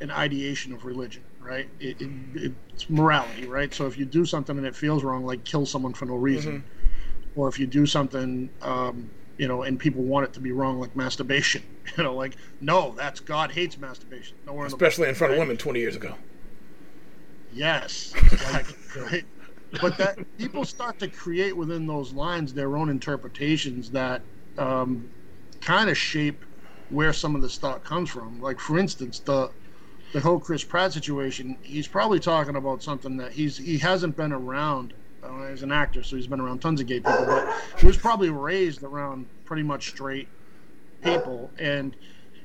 an 0.00 0.10
ideation 0.10 0.72
of 0.72 0.84
religion, 0.84 1.22
right? 1.40 1.68
It, 1.80 2.00
it, 2.00 2.52
it's 2.74 2.88
morality, 2.88 3.46
right? 3.46 3.72
So 3.72 3.86
if 3.86 3.98
you 3.98 4.04
do 4.04 4.24
something 4.24 4.56
and 4.56 4.66
it 4.66 4.76
feels 4.76 5.02
wrong, 5.02 5.24
like 5.24 5.44
kill 5.44 5.66
someone 5.66 5.92
for 5.92 6.06
no 6.06 6.14
reason, 6.14 6.62
or 7.34 7.48
if 7.48 7.58
you 7.58 7.66
do 7.66 7.84
something, 7.84 8.48
um, 8.62 9.10
you 9.38 9.48
know, 9.48 9.62
and 9.62 9.78
people 9.78 10.02
want 10.02 10.24
it 10.26 10.32
to 10.34 10.40
be 10.40 10.52
wrong, 10.52 10.78
like 10.78 10.94
masturbation, 10.94 11.62
you 11.96 12.04
know, 12.04 12.14
like 12.14 12.36
no, 12.60 12.94
that's 12.96 13.20
God 13.20 13.50
hates 13.50 13.78
masturbation. 13.78 14.36
Nowhere 14.46 14.66
in 14.66 14.72
Especially 14.72 15.08
in 15.08 15.14
front 15.14 15.32
of 15.32 15.38
women 15.38 15.56
20 15.56 15.80
years 15.80 15.96
ago. 15.96 16.14
Yes, 17.52 18.12
right. 18.96 19.24
But 19.80 19.98
that 19.98 20.18
people 20.38 20.64
start 20.64 20.98
to 21.00 21.08
create 21.08 21.56
within 21.56 21.86
those 21.86 22.12
lines 22.12 22.54
their 22.54 22.76
own 22.76 22.88
interpretations 22.88 23.90
that 23.90 24.22
um, 24.56 25.10
kind 25.60 25.90
of 25.90 25.96
shape 25.96 26.44
where 26.90 27.12
some 27.12 27.34
of 27.34 27.42
the 27.42 27.50
stuff 27.50 27.84
comes 27.84 28.10
from. 28.10 28.40
Like 28.40 28.58
for 28.60 28.78
instance, 28.78 29.20
the 29.20 29.50
the 30.12 30.20
whole 30.20 30.40
Chris 30.40 30.64
Pratt 30.64 30.92
situation. 30.92 31.56
He's 31.62 31.86
probably 31.86 32.18
talking 32.18 32.56
about 32.56 32.82
something 32.82 33.16
that 33.18 33.32
he's 33.32 33.56
he 33.58 33.78
hasn't 33.78 34.16
been 34.16 34.32
around 34.32 34.94
uh, 35.22 35.42
as 35.42 35.62
an 35.62 35.72
actor, 35.72 36.02
so 36.02 36.16
he's 36.16 36.26
been 36.26 36.40
around 36.40 36.60
tons 36.60 36.80
of 36.80 36.86
gay 36.86 37.00
people, 37.00 37.26
but 37.26 37.48
he 37.78 37.86
was 37.86 37.96
probably 37.96 38.30
raised 38.30 38.82
around 38.82 39.26
pretty 39.44 39.62
much 39.62 39.88
straight 39.88 40.28
people 41.02 41.50
and 41.58 41.94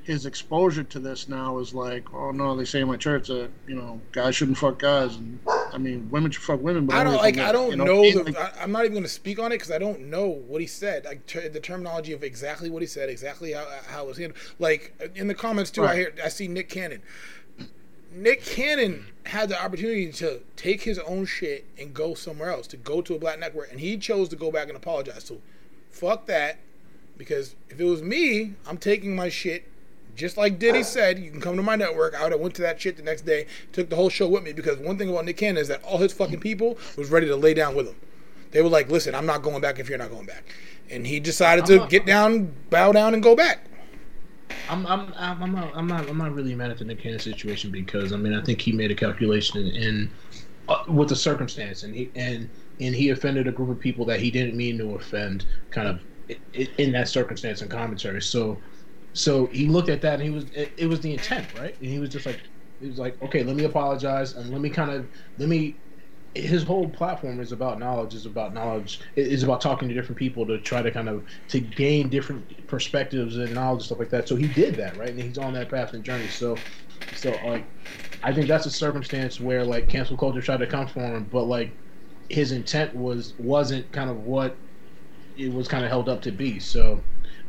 his 0.04 0.26
exposure 0.26 0.84
to 0.84 1.00
this 1.00 1.30
now 1.30 1.58
is 1.60 1.74
like, 1.74 2.14
oh 2.14 2.32
no, 2.32 2.56
they 2.58 2.66
say 2.66 2.82
in 2.82 2.88
my 2.88 2.98
church 2.98 3.28
that 3.30 3.50
you 3.68 3.76
know 3.76 4.02
guys 4.12 4.36
shouldn't 4.36 4.58
fuck 4.58 4.78
guys, 4.78 5.16
and 5.16 5.40
I 5.72 5.78
mean 5.78 6.10
women 6.12 6.30
should 6.30 6.44
fuck 6.44 6.62
women. 6.62 6.86
But 6.86 6.98
I 6.98 7.04
don't 7.06 7.16
like. 7.16 7.38
I 7.38 7.52
don't 7.52 7.72
you 7.72 7.78
know. 7.78 8.04
and, 8.04 8.14
the, 8.14 8.24
like, 8.24 8.38
I, 8.38 8.64
I'm 8.64 8.72
not 8.72 8.82
even 8.82 8.94
going 8.94 9.04
to 9.04 9.10
speak 9.10 9.40
on 9.40 9.52
it 9.52 9.56
because 9.56 9.72
I 9.72 9.78
don't 9.78 10.10
know 10.10 10.28
what 10.28 10.60
he 10.60 10.68
said. 10.68 11.06
Like 11.06 11.26
ter- 11.26 11.48
the 11.48 11.62
terminology 11.62 12.12
of 12.12 12.22
exactly 12.22 12.70
what 12.70 12.82
he 12.82 12.88
said, 12.88 13.10
exactly 13.10 13.54
how 13.54 13.66
how 13.88 14.04
it 14.04 14.08
was 14.08 14.18
handled. 14.18 14.40
Like 14.60 14.94
in 15.16 15.28
the 15.28 15.36
comments 15.36 15.72
too, 15.72 15.86
I 15.86 15.96
hear 15.96 16.14
I 16.24 16.30
see 16.30 16.48
Nick 16.50 16.70
Cannon. 16.70 17.02
Nick 18.16 18.46
Cannon 18.46 19.06
had 19.26 19.50
the 19.50 19.60
opportunity 19.60 20.12
to 20.12 20.42
take 20.56 20.84
his 20.84 21.00
own 21.00 21.26
shit 21.26 21.66
and 21.80 21.94
go 21.94 22.14
somewhere 22.14 22.52
else, 22.52 22.68
to 22.68 22.78
go 22.78 23.02
to 23.02 23.16
a 23.16 23.20
black 23.20 23.40
network, 23.40 23.72
and 23.72 23.80
he 23.80 23.98
chose 23.98 24.30
to 24.30 24.36
go 24.36 24.52
back 24.52 24.68
and 24.68 24.78
apologize. 24.78 25.24
So, 25.24 25.40
fuck 25.90 26.28
that. 26.28 26.60
Because 27.18 27.56
if 27.70 27.80
it 27.80 27.86
was 27.86 28.04
me, 28.04 28.54
I'm 28.68 28.78
taking 28.78 29.16
my 29.16 29.30
shit. 29.30 29.66
Just 30.16 30.38
like 30.38 30.60
Diddy 30.60 30.84
said, 30.84 31.18
you 31.20 31.32
can 31.32 31.42
come 31.42 31.56
to 31.56 31.64
my 31.64 31.76
network. 31.76 32.16
I 32.16 32.24
would 32.24 32.32
have 32.32 32.42
went 32.42 32.56
to 32.56 32.62
that 32.62 32.80
shit 32.80 32.98
the 32.98 33.04
next 33.04 33.22
day, 33.26 33.48
took 33.72 33.90
the 33.90 33.96
whole 33.96 34.10
show 34.10 34.28
with 34.28 34.44
me. 34.44 34.54
Because 34.54 34.78
one 34.78 34.98
thing 34.98 35.10
about 35.10 35.26
Nick 35.26 35.38
Cannon 35.38 35.58
is 35.62 35.68
that 35.70 35.84
all 35.84 35.98
his 35.98 36.14
fucking 36.14 36.40
people 36.40 36.78
was 36.98 37.10
ready 37.10 37.28
to 37.28 37.36
lay 37.36 37.54
down 37.54 37.76
with 37.76 37.88
him. 37.88 37.96
They 38.52 38.62
were 38.62 38.70
like, 38.70 38.90
"Listen, 38.90 39.16
I'm 39.16 39.26
not 39.26 39.42
going 39.42 39.62
back 39.62 39.80
if 39.80 39.90
you're 39.90 39.98
not 39.98 40.12
going 40.12 40.28
back," 40.28 40.44
and 40.90 41.08
he 41.08 41.20
decided 41.20 41.64
I'm 41.64 41.68
to 41.70 41.78
not- 41.78 41.90
get 41.90 42.06
down, 42.06 42.54
bow 42.70 42.92
down, 42.92 43.14
and 43.16 43.24
go 43.24 43.36
back. 43.36 43.66
I'm, 44.70 44.86
I'm, 44.86 45.12
I'm, 45.18 45.42
I'm 45.44 45.52
not, 45.52 45.72
I'm 45.76 45.88
not, 45.88 46.10
I'm 46.10 46.18
not 46.18 46.34
really 46.36 46.54
mad 46.54 46.70
at 46.70 46.78
the 46.78 46.86
Nick 46.86 47.00
Cannon 47.02 47.20
situation 47.20 47.72
because 47.72 48.14
I 48.14 48.18
mean 48.18 48.34
I 48.36 48.44
think 48.44 48.62
he 48.62 48.72
made 48.72 48.92
a 48.92 48.96
calculation 48.96 49.60
in, 49.66 49.68
in 49.76 50.12
uh, 50.70 50.84
with 50.88 51.10
the 51.10 51.16
circumstance 51.16 51.84
and 51.84 51.96
he 51.96 52.12
and 52.16 52.50
and 52.80 52.96
he 52.96 53.10
offended 53.10 53.48
a 53.48 53.52
group 53.52 53.70
of 53.70 53.80
people 53.80 54.06
that 54.06 54.20
he 54.20 54.30
didn't 54.32 54.56
mean 54.56 54.78
to 54.78 54.96
offend, 54.96 55.46
kind 55.72 55.88
of 55.88 56.00
in 56.78 56.92
that 56.92 57.08
circumstance 57.08 57.62
and 57.62 57.70
commentary. 57.70 58.22
So, 58.22 58.58
so 59.14 59.48
he 59.48 59.68
looked 59.68 59.90
at 59.90 60.02
that 60.02 60.16
and 60.16 60.24
he 60.24 60.30
was 60.30 60.46
it, 60.52 60.74
it 60.78 60.88
was 60.88 61.02
the 61.02 61.14
intent, 61.14 61.50
right? 61.54 61.76
And 61.80 61.90
he 61.90 62.00
was 62.00 62.10
just 62.10 62.26
like, 62.26 62.42
he 62.80 62.88
was 62.88 62.98
like, 62.98 63.22
okay, 63.22 63.44
let 63.44 63.56
me 63.56 63.64
apologize 63.66 64.34
and 64.34 64.50
let 64.52 64.62
me 64.62 64.70
kind 64.70 64.92
of 64.92 65.10
let 65.38 65.50
me. 65.50 65.82
His 66.36 66.64
whole 66.64 66.90
platform 66.90 67.40
is 67.40 67.52
about 67.52 67.78
knowledge. 67.78 68.16
Is 68.16 68.26
about 68.26 68.56
knowledge. 68.56 69.00
Is 69.16 69.44
about 69.44 69.62
talking 69.62 69.88
to 69.88 69.94
different 69.94 70.18
people 70.18 70.48
to 70.48 70.60
try 70.60 70.82
to 70.82 70.90
kind 70.92 71.08
of 71.08 71.26
to 71.50 71.60
gain 71.62 72.10
different 72.10 72.68
perspectives 72.68 73.38
and 73.38 73.54
knowledge 73.54 73.82
and 73.82 73.86
stuff 73.86 74.00
like 74.00 74.10
that. 74.10 74.28
So 74.28 74.36
he 74.36 74.48
did 74.48 74.76
that, 74.78 74.98
right? 74.98 75.10
And 75.12 75.20
he's 75.20 75.38
on 75.38 75.54
that 75.54 75.70
path 75.70 75.94
and 75.94 76.04
journey. 76.04 76.30
So, 76.30 76.64
so 77.14 77.36
like, 77.44 77.70
I 78.24 78.34
think 78.34 78.48
that's 78.48 78.66
a 78.66 78.72
circumstance 78.72 79.40
where 79.40 79.64
like 79.64 79.90
cancel 79.90 80.18
culture 80.18 80.42
tried 80.42 80.58
to 80.62 80.68
come 80.68 80.88
for 80.88 81.02
him, 81.02 81.26
but 81.26 81.44
like 81.46 81.78
his 82.30 82.52
intent 82.52 82.96
was 82.96 83.36
wasn't 83.38 83.92
kind 83.92 84.10
of 84.10 84.18
what 84.18 84.60
it 85.36 85.52
was 85.52 85.68
kind 85.68 85.84
of 85.84 85.90
held 85.90 86.10
up 86.10 86.22
to 86.24 86.32
be. 86.32 86.60
So 86.60 87.06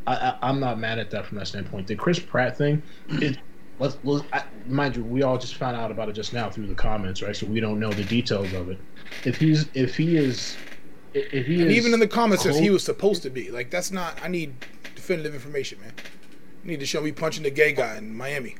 I, 0.07 0.15
I, 0.15 0.39
I'm 0.43 0.61
not 0.61 0.79
mad 0.79 0.99
at 0.99 1.11
that 1.11 1.27
from 1.27 1.39
that 1.39 1.47
standpoint. 1.47 1.87
The 1.87 1.97
Chris 1.97 2.19
Pratt 2.19 2.57
thing, 2.57 2.83
it 3.09 3.39
let's, 3.79 3.99
let's 4.05 4.25
I, 4.33 4.45
mind 4.67 4.97
you, 4.97 5.05
we 5.05 5.23
all 5.23 5.39
just 5.39 5.57
found 5.57 5.77
out 5.77 5.91
about 5.91 6.09
it 6.09 6.13
just 6.13 6.33
now 6.33 6.51
through 6.51 6.67
the 6.67 6.75
comments, 6.75 7.23
right? 7.23 7.35
So 7.35 7.47
we 7.47 7.61
don't 7.61 7.81
know 7.81 7.93
the 7.93 8.05
details 8.05 8.53
of 8.53 8.71
it. 8.71 8.79
If 9.25 9.37
he's 9.37 9.69
if 9.75 9.97
he 9.97 10.17
is 10.17 10.57
if 11.15 11.47
he 11.47 11.63
And 11.63 11.71
is 11.71 11.77
even 11.77 11.95
in 11.95 12.01
the 12.01 12.09
comments, 12.09 12.43
says 12.43 12.59
he 12.59 12.71
was 12.71 12.85
supposed 12.85 13.23
to 13.23 13.31
be. 13.31 13.51
Like 13.51 13.71
that's 13.71 13.91
not. 13.91 14.19
I 14.23 14.29
need 14.29 14.55
definitive 14.95 15.35
information, 15.35 15.81
man. 15.81 15.93
You 16.63 16.71
need 16.71 16.81
to 16.81 16.87
show 16.87 17.01
me 17.01 17.13
punching 17.13 17.43
the 17.43 17.51
gay 17.51 17.73
guy 17.73 17.97
in 17.97 18.15
Miami. 18.15 18.57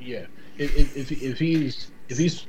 Yeah, 0.00 0.26
if, 0.58 0.96
if, 0.96 1.10
if 1.12 1.38
he's 1.38 1.90
if 2.08 2.18
he's 2.18 2.46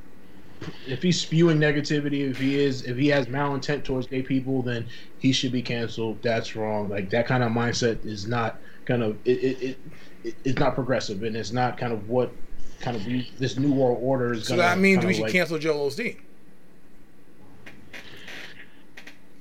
if 0.87 1.01
he's 1.01 1.19
spewing 1.19 1.57
negativity, 1.57 2.29
if 2.29 2.37
he 2.39 2.59
is 2.59 2.83
if 2.83 2.97
he 2.97 3.07
has 3.09 3.27
malintent 3.27 3.83
towards 3.83 4.07
gay 4.07 4.21
people, 4.21 4.61
then 4.61 4.85
he 5.19 5.31
should 5.31 5.51
be 5.51 5.61
canceled. 5.61 6.21
That's 6.21 6.55
wrong. 6.55 6.89
Like 6.89 7.09
that 7.11 7.27
kind 7.27 7.43
of 7.43 7.51
mindset 7.51 8.05
is 8.05 8.27
not 8.27 8.59
kind 8.85 9.03
of 9.03 9.17
it 9.25 9.37
it, 9.37 9.61
it, 9.61 9.77
it 10.23 10.35
it's 10.43 10.59
not 10.59 10.75
progressive, 10.75 11.23
and 11.23 11.35
it's 11.35 11.51
not 11.51 11.77
kind 11.77 11.93
of 11.93 12.09
what 12.09 12.31
kind 12.79 12.95
of 12.97 13.05
we, 13.05 13.31
this 13.39 13.57
new 13.57 13.71
world 13.71 13.99
order 14.01 14.33
is. 14.33 14.45
So 14.45 14.55
gonna 14.55 14.63
that 14.63 14.77
means 14.77 15.05
we 15.05 15.13
should 15.13 15.23
like, 15.23 15.31
cancel 15.31 15.57
Joel 15.57 15.89
Osteen. 15.89 16.19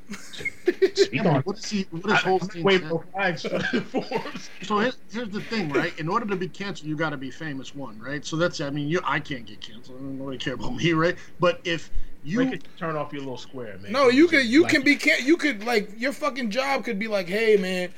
Speak 0.95 1.25
on. 1.25 1.43
What 1.43 1.59
is 1.59 1.71
he? 1.71 1.83
What 1.91 2.07
is 2.07 2.19
Osteen? 2.21 2.63
Wait 2.63 2.79
saying? 2.81 2.91
for 2.91 3.05
flags 3.13 3.43
for 3.43 4.05
us. 4.05 4.51
So 4.63 4.79
here's, 4.79 4.97
here's 5.13 5.31
the 5.31 5.41
thing, 5.43 5.71
right? 5.73 5.99
In 5.99 6.09
order 6.09 6.27
to 6.27 6.37
be 6.37 6.49
canceled, 6.49 6.89
you 6.89 6.97
got 6.97 7.11
to 7.11 7.17
be 7.17 7.31
famous, 7.31 7.75
one, 7.75 7.99
right? 8.01 8.25
So 8.25 8.37
that's, 8.37 8.61
I 8.61 8.71
mean, 8.71 8.89
you, 8.89 9.01
I 9.05 9.21
can't 9.21 9.47
get 9.47 9.61
canceled. 9.61 10.01
Nobody 10.01 10.39
care 10.39 10.55
about 10.55 10.75
me, 10.75 10.93
right? 10.93 11.17
But 11.41 11.61
if 11.65 11.91
you, 12.25 12.43
You 12.43 12.51
could 12.51 12.65
turn 12.79 12.97
off 12.97 13.13
your 13.13 13.21
little 13.21 13.37
square, 13.39 13.79
man. 13.81 13.93
No, 13.93 14.09
you 14.09 14.27
could. 14.27 14.45
You 14.47 14.63
Like- 14.63 14.73
can 14.73 14.83
be. 14.83 14.97
Can 14.97 15.25
you 15.25 15.37
could 15.37 15.65
like 15.65 15.91
your 15.97 16.13
fucking 16.13 16.51
job 16.51 16.85
could 16.85 16.99
be 16.99 17.07
like, 17.07 17.29
hey 17.29 17.57
man, 17.57 17.91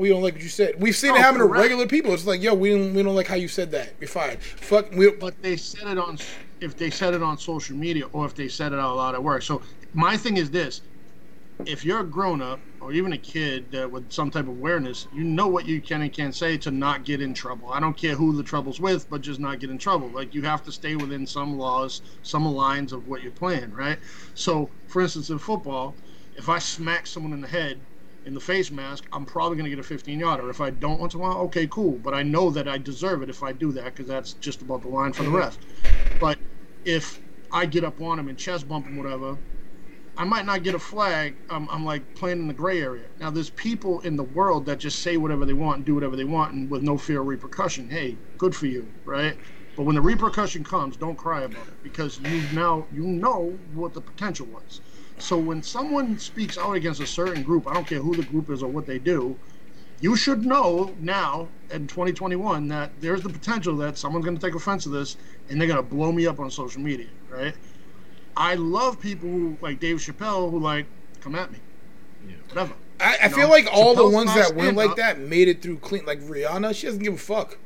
we 0.00 0.08
don't 0.08 0.22
like 0.22 0.34
what 0.34 0.42
you 0.42 0.48
said. 0.48 0.80
We've 0.80 0.96
seen 0.96 1.14
it 1.14 1.18
Oh, 1.18 1.22
happen 1.22 1.38
to 1.38 1.44
regular 1.46 1.86
people. 1.86 2.12
It's 2.12 2.26
like, 2.26 2.42
yo, 2.42 2.54
we 2.54 2.70
don't 2.70 2.94
we 2.94 3.02
don't 3.02 3.14
like 3.14 3.28
how 3.28 3.36
you 3.36 3.46
said 3.48 3.70
that. 3.70 3.92
You're 4.00 4.08
fired. 4.08 4.40
Fuck. 4.42 4.90
We, 4.92 5.12
but 5.12 5.40
they 5.42 5.56
said 5.56 5.86
it 5.86 5.98
on, 5.98 6.18
if 6.60 6.76
they 6.76 6.90
said 6.90 7.14
it 7.14 7.22
on 7.22 7.38
social 7.38 7.76
media 7.76 8.06
or 8.12 8.26
if 8.26 8.34
they 8.34 8.48
said 8.48 8.72
it 8.72 8.78
out 8.80 8.96
loud 8.96 9.14
at 9.14 9.22
work. 9.22 9.42
So 9.42 9.62
my 9.94 10.16
thing 10.16 10.38
is 10.38 10.50
this: 10.50 10.80
if 11.66 11.84
you're 11.84 12.00
a 12.00 12.04
grown 12.04 12.42
up 12.42 12.60
or 12.80 12.92
even 12.92 13.12
a 13.12 13.18
kid 13.18 13.74
uh, 13.74 13.88
with 13.88 14.10
some 14.12 14.30
type 14.30 14.44
of 14.44 14.50
awareness, 14.50 15.06
you 15.14 15.24
know 15.24 15.46
what 15.48 15.66
you 15.66 15.80
can 15.80 16.02
and 16.02 16.12
can't 16.12 16.34
say 16.34 16.56
to 16.58 16.70
not 16.70 17.04
get 17.04 17.20
in 17.20 17.34
trouble. 17.34 17.70
I 17.72 17.80
don't 17.80 17.96
care 17.96 18.14
who 18.14 18.36
the 18.36 18.42
trouble's 18.42 18.80
with, 18.80 19.08
but 19.08 19.20
just 19.20 19.40
not 19.40 19.60
get 19.60 19.70
in 19.70 19.78
trouble. 19.78 20.08
Like 20.10 20.34
you 20.34 20.42
have 20.42 20.62
to 20.64 20.72
stay 20.72 20.96
within 20.96 21.26
some 21.26 21.56
laws, 21.56 22.02
some 22.22 22.44
lines 22.44 22.92
of 22.92 23.06
what 23.06 23.22
you're 23.22 23.32
playing, 23.32 23.72
right? 23.72 23.98
So, 24.34 24.70
for 24.86 25.02
instance, 25.02 25.30
in 25.30 25.38
football, 25.38 25.96
if 26.34 26.48
I 26.48 26.58
smack 26.58 27.06
someone 27.06 27.32
in 27.32 27.40
the 27.40 27.48
head 27.48 27.80
in 28.24 28.34
the 28.34 28.40
face 28.40 28.70
mask, 28.70 29.04
I'm 29.12 29.26
probably 29.26 29.56
going 29.56 29.64
to 29.64 29.76
get 29.76 29.84
a 29.84 29.86
15 29.86 30.20
yarder. 30.20 30.48
If 30.48 30.60
I 30.60 30.70
don't 30.70 31.00
once 31.00 31.14
in 31.14 31.20
a 31.20 31.22
while, 31.22 31.38
okay, 31.42 31.66
cool. 31.66 31.98
But 31.98 32.14
I 32.14 32.22
know 32.22 32.50
that 32.50 32.68
I 32.68 32.78
deserve 32.78 33.22
it 33.22 33.30
if 33.30 33.42
I 33.42 33.52
do 33.52 33.72
that 33.72 33.84
because 33.84 34.06
that's 34.06 34.34
just 34.34 34.62
about 34.62 34.82
the 34.82 34.88
line 34.88 35.12
for 35.12 35.24
the 35.24 35.30
ref. 35.30 35.58
But 36.20 36.38
if 36.84 37.20
I 37.50 37.66
get 37.66 37.84
up 37.84 38.00
on 38.00 38.18
him 38.18 38.28
and 38.28 38.38
chest 38.38 38.68
bump 38.68 38.86
him, 38.86 38.96
whatever, 38.96 39.38
I 40.16 40.24
might 40.24 40.46
not 40.46 40.62
get 40.64 40.76
a 40.76 40.80
flag. 40.80 41.38
I'm, 41.50 41.68
I'm 41.70 41.84
like 41.84 42.14
playing 42.14 42.40
in 42.40 42.48
the 42.48 42.54
gray 42.54 42.82
area. 42.82 43.08
Now, 43.18 43.30
there's 43.30 43.50
people 43.50 44.00
in 44.00 44.16
the 44.16 44.24
world 44.24 44.66
that 44.66 44.78
just 44.78 45.02
say 45.02 45.16
whatever 45.18 45.46
they 45.46 45.54
want 45.54 45.78
and 45.78 45.86
do 45.86 45.94
whatever 45.96 46.16
they 46.16 46.24
want 46.24 46.54
and 46.54 46.70
with 46.70 46.82
no 46.82 46.98
fear 46.98 47.22
of 47.22 47.28
repercussion. 47.28 47.90
Hey, 47.90 48.20
good 48.38 48.56
for 48.56 48.66
you, 48.66 48.94
right? 49.04 49.38
But 49.76 49.84
when 49.84 49.96
the 49.96 50.02
repercussion 50.02 50.64
comes, 50.64 50.96
don't 50.98 51.16
cry 51.18 51.42
about 51.42 51.68
it 51.68 51.78
because 51.82 52.20
you 52.20 52.48
now 52.52 52.88
you 52.92 53.06
know 53.06 53.60
what 53.72 53.94
the 53.94 54.02
potential 54.02 54.46
was. 54.46 54.82
So 55.18 55.38
when 55.38 55.62
someone 55.64 56.18
speaks 56.18 56.58
out 56.58 56.74
against 56.74 57.00
a 57.00 57.06
certain 57.06 57.42
group, 57.42 57.66
I 57.68 57.74
don't 57.74 57.88
care 57.88 58.00
who 58.00 58.16
the 58.16 58.22
group 58.24 58.50
is 58.50 58.62
or 58.62 58.70
what 58.70 58.86
they 58.86 59.00
do, 59.00 59.40
you 60.00 60.16
should 60.16 60.44
know 60.44 60.96
now 61.00 61.54
in 61.70 61.86
2021 61.88 62.68
that 62.68 63.00
there's 63.00 63.22
the 63.22 63.30
potential 63.30 63.76
that 63.78 63.98
someone's 63.98 64.26
going 64.26 64.38
to 64.38 64.46
take 64.46 64.54
offense 64.54 64.84
to 64.84 64.90
this 64.90 65.16
and 65.48 65.60
they're 65.60 65.68
going 65.68 65.78
to 65.78 65.82
blow 65.82 66.12
me 66.12 66.26
up 66.26 66.40
on 66.40 66.50
social 66.50 66.82
media, 66.82 67.12
right? 67.28 67.56
I 68.36 68.54
love 68.54 69.00
people 69.00 69.28
who 69.28 69.56
like 69.60 69.80
Dave 69.80 69.96
Chappelle 69.98 70.50
who 70.50 70.58
like 70.58 70.86
come 71.20 71.34
at 71.34 71.50
me, 71.52 71.58
Yeah. 72.28 72.34
whatever. 72.48 72.72
I, 73.00 73.16
I 73.24 73.28
feel 73.28 73.48
know, 73.48 73.48
like 73.50 73.68
all 73.72 73.94
the 73.94 74.08
ones 74.08 74.32
that 74.34 74.54
went 74.54 74.76
like 74.76 74.90
up. 74.90 74.96
that 74.96 75.18
made 75.18 75.48
it 75.48 75.60
through 75.62 75.78
clean. 75.78 76.04
Like 76.06 76.20
Rihanna, 76.20 76.74
she 76.74 76.86
doesn't 76.86 77.02
give 77.02 77.14
a 77.14 77.18
fuck, 77.18 77.58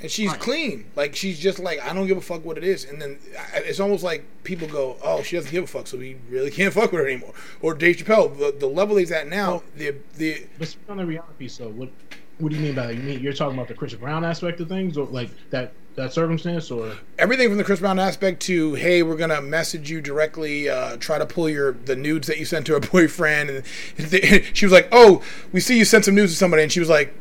and 0.00 0.10
she's 0.10 0.30
Right. 0.30 0.40
clean. 0.40 0.86
Like 0.96 1.14
she's 1.14 1.38
just 1.38 1.58
like 1.58 1.80
I 1.80 1.92
don't 1.94 2.06
give 2.06 2.16
a 2.18 2.20
fuck 2.22 2.44
what 2.44 2.58
it 2.58 2.64
is. 2.64 2.84
And 2.84 3.00
then 3.00 3.18
I- 3.54 3.58
it's 3.58 3.78
almost 3.80 4.02
like 4.02 4.24
people 4.44 4.66
go, 4.68 4.96
"Oh, 5.02 5.22
she 5.22 5.36
doesn't 5.36 5.52
give 5.52 5.64
a 5.64 5.66
fuck, 5.68 5.86
so 5.86 5.96
we 5.98 6.16
really 6.28 6.50
can't 6.50 6.74
fuck 6.78 6.90
with 6.92 7.00
her 7.00 7.06
anymore." 7.06 7.32
Or 7.62 7.74
Dave 7.74 7.96
Chappelle, 7.96 8.36
the, 8.38 8.54
the 8.58 8.66
level 8.66 8.96
he's 8.96 9.12
at 9.12 9.28
now, 9.28 9.62
the 9.76 9.94
the 10.16 10.46
But 10.58 10.68
speak 10.68 10.82
on 10.90 10.96
the 10.96 11.06
reality 11.06 11.32
piece, 11.38 11.56
though. 11.58 11.68
What 11.68 11.90
What 12.38 12.50
do 12.50 12.56
you 12.56 12.62
mean 12.62 12.74
by 12.74 12.88
that? 12.88 12.94
You 12.96 13.02
mean 13.02 13.20
you're 13.20 13.32
talking 13.32 13.54
about 13.56 13.68
the 13.68 13.74
Chris 13.74 13.94
Brown 13.94 14.24
aspect 14.24 14.60
of 14.60 14.68
things, 14.68 14.96
or 14.98 15.06
like 15.06 15.30
that 15.50 15.72
that 15.96 16.12
circumstance, 16.12 16.70
or 16.70 16.92
everything 17.18 17.48
from 17.48 17.58
the 17.58 17.64
Chris 17.64 17.80
Brown 17.80 17.98
aspect 17.98 18.40
to 18.42 18.74
hey, 18.74 19.02
we're 19.02 19.16
gonna 19.16 19.40
message 19.40 19.90
you 19.90 20.00
directly, 20.00 20.68
uh, 20.68 20.96
try 20.98 21.18
to 21.18 21.26
pull 21.26 21.48
your 21.48 21.72
the 21.72 21.96
nudes 21.96 22.28
that 22.28 22.38
you 22.38 22.44
sent 22.44 22.66
to 22.66 22.76
a 22.76 22.80
boyfriend, 22.92 23.50
and 23.50 23.64
she 24.56 24.64
was 24.64 24.72
like, 24.72 24.88
"Oh, 24.92 25.22
we 25.52 25.60
see 25.60 25.78
you 25.78 25.84
sent 25.84 26.04
some 26.04 26.14
nudes 26.14 26.32
to 26.32 26.38
somebody," 26.38 26.62
and 26.62 26.70
she 26.70 26.80
was 26.80 26.88
like, 26.88 27.14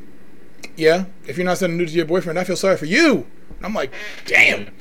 "Yeah, 0.76 1.06
if 1.26 1.38
you're 1.38 1.46
not 1.46 1.58
sending 1.58 1.78
nudes 1.78 1.92
to 1.94 1.98
your 1.98 2.06
boyfriend, 2.06 2.38
I 2.38 2.44
feel 2.44 2.58
sorry 2.58 2.78
for 2.78 2.86
you." 2.86 3.26
And 3.58 3.66
I'm 3.66 3.74
like, 3.74 3.92
"Damn." 4.26 4.72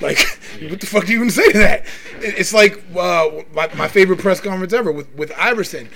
Like, 0.00 0.18
what 0.68 0.80
the 0.80 0.86
fuck 0.86 1.06
do 1.06 1.12
you 1.12 1.18
even 1.18 1.30
say 1.30 1.50
to 1.52 1.58
that? 1.58 1.84
It's 2.20 2.54
like 2.54 2.82
uh, 2.96 3.42
my, 3.52 3.68
my 3.74 3.88
favorite 3.88 4.18
press 4.18 4.40
conference 4.40 4.72
ever 4.72 4.92
with, 4.92 5.12
with 5.14 5.32
Iverson. 5.36 5.88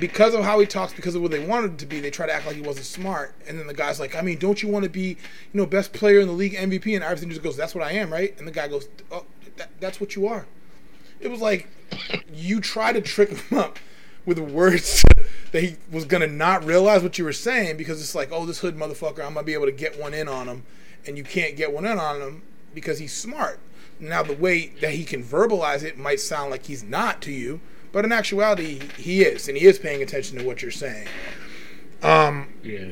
Because 0.00 0.34
of 0.34 0.42
how 0.44 0.58
he 0.58 0.66
talks, 0.66 0.92
because 0.92 1.14
of 1.14 1.22
what 1.22 1.30
they 1.30 1.44
wanted 1.44 1.72
him 1.72 1.76
to 1.76 1.86
be, 1.86 2.00
they 2.00 2.10
try 2.10 2.26
to 2.26 2.32
act 2.32 2.46
like 2.46 2.56
he 2.56 2.62
wasn't 2.62 2.86
smart. 2.86 3.34
And 3.46 3.58
then 3.58 3.66
the 3.66 3.74
guy's 3.74 4.00
like, 4.00 4.16
I 4.16 4.22
mean, 4.22 4.38
don't 4.38 4.62
you 4.62 4.68
want 4.68 4.84
to 4.84 4.90
be, 4.90 5.08
you 5.08 5.16
know, 5.52 5.66
best 5.66 5.92
player 5.92 6.20
in 6.20 6.26
the 6.26 6.32
league, 6.32 6.54
MVP? 6.54 6.94
And 6.94 7.04
Iverson 7.04 7.28
just 7.28 7.42
goes, 7.42 7.56
That's 7.56 7.74
what 7.74 7.84
I 7.84 7.92
am, 7.92 8.10
right? 8.10 8.36
And 8.38 8.48
the 8.48 8.52
guy 8.52 8.66
goes, 8.66 8.88
Oh, 9.12 9.26
that, 9.56 9.70
that's 9.78 10.00
what 10.00 10.16
you 10.16 10.26
are. 10.26 10.46
It 11.20 11.30
was 11.30 11.40
like 11.40 11.68
you 12.32 12.60
try 12.60 12.92
to 12.92 13.00
trick 13.00 13.30
him 13.30 13.58
up 13.58 13.78
with 14.24 14.38
words 14.38 15.04
that 15.52 15.62
he 15.62 15.76
was 15.90 16.04
gonna 16.04 16.26
not 16.26 16.64
realize 16.64 17.02
what 17.02 17.18
you 17.18 17.24
were 17.24 17.32
saying 17.32 17.76
because 17.76 18.00
it's 18.00 18.14
like, 18.14 18.30
oh, 18.32 18.46
this 18.46 18.60
hood 18.60 18.76
motherfucker, 18.76 19.24
I'm 19.24 19.34
gonna 19.34 19.42
be 19.42 19.54
able 19.54 19.66
to 19.66 19.72
get 19.72 20.00
one 20.00 20.14
in 20.14 20.28
on 20.28 20.46
him, 20.46 20.64
and 21.06 21.16
you 21.16 21.24
can't 21.24 21.56
get 21.56 21.72
one 21.72 21.84
in 21.84 21.98
on 21.98 22.20
him 22.20 22.42
because 22.74 22.98
he's 22.98 23.12
smart. 23.12 23.60
Now 23.98 24.22
the 24.22 24.34
way 24.34 24.68
that 24.80 24.92
he 24.92 25.04
can 25.04 25.22
verbalize 25.22 25.82
it 25.82 25.98
might 25.98 26.20
sound 26.20 26.50
like 26.50 26.66
he's 26.66 26.82
not 26.82 27.20
to 27.22 27.32
you, 27.32 27.60
but 27.92 28.04
in 28.04 28.12
actuality, 28.12 28.80
he 28.96 29.22
is, 29.22 29.48
and 29.48 29.56
he 29.56 29.66
is 29.66 29.78
paying 29.78 30.02
attention 30.02 30.38
to 30.38 30.44
what 30.44 30.62
you're 30.62 30.70
saying. 30.70 31.08
Um, 32.02 32.48
yeah, 32.62 32.88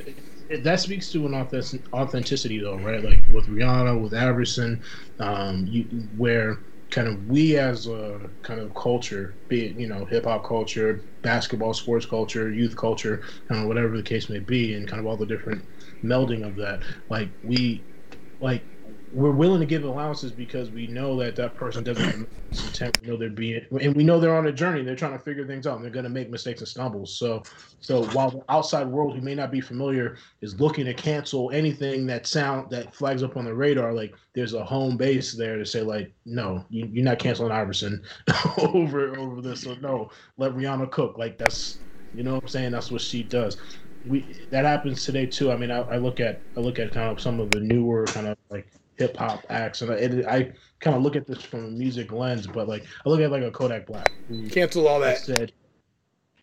that 0.51 0.81
speaks 0.81 1.11
to 1.13 1.27
an 1.27 1.35
authentic, 1.35 1.83
authenticity, 1.93 2.59
though, 2.59 2.79
right? 2.79 3.03
Like 3.03 3.25
with 3.33 3.47
Rihanna, 3.47 4.01
with 4.01 4.15
Iverson, 4.15 4.83
um, 5.19 5.67
you, 5.67 5.85
where 6.17 6.59
kind 6.91 7.07
of 7.07 7.29
we 7.29 7.59
as 7.59 7.87
a 7.87 8.19
kind 8.43 8.61
of 8.61 8.75
culture, 8.75 9.35
be 9.49 9.67
it 9.67 9.77
you 9.77 9.87
know 9.87 10.05
hip 10.07 10.25
hop 10.25 10.45
culture, 10.45 11.03
basketball, 11.23 11.75
sports 11.75 12.07
culture, 12.07 12.51
youth 12.51 12.77
culture, 12.77 13.23
kind 13.49 13.63
of 13.63 13.69
whatever 13.69 13.97
the 13.97 14.03
case 14.03 14.29
may 14.29 14.39
be, 14.39 14.75
and 14.75 14.89
kind 14.89 15.01
of 15.01 15.07
all 15.07 15.17
the 15.17 15.27
different 15.27 15.65
melding 16.03 16.47
of 16.47 16.57
that, 16.57 16.81
like 17.09 17.29
we, 17.45 17.83
like 18.41 18.63
we're 19.11 19.33
willing 19.33 19.61
to 19.61 19.67
give 19.67 19.85
allowances 19.85 20.33
because 20.33 20.71
we 20.71 20.87
know 20.87 21.17
that 21.19 21.37
that 21.37 21.55
person 21.57 21.85
doesn't 21.85 22.29
intent. 22.63 22.95
Know 23.03 23.17
they're 23.17 23.31
being, 23.31 23.65
and 23.81 23.95
we 23.97 24.05
know 24.05 24.21
they're 24.21 24.37
on 24.37 24.47
a 24.47 24.53
journey. 24.53 24.83
They're 24.83 24.97
trying 24.97 25.17
to 25.17 25.25
figure 25.25 25.47
things 25.47 25.67
out, 25.67 25.77
and 25.77 25.85
they're 25.85 25.93
going 25.93 26.05
to 26.05 26.11
make 26.11 26.31
mistakes 26.31 26.61
and 26.61 26.69
stumbles. 26.69 27.19
So, 27.19 27.43
so 27.81 28.05
while 28.09 28.31
the 28.31 28.45
outside 28.49 28.87
world 28.87 29.15
who 29.15 29.23
may 29.23 29.35
not 29.35 29.51
be 29.51 29.61
familiar 29.61 30.19
is 30.43 30.61
looking 30.61 30.85
to 30.87 30.95
cancel 30.95 31.51
anything 31.53 32.07
that 32.07 32.27
sound 32.27 32.71
that 32.71 32.95
flags 32.95 33.23
up 33.23 33.37
on 33.37 33.45
the 33.45 33.55
radar, 33.55 33.93
like 33.95 34.15
there's 34.35 34.55
a 34.55 34.65
home 34.65 34.97
base 34.97 35.37
there 35.37 35.57
to 35.57 35.65
say 35.67 35.83
like, 35.83 36.15
no, 36.25 36.65
you, 36.69 36.89
you're 36.93 37.05
not 37.05 37.19
canceling 37.19 37.53
Iverson 37.53 38.03
over 38.59 39.17
over 39.19 39.41
this. 39.41 39.63
So 39.63 39.75
no, 39.75 40.11
let 40.37 40.53
Rihanna 40.53 40.91
cook. 40.91 41.19
Like 41.19 41.39
that's, 41.39 41.85
you 42.13 42.23
know 42.23 42.35
what 42.35 42.45
I'm 42.45 42.49
saying? 42.49 42.73
That's 42.73 42.91
what 42.91 43.01
she 43.03 43.23
does 43.23 43.57
we 44.05 44.33
that 44.51 44.65
happens 44.65 45.05
today 45.05 45.27
too. 45.27 45.51
I 45.51 45.57
mean, 45.57 45.71
I, 45.71 45.81
I 45.81 45.97
look 45.99 46.21
at 46.21 46.45
I 46.57 46.61
look 46.61 46.79
at 46.79 46.93
kind 46.93 47.11
of 47.11 47.21
some 47.21 47.41
of 47.41 47.51
the 47.51 47.61
newer 47.61 48.07
kind 48.07 48.29
of 48.29 48.37
like 48.49 48.73
hip 48.99 49.17
hop 49.17 49.45
acts, 49.49 49.83
and 49.83 49.93
I, 49.93 49.97
and 49.97 50.27
I 50.27 50.53
kind 50.81 50.97
of 50.97 51.03
look 51.03 51.17
at 51.17 51.27
this 51.27 51.43
from 51.43 51.65
a 51.65 51.71
music 51.71 52.13
lens. 52.13 52.47
But 52.47 52.69
like 52.69 52.85
I 53.05 53.09
look 53.09 53.21
at 53.21 53.31
like 53.31 53.43
a 53.43 53.51
Kodak 53.51 53.87
Black 53.87 54.11
who 54.29 54.49
cancel 54.49 54.89
all 54.89 55.01
that. 55.01 55.19
said 55.19 55.53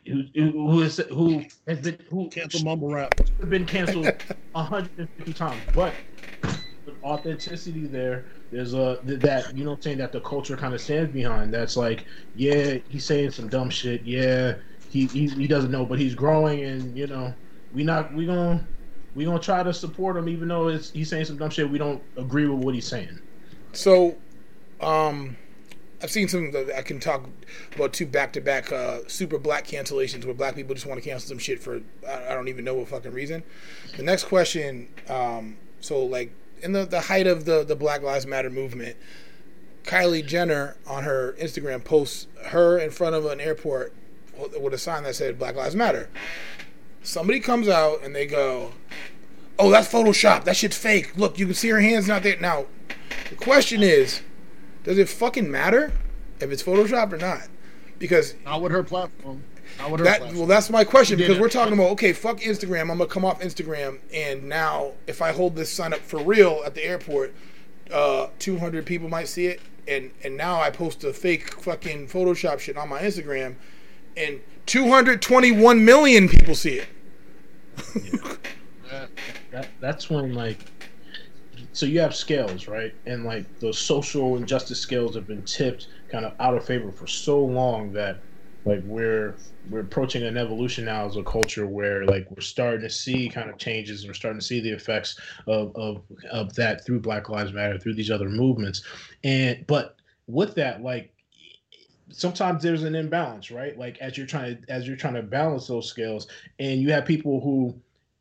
who 0.06 0.24
who 0.34 0.52
who, 0.52 0.82
is, 0.82 0.98
who 1.10 1.44
has 1.68 1.80
been 1.80 1.98
who 2.10 2.30
Cancel 2.30 2.64
mumble 2.64 2.94
rap. 2.94 3.14
have 3.40 3.50
been 3.50 3.66
canceled 3.66 4.06
150 4.54 5.34
times, 5.34 5.62
but 5.74 5.94
with 6.86 6.96
authenticity 7.04 7.88
there. 7.88 8.28
There's 8.52 8.74
a 8.74 9.00
that 9.04 9.56
you 9.58 9.66
know 9.66 9.74
I'm 9.74 9.82
saying 9.82 9.98
that 9.98 10.12
the 10.12 10.22
culture 10.22 10.56
kind 10.56 10.74
of 10.74 10.82
stands 10.82 11.12
behind. 11.12 11.54
That's 11.54 11.76
like, 11.76 12.06
yeah, 12.34 12.78
he's 12.88 13.06
saying 13.06 13.32
some 13.32 13.50
dumb 13.50 13.70
shit. 13.70 14.04
Yeah, 14.04 14.56
he 14.88 15.08
he, 15.08 15.28
he 15.28 15.48
doesn't 15.48 15.72
know, 15.72 15.86
but 15.86 16.00
he's 16.00 16.16
growing, 16.16 16.64
and 16.64 16.98
you 16.98 17.08
know, 17.08 17.34
we 17.72 17.84
not 17.84 18.14
we 18.14 18.26
gonna 18.26 18.68
we 19.16 19.26
gonna 19.26 19.40
try 19.40 19.64
to 19.64 19.74
support 19.74 20.18
him, 20.18 20.30
even 20.30 20.48
though 20.50 20.68
it's 20.68 20.92
he's 20.92 21.10
saying 21.10 21.26
some 21.26 21.38
dumb 21.38 21.50
shit. 21.50 21.70
We 21.70 21.78
don't 21.78 22.04
agree 22.18 22.48
with 22.48 22.64
what 22.64 22.76
he's 22.76 22.88
saying. 22.88 23.20
So, 23.72 24.18
um, 24.82 25.38
I've 26.04 26.12
seen 26.12 26.28
some. 26.28 26.52
That 26.52 26.78
I 26.78 26.82
can 26.82 27.00
talk 27.00 27.28
about 27.76 27.94
two 27.94 28.06
back-to-back 28.06 28.72
uh, 28.72 29.00
super 29.08 29.38
black 29.38 29.66
cancellations 29.66 30.26
where 30.26 30.34
black 30.34 30.56
people 30.56 30.76
just 30.76 30.86
want 30.86 31.02
to 31.02 31.10
cancel 31.10 31.30
some 31.30 31.40
shit 31.40 31.62
for 31.62 31.82
I, 32.08 32.32
I 32.32 32.34
don't 32.34 32.50
even 32.50 32.66
know 32.66 32.76
what 32.76 32.90
fucking 32.90 33.14
reason. 33.14 33.44
The 33.96 34.04
next 34.04 34.26
question. 34.26 34.90
Um, 35.08 35.58
so 35.80 36.04
like 36.04 36.32
in 36.62 36.74
the 36.74 36.86
the 36.86 37.02
height 37.02 37.28
of 37.28 37.46
the 37.46 37.64
the 37.64 37.76
Black 37.76 38.02
Lives 38.02 38.28
Matter 38.28 38.50
movement, 38.50 38.98
Kylie 39.84 40.26
Jenner 40.26 40.76
on 40.86 41.04
her 41.04 41.36
Instagram 41.40 41.84
posts 41.84 42.28
her 42.48 42.78
in 42.78 42.92
front 42.92 43.16
of 43.16 43.26
an 43.26 43.40
airport 43.40 43.94
with 44.60 44.74
a 44.74 44.78
sign 44.78 45.04
that 45.04 45.16
said 45.16 45.40
Black 45.40 45.56
Lives 45.56 45.76
Matter. 45.76 46.10
Somebody 47.06 47.40
comes 47.40 47.68
out 47.70 48.04
and 48.04 48.16
they 48.16 48.26
go, 48.26 48.74
"Oh, 49.60 49.70
that's 49.70 49.88
Photoshop. 49.88 50.44
That 50.44 50.58
shit's 50.58 50.78
fake. 50.78 51.16
Look, 51.16 51.38
you 51.38 51.46
can 51.46 51.56
see 51.56 51.70
her 51.70 51.80
hands 51.80 52.08
not 52.08 52.24
there." 52.24 52.38
Now, 52.40 52.66
the 53.30 53.36
question 53.36 53.84
is, 53.84 54.22
does 54.84 54.98
it 54.98 55.08
fucking 55.08 55.50
matter 55.50 55.94
if 56.40 56.52
it's 56.52 56.64
Photoshop 56.64 57.14
or 57.14 57.18
not? 57.18 57.48
Because 58.00 58.34
Not 58.44 58.62
with 58.62 58.72
her 58.72 58.84
platform. 58.84 59.44
Not 59.78 59.92
with 59.92 60.00
her 60.00 60.06
that 60.06 60.18
platform. 60.18 60.40
well, 60.40 60.48
that's 60.48 60.70
my 60.70 60.84
question 60.84 61.18
because 61.18 61.40
we're 61.40 61.50
talking 61.50 61.74
about 61.74 61.92
okay, 61.92 62.12
fuck 62.12 62.40
Instagram. 62.40 62.82
I'm 62.82 62.98
gonna 62.98 63.08
come 63.08 63.24
off 63.24 63.40
Instagram, 63.42 64.00
and 64.14 64.50
now 64.50 64.94
if 65.08 65.22
I 65.22 65.32
hold 65.32 65.56
this 65.56 65.72
sign 65.72 65.94
up 65.94 66.00
for 66.00 66.20
real 66.20 66.62
at 66.66 66.76
the 66.76 66.84
airport, 66.84 67.34
uh, 67.92 68.28
200 68.40 68.86
people 68.86 69.10
might 69.10 69.28
see 69.28 69.46
it, 69.46 69.62
and 69.88 70.12
and 70.24 70.36
now 70.36 70.60
I 70.60 70.72
post 70.72 71.04
a 71.04 71.14
fake 71.14 71.54
fucking 71.62 72.08
Photoshop 72.08 72.60
shit 72.60 72.78
on 72.78 72.90
my 72.90 73.02
Instagram, 73.02 73.56
and 74.18 74.42
221 74.66 75.86
million 75.86 76.28
people 76.28 76.56
see 76.56 76.80
it. 76.80 76.88
That 79.52 79.70
that's 79.80 80.10
when 80.10 80.34
like 80.34 80.60
so 81.72 81.86
you 81.86 82.00
have 82.00 82.16
scales 82.16 82.68
right? 82.68 82.92
And 83.06 83.24
like 83.24 83.48
those 83.60 83.80
social 83.80 84.36
injustice 84.38 84.80
scales 84.80 85.16
have 85.16 85.28
been 85.28 85.44
tipped 85.44 85.88
kind 86.12 86.26
of 86.26 86.34
out 86.40 86.56
of 86.56 86.66
favor 86.66 86.92
for 86.92 87.08
so 87.08 87.44
long 87.44 87.94
that 87.94 88.24
like 88.66 88.82
we're 88.84 89.38
we're 89.70 89.82
approaching 89.82 90.24
an 90.24 90.38
evolution 90.38 90.86
now 90.86 91.06
as 91.06 91.16
a 91.16 91.24
culture 91.24 91.68
where 91.68 92.06
like 92.06 92.30
we're 92.32 92.42
starting 92.42 92.82
to 92.82 92.90
see 92.90 93.30
kind 93.30 93.50
of 93.50 93.58
changes 93.58 94.02
and 94.02 94.10
we're 94.10 94.14
starting 94.14 94.40
to 94.40 94.46
see 94.46 94.60
the 94.60 94.72
effects 94.72 95.20
of 95.48 95.76
of, 95.76 96.04
of 96.32 96.54
that 96.56 96.86
through 96.86 97.00
black 97.00 97.30
lives 97.30 97.54
matter 97.54 97.78
through 97.80 97.96
these 97.96 98.12
other 98.12 98.30
movements. 98.30 98.84
And 99.24 99.66
but 99.68 99.98
with 100.28 100.56
that 100.56 100.82
like 100.82 101.15
sometimes 102.18 102.64
there's 102.64 102.84
an 102.84 102.96
imbalance 102.96 103.52
right 103.52 103.78
like 103.78 103.98
as 104.00 104.18
you're 104.18 104.26
trying 104.26 104.58
to 104.58 104.72
as 104.72 104.88
you're 104.88 104.96
trying 104.96 105.14
to 105.14 105.22
balance 105.22 105.68
those 105.68 105.90
scales 105.90 106.28
and 106.60 106.80
you 106.82 106.92
have 106.92 107.06
people 107.06 107.42
who 107.42 107.76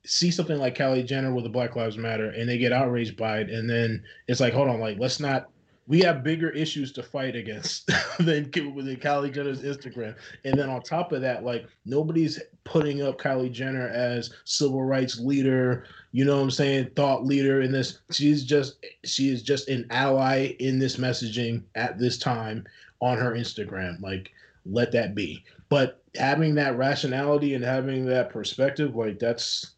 see 0.06 0.30
something 0.30 0.58
like 0.58 0.76
Kylie 0.76 1.06
Jenner 1.06 1.32
with 1.34 1.44
the 1.44 1.50
Black 1.50 1.76
Lives 1.76 1.96
Matter 1.98 2.30
and 2.30 2.48
they 2.48 2.58
get 2.58 2.72
outraged 2.72 3.16
by 3.16 3.38
it, 3.38 3.50
and 3.50 3.68
then 3.68 4.02
it's 4.28 4.40
like, 4.40 4.52
hold 4.52 4.68
on, 4.68 4.80
like 4.80 4.98
let's 4.98 5.20
not. 5.20 5.50
We 5.86 6.00
have 6.00 6.24
bigger 6.24 6.48
issues 6.48 6.92
to 6.92 7.02
fight 7.02 7.36
against 7.36 7.86
than 8.18 8.50
than 8.50 8.96
Kylie 8.96 9.34
Jenner's 9.34 9.62
Instagram, 9.62 10.14
and 10.44 10.58
then 10.58 10.70
on 10.70 10.82
top 10.82 11.12
of 11.12 11.20
that, 11.20 11.44
like 11.44 11.66
nobody's 11.84 12.40
putting 12.64 13.02
up 13.02 13.18
Kylie 13.18 13.52
Jenner 13.52 13.88
as 13.88 14.32
civil 14.44 14.82
rights 14.82 15.18
leader. 15.18 15.84
You 16.12 16.24
know 16.24 16.36
what 16.36 16.42
I'm 16.42 16.50
saying? 16.50 16.90
Thought 16.96 17.26
leader 17.26 17.60
in 17.60 17.70
this. 17.70 17.98
She's 18.10 18.44
just 18.44 18.84
she 19.04 19.28
is 19.28 19.42
just 19.42 19.68
an 19.68 19.86
ally 19.90 20.54
in 20.58 20.78
this 20.78 20.96
messaging 20.96 21.62
at 21.74 21.98
this 21.98 22.18
time 22.18 22.64
on 23.00 23.18
her 23.18 23.32
Instagram. 23.32 24.00
Like 24.00 24.32
let 24.66 24.92
that 24.92 25.14
be. 25.14 25.44
But 25.68 26.02
having 26.14 26.54
that 26.56 26.76
rationality 26.76 27.54
and 27.54 27.64
having 27.64 28.06
that 28.06 28.30
perspective, 28.30 28.94
like 28.94 29.18
that's 29.18 29.72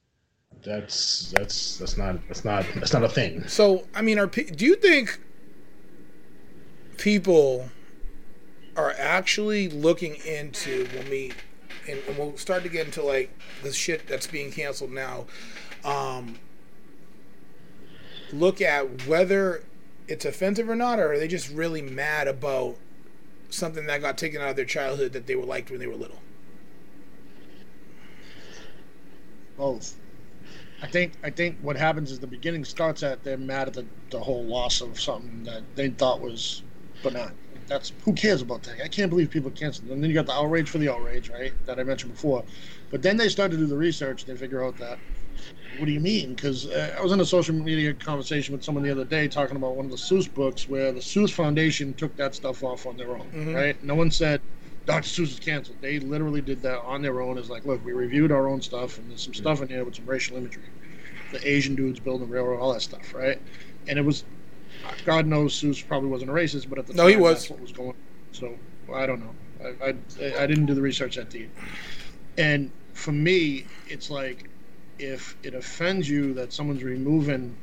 that's 0.63 1.33
that's 1.37 1.79
that's 1.79 1.97
not 1.97 2.19
that's 2.29 2.45
not 2.45 2.65
that's 2.75 2.93
not 2.93 3.05
a 3.05 3.09
thing. 3.09 3.47
So, 3.49 3.85
I 3.95 4.03
mean, 4.03 4.19
are 4.19 4.27
do 4.27 4.65
you 4.65 4.77
think 4.77 5.21
people 6.99 7.69
are 8.77 8.95
actually 8.99 9.69
looking 9.69 10.17
into 10.27 10.87
when 10.95 11.11
we 11.11 11.33
and, 11.89 12.01
and 12.09 12.19
we'll 12.19 12.37
start 12.37 12.63
to 12.65 12.69
get 12.69 12.87
into 12.87 13.03
like 13.03 13.31
the 13.63 13.73
shit 13.73 14.07
that's 14.07 14.27
being 14.27 14.51
canceled 14.51 14.93
now? 14.93 15.27
Um, 15.85 16.39
look 18.33 18.61
at 18.61 19.07
whether 19.07 19.63
it's 20.09 20.25
offensive 20.25 20.69
or 20.69 20.77
not, 20.77 20.99
or 20.99 21.13
are 21.13 21.19
they 21.19 21.29
just 21.29 21.49
really 21.51 21.83
mad 21.83 22.29
about 22.29 22.77
something 23.51 23.87
that 23.87 24.01
got 24.01 24.19
taken 24.19 24.41
out 24.41 24.51
of 24.51 24.57
their 24.57 24.65
childhood 24.65 25.13
that 25.13 25.27
they 25.27 25.37
were 25.37 25.45
liked 25.45 25.71
when 25.71 25.81
they 25.81 25.87
were 25.87 25.95
little? 25.95 26.21
both. 29.57 29.97
I 30.83 30.87
think 30.87 31.15
I 31.23 31.31
think 31.31 31.59
what 31.63 31.77
happens 31.77 32.11
is 32.11 32.19
the 32.19 32.27
beginning 32.27 32.65
starts 32.65 33.03
at 33.03 33.25
they're 33.25 33.39
mad 33.39 33.69
at 33.69 33.75
the, 33.75 33.87
the 34.11 34.21
whole 34.21 34.45
loss 34.45 34.81
of 34.81 35.01
something 35.01 35.45
that 35.45 35.63
they 35.75 35.89
thought 35.89 36.21
was 36.21 36.63
benign. 37.03 37.33
That's 37.67 37.93
who 38.05 38.13
cares 38.13 38.43
about 38.43 38.63
that? 38.65 38.81
I 38.85 38.89
can't 38.89 39.11
believe 39.11 39.31
people 39.31 39.51
canceled. 39.51 39.91
And 39.91 40.03
then 40.03 40.11
you 40.11 40.15
got 40.15 40.27
the 40.27 40.35
outrage 40.35 40.69
for 40.69 40.79
the 40.79 40.93
outrage, 40.93 41.31
right? 41.31 41.53
That 41.65 41.81
I 41.81 41.83
mentioned 41.83 42.13
before. 42.13 42.45
But 42.91 43.03
then 43.03 43.17
they 43.17 43.29
start 43.29 43.51
to 43.51 43.57
do 43.57 43.67
the 43.67 43.77
research. 43.77 44.23
and 44.23 44.37
They 44.37 44.39
figure 44.39 44.63
out 44.63 44.77
that 44.77 44.99
what 45.79 45.87
do 45.87 45.93
you 45.93 46.01
mean? 46.01 46.35
Because 46.35 46.67
uh, 46.67 46.95
I 46.99 47.03
was 47.03 47.13
in 47.13 47.21
a 47.21 47.25
social 47.25 47.55
media 47.55 47.93
conversation 47.95 48.55
with 48.55 48.65
someone 48.65 48.85
the 48.85 48.91
other 48.91 49.05
day 49.05 49.29
talking 49.29 49.57
about 49.57 49.77
one 49.77 49.85
of 49.85 49.91
the 49.91 49.97
Seuss 49.97 50.33
books 50.33 50.69
where 50.69 50.93
the 50.93 51.01
Seuss 51.01 51.33
Foundation 51.33 51.95
took 51.95 52.15
that 52.17 52.35
stuff 52.35 52.63
off 52.63 52.87
on 52.87 52.97
their 52.97 53.11
own, 53.17 53.27
Mhm. 53.35 53.55
right? 53.55 53.85
No 53.85 53.95
one 53.95 54.11
said 54.11 54.41
Dr. 54.87 55.07
Seuss 55.09 55.33
is 55.33 55.41
canceled. 55.41 55.79
They 55.81 55.99
literally 55.99 56.41
did 56.41 56.63
that 56.63 56.81
on 56.83 57.03
their 57.03 57.21
own. 57.21 57.39
It's 57.39 57.51
like, 57.51 57.65
look, 57.65 57.85
we 57.85 57.93
reviewed 57.93 58.31
our 58.33 58.49
own 58.49 58.63
stuff, 58.63 58.99
and 58.99 59.11
there's 59.11 59.23
some 59.23 59.35
stuff 59.35 59.61
in 59.63 59.69
here 59.69 59.85
with 59.85 59.97
some 59.97 60.07
racial 60.07 60.37
imagery. 60.37 60.63
The 61.33 61.49
Asian 61.49 61.75
dudes 61.75 61.99
building 61.99 62.29
railroad, 62.29 62.61
all 62.61 62.73
that 62.73 62.83
stuff, 62.83 63.13
right? 63.15 63.41
And 63.89 63.99
it 63.99 64.03
was, 64.03 64.25
God 65.05 65.27
knows, 65.27 65.61
Seuss 65.61 65.87
probably 65.87 66.09
wasn't 66.09 66.31
a 66.31 66.35
racist, 66.35 66.69
but 66.69 66.79
at 66.79 66.87
the 66.87 66.95
No, 66.95 67.05
time, 67.05 67.11
he 67.11 67.17
was. 67.17 67.39
that's 67.39 67.51
what 67.51 67.61
was 67.61 67.73
going. 67.73 67.89
on. 67.91 67.95
So 68.33 68.57
I 68.95 69.07
don't 69.07 69.21
know. 69.21 69.35
I, 69.83 69.89
I 69.89 70.43
I 70.43 70.47
didn't 70.47 70.67
do 70.67 70.75
the 70.75 70.83
research 70.83 71.17
that 71.17 71.31
deep. 71.31 71.51
And 72.39 72.71
for 72.93 73.13
me, 73.13 73.65
it's 73.89 74.11
like 74.11 74.49
if 74.99 75.37
it 75.43 75.55
offends 75.55 76.09
you 76.09 76.35
that 76.35 76.53
someone's 76.53 76.83
removing 76.83 77.57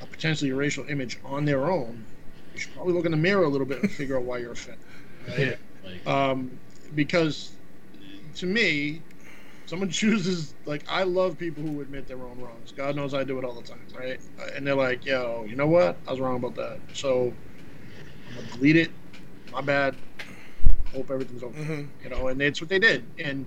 a 0.00 0.06
potentially 0.06 0.52
racial 0.52 0.84
image 0.88 1.18
on 1.24 1.44
their 1.44 1.70
own, 1.70 2.04
you 2.52 2.60
should 2.60 2.72
probably 2.74 2.92
look 2.92 3.04
in 3.04 3.10
the 3.10 3.16
mirror 3.16 3.44
a 3.44 3.48
little 3.48 3.66
bit 3.66 3.82
and 3.82 3.90
figure 3.90 4.16
out 4.16 4.24
why 4.24 4.38
you're 4.38 4.52
offended. 4.52 4.84
Right? 5.28 5.58
Like, 5.84 6.06
um, 6.06 6.58
because 6.94 7.52
to 8.36 8.46
me, 8.46 9.02
someone 9.66 9.88
chooses 9.90 10.54
like 10.64 10.84
I 10.88 11.02
love 11.02 11.38
people 11.38 11.62
who 11.62 11.80
admit 11.80 12.06
their 12.06 12.22
own 12.22 12.40
wrongs. 12.40 12.72
God 12.72 12.96
knows 12.96 13.14
I 13.14 13.24
do 13.24 13.38
it 13.38 13.44
all 13.44 13.54
the 13.54 13.62
time, 13.62 13.86
right? 13.96 14.20
And 14.54 14.66
they're 14.66 14.74
like, 14.74 15.04
"Yo, 15.04 15.44
you 15.48 15.56
know 15.56 15.66
what? 15.66 15.98
I 16.06 16.10
was 16.10 16.20
wrong 16.20 16.36
about 16.36 16.54
that." 16.56 16.80
So 16.92 17.32
I'm 18.28 18.34
gonna 18.34 18.46
delete 18.48 18.76
it. 18.76 18.90
My 19.52 19.60
bad. 19.60 19.96
Hope 20.92 21.10
everything's 21.10 21.42
okay. 21.42 21.58
Mhm. 21.58 21.88
You 22.04 22.10
know, 22.10 22.28
and 22.28 22.40
that's 22.40 22.60
what 22.60 22.70
they 22.70 22.78
did. 22.78 23.04
And 23.18 23.46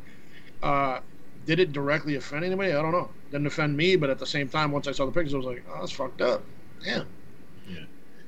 uh, 0.62 1.00
did 1.48 1.60
it 1.60 1.72
directly 1.72 2.16
offend 2.16 2.44
anybody? 2.44 2.72
I 2.74 2.82
don't 2.82 2.92
know. 2.92 3.10
Didn't 3.32 3.48
offend 3.48 3.76
me, 3.76 3.96
but 3.96 4.10
at 4.12 4.20
the 4.20 4.26
same 4.28 4.50
time, 4.50 4.72
once 4.72 4.88
I 4.88 4.92
saw 4.92 5.06
the 5.06 5.12
pictures, 5.12 5.34
I 5.34 5.38
was 5.38 5.46
like, 5.48 5.64
"Oh, 5.70 5.80
that's 5.80 5.92
fucked 5.92 6.22
up." 6.22 6.44
Damn. 6.84 7.08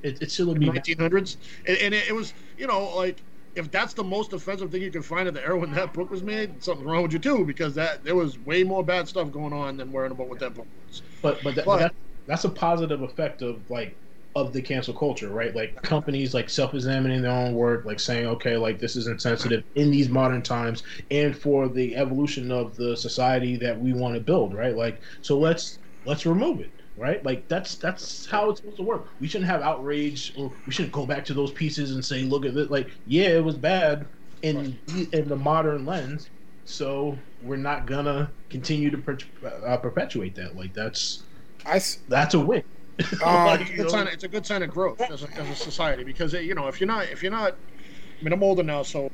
it, 0.02 0.22
it 0.22 0.32
still 0.32 0.48
would 0.48 0.60
be 0.60 0.68
1900s, 0.68 1.36
and, 1.68 1.78
and 1.78 1.94
it, 1.94 2.08
it 2.08 2.14
was, 2.14 2.34
you 2.58 2.66
know, 2.66 2.96
like 2.96 3.22
if 3.56 3.70
that's 3.70 3.94
the 3.94 4.04
most 4.04 4.32
offensive 4.34 4.72
thing 4.72 4.82
you 4.82 4.90
can 4.92 5.02
find 5.02 5.28
at 5.28 5.34
the 5.34 5.44
era 5.46 5.58
when 5.58 5.72
that 5.74 5.94
book 5.94 6.10
was 6.10 6.24
made, 6.24 6.64
something's 6.64 6.88
wrong 6.88 7.04
with 7.04 7.12
you 7.14 7.20
too, 7.20 7.46
because 7.46 7.76
that 7.76 8.04
there 8.04 8.16
was 8.16 8.40
way 8.40 8.64
more 8.64 8.84
bad 8.84 9.08
stuff 9.08 9.32
going 9.32 9.54
on 9.54 9.76
than 9.78 9.92
worrying 9.92 10.12
about 10.12 10.28
what 10.30 10.40
that 10.40 10.54
book 10.54 10.68
was. 10.88 11.02
but 11.22 11.44
but, 11.44 11.56
that, 11.56 11.66
But- 11.66 11.80
that, 11.80 11.96
that's 12.26 12.46
a 12.46 12.50
positive 12.50 13.02
effect 13.02 13.42
of 13.42 13.70
like 13.70 13.96
of 14.40 14.54
the 14.54 14.62
cancel 14.62 14.94
culture, 14.94 15.30
right? 15.30 15.56
Like 15.56 15.82
companies 15.84 16.34
like 16.34 16.50
self-examining 16.50 17.22
their 17.22 17.32
own 17.32 17.54
work, 17.54 17.86
like 17.86 18.00
saying, 18.00 18.26
okay, 18.28 18.58
like 18.58 18.80
this 18.80 18.96
is 18.96 19.08
insensitive 19.08 19.64
in 19.76 19.92
these 19.92 20.10
modern 20.10 20.42
times, 20.42 20.84
and 21.12 21.38
for 21.38 21.68
the 21.68 21.96
evolution 21.96 22.52
of 22.52 22.76
the 22.76 22.96
society 22.96 23.58
that 23.58 23.80
we 23.80 23.94
want 23.94 24.16
to 24.16 24.22
build, 24.22 24.54
right? 24.54 24.76
Like, 24.76 25.02
so 25.22 25.38
let's 25.38 25.80
let's 26.06 26.26
remove 26.26 26.62
it, 26.62 26.72
right? 26.96 27.24
Like 27.26 27.48
that's 27.48 27.76
that's 27.76 28.26
how 28.26 28.50
it's 28.50 28.60
supposed 28.62 28.78
to 28.78 28.84
work. 28.84 29.08
We 29.20 29.28
shouldn't 29.28 29.50
have 29.50 29.62
outrage, 29.62 30.34
or 30.38 30.52
we 30.66 30.72
shouldn't 30.72 30.94
go 30.94 31.06
back 31.06 31.26
to 31.26 31.34
those 31.34 31.52
pieces 31.52 31.92
and 31.92 32.04
say, 32.04 32.24
look 32.24 32.46
at 32.46 32.54
this. 32.54 32.70
Like, 32.70 32.90
yeah, 33.06 33.30
it 33.30 33.44
was 33.44 33.58
bad 33.58 34.08
in 34.42 34.80
in 35.12 35.28
the 35.28 35.36
modern 35.36 35.86
lens, 35.86 36.30
so 36.66 37.18
we're 37.42 37.58
not 37.58 37.86
gonna 37.86 38.32
continue 38.50 38.90
to 38.90 38.98
per- 38.98 39.18
uh, 39.66 39.78
perpetuate 39.78 40.36
that. 40.36 40.56
Like 40.56 40.74
that's 40.74 41.24
I 41.66 41.82
that's 42.08 42.34
a 42.34 42.40
win. 42.40 42.64
Um, 43.24 43.46
Like, 43.46 43.62
It's 43.62 43.72
a 43.72 43.76
good 43.76 43.90
sign. 43.92 44.08
It's 44.08 44.24
a 44.24 44.28
good 44.28 44.46
sign 44.46 44.64
of 44.64 44.70
growth 44.70 45.02
as 45.02 45.24
a, 45.24 45.30
as 45.40 45.50
a 45.50 45.56
society 45.56 46.04
because 46.04 46.34
you 46.34 46.56
know 46.56 46.68
if 46.68 46.80
you're 46.80 46.88
not 46.88 47.06
if 47.06 47.22
you're 47.24 47.32
not, 47.32 47.54
I 47.54 48.24
mean 48.24 48.34
I'm 48.34 48.44
older 48.44 48.64
now, 48.64 48.84
so 48.84 49.08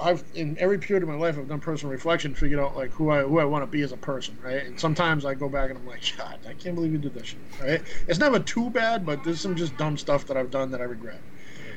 I've 0.00 0.24
in 0.34 0.56
every 0.58 0.78
period 0.78 1.02
of 1.02 1.08
my 1.08 1.14
life 1.14 1.38
I've 1.38 1.48
done 1.48 1.60
personal 1.60 1.92
reflection, 1.92 2.34
figured 2.34 2.58
out 2.60 2.76
like 2.76 2.92
who 2.92 3.10
I 3.10 3.22
who 3.22 3.38
I 3.38 3.44
want 3.44 3.62
to 3.62 3.66
be 3.66 3.82
as 3.82 3.92
a 3.92 3.96
person, 3.96 4.38
right? 4.42 4.64
And 4.64 4.78
sometimes 4.78 5.24
I 5.24 5.34
go 5.34 5.48
back 5.48 5.70
and 5.70 5.78
I'm 5.78 5.86
like, 5.86 6.02
God, 6.18 6.38
I 6.48 6.54
can't 6.54 6.74
believe 6.74 6.92
you 6.92 6.98
did 6.98 7.14
this 7.14 7.28
shit, 7.28 7.40
right? 7.60 7.82
It's 8.08 8.18
never 8.18 8.38
too 8.38 8.70
bad, 8.70 9.06
but 9.06 9.22
there's 9.24 9.40
some 9.40 9.54
just 9.56 9.76
dumb 9.76 9.96
stuff 9.96 10.26
that 10.26 10.36
I've 10.36 10.50
done 10.50 10.70
that 10.72 10.80
I 10.80 10.84
regret. 10.84 11.22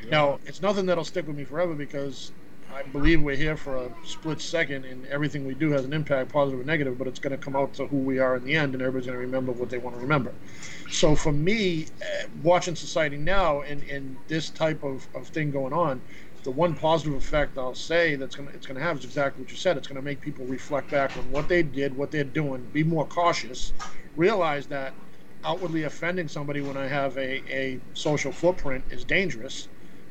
Now 0.10 0.40
it's 0.46 0.62
nothing 0.62 0.86
that'll 0.86 1.06
stick 1.06 1.28
with 1.28 1.36
me 1.36 1.44
forever 1.44 1.76
because 1.76 2.32
I 2.74 2.84
believe 2.84 3.22
we're 3.22 3.36
here 3.36 3.58
for 3.58 3.78
a 3.78 3.90
split 4.04 4.42
second, 4.42 4.86
and 4.86 5.06
everything 5.08 5.46
we 5.46 5.54
do 5.54 5.72
has 5.72 5.86
an 5.86 5.94
impact, 5.94 6.32
positive 6.32 6.60
or 6.60 6.64
negative. 6.64 6.98
But 6.98 7.08
it's 7.08 7.20
going 7.20 7.32
to 7.32 7.38
come 7.38 7.56
out 7.56 7.74
to 7.76 7.88
who 7.88 7.98
we 7.98 8.20
are 8.20 8.36
in 8.36 8.44
the 8.44 8.56
end, 8.56 8.74
and 8.74 8.82
everybody's 8.82 9.08
going 9.08 9.18
to 9.18 9.26
remember 9.26 9.52
what 9.52 9.70
they 9.70 9.78
want 9.78 9.96
to 9.96 10.02
remember. 10.02 10.34
So 10.90 11.16
for 11.16 11.32
me, 11.32 11.88
uh, 12.02 12.28
watching 12.44 12.76
society 12.76 13.18
now 13.18 13.62
and, 13.62 13.84
and 13.84 14.18
this 14.28 14.50
type 14.50 14.84
of, 14.84 15.08
of 15.16 15.28
thing 15.28 15.52
going 15.52 15.74
on, 15.74 16.02
the 16.44 16.52
one 16.52 16.76
positive 16.76 17.14
effect 17.14 17.58
I'll 17.58 17.76
say 17.76 18.16
that's 18.16 18.36
gonna 18.36 18.52
it's 18.52 18.66
gonna 18.66 18.80
have 18.80 19.00
is 19.00 19.04
exactly 19.04 19.44
what 19.44 19.52
you 19.52 19.58
said. 19.58 19.76
It's 19.76 19.88
gonna 19.88 20.02
make 20.02 20.22
people 20.22 20.46
reflect 20.46 20.90
back 20.90 21.18
on 21.18 21.30
what 21.30 21.50
they 21.50 21.62
did, 21.62 21.98
what 21.98 22.10
they're 22.10 22.24
doing, 22.24 22.66
be 22.72 22.84
more 22.84 23.06
cautious, 23.06 23.74
realize 24.16 24.66
that 24.68 24.94
outwardly 25.44 25.84
offending 25.84 26.30
somebody 26.30 26.62
when 26.62 26.78
I 26.78 26.88
have 26.88 27.18
a, 27.18 27.44
a 27.54 27.82
social 27.94 28.32
footprint 28.32 28.86
is 28.90 29.04
dangerous, 29.04 29.68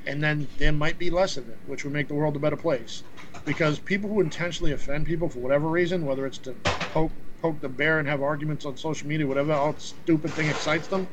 and 0.06 0.22
then 0.22 0.48
there 0.58 0.72
might 0.72 0.98
be 0.98 1.10
less 1.10 1.36
of 1.36 1.48
it, 1.48 1.58
which 1.66 1.84
would 1.84 1.92
make 1.92 2.08
the 2.08 2.14
world 2.14 2.36
a 2.36 2.38
better 2.38 2.56
place. 2.56 3.02
Because 3.44 3.78
people 3.78 4.08
who 4.10 4.20
intentionally 4.20 4.72
offend 4.72 5.06
people 5.06 5.28
for 5.28 5.40
whatever 5.40 5.68
reason, 5.68 6.06
whether 6.06 6.26
it's 6.26 6.38
to 6.38 6.52
poke 6.62 7.12
poke 7.42 7.60
the 7.60 7.68
bear 7.68 7.98
and 7.98 8.08
have 8.08 8.22
arguments 8.22 8.64
on 8.64 8.76
social 8.76 9.08
media, 9.08 9.26
whatever 9.26 9.52
else 9.52 9.94
stupid 10.02 10.30
thing 10.30 10.48
excites 10.48 10.88
them, 10.88 11.06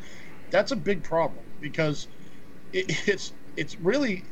that's 0.51 0.71
a 0.71 0.75
big 0.75 1.03
problem 1.03 1.43
because 1.59 2.07
it, 2.71 2.85
it's 3.07 3.33
it's 3.55 3.79
really 3.79 4.25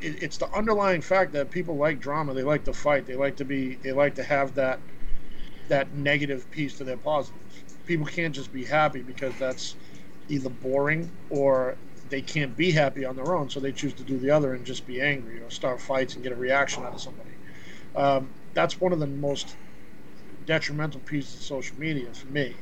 it, 0.00 0.22
it's 0.22 0.36
the 0.38 0.50
underlying 0.52 1.00
fact 1.00 1.32
that 1.32 1.50
people 1.50 1.76
like 1.76 2.00
drama. 2.00 2.34
They 2.34 2.42
like 2.42 2.64
to 2.64 2.72
fight. 2.72 3.06
They 3.06 3.16
like 3.16 3.36
to 3.36 3.44
be. 3.44 3.76
They 3.76 3.92
like 3.92 4.14
to 4.16 4.22
have 4.24 4.54
that 4.54 4.80
that 5.68 5.94
negative 5.94 6.50
piece 6.50 6.76
to 6.78 6.84
their 6.84 6.96
positive. 6.96 7.40
People 7.86 8.06
can't 8.06 8.34
just 8.34 8.52
be 8.52 8.64
happy 8.64 9.02
because 9.02 9.36
that's 9.38 9.76
either 10.28 10.48
boring 10.50 11.10
or 11.28 11.76
they 12.10 12.20
can't 12.20 12.56
be 12.56 12.72
happy 12.72 13.04
on 13.04 13.16
their 13.16 13.34
own, 13.34 13.48
so 13.48 13.60
they 13.60 13.72
choose 13.72 13.94
to 13.94 14.02
do 14.02 14.18
the 14.18 14.30
other 14.30 14.54
and 14.54 14.66
just 14.66 14.86
be 14.86 15.00
angry 15.00 15.40
or 15.40 15.50
start 15.50 15.80
fights 15.80 16.14
and 16.14 16.22
get 16.22 16.32
a 16.32 16.36
reaction 16.36 16.84
out 16.84 16.92
of 16.92 17.00
somebody. 17.00 17.30
Um, 17.96 18.28
that's 18.52 18.80
one 18.80 18.92
of 18.92 18.98
the 18.98 19.06
most 19.06 19.56
detrimental 20.46 21.00
pieces 21.00 21.34
of 21.34 21.42
social 21.42 21.78
media 21.78 22.12
for 22.12 22.26
me. 22.28 22.54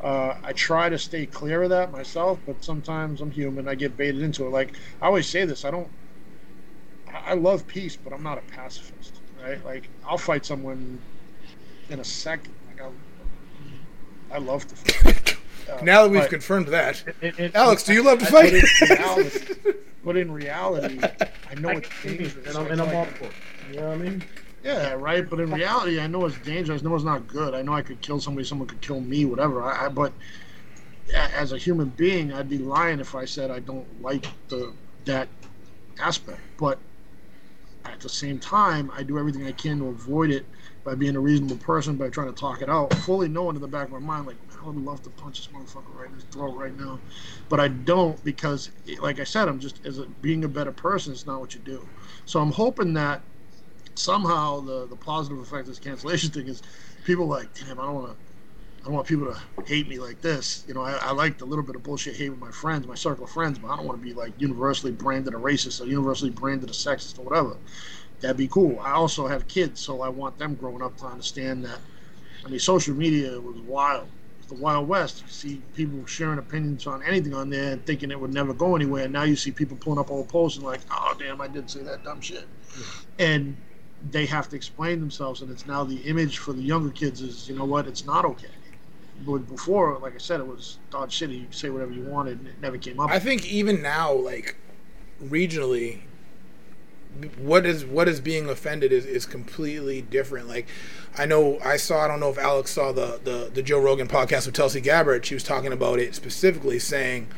Uh, 0.00 0.36
I 0.42 0.52
try 0.52 0.88
to 0.88 0.98
stay 0.98 1.26
clear 1.26 1.62
of 1.62 1.70
that 1.70 1.90
myself, 1.90 2.38
but 2.46 2.62
sometimes 2.62 3.20
I'm 3.20 3.30
human. 3.30 3.68
I 3.68 3.74
get 3.74 3.96
baited 3.96 4.22
into 4.22 4.46
it. 4.46 4.50
Like 4.50 4.76
I 5.00 5.06
always 5.06 5.26
say 5.26 5.44
this, 5.44 5.64
I 5.64 5.70
don't. 5.70 5.88
I 7.12 7.34
love 7.34 7.66
peace, 7.66 7.96
but 7.96 8.12
I'm 8.12 8.22
not 8.22 8.38
a 8.38 8.42
pacifist, 8.42 9.20
right? 9.42 9.64
Like 9.64 9.88
I'll 10.06 10.18
fight 10.18 10.44
someone 10.44 11.00
in 11.88 12.00
a 12.00 12.04
second. 12.04 12.54
Like 12.68 12.86
I, 14.30 14.36
I 14.36 14.38
love 14.38 14.66
to 14.68 14.76
fight. 14.76 15.37
Uh, 15.70 15.78
now 15.82 16.02
that 16.04 16.10
we've 16.10 16.28
confirmed 16.28 16.68
that, 16.68 17.02
It- 17.20 17.38
it- 17.38 17.54
Alix, 17.54 17.82
do 17.84 17.92
you 17.92 18.02
love 18.02 18.18
to 18.20 18.30
but 18.30 18.50
fight? 18.50 19.74
but 20.04 20.16
in 20.16 20.30
reality, 20.32 20.98
I 21.50 21.54
know 21.56 21.70
I 21.70 21.74
it's 21.74 21.88
can 22.00 22.12
be, 22.12 22.18
dangerous. 22.24 22.46
and 22.46 22.56
I'm, 22.56 22.66
I 22.66 22.68
and 22.70 22.78
know 22.78 22.86
I'm 22.86 22.96
all 22.96 23.04
for 23.06 23.24
it. 23.26 23.32
You 23.70 23.76
know 23.80 23.88
what 23.88 23.94
I 23.94 23.96
mean? 24.02 24.24
Yeah, 24.64 24.92
right. 24.94 25.28
But 25.28 25.40
in 25.40 25.52
reality, 25.52 26.00
I 26.00 26.06
know 26.06 26.24
it's 26.26 26.38
dangerous. 26.38 26.82
I 26.82 26.84
know 26.88 26.94
it's 26.94 27.04
not 27.04 27.26
good. 27.28 27.54
I 27.54 27.62
know 27.62 27.74
I 27.74 27.82
could 27.82 28.00
kill 28.00 28.20
somebody. 28.20 28.46
Someone 28.46 28.66
could 28.68 28.80
kill 28.80 29.00
me. 29.00 29.24
Whatever. 29.24 29.62
I, 29.62 29.86
I 29.86 29.88
but 29.88 30.12
as 31.14 31.52
a 31.52 31.58
human 31.58 31.88
being, 31.90 32.32
I'd 32.32 32.48
be 32.48 32.58
lying 32.58 32.98
if 33.00 33.14
I 33.14 33.24
said 33.24 33.50
I 33.50 33.60
don't 33.60 33.86
like 34.02 34.26
the 34.48 34.72
that 35.04 35.28
aspect. 36.00 36.40
But 36.58 36.78
at 37.84 38.00
the 38.00 38.08
same 38.08 38.38
time, 38.38 38.90
I 38.94 39.02
do 39.02 39.18
everything 39.18 39.46
I 39.46 39.52
can 39.52 39.78
to 39.78 39.86
avoid 39.88 40.30
it 40.30 40.44
by 40.84 40.94
being 40.94 41.16
a 41.16 41.20
reasonable 41.20 41.56
person, 41.58 41.96
by 41.96 42.08
trying 42.08 42.32
to 42.32 42.38
talk 42.38 42.60
it 42.62 42.68
out, 42.68 42.92
fully 42.94 43.28
knowing 43.28 43.56
in 43.56 43.62
the 43.62 43.68
back 43.68 43.86
of 43.86 43.92
my 43.92 43.98
mind, 43.98 44.26
like, 44.26 44.36
I 44.47 44.47
would 44.74 44.84
love 44.84 45.02
to 45.02 45.10
punch 45.10 45.38
this 45.38 45.54
motherfucker 45.54 45.94
right 45.94 46.08
in 46.08 46.14
his 46.14 46.24
throat 46.24 46.56
right 46.56 46.76
now. 46.78 46.98
But 47.48 47.60
I 47.60 47.68
don't 47.68 48.22
because, 48.24 48.70
like 49.00 49.20
I 49.20 49.24
said, 49.24 49.48
I'm 49.48 49.60
just, 49.60 49.84
as 49.84 49.98
a, 49.98 50.06
being 50.22 50.44
a 50.44 50.48
better 50.48 50.72
person, 50.72 51.12
it's 51.12 51.26
not 51.26 51.40
what 51.40 51.54
you 51.54 51.60
do. 51.60 51.86
So 52.24 52.40
I'm 52.40 52.52
hoping 52.52 52.94
that 52.94 53.22
somehow 53.94 54.60
the, 54.60 54.86
the 54.86 54.96
positive 54.96 55.38
effect 55.38 55.62
of 55.62 55.66
this 55.68 55.78
cancellation 55.78 56.30
thing 56.32 56.48
is 56.48 56.62
people 57.04 57.26
like, 57.26 57.48
damn, 57.54 57.80
I 57.80 57.86
don't 57.86 57.94
want 57.94 58.06
to. 58.12 58.16
I 58.80 58.84
don't 58.84 58.94
want 58.94 59.08
people 59.08 59.34
to 59.34 59.64
hate 59.64 59.88
me 59.88 59.98
like 59.98 60.20
this. 60.20 60.64
You 60.68 60.72
know, 60.72 60.82
I, 60.82 60.92
I 60.92 61.10
like 61.10 61.36
the 61.36 61.44
little 61.44 61.64
bit 61.64 61.74
of 61.74 61.82
bullshit 61.82 62.16
hate 62.16 62.30
with 62.30 62.38
my 62.38 62.52
friends, 62.52 62.86
my 62.86 62.94
circle 62.94 63.24
of 63.24 63.30
friends, 63.30 63.58
but 63.58 63.70
I 63.70 63.76
don't 63.76 63.86
want 63.86 64.00
to 64.00 64.04
be 64.06 64.14
like 64.14 64.32
universally 64.38 64.92
branded 64.92 65.34
a 65.34 65.36
racist 65.36 65.82
or 65.82 65.86
universally 65.86 66.30
branded 66.30 66.70
a 66.70 66.72
sexist 66.72 67.18
or 67.18 67.22
whatever. 67.22 67.56
That'd 68.20 68.36
be 68.36 68.48
cool. 68.48 68.78
I 68.80 68.92
also 68.92 69.26
have 69.26 69.46
kids, 69.48 69.80
so 69.80 70.00
I 70.00 70.08
want 70.08 70.38
them 70.38 70.54
growing 70.54 70.80
up 70.82 70.96
to 70.98 71.06
understand 71.06 71.64
that. 71.64 71.80
I 72.44 72.48
mean, 72.48 72.60
social 72.60 72.94
media 72.94 73.40
was 73.40 73.58
wild. 73.60 74.08
The 74.48 74.54
Wild 74.54 74.88
West. 74.88 75.22
You 75.22 75.28
see 75.28 75.62
people 75.74 76.04
sharing 76.06 76.38
opinions 76.38 76.86
on 76.86 77.02
anything 77.02 77.34
on 77.34 77.50
there 77.50 77.72
and 77.72 77.84
thinking 77.86 78.10
it 78.10 78.18
would 78.18 78.32
never 78.32 78.54
go 78.54 78.74
anywhere. 78.74 79.04
And 79.04 79.12
now 79.12 79.22
you 79.22 79.36
see 79.36 79.50
people 79.50 79.76
pulling 79.76 79.98
up 79.98 80.10
old 80.10 80.28
posts 80.28 80.58
and 80.58 80.66
like, 80.66 80.80
oh 80.90 81.14
damn, 81.18 81.40
I 81.40 81.48
did 81.48 81.70
say 81.70 81.82
that 81.82 82.02
dumb 82.04 82.20
shit. 82.20 82.46
And 83.18 83.56
they 84.10 84.26
have 84.26 84.48
to 84.48 84.56
explain 84.56 85.00
themselves, 85.00 85.42
and 85.42 85.50
it's 85.50 85.66
now 85.66 85.84
the 85.84 85.96
image 86.02 86.38
for 86.38 86.52
the 86.52 86.62
younger 86.62 86.90
kids 86.90 87.20
is, 87.20 87.48
you 87.48 87.56
know 87.56 87.64
what, 87.64 87.86
it's 87.86 88.06
not 88.06 88.24
okay. 88.24 88.46
But 89.26 89.48
before, 89.48 89.98
like 89.98 90.14
I 90.14 90.18
said, 90.18 90.38
it 90.38 90.46
was 90.46 90.78
Dodge 90.90 91.18
City. 91.18 91.38
You 91.38 91.46
could 91.46 91.54
say 91.54 91.70
whatever 91.70 91.90
you 91.90 92.02
wanted, 92.04 92.38
and 92.38 92.46
it 92.46 92.60
never 92.60 92.78
came 92.78 93.00
up. 93.00 93.10
I 93.10 93.18
think 93.18 93.50
even 93.50 93.82
now, 93.82 94.12
like 94.12 94.56
regionally, 95.24 96.02
what 97.38 97.66
is 97.66 97.84
what 97.84 98.08
is 98.08 98.20
being 98.20 98.48
offended 98.48 98.92
is, 98.92 99.04
is 99.04 99.26
completely 99.26 100.02
different. 100.02 100.48
Like, 100.48 100.66
I 101.16 101.26
know 101.26 101.58
I 101.64 101.76
saw. 101.76 102.04
I 102.04 102.08
don't 102.08 102.20
know 102.20 102.30
if 102.30 102.38
Alix 102.38 102.70
saw 102.70 102.92
the 102.92 103.20
the, 103.22 103.50
the 103.52 103.62
Joe 103.62 103.80
Rogan 103.80 104.08
podcast 104.08 104.46
with 104.46 104.54
Tulsi 104.54 104.80
Gabbard. 104.80 105.26
She 105.26 105.34
was 105.34 105.42
talking 105.42 105.72
about 105.72 105.98
it 105.98 106.14
specifically, 106.14 106.78
saying 106.78 107.28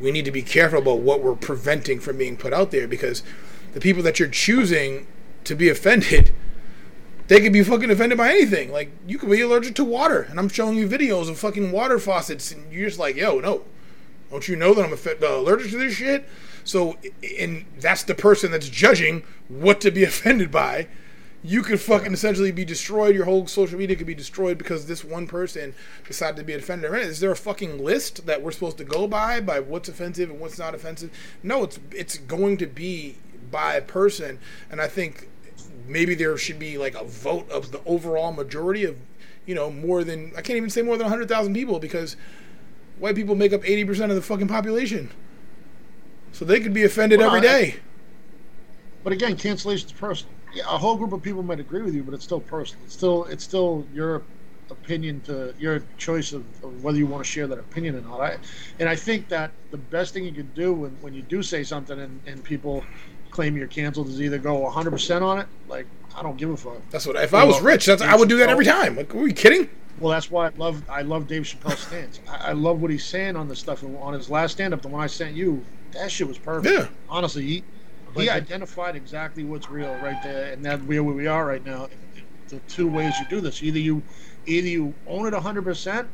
we 0.00 0.10
need 0.10 0.24
to 0.24 0.32
be 0.32 0.42
careful 0.42 0.80
about 0.80 1.00
what 1.00 1.22
we're 1.22 1.34
preventing 1.34 2.00
from 2.00 2.18
being 2.18 2.36
put 2.36 2.52
out 2.52 2.70
there 2.70 2.86
because 2.86 3.22
the 3.72 3.80
people 3.80 4.02
that 4.02 4.18
you're 4.18 4.28
choosing 4.28 5.06
to 5.44 5.54
be 5.54 5.68
offended 5.68 6.32
they 7.28 7.40
could 7.40 7.52
be 7.52 7.62
fucking 7.62 7.90
offended 7.90 8.18
by 8.18 8.30
anything. 8.30 8.70
Like 8.70 8.90
you 9.06 9.18
could 9.18 9.30
be 9.30 9.40
allergic 9.40 9.74
to 9.76 9.84
water, 9.84 10.22
and 10.30 10.38
I'm 10.38 10.48
showing 10.48 10.76
you 10.76 10.88
videos 10.88 11.28
of 11.28 11.38
fucking 11.38 11.72
water 11.72 11.98
faucets, 11.98 12.52
and 12.52 12.72
you're 12.72 12.88
just 12.88 12.98
like, 12.98 13.16
yo, 13.16 13.40
no, 13.40 13.64
don't 14.30 14.46
you 14.46 14.56
know 14.56 14.74
that 14.74 14.84
I'm 14.84 14.92
uh, 14.92 15.26
allergic 15.36 15.70
to 15.72 15.78
this 15.78 15.94
shit? 15.94 16.28
So, 16.66 16.96
and 17.38 17.64
that's 17.78 18.02
the 18.02 18.14
person 18.14 18.50
that's 18.50 18.68
judging 18.68 19.22
what 19.48 19.80
to 19.82 19.90
be 19.90 20.04
offended 20.12 20.50
by. 20.50 20.88
You 21.42 21.62
could 21.62 21.80
fucking 21.80 22.12
essentially 22.12 22.50
be 22.50 22.64
destroyed. 22.64 23.14
Your 23.14 23.24
whole 23.24 23.46
social 23.46 23.78
media 23.78 23.94
could 23.94 24.06
be 24.06 24.16
destroyed 24.16 24.58
because 24.58 24.86
this 24.86 25.04
one 25.04 25.28
person 25.28 25.74
decided 26.06 26.36
to 26.38 26.42
be 26.42 26.54
offended. 26.54 26.92
Is 26.92 27.20
there 27.20 27.30
a 27.30 27.36
fucking 27.36 27.84
list 27.84 28.26
that 28.26 28.42
we're 28.42 28.50
supposed 28.50 28.78
to 28.78 28.84
go 28.84 29.06
by 29.06 29.40
by 29.40 29.60
what's 29.60 29.88
offensive 29.88 30.28
and 30.28 30.40
what's 30.40 30.58
not 30.58 30.74
offensive? 30.74 31.10
No, 31.44 31.62
it's 31.62 31.78
it's 31.92 32.18
going 32.18 32.56
to 32.56 32.66
be 32.66 33.18
by 33.48 33.74
a 33.74 33.82
person, 33.82 34.40
and 34.72 34.80
I 34.80 34.88
think 34.88 35.28
maybe 35.86 36.16
there 36.16 36.36
should 36.36 36.58
be 36.58 36.78
like 36.78 36.96
a 36.96 37.04
vote 37.04 37.48
of 37.48 37.70
the 37.70 37.80
overall 37.84 38.32
majority 38.32 38.82
of, 38.82 38.96
you 39.46 39.54
know, 39.54 39.70
more 39.70 40.02
than 40.02 40.32
I 40.36 40.42
can't 40.42 40.56
even 40.56 40.70
say 40.70 40.82
more 40.82 40.96
than 40.96 41.06
hundred 41.06 41.28
thousand 41.28 41.54
people 41.54 41.78
because 41.78 42.16
white 42.98 43.14
people 43.14 43.36
make 43.36 43.52
up 43.52 43.64
eighty 43.64 43.84
percent 43.84 44.10
of 44.10 44.16
the 44.16 44.22
fucking 44.22 44.48
population. 44.48 45.10
So 46.36 46.44
they 46.44 46.60
could 46.60 46.74
be 46.74 46.84
offended 46.84 47.18
Well, 47.20 47.34
every 47.34 47.48
I- 47.48 47.52
day. 47.52 47.76
But 49.02 49.14
again, 49.14 49.36
cancellation's 49.36 49.92
personal. 49.92 50.34
Yeah, 50.52 50.64
a 50.64 50.76
whole 50.76 50.96
group 50.96 51.12
of 51.12 51.22
people 51.22 51.42
might 51.42 51.60
agree 51.60 51.80
with 51.80 51.94
you, 51.94 52.02
but 52.02 52.12
it's 52.12 52.24
still 52.24 52.40
personal. 52.40 52.84
It's 52.84 52.92
still 52.92 53.24
it's 53.24 53.42
still 53.42 53.86
your 53.94 54.22
opinion 54.70 55.22
to 55.22 55.54
your 55.58 55.82
choice 55.96 56.32
of, 56.32 56.44
of 56.62 56.84
whether 56.84 56.98
you 56.98 57.06
want 57.06 57.24
to 57.24 57.30
share 57.30 57.46
that 57.46 57.58
opinion 57.58 57.96
or 57.96 58.00
not. 58.02 58.20
I, 58.20 58.36
and 58.80 58.86
I 58.88 58.96
think 58.96 59.28
that 59.28 59.50
the 59.70 59.78
best 59.78 60.12
thing 60.12 60.24
you 60.26 60.32
can 60.32 60.50
do 60.54 60.74
when, 60.74 60.90
when 61.00 61.14
you 61.14 61.22
do 61.22 61.42
say 61.42 61.62
something 61.62 61.98
and, 61.98 62.20
and 62.26 62.44
people 62.44 62.84
claim 63.30 63.56
you're 63.56 63.66
canceled 63.68 64.08
is 64.08 64.20
either 64.20 64.38
go 64.38 64.60
100% 64.68 65.22
on 65.22 65.38
it, 65.38 65.46
like 65.68 65.86
I 66.16 66.22
don't 66.22 66.36
give 66.36 66.50
a 66.50 66.56
fuck. 66.56 66.78
That's 66.90 67.06
what 67.06 67.16
if 67.16 67.32
I 67.32 67.44
was 67.44 67.62
rich, 67.62 67.86
that's 67.86 68.02
I 68.02 68.14
would 68.14 68.28
do 68.28 68.36
that 68.38 68.50
every 68.50 68.64
time. 68.66 68.96
Like, 68.96 69.14
are 69.14 69.26
you 69.26 69.32
kidding? 69.32 69.70
Well, 70.00 70.10
that's 70.12 70.30
why 70.30 70.48
I 70.48 70.50
love 70.58 70.82
I 70.90 71.00
love 71.00 71.28
Dave 71.28 71.42
Chappelle's 71.44 71.78
stance. 71.78 72.20
I, 72.28 72.48
I 72.48 72.52
love 72.52 72.82
what 72.82 72.90
he's 72.90 73.04
saying 73.06 73.36
on 73.36 73.48
this 73.48 73.58
stuff. 73.58 73.82
And 73.82 73.96
on 73.98 74.12
his 74.12 74.28
last 74.28 74.52
stand 74.52 74.74
up, 74.74 74.82
the 74.82 74.88
one 74.88 75.02
I 75.02 75.06
sent 75.06 75.34
you, 75.34 75.64
that 75.96 76.10
shit 76.10 76.28
was 76.28 76.38
perfect. 76.38 76.74
Yeah. 76.74 76.88
Honestly, 77.08 77.44
he, 77.44 77.64
he 78.14 78.30
identified 78.30 78.96
exactly 78.96 79.44
what's 79.44 79.68
real 79.68 79.94
right 79.96 80.22
there, 80.22 80.52
and 80.52 80.64
that 80.64 80.82
where 80.84 81.02
we 81.02 81.26
are 81.26 81.46
right 81.46 81.64
now. 81.64 81.88
The 82.48 82.60
two 82.68 82.88
ways 82.88 83.12
you 83.18 83.26
do 83.28 83.40
this: 83.40 83.62
either 83.62 83.78
you, 83.78 84.02
either 84.46 84.68
you 84.68 84.94
own 85.06 85.26
it 85.26 85.34
hundred 85.34 85.64
percent, 85.64 86.08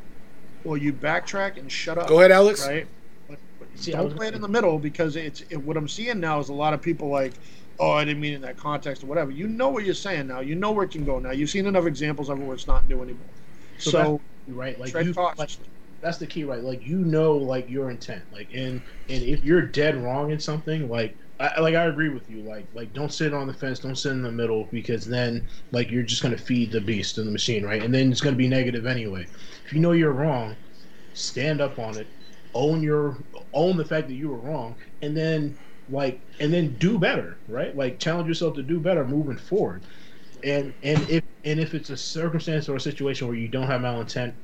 or 0.65 0.79
you 0.79 0.93
backtrack 0.93 1.59
and 1.59 1.71
shut 1.71 1.99
up. 1.99 2.09
Go 2.09 2.21
ahead, 2.21 2.31
Alix. 2.31 2.67
Right. 2.67 2.87
But, 3.29 3.39
but 3.59 3.69
See, 3.75 3.93
I 3.95 3.99
don't 3.99 4.17
play 4.17 4.29
it 4.29 4.35
in 4.35 4.41
the 4.41 4.49
middle 4.49 4.79
because 4.79 5.17
it's 5.17 5.43
it, 5.51 5.57
what 5.59 5.77
I'm 5.77 5.89
seeing 5.89 6.21
now 6.21 6.41
is 6.41 6.49
a 6.49 6.55
lot 6.55 6.73
of 6.73 6.81
people 6.81 7.09
like, 7.09 7.35
oh, 7.79 7.93
I 7.93 8.05
didn't 8.05 8.21
mean 8.21 8.33
it 8.33 8.37
in 8.37 8.43
that 8.43 8.57
context 8.57 9.03
or 9.03 9.07
whatever. 9.07 9.31
You 9.31 9.47
know 9.47 9.69
what 9.69 9.85
you're 9.85 9.95
saying 9.95 10.27
now. 10.27 10.41
You 10.41 10.55
know 10.55 10.73
where 10.73 10.85
it 10.85 10.91
can 10.91 11.05
go 11.05 11.19
now. 11.19 11.33
You've 11.33 11.51
seen 11.51 11.67
enough 11.67 11.87
examples 11.87 12.29
of 12.31 12.41
it 12.41 12.45
where 12.45 12.55
it's 12.55 12.67
not 12.67 12.89
new 12.89 13.03
anymore. 13.03 13.21
So, 13.79 13.91
So, 13.91 14.21
that's, 14.47 14.57
right, 14.57 14.81
like 14.81 14.91
tread 14.91 15.07
you, 15.07 15.13
like, 15.13 15.37
cautiously. 15.37 15.67
That's 16.03 16.19
the 16.19 16.27
key, 16.27 16.45
right? 16.45 16.63
Like 16.63 16.83
you 16.83 17.05
know, 17.05 17.37
like 17.37 17.69
your 17.69 17.91
intent, 17.91 18.25
like 18.31 18.51
and 18.55 18.83
and 19.09 19.23
if 19.23 19.43
you're 19.45 19.63
dead 19.69 19.97
wrong 19.97 20.31
in 20.33 20.41
something, 20.41 20.89
like 20.89 21.17
I 21.41 21.61
like 21.61 21.75
I 21.75 21.85
agree 21.87 22.09
with 22.11 22.29
you, 22.29 22.43
like 22.43 22.69
like 22.73 22.93
don't 22.93 23.13
sit 23.13 23.35
on 23.35 23.47
the 23.47 23.55
fence, 23.55 23.81
don't 23.81 23.97
sit 23.97 24.13
in 24.13 24.23
the 24.23 24.33
middle 24.33 24.69
because 24.73 25.07
then 25.07 25.49
like 25.71 25.91
you're 25.91 26.03
just 26.03 26.23
gonna 26.23 26.39
feed 26.39 26.73
the 26.73 26.81
beast 26.81 27.19
in 27.19 27.25
the 27.27 27.33
machine, 27.33 27.65
right? 27.65 27.83
And 27.83 27.95
then 27.95 28.11
it's 28.13 28.21
gonna 28.21 28.37
be 28.37 28.49
negative 28.49 28.87
anyway. 28.87 29.27
If 29.67 29.73
you 29.73 29.81
know 29.81 29.93
you're 29.93 30.13
wrong, 30.13 30.57
stand 31.13 31.61
up 31.61 31.79
on 31.79 31.99
it, 31.99 32.13
own 32.55 32.83
your 32.83 33.25
own 33.53 33.77
the 33.77 33.85
fact 33.85 34.09
that 34.09 34.15
you 34.15 34.29
were 34.29 34.41
wrong, 34.41 34.77
and 35.03 35.17
then 35.17 35.59
like 35.89 36.23
and 36.41 36.53
then 36.53 36.77
do 36.79 36.99
better, 36.99 37.41
right? 37.47 37.77
Like 37.77 37.99
challenge 37.99 38.29
yourself 38.29 38.55
to 38.57 38.63
do 38.63 38.81
better 38.81 39.07
moving 39.07 39.39
forward. 39.39 39.85
And 40.45 40.75
and 40.83 41.09
if 41.09 41.23
and 41.45 41.61
if 41.61 41.75
it's 41.75 41.91
a 41.91 41.97
circumstance 41.97 42.69
or 42.69 42.77
a 42.77 42.81
situation 42.81 43.27
where 43.27 43.37
you 43.37 43.49
don't 43.49 43.67
have 43.67 43.81
malintent, 43.81 44.37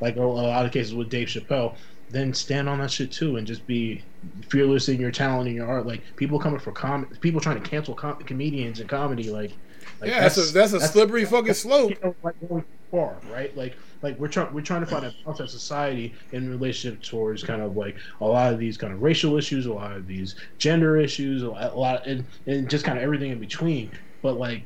like 0.00 0.16
a 0.16 0.22
lot 0.22 0.66
of 0.66 0.72
cases 0.72 0.94
with 0.94 1.08
Dave 1.08 1.28
Chappelle, 1.28 1.76
then 2.10 2.34
stand 2.34 2.68
on 2.68 2.78
that 2.78 2.90
shit 2.90 3.10
too 3.10 3.36
and 3.36 3.46
just 3.46 3.66
be 3.66 4.02
fearless 4.48 4.88
in 4.88 5.00
your 5.00 5.10
talent 5.10 5.48
and 5.48 5.56
your 5.56 5.66
art. 5.66 5.86
Like 5.86 6.02
people 6.16 6.38
coming 6.38 6.60
for 6.60 6.72
com, 6.72 7.06
people 7.20 7.40
trying 7.40 7.60
to 7.60 7.68
cancel 7.68 7.94
com- 7.94 8.18
comedians 8.18 8.80
and 8.80 8.88
comedy, 8.88 9.30
like. 9.30 9.52
like 10.00 10.10
yeah, 10.10 10.20
that's, 10.20 10.36
a 10.36 10.52
that's 10.52 10.72
a 10.72 10.80
slippery 10.80 11.24
fucking 11.24 11.54
slope. 11.54 11.90
you 11.90 11.96
know, 12.02 12.14
like 12.22 12.36
going 12.48 12.64
far, 12.90 13.16
right? 13.32 13.56
Like, 13.56 13.76
like 14.02 14.18
we're 14.18 14.28
trying 14.28 14.52
we're 14.52 14.60
trying 14.60 14.80
to 14.80 14.86
find 14.86 15.06
a 15.06 15.14
balance 15.24 15.40
as 15.40 15.50
society 15.50 16.12
in 16.32 16.50
relationship 16.50 17.02
towards 17.02 17.42
kind 17.42 17.62
of 17.62 17.76
like 17.76 17.96
a 18.20 18.24
lot 18.24 18.52
of 18.52 18.58
these 18.58 18.76
kind 18.76 18.92
of 18.92 19.02
racial 19.02 19.36
issues, 19.36 19.66
a 19.66 19.72
lot 19.72 19.92
of 19.92 20.06
these 20.06 20.34
gender 20.58 20.96
issues, 20.96 21.42
a 21.42 21.48
lot, 21.48 21.76
lot 21.76 22.06
and 22.06 22.24
and 22.46 22.68
just 22.68 22.84
kind 22.84 22.98
of 22.98 23.04
everything 23.04 23.32
in 23.32 23.38
between. 23.40 23.90
But 24.20 24.34
like, 24.34 24.62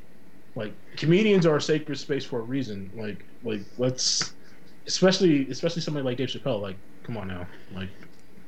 like 0.54 0.72
comedians 0.96 1.46
are 1.46 1.56
a 1.56 1.62
sacred 1.62 1.98
space 1.98 2.24
for 2.24 2.40
a 2.40 2.42
reason. 2.42 2.90
Like, 2.96 3.24
like 3.44 3.60
let's 3.78 4.32
especially 4.86 5.48
especially 5.50 5.82
somebody 5.82 6.04
like 6.04 6.16
Dave 6.16 6.28
Chappelle. 6.28 6.60
Like, 6.60 6.76
come 7.02 7.16
on 7.16 7.28
now, 7.28 7.46
like, 7.74 7.88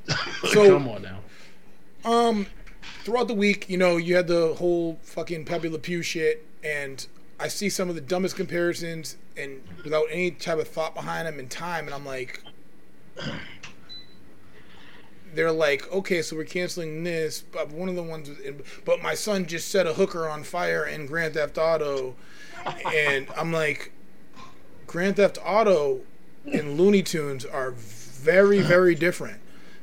So- 0.51 0.79
come 0.79 0.89
on 0.89 1.03
now. 1.03 1.19
Um, 2.05 2.47
throughout 3.03 3.29
the 3.29 3.35
week, 3.35 3.69
you 3.69 3.77
know, 3.77 3.97
you 3.97 4.17
had 4.17 4.29
the 4.29 4.55
whole 4.55 4.99
fucking 5.03 5.45
Pepe 5.45 5.69
Le 5.69 5.79
Pew 5.79 6.03
shit, 6.03 6.47
and 6.63 7.07
I 7.41 7.49
see 7.49 7.69
some 7.69 7.89
of 7.89 7.95
the 7.95 8.01
dumbest 8.01 8.37
comparisons, 8.37 9.17
and 9.37 9.61
without 9.85 10.05
any 10.11 10.31
type 10.31 10.59
of 10.59 10.69
thought 10.69 10.95
behind 10.95 11.27
them 11.27 11.39
in 11.39 11.49
time, 11.49 11.87
and 11.87 11.95
I'm 11.95 12.07
like, 12.07 12.43
they're 15.35 15.53
like, 15.53 15.91
okay, 15.93 16.23
so 16.23 16.37
we're 16.37 16.45
canceling 16.45 17.03
this, 17.05 17.43
but 17.43 17.71
one 17.71 17.89
of 17.89 17.97
the 17.97 18.03
ones, 18.03 18.31
but 18.85 19.03
my 19.03 19.15
son 19.15 19.47
just 19.47 19.69
set 19.71 19.87
a 19.87 19.93
hooker 19.95 20.29
on 20.29 20.43
fire 20.43 20.87
in 20.87 21.07
Grand 21.07 21.35
Theft 21.35 21.59
Auto, 21.59 22.15
and 22.95 23.27
I'm 23.37 23.53
like, 23.53 23.93
Grand 24.87 25.17
Theft 25.17 25.39
Auto 25.45 26.01
and 26.53 26.79
Looney 26.79 27.03
Tunes 27.03 27.45
are 27.45 27.73
very, 27.73 28.61
uh-huh. 28.61 28.69
very 28.69 28.95
different. 28.95 29.41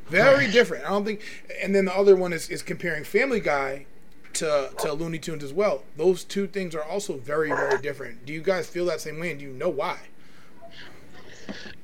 Very 0.07 0.49
different. 0.51 0.86
I 0.86 0.89
don't 0.89 1.05
think. 1.05 1.22
And 1.61 1.74
then 1.74 1.86
the 1.86 1.95
other 1.95 2.16
one 2.16 2.32
is, 2.32 2.49
is 2.49 2.61
comparing 2.61 3.03
Family 3.03 3.39
Guy 3.39 3.88
to 4.34 4.70
to 4.80 4.93
Looney 4.93 5.18
Tunes 5.18 5.43
as 5.43 5.53
well. 5.53 5.84
Those 5.97 6.24
two 6.24 6.47
things 6.47 6.76
are 6.76 6.84
also 6.84 7.18
very, 7.18 7.49
very 7.49 7.82
different. 7.82 8.26
Do 8.26 8.34
you 8.34 8.41
guys 8.41 8.68
feel 8.68 8.86
that 8.86 9.01
same 9.01 9.20
way, 9.20 9.32
and 9.32 9.39
do 9.39 9.45
you 9.45 9.51
know 9.51 9.70
why? 9.70 9.97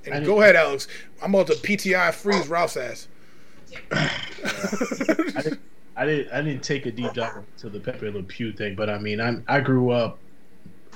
And 0.05 0.25
go 0.25 0.41
ahead, 0.41 0.55
Alex. 0.55 0.87
I'm 1.21 1.33
about 1.33 1.47
to 1.47 1.53
PTI 1.53 2.13
freeze 2.13 2.47
Ralph's 2.47 2.77
ass. 2.77 3.07
I 3.91 5.41
didn't, 5.43 5.59
I 5.95 6.05
didn't 6.05 6.31
I 6.31 6.41
didn't 6.41 6.63
take 6.63 6.85
a 6.85 6.91
deep 6.91 7.13
dive 7.13 7.43
into 7.53 7.69
the 7.69 7.79
Pepe 7.79 8.09
Le 8.09 8.23
Pew 8.23 8.51
thing, 8.51 8.75
but 8.75 8.89
I 8.89 8.97
mean 8.97 9.21
I 9.21 9.37
I 9.47 9.61
grew 9.61 9.91
up 9.91 10.19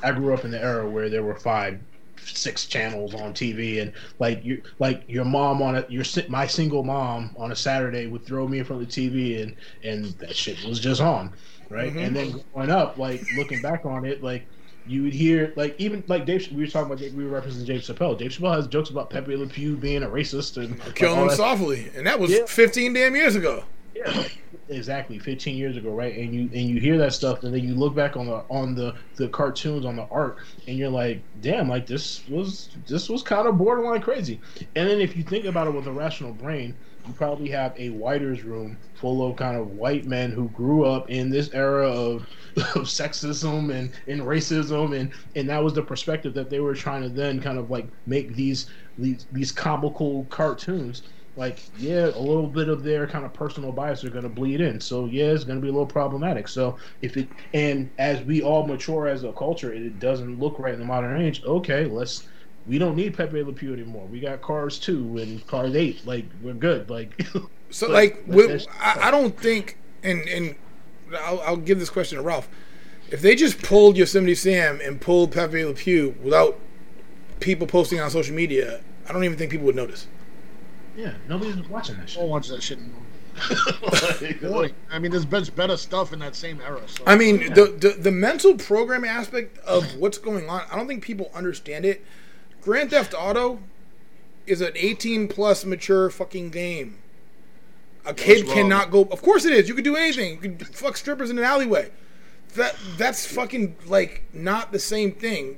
I 0.03 0.11
grew 0.11 0.33
up 0.33 0.43
in 0.43 0.51
the 0.51 0.61
era 0.61 0.89
where 0.89 1.09
there 1.09 1.23
were 1.23 1.35
five 1.35 1.79
six 2.23 2.65
channels 2.65 3.13
on 3.13 3.33
TV 3.33 3.81
and 3.81 3.91
like 4.19 4.43
you 4.43 4.61
like 4.79 5.03
your 5.07 5.25
mom 5.25 5.61
on 5.61 5.75
a 5.77 5.85
your 5.89 6.03
my 6.29 6.47
single 6.47 6.83
mom 6.83 7.35
on 7.37 7.51
a 7.51 7.55
Saturday 7.55 8.07
would 8.07 8.25
throw 8.25 8.47
me 8.47 8.59
in 8.59 8.65
front 8.65 8.81
of 8.81 8.89
the 8.89 9.09
TV 9.09 9.41
and 9.41 9.55
and 9.83 10.05
that 10.19 10.35
shit 10.35 10.63
was 10.65 10.79
just 10.79 11.01
on 11.01 11.31
right? 11.69 11.89
Mm-hmm. 11.89 11.99
And 11.99 12.15
then 12.15 12.43
growing 12.53 12.69
up 12.71 12.97
like 12.97 13.23
looking 13.37 13.61
back 13.61 13.85
on 13.85 14.05
it 14.05 14.23
like 14.23 14.45
you 14.87 15.03
would 15.03 15.13
hear 15.13 15.51
like 15.55 15.75
even 15.79 16.03
like 16.07 16.25
Dave 16.25 16.51
we 16.51 16.61
were 16.63 16.67
talking 16.69 16.91
about 16.91 17.13
we 17.13 17.25
were 17.25 17.41
referencing 17.41 17.65
Dave 17.65 17.81
Chappelle. 17.81 18.17
Dave 18.17 18.31
Chappelle 18.31 18.55
has 18.55 18.67
jokes 18.67 18.89
about 18.89 19.09
Pepe 19.09 19.35
Le 19.35 19.47
Pew 19.47 19.75
being 19.75 20.03
a 20.03 20.07
racist 20.07 20.57
and 20.57 20.79
Killing 20.95 21.17
all 21.17 21.29
him 21.29 21.35
softly, 21.35 21.91
and 21.95 22.05
that 22.05 22.19
was 22.19 22.31
Yeah. 22.31 22.45
15 22.45 22.93
damn 22.93 23.15
years 23.15 23.35
ago. 23.35 23.63
yeah, 23.95 24.27
exactly. 24.69 25.19
Fifteen 25.19 25.57
years 25.57 25.77
ago, 25.77 25.91
right? 25.91 26.15
And 26.15 26.33
you 26.33 26.41
and 26.41 26.69
you 26.69 26.79
hear 26.79 26.97
that 26.97 27.13
stuff, 27.13 27.43
and 27.43 27.53
then 27.53 27.63
you 27.63 27.75
look 27.75 27.95
back 27.95 28.17
on 28.17 28.27
the 28.27 28.45
on 28.49 28.75
the 28.75 28.95
the 29.15 29.29
cartoons, 29.29 29.85
on 29.85 29.95
the 29.95 30.07
art, 30.11 30.37
and 30.67 30.77
you're 30.77 30.89
like, 30.89 31.23
damn, 31.41 31.69
like 31.69 31.85
this 31.87 32.27
was 32.27 32.69
this 32.87 33.09
was 33.09 33.23
kind 33.23 33.47
of 33.47 33.57
borderline 33.57 34.01
crazy. 34.01 34.41
And 34.75 34.89
then 34.89 35.01
if 35.01 35.15
you 35.15 35.23
think 35.23 35.45
about 35.45 35.67
it 35.67 35.73
with 35.73 35.87
a 35.87 35.91
rational 35.91 36.33
brain, 36.33 36.75
you 37.07 37.13
probably 37.13 37.49
have 37.49 37.73
a 37.77 37.89
writer's 37.89 38.43
room 38.43 38.77
full 38.95 39.27
of 39.27 39.35
kind 39.35 39.57
of 39.57 39.67
white 39.67 40.05
men 40.05 40.31
who 40.31 40.49
grew 40.49 40.85
up 40.85 41.09
in 41.09 41.29
this 41.29 41.53
era 41.53 41.87
of, 41.89 42.27
of 42.57 42.83
sexism 42.83 43.73
and, 43.73 43.93
and 44.07 44.21
racism 44.21 44.97
and, 44.99 45.13
and 45.35 45.49
that 45.49 45.63
was 45.63 45.73
the 45.73 45.83
perspective 45.83 46.33
that 46.33 46.49
they 46.49 46.59
were 46.59 46.73
trying 46.73 47.01
to 47.03 47.09
then 47.09 47.39
kind 47.39 47.57
of 47.57 47.69
like 47.69 47.87
make 48.05 48.33
these 48.33 48.69
these 48.97 49.27
these 49.31 49.51
comical 49.51 50.25
cartoons 50.25 51.03
like 51.37 51.59
yeah 51.77 52.05
a 52.05 52.19
little 52.19 52.47
bit 52.47 52.69
of 52.69 52.83
their 52.83 53.05
kind 53.05 53.25
of 53.25 53.33
personal 53.33 53.71
bias 53.71 54.03
are 54.03 54.09
going 54.09 54.23
to 54.23 54.29
bleed 54.29 54.61
in 54.61 54.79
so 54.79 55.05
yeah 55.05 55.25
it's 55.25 55.43
going 55.43 55.57
to 55.57 55.61
be 55.61 55.69
a 55.69 55.71
little 55.71 55.85
problematic 55.85 56.47
so 56.47 56.77
if 57.01 57.17
it 57.17 57.27
and 57.53 57.89
as 57.97 58.21
we 58.23 58.41
all 58.41 58.65
mature 58.65 59.07
as 59.07 59.23
a 59.23 59.31
culture 59.33 59.73
it 59.73 59.99
doesn't 59.99 60.39
look 60.39 60.57
right 60.59 60.73
in 60.73 60.79
the 60.79 60.85
modern 60.85 61.21
age 61.21 61.43
okay 61.43 61.85
let's 61.85 62.27
we 62.67 62.79
don't 62.79 62.95
need 62.95 63.15
Pepe 63.15 63.43
Le 63.43 63.53
Pew 63.53 63.73
anymore. 63.73 64.07
We 64.07 64.19
got 64.19 64.41
Cars 64.41 64.79
two 64.79 65.19
and 65.19 65.45
Cars 65.45 65.75
eight. 65.75 66.03
Like 66.03 66.25
we're 66.41 66.55
good. 66.55 66.89
Like 66.89 67.23
So 67.69 67.89
like, 67.89 68.23
with, 68.25 68.65
I, 68.79 69.07
I 69.07 69.11
don't 69.11 69.37
think, 69.37 69.77
and 70.01 70.21
and 70.29 70.55
I'll, 71.19 71.41
I'll 71.41 71.57
give 71.57 71.79
this 71.79 71.89
question 71.89 72.17
to 72.17 72.23
Ralph. 72.23 72.47
If 73.11 73.21
they 73.21 73.35
just 73.35 73.61
pulled 73.61 73.97
Yosemite 73.97 74.35
Sam 74.35 74.79
and 74.81 75.01
pulled 75.01 75.31
Pepe 75.31 75.63
Le 75.63 75.73
Pew 75.73 76.15
without 76.23 76.57
people 77.39 77.67
posting 77.67 77.99
on 77.99 78.09
social 78.09 78.33
media, 78.33 78.81
I 79.09 79.13
don't 79.13 79.23
even 79.23 79.37
think 79.37 79.51
people 79.51 79.65
would 79.65 79.75
notice. 79.75 80.07
Yeah, 80.95 81.13
nobody's 81.27 81.57
watching 81.69 81.95
that 81.97 82.03
I 82.03 82.05
shit. 82.05 82.19
don't 82.19 82.29
watch 82.29 82.47
that 82.49 82.63
shit 82.63 82.79
anymore. 82.79 83.01
Boy, 84.41 84.71
I 84.89 84.97
mean, 84.97 85.11
there's 85.11 85.25
been 85.25 85.43
better 85.55 85.75
stuff 85.75 86.13
in 86.13 86.19
that 86.19 86.35
same 86.35 86.61
era. 86.61 86.81
So 86.87 87.03
I 87.05 87.15
mean, 87.17 87.53
the, 87.53 87.75
the 87.77 87.95
the 87.99 88.11
mental 88.11 88.55
programming 88.55 89.09
aspect 89.09 89.57
of 89.59 89.95
what's 89.97 90.17
going 90.17 90.49
on, 90.49 90.63
I 90.71 90.75
don't 90.77 90.87
think 90.87 91.03
people 91.03 91.29
understand 91.33 91.83
it. 91.85 92.05
Grand 92.61 92.91
Theft 92.91 93.13
Auto 93.13 93.59
is 94.47 94.61
an 94.61 94.71
18 94.75 95.27
plus 95.27 95.65
mature 95.65 96.09
fucking 96.09 96.49
game. 96.49 96.97
A 98.05 98.13
kid 98.13 98.47
cannot 98.47 98.91
go. 98.91 99.01
Of 99.11 99.21
course 99.21 99.45
it 99.45 99.53
is. 99.53 99.67
You 99.67 99.75
can 99.75 99.83
do 99.83 99.95
anything. 99.95 100.33
You 100.35 100.37
can 100.37 100.57
fuck 100.59 100.95
strippers 100.95 101.29
in 101.29 101.37
an 101.37 101.43
alleyway. 101.43 101.91
That 102.55 102.75
that's 102.97 103.25
fucking 103.25 103.75
like 103.85 104.23
not 104.33 104.71
the 104.71 104.79
same 104.79 105.11
thing. 105.11 105.57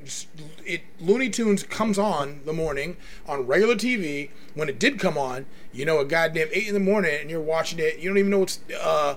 It 0.66 0.82
Looney 1.00 1.30
Tunes 1.30 1.64
comes 1.64 2.00
on 2.00 2.42
the 2.46 2.54
morning 2.54 2.98
on 3.28 3.46
regular 3.46 3.76
TV. 3.76 4.32
When 4.56 4.68
it 4.68 4.80
did 4.80 5.00
come 5.00 5.18
on, 5.18 5.46
you 5.72 5.86
know, 5.86 6.00
a 6.00 6.06
goddamn 6.06 6.48
eight 6.52 6.68
in 6.68 6.74
the 6.74 6.80
morning, 6.80 7.16
and 7.22 7.30
you're 7.30 7.40
watching 7.40 7.78
it. 7.80 8.00
You 8.00 8.10
don't 8.10 8.18
even 8.18 8.32
know 8.32 8.40
what's 8.40 8.60
uh, 8.82 9.16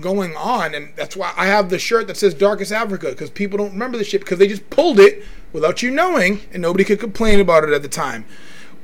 going 0.00 0.34
on, 0.36 0.74
and 0.74 0.92
that's 0.96 1.16
why 1.16 1.32
I 1.36 1.46
have 1.46 1.68
the 1.68 1.78
shirt 1.78 2.06
that 2.06 2.16
says 2.16 2.32
"Darkest 2.32 2.72
Africa" 2.72 3.10
because 3.10 3.30
people 3.30 3.58
don't 3.58 3.72
remember 3.72 3.98
the 3.98 4.04
shit 4.04 4.20
because 4.22 4.38
they 4.38 4.48
just 4.48 4.70
pulled 4.70 4.98
it 4.98 5.22
without 5.52 5.82
you 5.82 5.90
knowing, 5.90 6.40
and 6.52 6.62
nobody 6.62 6.84
could 6.84 7.00
complain 7.00 7.40
about 7.40 7.64
it 7.64 7.70
at 7.70 7.82
the 7.82 7.88
time. 7.88 8.24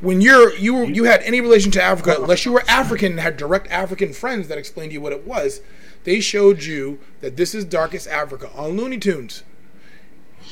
When 0.00 0.20
you're 0.20 0.54
you 0.56 0.84
you 0.84 1.04
had 1.04 1.22
any 1.22 1.40
relation 1.40 1.70
to 1.72 1.82
Africa, 1.82 2.16
unless 2.20 2.44
you 2.44 2.52
were 2.52 2.64
African 2.68 3.12
and 3.12 3.20
had 3.20 3.36
direct 3.38 3.70
African 3.70 4.12
friends 4.12 4.48
that 4.48 4.58
explained 4.58 4.90
to 4.90 4.94
you 4.94 5.00
what 5.00 5.12
it 5.12 5.26
was, 5.26 5.62
they 6.06 6.20
showed 6.20 6.62
you 6.62 7.00
that 7.20 7.36
this 7.36 7.52
is 7.52 7.64
Darkest 7.64 8.06
Africa 8.06 8.48
on 8.54 8.76
Looney 8.76 8.96
Tunes. 8.96 9.42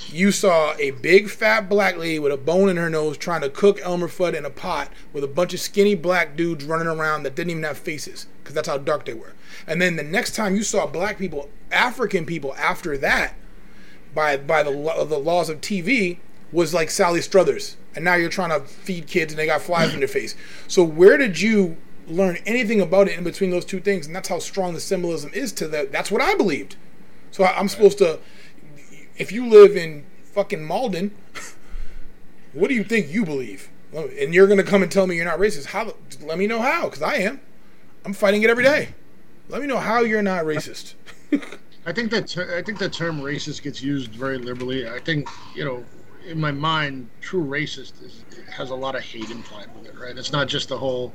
You 0.09 0.33
saw 0.33 0.75
a 0.81 0.91
big 0.91 1.31
fat 1.31 1.69
black 1.69 1.97
lady 1.97 2.19
with 2.19 2.33
a 2.33 2.37
bone 2.37 2.69
in 2.69 2.77
her 2.77 2.91
nose 2.91 3.17
trying 3.17 3.41
to 3.43 3.49
cook 3.49 3.79
Elmer 3.81 4.09
Fudd 4.09 4.35
in 4.35 4.45
a 4.45 4.51
pot 4.51 4.91
with 5.13 5.23
a 5.23 5.29
bunch 5.29 5.55
of 5.55 5.61
skinny 5.61 5.95
black 5.95 6.37
dudes 6.37 6.65
running 6.65 6.89
around 6.89 7.23
that 7.23 7.37
didn't 7.37 7.53
even 7.53 7.63
have 7.63 7.79
faces 7.79 8.27
because 8.43 8.57
that's 8.57 8.67
how 8.67 8.79
dark 8.79 9.05
they 9.05 9.15
were. 9.15 9.33
And 9.65 9.81
then 9.81 9.95
the 9.95 10.03
next 10.03 10.35
time 10.35 10.57
you 10.57 10.65
saw 10.65 10.89
black 10.89 11.19
people, 11.19 11.49
African 11.71 12.27
people 12.27 12.53
after 12.57 12.99
that, 12.99 13.37
by 14.13 14.37
by 14.37 14.65
the 14.65 14.73
the 14.73 15.19
laws 15.19 15.49
of 15.49 15.61
TV, 15.61 16.19
was 16.51 16.75
like 16.75 16.91
Sally 16.91 17.21
Struthers. 17.21 17.77
And 17.95 18.05
now 18.05 18.15
you're 18.15 18.29
trying 18.29 18.51
to 18.51 18.67
feed 18.67 19.07
kids 19.07 19.33
and 19.33 19.39
they 19.39 19.47
got 19.47 19.63
flies 19.63 19.95
in 19.95 20.01
their 20.01 20.09
face. 20.09 20.35
So 20.67 20.83
where 20.83 21.17
did 21.17 21.41
you 21.41 21.77
learn 22.07 22.39
anything 22.47 22.81
about 22.81 23.09
it 23.09 23.17
in 23.19 23.25
between 23.25 23.51
those 23.51 23.65
two 23.65 23.81
things? 23.81 24.07
And 24.07 24.15
that's 24.15 24.29
how 24.29 24.39
strong 24.39 24.75
the 24.75 24.81
symbolism 24.81 25.31
is 25.35 25.53
to 25.55 25.69
that. 25.69 25.93
That's 25.93 26.11
what 26.11 26.21
I 26.23 26.35
believed. 26.35 26.77
So 27.31 27.45
I- 27.45 27.59
I'm 27.59 27.69
supposed 27.69 27.99
to 27.99 28.19
if 29.17 29.31
you 29.31 29.47
live 29.49 29.77
in 29.77 30.05
fucking 30.33 30.65
Malden, 30.65 31.13
what 32.53 32.69
do 32.69 32.75
you 32.75 32.85
think 32.85 33.13
you 33.13 33.25
believe? 33.25 33.71
And 33.95 34.35
you're 34.35 34.49
gonna 34.49 34.65
come 34.65 34.83
and 34.83 34.91
tell 34.91 35.07
me 35.07 35.15
you're 35.17 35.25
not 35.25 35.39
racist? 35.39 35.67
How? 35.67 35.95
Let 36.21 36.37
me 36.39 36.47
know 36.49 36.61
how, 36.61 36.85
because 36.85 37.03
I 37.03 37.17
am. 37.17 37.41
I'm 38.05 38.13
fighting 38.13 38.43
it 38.43 38.51
every 38.51 38.65
day. 38.65 38.89
Let 39.49 39.61
me 39.61 39.67
know 39.69 39.79
how 39.79 40.01
you're 40.01 40.23
not 40.23 40.45
racist. 40.45 40.95
I 41.87 41.93
think 41.93 42.11
that 42.11 42.27
ter- 42.27 42.57
I 42.59 42.63
think 42.63 42.79
the 42.79 42.89
term 42.89 43.21
racist 43.21 43.63
gets 43.63 43.83
used 43.83 44.11
very 44.13 44.39
liberally. 44.39 44.89
I 44.89 44.99
think 44.99 45.29
you 45.55 45.65
know, 45.65 45.85
in 46.27 46.41
my 46.41 46.51
mind, 46.51 47.09
true 47.21 47.45
racist 47.45 48.03
is, 48.05 48.25
has 48.51 48.71
a 48.71 48.75
lot 48.75 48.95
of 48.97 49.03
hate 49.03 49.31
implied 49.31 49.69
with 49.77 49.87
it, 49.87 49.99
right? 49.99 50.17
It's 50.17 50.33
not 50.33 50.49
just 50.49 50.71
the 50.71 50.79
whole, 50.79 51.13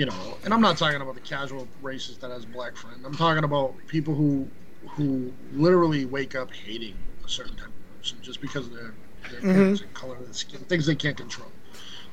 you 0.00 0.06
know. 0.06 0.38
And 0.44 0.54
I'm 0.54 0.62
not 0.62 0.78
talking 0.78 1.02
about 1.02 1.14
the 1.14 1.20
casual 1.20 1.68
racist 1.82 2.20
that 2.20 2.30
has 2.30 2.44
a 2.44 2.46
black 2.46 2.74
friend. 2.74 3.04
I'm 3.04 3.14
talking 3.14 3.44
about 3.44 3.74
people 3.86 4.14
who 4.14 4.48
who 4.88 5.30
literally 5.52 6.06
wake 6.06 6.34
up 6.34 6.50
hating 6.50 6.96
a 7.22 7.28
certain 7.28 7.54
type 7.54 7.66
of 7.66 7.98
person 7.98 8.16
just 8.22 8.40
because 8.40 8.66
of 8.66 8.72
their 8.72 8.94
their 9.28 9.40
appearance 9.40 9.82
and 9.82 9.92
color 9.92 10.16
of 10.16 10.26
the 10.26 10.32
skin, 10.32 10.60
things 10.60 10.86
they 10.86 10.94
can't 10.94 11.18
control. 11.18 11.50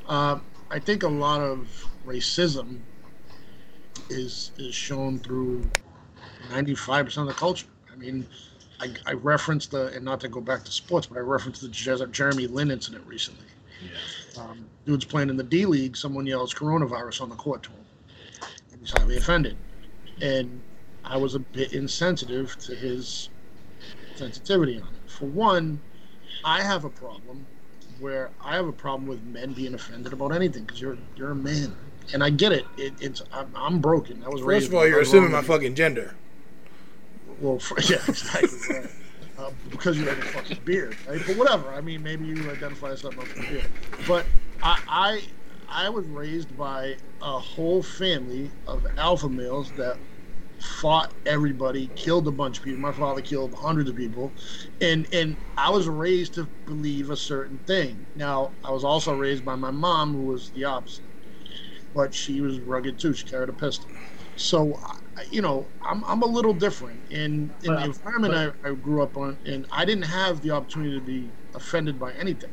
Uh, 0.05 0.39
I 0.69 0.79
think 0.79 1.03
a 1.03 1.07
lot 1.07 1.39
of 1.39 1.69
racism 2.05 2.81
is 4.09 4.51
is 4.57 4.75
shown 4.75 5.19
through 5.19 5.63
ninety-five 6.51 7.05
percent 7.05 7.29
of 7.29 7.33
the 7.33 7.39
culture. 7.39 7.67
I 7.89 7.95
mean, 7.95 8.27
I, 8.81 8.89
I 9.05 9.13
referenced 9.13 9.71
the 9.71 9.87
and 9.95 10.03
not 10.03 10.19
to 10.19 10.27
go 10.27 10.41
back 10.41 10.65
to 10.65 10.73
sports, 10.73 11.07
but 11.07 11.17
I 11.17 11.21
referenced 11.21 11.61
the 11.61 11.69
Jeremy 11.69 12.47
Lin 12.47 12.69
incident 12.69 13.07
recently. 13.07 13.45
Yeah. 13.81 13.91
Um, 14.37 14.65
dude's 14.85 15.05
playing 15.05 15.29
in 15.29 15.37
the 15.37 15.43
D 15.43 15.65
League. 15.65 15.97
Someone 15.97 16.25
yells 16.25 16.53
coronavirus 16.53 17.21
on 17.21 17.29
the 17.29 17.35
court 17.35 17.63
to 17.63 17.69
him, 17.69 17.85
and 18.71 18.81
he's 18.81 18.91
highly 18.91 19.17
offended. 19.17 19.57
And 20.21 20.61
I 21.03 21.17
was 21.17 21.35
a 21.35 21.39
bit 21.39 21.73
insensitive 21.73 22.57
to 22.59 22.75
his 22.75 23.29
sensitivity 24.15 24.79
on 24.79 24.87
it. 24.87 25.11
For 25.11 25.25
one, 25.25 25.79
I 26.43 26.61
have 26.61 26.85
a 26.85 26.89
problem 26.89 27.45
where 27.99 28.29
I 28.43 28.55
have 28.55 28.67
a 28.67 28.73
problem 28.73 29.07
with 29.07 29.23
men 29.23 29.53
being 29.53 29.73
offended 29.73 30.13
about 30.13 30.33
anything 30.33 30.65
because 30.65 30.81
you're 30.81 30.97
you're 31.15 31.31
a 31.31 31.35
man, 31.35 31.75
and 32.13 32.23
I 32.23 32.29
get 32.29 32.51
it. 32.51 32.65
it 32.77 32.93
it's 32.99 33.21
I'm, 33.31 33.51
I'm 33.55 33.79
broken. 33.79 34.23
I 34.23 34.29
was 34.29 34.41
raised. 34.41 34.65
First 34.65 34.73
of 34.73 34.79
all, 34.79 34.87
you're 34.87 35.01
assuming 35.01 35.31
my 35.31 35.41
fucking 35.41 35.75
gender. 35.75 36.15
Well, 37.39 37.59
for, 37.59 37.79
yeah, 37.81 37.97
exactly. 38.07 38.75
Right. 38.75 38.89
Uh, 39.37 39.51
because 39.69 39.99
you 39.99 40.07
have 40.09 40.17
a 40.19 40.23
fucking 40.23 40.61
beard, 40.63 40.99
right? 41.05 41.23
But 41.23 41.35
whatever. 41.37 41.73
I 41.73 41.81
mean, 41.81 42.03
maybe 42.03 42.25
you 42.25 42.51
identify 42.51 42.91
as 42.91 43.01
something 43.01 43.19
else 43.19 43.33
beard. 43.47 43.71
But 44.05 44.31
I, 44.63 44.79
I, 44.87 45.27
I 45.67 45.89
was 45.89 46.07
raised 46.07 46.57
by 46.57 46.97
a 47.21 47.39
whole 47.39 47.83
family 47.83 48.53
of 48.65 48.85
alpha 48.97 49.29
males 49.29 49.73
that 49.73 49.99
fought 50.59 51.13
everybody, 51.25 51.89
killed 51.95 52.27
a 52.27 52.31
bunch 52.31 52.57
of 52.57 52.63
people. 52.63 52.81
My 52.81 52.91
father 52.91 53.21
killed 53.21 53.55
hundreds 53.59 53.89
of 53.89 53.95
people, 53.95 54.35
and 54.81 55.07
and 55.13 55.37
I 55.57 55.69
was 55.69 55.87
raised 55.87 56.35
to 56.35 56.51
believe 56.65 57.09
a 57.09 57.17
certain 57.17 57.59
thing. 57.59 58.07
Now, 58.15 58.55
I 58.63 58.71
was 58.71 58.83
also 58.83 59.13
raised 59.13 59.45
by 59.45 59.55
my 59.55 59.71
mom, 59.71 60.13
who 60.13 60.23
was 60.23 60.51
the 60.51 60.63
opposite, 60.65 61.05
but 61.93 62.13
she 62.13 62.41
was 62.41 62.59
rugged 62.61 62.99
too. 62.99 63.13
She 63.13 63.25
carried 63.25 63.49
a 63.49 63.53
pistol. 63.53 63.91
So, 64.35 64.79
you 65.29 65.41
know, 65.41 65.67
I'm, 65.85 66.03
I'm 66.05 66.21
a 66.21 66.25
little 66.27 66.53
different 66.53 66.99
in 67.09 67.51
in 67.63 67.73
But- 67.73 67.79
the 67.79 67.85
environment 67.85 68.55
I, 68.63 68.69
I 68.69 68.73
grew 68.73 69.01
up 69.03 69.17
on, 69.17 69.37
and 69.45 69.65
I 69.71 69.85
didn't 69.85 70.05
have 70.05 70.41
the 70.41 70.51
opportunity 70.51 70.95
to 70.99 71.01
be 71.05 71.31
offended 71.55 71.99
by 71.99 72.13
anything. 72.13 72.49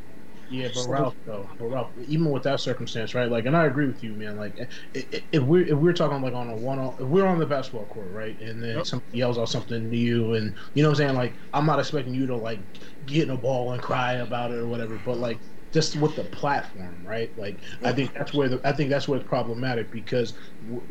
Yeah, 0.50 0.68
but 0.68 0.76
So- 0.76 0.90
Ralph, 0.90 1.16
though, 1.24 1.48
but 1.58 1.64
Ralph, 1.66 1.90
even 2.06 2.30
with 2.30 2.42
that 2.42 2.60
circumstance, 2.60 3.14
right? 3.14 3.30
Like, 3.30 3.46
and 3.46 3.56
I 3.56 3.64
agree 3.64 3.86
with 3.86 4.02
you, 4.02 4.12
man. 4.14 4.36
Like, 4.36 4.58
i- 4.60 4.68
i- 5.12 5.22
if 5.32 5.42
we're 5.42 5.62
if 5.66 5.74
we're 5.78 5.94
talking 5.94 6.20
like 6.22 6.34
on 6.34 6.50
a 6.50 6.56
one, 6.56 6.78
on, 6.78 6.94
if 6.98 7.06
we're 7.06 7.26
on 7.26 7.38
the 7.38 7.46
basketball 7.46 7.86
court, 7.86 8.10
right, 8.10 8.38
and 8.40 8.62
then 8.62 8.76
Yep. 8.76 8.86
somebody 8.86 9.18
yells 9.18 9.38
out 9.38 9.48
something 9.48 9.90
to 9.90 9.96
you, 9.96 10.34
and 10.34 10.54
you 10.74 10.82
know 10.82 10.90
what 10.90 11.00
I'm 11.00 11.06
saying, 11.06 11.16
like, 11.16 11.34
I'm 11.54 11.64
not 11.66 11.78
expecting 11.78 12.14
you 12.14 12.26
to 12.26 12.36
like 12.36 12.60
get 13.06 13.24
in 13.24 13.30
a 13.30 13.36
ball 13.38 13.72
and 13.72 13.82
cry 13.82 14.14
about 14.14 14.50
it 14.50 14.58
or 14.58 14.66
whatever, 14.68 15.00
but 15.04 15.16
like 15.16 15.38
just 15.72 15.96
with 15.96 16.14
the 16.14 16.22
platform, 16.24 17.04
right? 17.04 17.36
Like, 17.36 17.58
I 17.82 17.90
think 17.92 18.12
that's 18.14 18.32
where 18.34 18.48
the 18.48 18.60
I 18.64 18.72
think 18.72 18.90
that's 18.90 19.08
where 19.08 19.18
it's 19.18 19.26
problematic 19.28 19.90
because 19.90 20.34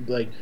like 0.07 0.33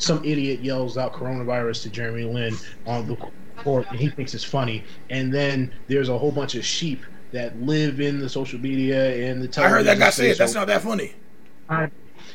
some 0.00 0.24
idiot 0.24 0.60
yells 0.60 0.96
out 0.96 1.12
coronavirus 1.12 1.82
to 1.82 1.90
Jeremy 1.90 2.24
Lin 2.24 2.56
on 2.86 3.06
the 3.06 3.16
court 3.56 3.86
and 3.90 3.98
he 3.98 4.08
thinks 4.08 4.34
it's 4.34 4.44
funny, 4.44 4.84
and 5.10 5.32
then 5.32 5.72
there's 5.88 6.08
a 6.08 6.16
whole 6.16 6.32
bunch 6.32 6.54
of 6.54 6.64
sheep 6.64 7.02
that 7.32 7.60
live 7.60 8.00
in 8.00 8.18
the 8.18 8.28
social 8.28 8.58
media 8.58 9.30
and 9.30 9.42
the 9.42 9.62
I 9.62 9.68
heard 9.68 9.86
that 9.86 9.98
guy 9.98 10.10
say 10.10 10.30
it. 10.30 10.38
That's 10.38 10.54
not 10.54 10.66
that 10.66 10.82
funny. 10.82 11.14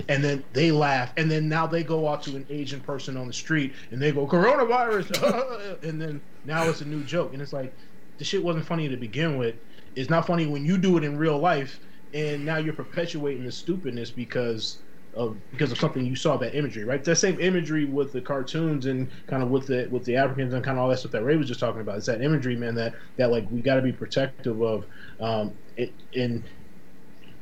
and 0.09 0.24
then 0.24 0.43
they 0.53 0.72
laugh, 0.72 1.13
and 1.18 1.30
then 1.30 1.49
now 1.49 1.68
they 1.68 1.84
go 1.84 2.07
out 2.07 2.24
to 2.24 2.36
an 2.36 2.45
Asian 2.49 2.80
person 2.82 3.18
on 3.18 3.28
the 3.28 3.34
street 3.34 3.74
and 3.91 4.01
they 4.01 4.11
go 4.11 4.28
coronavirus, 4.28 5.80
and 5.84 6.01
then 6.01 6.22
now 6.45 6.68
it's 6.68 6.82
a 6.82 6.86
new 6.86 7.03
joke, 7.03 7.34
and 7.34 7.41
it's 7.41 7.53
like 7.53 7.74
the 8.18 8.24
shit 8.24 8.43
wasn't 8.43 8.66
funny 8.66 8.88
to 8.88 8.97
begin 8.97 9.38
with. 9.38 9.55
It's 9.95 10.09
not 10.09 10.28
funny 10.28 10.45
when 10.45 10.66
you 10.66 10.78
do 10.78 10.97
it 10.97 11.03
in 11.03 11.18
real 11.18 11.38
life, 11.38 11.80
and 12.13 12.45
now 12.45 12.57
you're 12.57 12.74
perpetuating 12.74 13.45
the 13.45 13.51
stupidness 13.51 14.11
because 14.11 14.80
of 15.16 15.38
because 15.51 15.72
of 15.72 15.80
something 15.80 16.05
you 16.05 16.16
saw 16.16 16.38
that 16.38 16.55
imagery, 16.55 16.84
right? 16.84 17.03
That 17.03 17.16
same 17.16 17.39
imagery 17.39 17.86
with 17.86 18.11
the 18.11 18.22
cartoons 18.22 18.86
and 18.86 19.09
kind 19.28 19.41
of 19.41 19.49
with 19.49 19.68
the 19.68 19.88
with 19.91 20.03
the 20.05 20.16
Africans 20.16 20.53
and 20.53 20.63
kind 20.63 20.78
of 20.78 20.84
all 20.84 20.89
that 20.89 20.99
stuff 20.99 21.11
that 21.13 21.24
Ray 21.24 21.38
was 21.38 21.47
just 21.47 21.59
talking 21.59 21.82
about. 21.82 21.97
It's 21.97 22.05
that 22.07 22.22
imagery, 22.22 22.55
man. 22.55 22.76
That 22.76 22.95
that 23.18 23.32
like 23.32 23.49
we 23.49 23.61
got 23.61 23.76
to 23.76 23.82
be 23.82 23.93
protective 23.93 24.61
of. 24.61 24.86
Um, 25.20 25.57
it 25.78 25.93
and 26.16 26.43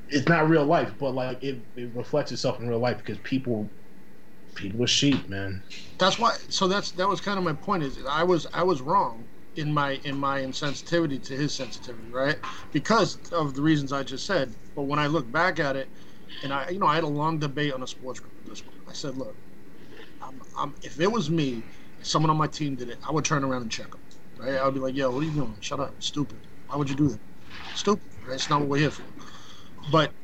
it's 0.10 0.28
not 0.28 0.50
real 0.50 0.66
life, 0.66 0.94
but 1.00 1.12
like 1.12 1.44
it, 1.44 1.58
it 1.76 1.90
reflects 1.96 2.32
itself 2.32 2.60
in 2.60 2.68
real 2.68 2.80
life 2.80 2.98
because 2.98 3.18
people 3.20 3.70
people 4.56 4.84
are 4.84 4.88
sheep, 4.88 5.28
man. 5.28 5.64
That's 5.98 6.20
why. 6.20 6.36
So 6.50 6.68
that's 6.68 6.92
that 6.92 7.08
was 7.08 7.22
kind 7.22 7.38
of 7.38 7.44
my 7.44 7.54
point. 7.54 7.84
Is 7.84 8.00
I 8.10 8.24
was 8.24 8.48
I 8.54 8.64
was 8.64 8.82
wrong 8.82 9.26
in 9.56 9.74
my 9.74 10.00
in 10.04 10.18
my 10.18 10.42
insensitivity 10.42 11.24
to 11.28 11.34
his 11.36 11.54
sensitivity, 11.54 12.10
right? 12.12 12.38
Because 12.72 13.18
of 13.32 13.56
the 13.56 13.62
reasons 13.62 13.92
I 13.92 14.04
just 14.04 14.26
said. 14.26 14.54
But 14.76 14.84
when 14.84 15.00
I 15.00 15.08
look 15.08 15.32
back 15.32 15.60
at 15.60 15.76
it, 15.76 15.90
and 16.42 16.54
I 16.54 16.70
you 16.70 16.80
know 16.80 16.88
I 16.88 16.96
had 16.96 17.04
a 17.04 17.08
long 17.08 17.40
debate 17.40 17.74
on 17.74 17.84
a 17.84 17.88
sports 17.88 18.20
group. 18.20 18.34
This 18.46 18.66
one. 18.66 18.76
I 18.88 18.94
said, 18.94 19.16
look, 19.16 19.38
I'm, 20.22 20.42
I'm, 20.58 20.76
if 20.82 21.00
it 21.00 21.12
was 21.12 21.30
me, 21.30 21.66
someone 22.02 22.30
on 22.30 22.38
my 22.38 22.48
team 22.48 22.76
did 22.76 22.90
it, 22.90 23.00
I 23.08 23.12
would 23.12 23.26
turn 23.26 23.44
around 23.44 23.64
and 23.64 23.72
check 23.72 23.92
them. 23.92 24.02
Right? 24.38 24.56
I 24.56 24.66
would 24.66 24.74
be 24.74 24.80
like, 24.80 24.96
yo, 24.96 25.12
what 25.12 25.22
are 25.22 25.26
you 25.26 25.32
doing? 25.32 25.58
Shut 25.62 25.80
up, 25.80 26.02
stupid. 26.04 26.48
Why 26.68 26.78
would 26.78 26.90
you 26.90 26.96
do 26.96 27.10
that? 27.10 27.22
Stupid. 27.74 28.12
Right? 28.26 28.36
It's 28.36 28.50
not 28.50 28.62
what 28.62 28.70
we're 28.70 28.80
here 28.80 28.92
for. 28.92 29.14
But 29.88 30.16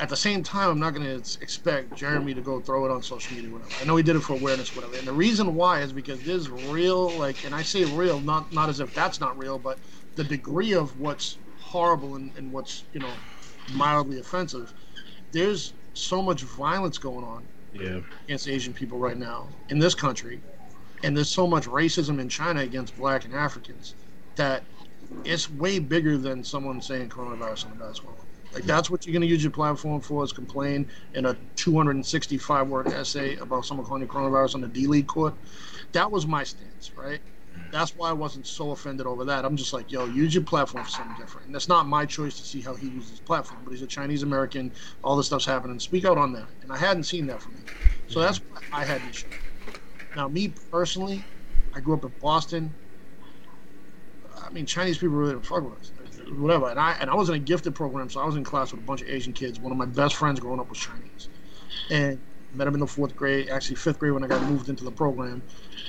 at 0.00 0.08
the 0.08 0.16
same 0.16 0.42
time, 0.42 0.70
I'm 0.70 0.80
not 0.80 0.94
going 0.94 1.06
to 1.06 1.38
expect 1.42 1.94
Jeremy 1.94 2.34
to 2.34 2.42
go 2.42 2.60
throw 2.60 2.84
it 2.86 2.90
on 2.90 3.02
social 3.02 3.34
media, 3.34 3.50
whatever. 3.50 3.76
I 3.80 3.84
know 3.84 3.96
he 3.96 4.02
did 4.02 4.16
it 4.16 4.22
for 4.22 4.34
awareness, 4.34 4.74
whatever. 4.74 4.96
And 4.96 5.06
the 5.08 5.12
reason 5.12 5.54
why 5.54 5.82
is 5.82 5.92
because 5.92 6.22
there's 6.24 6.50
real, 6.50 7.16
like, 7.16 7.44
and 7.44 7.54
I 7.54 7.62
say 7.62 7.84
real, 7.84 8.20
not 8.20 8.52
not 8.52 8.68
as 8.68 8.80
if 8.80 8.92
that's 8.94 9.20
not 9.20 9.38
real, 9.38 9.58
but 9.58 9.80
the 10.16 10.24
degree 10.24 10.72
of 10.72 10.98
what's 10.98 11.38
horrible 11.56 12.16
and, 12.16 12.36
and 12.36 12.52
what's 12.52 12.88
you 12.92 13.00
know 13.00 13.22
mildly 13.66 14.18
offensive. 14.18 14.74
There's 15.32 15.74
so 15.94 16.22
much 16.22 16.42
violence 16.42 16.98
going 16.98 17.24
on 17.24 17.48
Yeah, 17.72 18.00
against 18.24 18.48
Asian 18.48 18.72
people 18.74 18.98
right 18.98 19.16
now 19.16 19.48
in 19.70 19.78
this 19.78 19.94
country, 19.94 20.42
and 21.02 21.16
there's 21.16 21.30
so 21.30 21.46
much 21.46 21.66
racism 21.66 22.20
in 22.20 22.28
China 22.28 22.60
against 22.60 22.96
Black 22.96 23.24
and 23.24 23.34
Africans 23.34 23.94
that 24.36 24.64
it's 25.24 25.50
way 25.50 25.78
bigger 25.78 26.16
than 26.16 26.44
someone 26.44 26.80
saying 26.80 27.08
coronavirus 27.08 27.66
on 27.66 27.70
the 27.78 27.84
basketball. 27.84 28.26
Like 28.52 28.64
that's 28.64 28.90
what 28.90 29.06
you're 29.06 29.12
going 29.12 29.22
to 29.22 29.28
use 29.28 29.42
your 29.42 29.52
platform 29.52 30.00
for 30.00 30.22
is 30.24 30.32
complain 30.32 30.90
in 31.14 31.26
a 31.26 31.34
265 31.56 32.68
word 32.68 32.88
essay 32.88 33.36
about 33.36 33.64
someone 33.64 33.86
calling 33.86 34.02
you 34.02 34.08
coronavirus 34.08 34.56
on 34.56 34.60
the 34.60 34.68
D 34.68 34.86
League 34.86 35.06
court. 35.06 35.34
That 35.92 36.10
was 36.10 36.26
my 36.26 36.44
stance, 36.44 36.92
right? 36.96 37.20
That's 37.70 37.96
why 37.96 38.10
I 38.10 38.12
wasn't 38.12 38.46
so 38.46 38.72
offended 38.72 39.06
over 39.06 39.24
that. 39.24 39.46
I'm 39.46 39.56
just 39.56 39.72
like, 39.72 39.90
yo, 39.90 40.04
use 40.04 40.34
your 40.34 40.44
platform 40.44 40.84
for 40.84 40.90
something 40.90 41.16
different. 41.18 41.46
And 41.46 41.54
that's 41.54 41.68
not 41.68 41.86
my 41.86 42.04
choice 42.04 42.36
to 42.36 42.44
see 42.44 42.60
how 42.60 42.74
he 42.74 42.88
uses 42.88 43.10
his 43.10 43.20
platform. 43.20 43.62
But 43.64 43.70
he's 43.70 43.80
a 43.80 43.86
Chinese 43.86 44.22
American. 44.22 44.70
All 45.02 45.16
this 45.16 45.26
stuff's 45.26 45.46
happening. 45.46 45.80
Speak 45.80 46.04
out 46.04 46.18
on 46.18 46.34
that. 46.34 46.46
And 46.62 46.70
I 46.70 46.76
hadn't 46.76 47.04
seen 47.04 47.26
that 47.28 47.40
from 47.40 47.54
him. 47.54 47.64
So 48.08 48.20
that's 48.20 48.38
why 48.38 48.60
I 48.72 48.84
had 48.84 49.00
an 49.00 49.08
issue. 49.08 49.28
Now, 50.14 50.28
me 50.28 50.52
personally, 50.70 51.24
I 51.74 51.80
grew 51.80 51.94
up 51.94 52.04
in 52.04 52.12
Boston. 52.20 52.72
I 54.36 54.50
mean, 54.50 54.66
Chinese 54.66 54.98
people 54.98 55.16
really 55.16 55.32
don't 55.32 55.46
fuck 55.46 55.62
with 55.62 55.80
us. 55.80 55.92
Whatever. 56.30 56.68
And 56.68 56.78
I 56.78 56.92
and 57.00 57.08
I 57.08 57.14
was 57.14 57.30
in 57.30 57.34
a 57.34 57.38
gifted 57.38 57.74
program, 57.74 58.10
so 58.10 58.20
I 58.20 58.26
was 58.26 58.36
in 58.36 58.44
class 58.44 58.72
with 58.72 58.82
a 58.82 58.84
bunch 58.84 59.00
of 59.00 59.08
Asian 59.08 59.32
kids. 59.32 59.58
One 59.58 59.72
of 59.72 59.78
my 59.78 59.86
best 59.86 60.16
friends 60.16 60.40
growing 60.40 60.60
up 60.60 60.68
was 60.68 60.78
Chinese. 60.78 61.28
And 61.90 62.20
met 62.54 62.66
him 62.66 62.74
in 62.74 62.80
the 62.80 62.86
fourth 62.86 63.16
grade, 63.16 63.48
actually 63.48 63.76
fifth 63.76 63.98
grade 63.98 64.12
when 64.12 64.22
I 64.22 64.26
got 64.26 64.42
moved 64.42 64.68
into 64.68 64.84
the 64.84 64.92
program, 64.92 65.42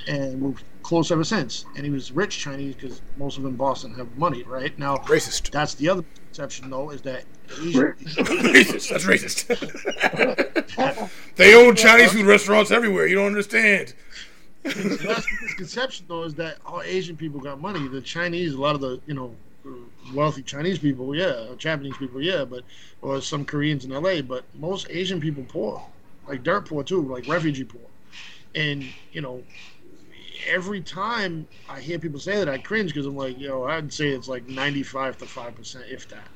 and 0.06 0.40
we're 0.40 0.54
close 0.82 1.10
ever 1.10 1.24
since. 1.24 1.64
And 1.76 1.84
he 1.84 1.90
was 1.90 2.12
rich 2.12 2.38
Chinese 2.38 2.74
because 2.74 3.00
most 3.16 3.36
of 3.36 3.42
them 3.42 3.52
in 3.52 3.56
Boston 3.56 3.94
have 3.94 4.16
money, 4.16 4.42
right? 4.42 4.76
Now, 4.78 4.96
Racist. 4.98 5.50
that's 5.50 5.74
the 5.74 5.88
other 5.88 6.04
exception, 6.30 6.70
though, 6.70 6.90
is 6.90 7.02
that 7.02 7.24
Asian 7.50 7.82
racist. 7.94 8.88
That's 8.90 9.04
racist. 9.04 9.48
they 11.36 11.54
own 11.54 11.76
Chinese 11.76 12.12
food 12.12 12.26
restaurants 12.26 12.70
everywhere. 12.70 13.06
You 13.06 13.16
don't 13.16 13.26
understand. 13.26 13.94
that's 14.62 14.96
the 14.96 15.38
misconception 15.42 16.06
though 16.08 16.22
is 16.22 16.34
that 16.34 16.56
all 16.64 16.80
Asian 16.82 17.16
people 17.16 17.38
got 17.38 17.60
money. 17.60 17.86
The 17.86 18.00
Chinese, 18.00 18.54
a 18.54 18.60
lot 18.60 18.74
of 18.74 18.80
the 18.80 19.00
you 19.06 19.12
know 19.14 19.34
wealthy 20.14 20.42
Chinese 20.42 20.78
people, 20.78 21.14
yeah, 21.14 21.48
Japanese 21.58 21.96
people, 21.98 22.22
yeah, 22.22 22.44
but 22.44 22.64
or 23.02 23.20
some 23.20 23.44
Koreans 23.44 23.84
in 23.84 23.90
LA, 23.90 24.22
but 24.22 24.44
most 24.54 24.86
Asian 24.90 25.20
people 25.20 25.44
poor, 25.46 25.84
like 26.26 26.42
dirt 26.42 26.66
poor 26.66 26.82
too, 26.82 27.02
like 27.02 27.28
refugee 27.28 27.64
poor, 27.64 27.82
and 28.54 28.84
you 29.12 29.20
know. 29.20 29.42
Every 30.46 30.80
time 30.80 31.46
I 31.68 31.80
hear 31.80 31.98
people 31.98 32.20
say 32.20 32.36
that, 32.36 32.48
I 32.48 32.58
cringe 32.58 32.92
because 32.92 33.06
I'm 33.06 33.16
like, 33.16 33.38
yo, 33.38 33.64
I'd 33.64 33.92
say 33.92 34.08
it's 34.08 34.28
like 34.28 34.48
95 34.48 35.18
to 35.18 35.26
5 35.26 35.54
percent, 35.54 35.84
if 35.88 36.08
that. 36.08 36.28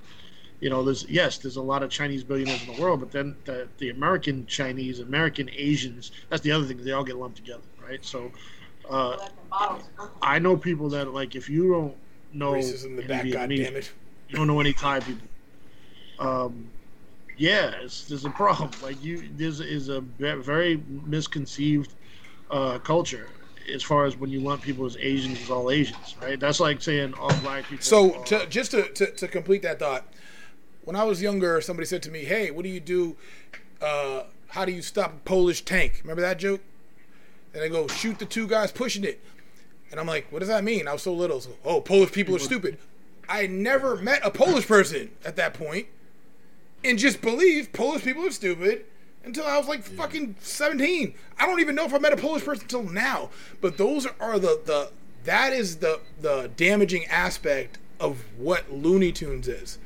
You 0.61 0.71
know, 0.71 0.83
there's 0.83 1.07
yes, 1.09 1.39
there's 1.39 1.57
a 1.57 1.63
lot 1.63 1.83
of 1.83 1.91
Chinese 1.91 2.25
billionaires 2.25 2.67
in 2.67 2.75
the 2.75 2.83
world, 2.83 3.01
but 3.01 3.13
then 3.13 3.37
the, 3.45 3.69
the 3.79 3.91
American 3.91 4.45
Chinese, 4.47 4.99
American 4.99 5.49
Asians, 5.53 6.11
that's 6.31 6.43
the 6.43 6.51
other 6.51 6.65
thing. 6.65 6.83
They 6.83 6.93
all 6.93 7.05
get 7.05 7.17
lumped 7.17 7.37
together, 7.37 7.63
right? 7.81 8.05
So, 8.05 8.33
uh, 8.91 9.29
I 10.21 10.41
know 10.41 10.57
people 10.57 10.89
that 10.91 11.15
like 11.15 11.37
if 11.37 11.49
you 11.49 11.71
don't 11.71 11.95
know 12.33 12.55
Racism 12.55 12.97
the 12.97 13.03
back. 13.03 13.21
any 13.21 13.31
God 13.31 13.51
damn 13.51 13.77
it. 13.77 13.93
you 14.29 14.37
don't 14.37 14.49
know 14.49 14.59
any 14.59 14.73
Thai 14.73 15.01
people. 15.01 15.29
Um, 16.19 16.69
yeah, 17.37 17.71
it's, 17.83 18.07
there's 18.07 18.25
a 18.25 18.31
problem. 18.31 18.71
Like 18.83 19.03
you, 19.03 19.29
there's 19.37 19.61
is 19.61 19.89
a 19.89 20.01
very 20.01 20.83
misconceived 20.89 21.95
uh, 22.51 22.79
culture 22.79 23.29
as 23.69 23.83
far 23.83 24.07
as 24.07 24.17
when 24.17 24.31
you 24.31 24.41
lump 24.41 24.63
people 24.63 24.87
as 24.87 24.97
Asians 24.97 25.41
as 25.41 25.51
all 25.51 25.71
Asians, 25.71 26.17
right? 26.21 26.39
That's 26.39 26.61
like 26.61 26.83
saying 26.83 27.15
all 27.15 27.35
black 27.41 27.65
people. 27.65 27.85
So 27.85 28.23
to, 28.25 28.47
just 28.47 28.73
to, 28.73 28.89
to, 28.93 29.11
to 29.13 29.29
complete 29.29 29.63
that 29.63 29.79
thought, 29.79 30.07
when 30.85 30.97
I 30.97 31.05
was 31.05 31.21
younger, 31.21 31.61
somebody 31.61 31.87
said 31.87 32.03
to 32.05 32.11
me, 32.11 32.25
"Hey, 32.25 32.51
what 32.51 32.63
do 32.63 32.69
you 32.69 32.81
do? 32.81 33.17
Uh, 33.81 34.25
how 34.49 34.65
do 34.65 34.73
you 34.73 34.83
stop 34.83 35.13
a 35.13 35.19
Polish 35.19 35.65
tank?" 35.65 36.01
Remember 36.03 36.23
that 36.23 36.39
joke? 36.39 36.61
And 37.55 37.63
I 37.63 37.69
go 37.69 37.87
shoot 37.89 38.19
the 38.19 38.27
two 38.27 38.47
guys 38.47 38.73
pushing 38.73 39.05
it, 39.05 39.23
and 39.91 39.99
I'm 39.99 40.07
like, 40.07 40.31
what 40.31 40.41
does 40.41 40.49
that 40.49 40.65
mean? 40.65 40.87
I 40.87 40.93
was 40.93 41.03
so 41.03 41.15
little. 41.15 41.41
So, 41.41 41.51
oh, 41.65 41.81
Polish 41.81 42.13
people 42.13 42.37
are 42.37 42.41
stupid. 42.41 42.79
I 43.29 43.47
never 43.47 43.97
met 43.97 44.21
a 44.25 44.31
Polish 44.31 44.67
person 44.67 45.11
at 45.25 45.37
that 45.37 45.55
point, 45.55 45.87
and 46.85 46.99
just 46.99 47.21
believe 47.21 47.73
Polish 47.73 48.03
people 48.03 48.27
are 48.27 48.31
stupid 48.31 48.85
until 49.29 49.47
I 49.47 49.57
was 49.57 49.69
like 49.69 49.83
fucking 49.85 50.37
17. 50.41 51.15
I 51.39 51.47
don't 51.47 51.61
even 51.61 51.75
know 51.75 51.85
if 51.85 51.95
I 51.95 51.99
met 51.99 52.13
a 52.13 52.17
Polish 52.17 52.45
person 52.45 52.65
until 52.65 52.83
now. 52.83 53.31
But 53.61 53.79
those 53.79 54.07
are 54.21 54.39
the 54.39 54.61
the 54.65 54.91
that 55.25 55.53
is 55.53 55.77
the 55.77 56.01
the 56.21 56.51
damaging 56.57 57.05
aspect 57.07 57.79
of 58.01 58.25
what 58.37 58.73
Looney 58.73 59.13
Tunes 59.13 59.47
is. 59.47 59.79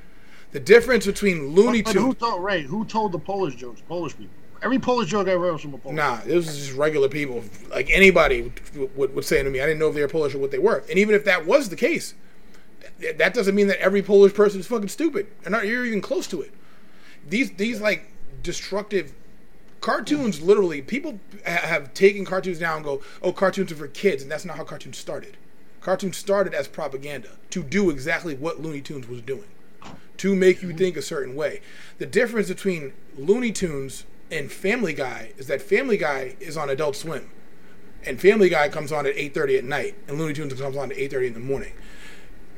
The 0.52 0.60
difference 0.60 1.06
between 1.06 1.48
Looney 1.48 1.82
But 1.82 1.94
who 1.94 2.01
Tunes. 2.01 2.16
told 2.19 2.44
Ray? 2.44 2.62
Who 2.62 2.85
told 2.85 3.12
the 3.12 3.19
Polish 3.19 3.56
jokes? 3.56 3.82
Polish 3.89 4.16
people. 4.16 4.35
Every 4.62 4.78
Polish 4.78 5.10
joke 5.10 5.27
I 5.27 5.32
heard 5.32 5.52
was 5.52 5.62
from 5.62 5.74
a 5.74 5.78
Polish. 5.78 5.97
Nah, 5.97 6.20
it 6.27 6.35
was 6.35 6.47
just 6.47 6.74
regular 6.74 7.09
people. 7.09 7.43
Like 7.69 7.90
anybody 7.90 8.43
would, 8.43 8.97
would, 8.97 9.14
would 9.14 9.24
say 9.24 9.43
to 9.43 9.51
me, 9.51 9.60
I 9.60 9.66
didn't 9.66 9.81
know 9.81 9.89
if 9.89 9.94
they 9.94 10.02
were 10.02 10.09
Polish 10.09 10.35
or 10.35 10.39
what 10.39 10.52
they 10.52 10.59
were. 10.59 10.85
And 10.89 10.98
even 10.98 11.14
if 11.14 11.24
that 11.24 11.47
was 11.47 11.69
the 11.69 11.77
case, 11.77 12.14
th- 13.01 13.16
that 13.16 13.35
doesn't 13.35 13.55
mean 13.55 13.66
that 13.69 13.81
every 13.81 14.02
Polish 14.02 14.35
person 14.35 14.60
is 14.60 14.66
fucking 14.66 14.89
stupid. 14.89 15.27
They're 15.43 15.51
not 15.51 15.66
you're 15.66 15.85
even 15.85 16.01
close 16.01 16.28
to 16.28 16.43
it. 16.43 16.52
These 17.28 17.52
these 17.52 17.81
like 17.81 18.12
destructive 18.43 19.14
cartoons. 19.82 20.40
Literally, 20.40 20.80
people 20.80 21.20
have 21.44 21.92
taken 21.92 22.24
cartoons 22.24 22.59
now 22.60 22.76
and 22.76 22.84
go, 22.84 23.02
"Oh, 23.20 23.32
cartoons 23.32 23.70
are 23.70 23.76
for 23.76 23.88
kids," 23.88 24.22
and 24.22 24.32
that's 24.32 24.46
not 24.46 24.56
how 24.56 24.64
cartoons 24.64 24.96
started. 24.96 25.36
Cartoons 25.82 26.16
started 26.16 26.54
as 26.54 26.68
propaganda 26.68 27.36
to 27.50 27.62
do 27.62 27.90
exactly 27.90 28.34
what 28.34 28.62
Looney 28.62 28.80
Tunes 28.80 29.09
was 29.09 29.20
doing 29.20 29.48
to 30.16 30.36
make 30.36 30.62
you 30.62 30.72
think 30.72 30.96
a 30.96 31.02
certain 31.02 31.34
way. 31.34 31.60
The 31.98 32.06
difference 32.06 32.48
between 32.48 32.92
Looney 33.18 33.50
Tunes 33.50 34.04
and 34.30 34.50
Family 34.50 34.94
Guy 34.94 35.32
is 35.36 35.48
that 35.48 35.60
Family 35.60 35.96
Guy 35.96 36.36
is 36.38 36.56
on 36.56 36.70
Adult 36.70 36.94
Swim, 36.94 37.28
and 38.04 38.20
Family 38.20 38.48
Guy 38.48 38.68
comes 38.68 38.92
on 38.92 39.04
at 39.04 39.16
8:30 39.16 39.59
at 39.59 39.64
night, 39.64 39.96
and 40.06 40.18
Looney 40.18 40.32
Tunes 40.32 40.54
comes 40.54 40.76
on 40.76 40.92
at 40.92 40.98
8:30 40.98 41.26
in 41.26 41.34
the 41.34 41.40
morning. 41.40 41.72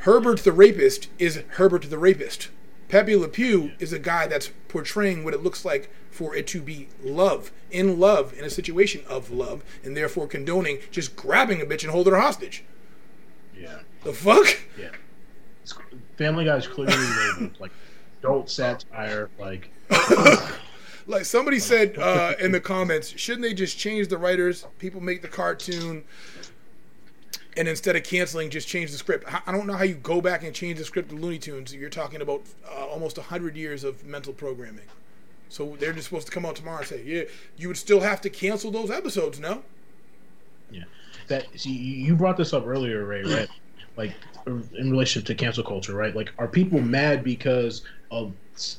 Herbert 0.01 0.41
the 0.41 0.53
Rapist 0.53 1.09
is 1.19 1.41
Herbert 1.53 1.89
the 1.89 1.99
Rapist. 1.99 2.49
Pepe 2.89 3.17
Le 3.17 3.29
Pew 3.29 3.73
is 3.79 3.95
a 3.95 3.99
guy 3.99 4.27
that's 4.27 4.51
portraying 4.69 5.25
what 5.25 5.33
it 5.33 5.43
looks 5.43 5.65
like 5.65 5.89
for 6.15 6.35
it 6.37 6.47
to 6.47 6.63
be 6.63 6.89
love, 7.03 7.51
in 7.71 7.99
love, 7.99 8.33
in 8.39 8.45
a 8.45 8.51
situation 8.51 9.03
of 9.09 9.31
love, 9.31 9.65
and 9.83 9.97
therefore 9.97 10.27
condoning 10.27 10.79
just 10.91 11.17
grabbing 11.17 11.61
a 11.61 11.67
bitch 11.67 11.83
and 11.83 11.91
holding 11.91 12.13
her 12.13 12.21
hostage. 12.21 12.65
Yeah. 13.59 13.81
The 14.05 14.13
fuck? 14.13 14.47
Yeah. 14.79 14.91
It's, 15.63 15.75
Family 16.17 16.45
Guy 16.45 16.57
is 16.57 16.69
clearly 16.69 16.95
labeled 16.95 17.57
like 17.59 17.73
adult 18.21 18.49
satire. 18.49 19.29
Like, 19.39 19.71
Like 21.07 21.27
somebody 21.27 21.59
said 21.59 21.99
uh, 21.99 22.33
in 22.41 22.53
the 22.53 22.61
comments, 22.61 23.19
shouldn't 23.19 23.43
they 23.43 23.53
just 23.53 23.77
change 23.77 24.09
the 24.09 24.17
writers? 24.17 24.67
People 24.79 25.03
make 25.03 25.21
the 25.21 25.29
cartoon, 25.29 26.05
and 27.59 27.69
instead 27.69 27.95
of 27.95 28.05
canceling, 28.05 28.49
just 28.49 28.67
change 28.67 28.91
the 28.91 28.97
script. 28.97 29.27
I 29.47 29.53
don't 29.53 29.67
know 29.67 29.75
how 29.75 29.85
you 29.85 29.97
go 29.97 30.23
back 30.23 30.43
and 30.45 30.55
change 30.55 30.79
the 30.79 30.85
script 30.85 31.13
of 31.13 31.21
Looney 31.21 31.39
Tunes. 31.39 31.75
You're 31.75 31.91
talking 31.91 32.23
about 32.23 32.43
uh, 32.67 32.87
almost 32.87 33.19
hundred 33.19 33.55
years 33.55 33.85
of 33.85 34.05
mental 34.07 34.33
programming. 34.33 34.87
So 35.49 35.77
they're 35.79 35.93
just 35.93 36.09
supposed 36.09 36.27
to 36.27 36.33
come 36.33 36.47
out 36.47 36.57
tomorrow 36.57 36.79
and 36.79 36.87
say, 36.87 37.03
"Yeah, 37.05 37.23
you 37.57 37.69
would 37.69 37.77
still 37.77 38.01
have 38.01 38.21
to 38.23 38.31
cancel 38.31 38.71
those 38.71 38.91
episodes." 38.91 39.39
No, 39.39 39.63
yeah. 40.71 40.85
That 41.29 41.47
see, 41.57 41.71
you 41.71 42.17
brought 42.17 42.37
this 42.37 42.53
up 42.53 42.67
earlier, 42.67 43.05
Ray. 43.05 43.23
Right? 43.23 43.49
Like 43.97 44.15
in 44.47 44.91
relationship 44.91 45.27
to 45.27 45.35
cancel 45.35 45.65
culture, 45.65 45.95
right? 45.95 46.15
Like, 46.15 46.33
are 46.39 46.49
people 46.49 46.81
mad 46.81 47.25
because 47.25 47.83
of 48.11 48.33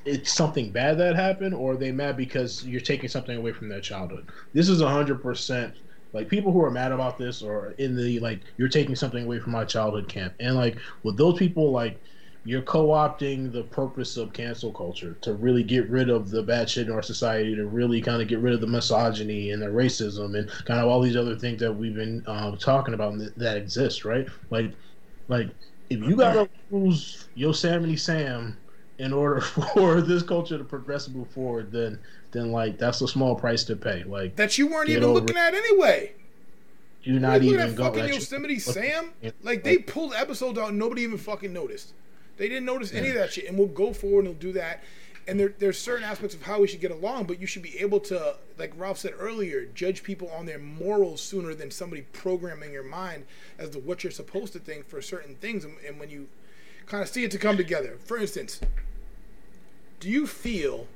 it's 0.06 0.34
something 0.34 0.72
bad 0.72 0.98
that 0.98 1.16
happened, 1.16 1.54
or 1.54 1.74
are 1.74 1.78
they 1.78 1.92
mad 1.92 2.18
because 2.18 2.66
you're 2.66 2.82
taking 2.82 3.10
something 3.10 3.38
away 3.38 3.52
from 3.52 3.70
their 3.70 3.82
childhood? 3.82 4.28
This 4.54 4.70
is 4.70 4.82
hundred 4.82 5.22
percent 5.22 5.76
like 6.16 6.30
people 6.30 6.52
who 6.52 6.64
are 6.64 6.72
mad 6.72 6.94
about 6.94 7.18
this 7.18 7.42
or 7.42 7.76
in 7.78 7.96
the 7.96 8.20
like 8.22 8.40
you're 8.58 8.70
taking 8.70 8.96
something 8.96 9.26
away 9.26 9.38
from 9.38 9.52
my 9.52 9.66
childhood 9.66 10.08
camp 10.08 10.34
and 10.40 10.56
like 10.56 10.78
with 11.04 11.18
those 11.18 11.38
people 11.38 11.72
like 11.72 12.02
you're 12.46 12.62
co-opting 12.62 13.52
the 13.52 13.64
purpose 13.64 14.18
of 14.18 14.32
cancel 14.32 14.72
culture 14.72 15.18
to 15.22 15.34
really 15.34 15.64
get 15.64 15.90
rid 15.90 16.10
of 16.10 16.30
the 16.30 16.44
bad 16.44 16.70
shit 16.70 16.88
in 16.88 16.94
our 16.94 17.02
society 17.02 17.56
to 17.56 17.66
really 17.66 18.00
kind 18.00 18.22
of 18.22 18.28
get 18.28 18.40
rid 18.40 18.54
of 18.54 18.62
the 18.62 18.68
misogyny 18.68 19.50
and 19.50 19.62
the 19.62 19.66
racism 19.66 20.38
and 20.38 20.50
kind 20.66 20.80
of 20.80 20.88
all 20.88 21.02
these 21.02 21.18
other 21.18 21.36
things 21.36 21.60
that 21.60 21.74
we've 21.74 21.96
been 21.96 22.24
um, 22.28 22.56
talking 22.58 22.94
about 22.94 23.18
that, 23.18 23.36
that 23.36 23.58
exist 23.58 24.06
right 24.06 24.28
like 24.52 24.72
like 25.28 25.50
if 25.90 26.00
you 26.00 26.16
gotta 26.16 26.48
lose 26.70 27.28
yosemite 27.34 27.98
sam 27.98 28.56
in 29.00 29.12
order 29.12 29.42
for 29.74 30.00
this 30.02 30.22
culture 30.22 30.58
to 30.58 30.64
progress 30.64 31.08
and 31.08 31.16
move 31.16 31.30
forward 31.32 31.72
then 31.72 32.00
then 32.32 32.52
like 32.52 32.78
that's 32.78 33.02
a 33.02 33.08
small 33.08 33.36
price 33.36 33.64
to 33.64 33.76
pay 33.76 34.04
like 34.04 34.36
that 34.36 34.58
you 34.58 34.68
weren't 34.68 34.90
even 34.90 35.12
looking 35.12 35.36
it. 35.36 35.40
at 35.40 35.56
anyway. 35.56 36.14
you're 37.02 37.20
not 37.20 37.42
even 37.42 37.60
at 37.60 37.70
that 37.70 37.76
going 37.76 37.94
fucking 37.94 38.14
Yosemite 38.14 38.60
Sam. 38.60 39.14
Like 39.42 39.64
they 39.64 39.78
pulled 39.78 40.14
episodes 40.14 40.60
out, 40.60 40.70
and 40.70 40.80
nobody 40.80 41.04
even 41.04 41.18
fucking 41.18 41.54
noticed. 41.54 41.94
They 42.38 42.50
didn't 42.50 42.66
notice 42.66 42.94
any 42.94 43.10
of 43.10 43.16
that 43.16 43.34
shit, 43.34 43.48
and 43.48 43.58
we'll 43.58 43.68
go 43.68 43.94
forward 43.94 44.26
and 44.26 44.30
we'll 44.30 44.40
do 44.40 44.54
that. 44.54 44.84
And 45.28 45.40
there, 45.40 45.54
there's 45.58 45.80
certain 45.80 46.04
aspects 46.04 46.36
of 46.36 46.44
how 46.44 46.62
we 46.62 46.68
should 46.68 46.82
get 46.82 46.92
along, 46.92 47.26
but 47.26 47.40
you 47.40 47.48
should 47.48 47.64
be 47.64 47.80
able 47.80 48.00
to, 48.02 48.36
like 48.60 48.74
Ralph 48.78 49.00
said 49.00 49.14
earlier, 49.18 49.66
judge 49.66 50.04
people 50.04 50.30
on 50.30 50.46
their 50.46 50.60
morals 50.60 51.22
sooner 51.22 51.56
than 51.56 51.72
somebody 51.72 52.04
programming 52.14 52.72
your 52.72 52.84
mind 52.84 53.26
as 53.58 53.72
to 53.72 53.80
what 53.80 54.04
you're 54.04 54.12
supposed 54.12 54.54
to 54.54 54.60
think 54.60 54.88
for 54.88 55.02
certain 55.02 55.36
things. 55.36 55.66
And, 55.66 55.78
and 55.88 56.00
when 56.00 56.12
you 56.12 56.28
kind 56.86 57.02
of 57.02 57.10
see 57.10 57.24
it 57.24 57.32
to 57.32 57.40
come 57.40 57.58
together, 57.58 57.98
for 58.06 58.18
instance, 58.18 58.62
do 60.00 60.10
you 60.10 60.28
feel 60.28 60.88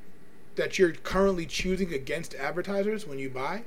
that 0.56 0.78
you're 0.78 0.92
currently 0.92 1.48
choosing 1.48 1.94
against 1.94 2.36
advertisers 2.36 3.08
when 3.08 3.18
you 3.18 3.30
buy, 3.30 3.64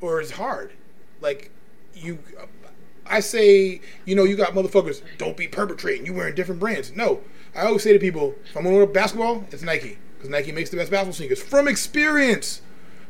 or 0.00 0.20
is 0.20 0.32
hard? 0.32 0.72
Like 1.20 1.52
you, 1.94 2.18
I 3.06 3.20
say, 3.20 3.80
you 4.04 4.14
know, 4.14 4.24
you 4.24 4.36
got 4.36 4.54
motherfuckers. 4.54 5.02
Don't 5.18 5.36
be 5.36 5.46
perpetrating. 5.48 6.06
You 6.06 6.14
wearing 6.14 6.34
different 6.34 6.60
brands. 6.60 6.92
No, 6.92 7.20
I 7.54 7.66
always 7.66 7.82
say 7.82 7.92
to 7.92 7.98
people, 7.98 8.34
if 8.44 8.56
I'm 8.56 8.64
gonna 8.64 8.76
wear 8.76 8.86
basketball, 8.86 9.44
it's 9.50 9.62
Nike 9.62 9.98
because 10.16 10.30
Nike 10.30 10.52
makes 10.52 10.70
the 10.70 10.76
best 10.76 10.90
basketball 10.90 11.12
sneakers 11.12 11.42
from 11.42 11.68
experience. 11.68 12.62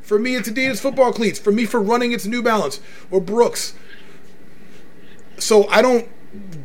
For 0.03 0.19
me, 0.19 0.35
it's 0.37 0.49
Adidas 0.49 0.81
football 0.81 1.12
cleats. 1.12 1.39
For 1.39 1.51
me, 1.51 1.65
for 1.65 1.81
running, 1.81 2.12
it's 2.12 2.27
New 2.27 2.43
Balance 2.43 2.81
or 3.11 3.21
Brooks. 3.21 3.75
So 5.39 5.66
I 5.69 5.81
don't 5.81 6.09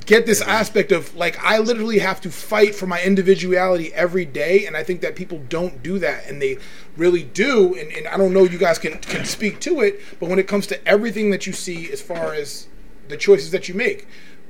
get 0.06 0.26
this 0.26 0.42
aspect 0.42 0.92
of 0.92 1.16
like 1.16 1.38
I 1.44 1.60
literally 1.60 2.00
have 2.00 2.20
to 2.22 2.32
fight 2.32 2.76
for 2.76 2.88
my 2.88 3.02
individuality 3.02 3.94
every 3.94 4.26
day, 4.26 4.66
and 4.66 4.76
I 4.76 4.84
think 4.84 5.02
that 5.02 5.16
people 5.16 5.40
don't 5.50 5.82
do 5.84 6.00
that, 6.00 6.28
and 6.28 6.42
they 6.42 6.58
really 6.98 7.24
do. 7.24 7.76
And, 7.76 7.92
and 7.92 8.08
I 8.08 8.18
don't 8.18 8.34
know, 8.34 8.44
you 8.44 8.58
guys 8.58 8.80
can 8.80 8.98
can 8.98 9.26
speak 9.26 9.60
to 9.62 9.82
it, 9.82 10.00
but 10.20 10.30
when 10.30 10.40
it 10.40 10.48
comes 10.48 10.68
to 10.68 10.88
everything 10.88 11.30
that 11.32 11.48
you 11.48 11.54
see 11.54 11.92
as 11.92 12.02
far 12.02 12.34
as 12.34 12.68
the 13.10 13.18
choices 13.18 13.52
that 13.52 13.68
you 13.68 13.76
make, 13.76 14.08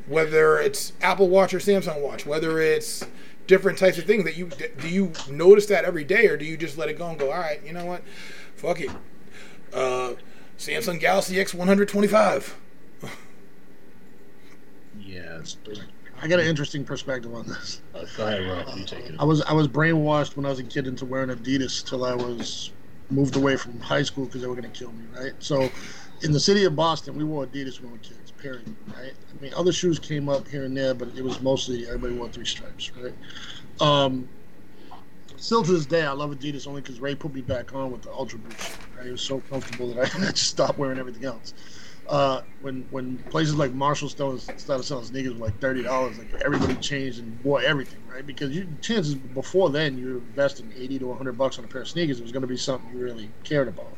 whether 0.07 0.59
it's 0.59 0.93
Apple 1.01 1.29
Watch 1.29 1.53
or 1.53 1.59
Samsung 1.59 2.01
Watch, 2.01 2.25
whether 2.25 2.59
it's 2.59 3.03
different 3.47 3.79
types 3.79 3.97
of 3.97 4.05
things 4.05 4.23
that 4.25 4.37
you 4.37 4.47
do 4.79 4.87
you 4.87 5.11
notice 5.29 5.65
that 5.67 5.83
every 5.85 6.03
day, 6.03 6.27
or 6.27 6.37
do 6.37 6.45
you 6.45 6.55
just 6.55 6.77
let 6.77 6.87
it 6.89 6.97
go 6.97 7.07
and 7.07 7.17
go, 7.17 7.31
all 7.31 7.39
right, 7.39 7.61
you 7.65 7.73
know 7.73 7.85
what, 7.85 8.03
fuck 8.55 8.79
it, 8.79 8.91
uh, 9.73 10.13
Samsung 10.57 10.99
Galaxy 10.99 11.35
X125. 11.35 12.53
yeah 14.99 15.39
I 16.21 16.27
got 16.27 16.39
an 16.39 16.47
interesting 16.47 16.83
perspective 16.83 17.33
on 17.33 17.47
this. 17.47 17.81
uh, 17.95 18.05
go 18.17 18.27
ahead 18.27 18.45
Ralph, 18.45 18.77
you 18.77 18.85
take 18.85 19.05
it 19.05 19.15
I 19.19 19.23
was 19.23 19.41
I 19.43 19.53
was 19.53 19.67
brainwashed 19.67 20.35
when 20.35 20.45
I 20.45 20.49
was 20.49 20.59
a 20.59 20.63
kid 20.63 20.85
into 20.85 21.05
wearing 21.05 21.29
Adidas 21.29 21.83
till 21.87 22.03
I 22.03 22.13
was 22.13 22.71
moved 23.09 23.35
away 23.35 23.55
from 23.57 23.79
high 23.79 24.03
school 24.03 24.25
because 24.25 24.41
they 24.41 24.47
were 24.47 24.55
going 24.55 24.71
to 24.71 24.77
kill 24.77 24.91
me, 24.91 25.03
right? 25.17 25.33
So, 25.39 25.69
in 26.21 26.31
the 26.31 26.39
city 26.39 26.65
of 26.65 26.75
Boston, 26.75 27.17
we 27.17 27.23
wore 27.23 27.45
Adidas 27.47 27.79
when 27.81 27.91
we 27.91 27.97
were 27.97 28.03
kids. 28.03 28.28
Period. 28.41 28.75
Right? 28.87 29.13
I 29.13 29.41
mean, 29.41 29.53
other 29.53 29.73
shoes 29.73 29.99
came 29.99 30.29
up 30.29 30.47
here 30.47 30.63
and 30.63 30.75
there, 30.75 30.93
but 30.93 31.09
it 31.15 31.23
was 31.23 31.41
mostly 31.41 31.85
everybody 31.87 32.15
wore 32.15 32.29
three 32.29 32.45
stripes, 32.45 32.91
right? 32.95 33.13
Um, 33.81 34.29
still 35.37 35.63
to 35.63 35.71
this 35.71 35.85
day, 35.85 36.03
I 36.05 36.11
love 36.11 36.31
Adidas 36.31 36.67
only 36.67 36.81
because 36.81 36.99
Ray 36.99 37.15
put 37.15 37.33
me 37.33 37.41
back 37.41 37.73
on 37.73 37.91
with 37.91 38.01
the 38.01 38.11
Ultra 38.11 38.39
Boost. 38.39 38.77
Right? 38.97 39.07
It 39.07 39.11
was 39.11 39.21
so 39.21 39.41
comfortable 39.49 39.93
that 39.93 40.15
I 40.15 40.19
just 40.31 40.47
stopped 40.47 40.77
wearing 40.77 40.99
everything 40.99 41.25
else. 41.25 41.53
Uh, 42.07 42.41
when 42.61 42.87
when 42.89 43.17
places 43.29 43.55
like 43.55 43.71
Marshall 43.71 44.09
Stone 44.09 44.39
started 44.39 44.83
selling 44.83 45.05
sneakers 45.05 45.33
for 45.33 45.39
like 45.39 45.59
thirty 45.59 45.83
dollars, 45.83 46.17
like 46.17 46.33
everybody 46.43 46.73
changed 46.75 47.19
and 47.19 47.39
wore 47.43 47.61
everything, 47.61 47.99
right? 48.11 48.25
Because 48.25 48.55
you 48.55 48.67
chances 48.81 49.13
before 49.13 49.69
then 49.69 49.95
you 49.95 50.05
were 50.05 50.17
investing 50.17 50.73
eighty 50.75 50.97
to 50.97 51.13
hundred 51.13 51.37
bucks 51.37 51.59
on 51.59 51.65
a 51.65 51.67
pair 51.67 51.81
of 51.81 51.87
sneakers, 51.87 52.19
it 52.19 52.23
was 52.23 52.31
going 52.31 52.41
to 52.41 52.47
be 52.47 52.57
something 52.57 52.89
you 52.91 53.03
really 53.03 53.29
cared 53.43 53.67
about. 53.67 53.95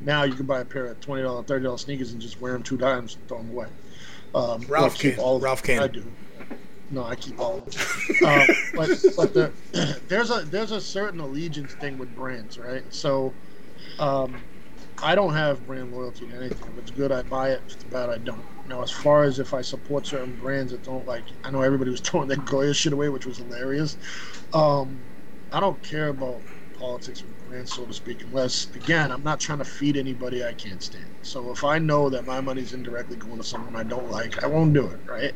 Now 0.00 0.24
you 0.24 0.34
can 0.34 0.46
buy 0.46 0.60
a 0.60 0.64
pair 0.64 0.86
of 0.86 1.00
twenty 1.00 1.22
dollar, 1.22 1.42
thirty 1.42 1.64
dollar 1.64 1.78
sneakers 1.78 2.12
and 2.12 2.20
just 2.20 2.40
wear 2.40 2.52
them 2.52 2.62
two 2.62 2.78
times 2.78 3.16
and 3.16 3.28
throw 3.28 3.38
them 3.38 3.50
away. 3.50 3.66
Um, 4.34 4.64
Ralph 4.68 4.98
can. 4.98 5.18
all 5.18 5.36
of 5.36 5.42
Ralph 5.42 5.62
can. 5.62 5.82
I 5.82 5.88
do. 5.88 6.04
No, 6.90 7.04
I 7.04 7.14
keep 7.14 7.38
all 7.38 7.58
of 7.58 7.70
them. 7.70 8.28
um, 8.28 8.46
but 8.74 9.04
but 9.16 9.34
the, 9.34 9.52
there's 10.08 10.30
a 10.30 10.40
there's 10.42 10.72
a 10.72 10.80
certain 10.80 11.20
allegiance 11.20 11.72
thing 11.74 11.98
with 11.98 12.14
brands, 12.14 12.58
right? 12.58 12.82
So. 12.90 13.32
Um, 13.98 14.36
I 15.02 15.14
don't 15.14 15.32
have 15.32 15.66
brand 15.66 15.94
loyalty 15.94 16.26
to 16.26 16.36
anything. 16.36 16.68
If 16.72 16.78
it's 16.78 16.90
good, 16.90 17.10
I 17.10 17.22
buy 17.22 17.50
it. 17.50 17.62
If 17.66 17.74
it's 17.74 17.84
bad, 17.84 18.10
I 18.10 18.18
don't. 18.18 18.42
Now, 18.68 18.82
as 18.82 18.90
far 18.90 19.24
as 19.24 19.38
if 19.38 19.54
I 19.54 19.62
support 19.62 20.06
certain 20.06 20.36
brands 20.36 20.72
that 20.72 20.84
don't 20.84 21.06
like, 21.06 21.24
I 21.42 21.50
know 21.50 21.62
everybody 21.62 21.90
was 21.90 22.00
throwing 22.02 22.28
that 22.28 22.44
Goya 22.44 22.74
shit 22.74 22.92
away, 22.92 23.08
which 23.08 23.26
was 23.26 23.38
hilarious. 23.38 23.96
Um, 24.52 24.98
I 25.52 25.60
don't 25.60 25.82
care 25.82 26.08
about 26.08 26.40
politics 26.78 27.22
with 27.22 27.39
brands, 27.50 27.74
so 27.74 27.84
to 27.84 27.92
speak, 27.92 28.22
unless 28.22 28.68
again 28.74 29.10
I'm 29.10 29.22
not 29.22 29.40
trying 29.40 29.58
to 29.58 29.64
feed 29.64 29.96
anybody 29.96 30.44
I 30.44 30.52
can't 30.52 30.82
stand. 30.82 31.04
So 31.22 31.50
if 31.50 31.64
I 31.64 31.78
know 31.78 32.08
that 32.08 32.26
my 32.26 32.40
money's 32.40 32.72
indirectly 32.72 33.16
going 33.16 33.36
to 33.38 33.42
someone 33.42 33.76
I 33.76 33.82
don't 33.82 34.10
like, 34.10 34.42
I 34.42 34.46
won't 34.46 34.72
do 34.72 34.86
it, 34.86 35.00
right? 35.06 35.34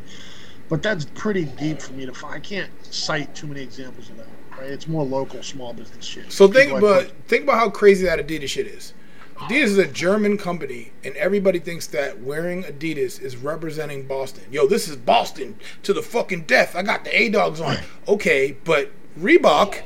But 0.68 0.82
that's 0.82 1.04
pretty 1.14 1.44
deep 1.44 1.82
for 1.82 1.92
me 1.92 2.06
to 2.06 2.14
find. 2.14 2.34
I 2.34 2.40
can't 2.40 2.70
cite 2.84 3.34
too 3.34 3.46
many 3.46 3.60
examples 3.60 4.08
of 4.08 4.16
that, 4.16 4.26
right? 4.58 4.70
It's 4.70 4.88
more 4.88 5.04
local, 5.04 5.42
small 5.42 5.74
business 5.74 6.04
shit. 6.04 6.32
So 6.32 6.48
think 6.48 6.72
People 6.72 6.88
about 6.88 7.12
think 7.26 7.44
about 7.44 7.56
how 7.56 7.70
crazy 7.70 8.06
that 8.06 8.18
Adidas 8.18 8.48
shit 8.48 8.66
is. 8.66 8.94
Adidas 9.36 9.64
is 9.64 9.78
a 9.78 9.88
German 9.88 10.38
company, 10.38 10.92
and 11.02 11.14
everybody 11.16 11.58
thinks 11.58 11.88
that 11.88 12.20
wearing 12.20 12.62
Adidas 12.62 13.20
is 13.20 13.36
representing 13.36 14.06
Boston. 14.06 14.44
Yo, 14.52 14.68
this 14.68 14.86
is 14.86 14.94
Boston 14.96 15.58
to 15.82 15.92
the 15.92 16.02
fucking 16.02 16.42
death. 16.42 16.76
I 16.76 16.84
got 16.84 17.04
the 17.04 17.20
A 17.20 17.28
dogs 17.30 17.60
on. 17.60 17.78
Okay, 18.06 18.56
but 18.64 18.92
Reebok 19.18 19.82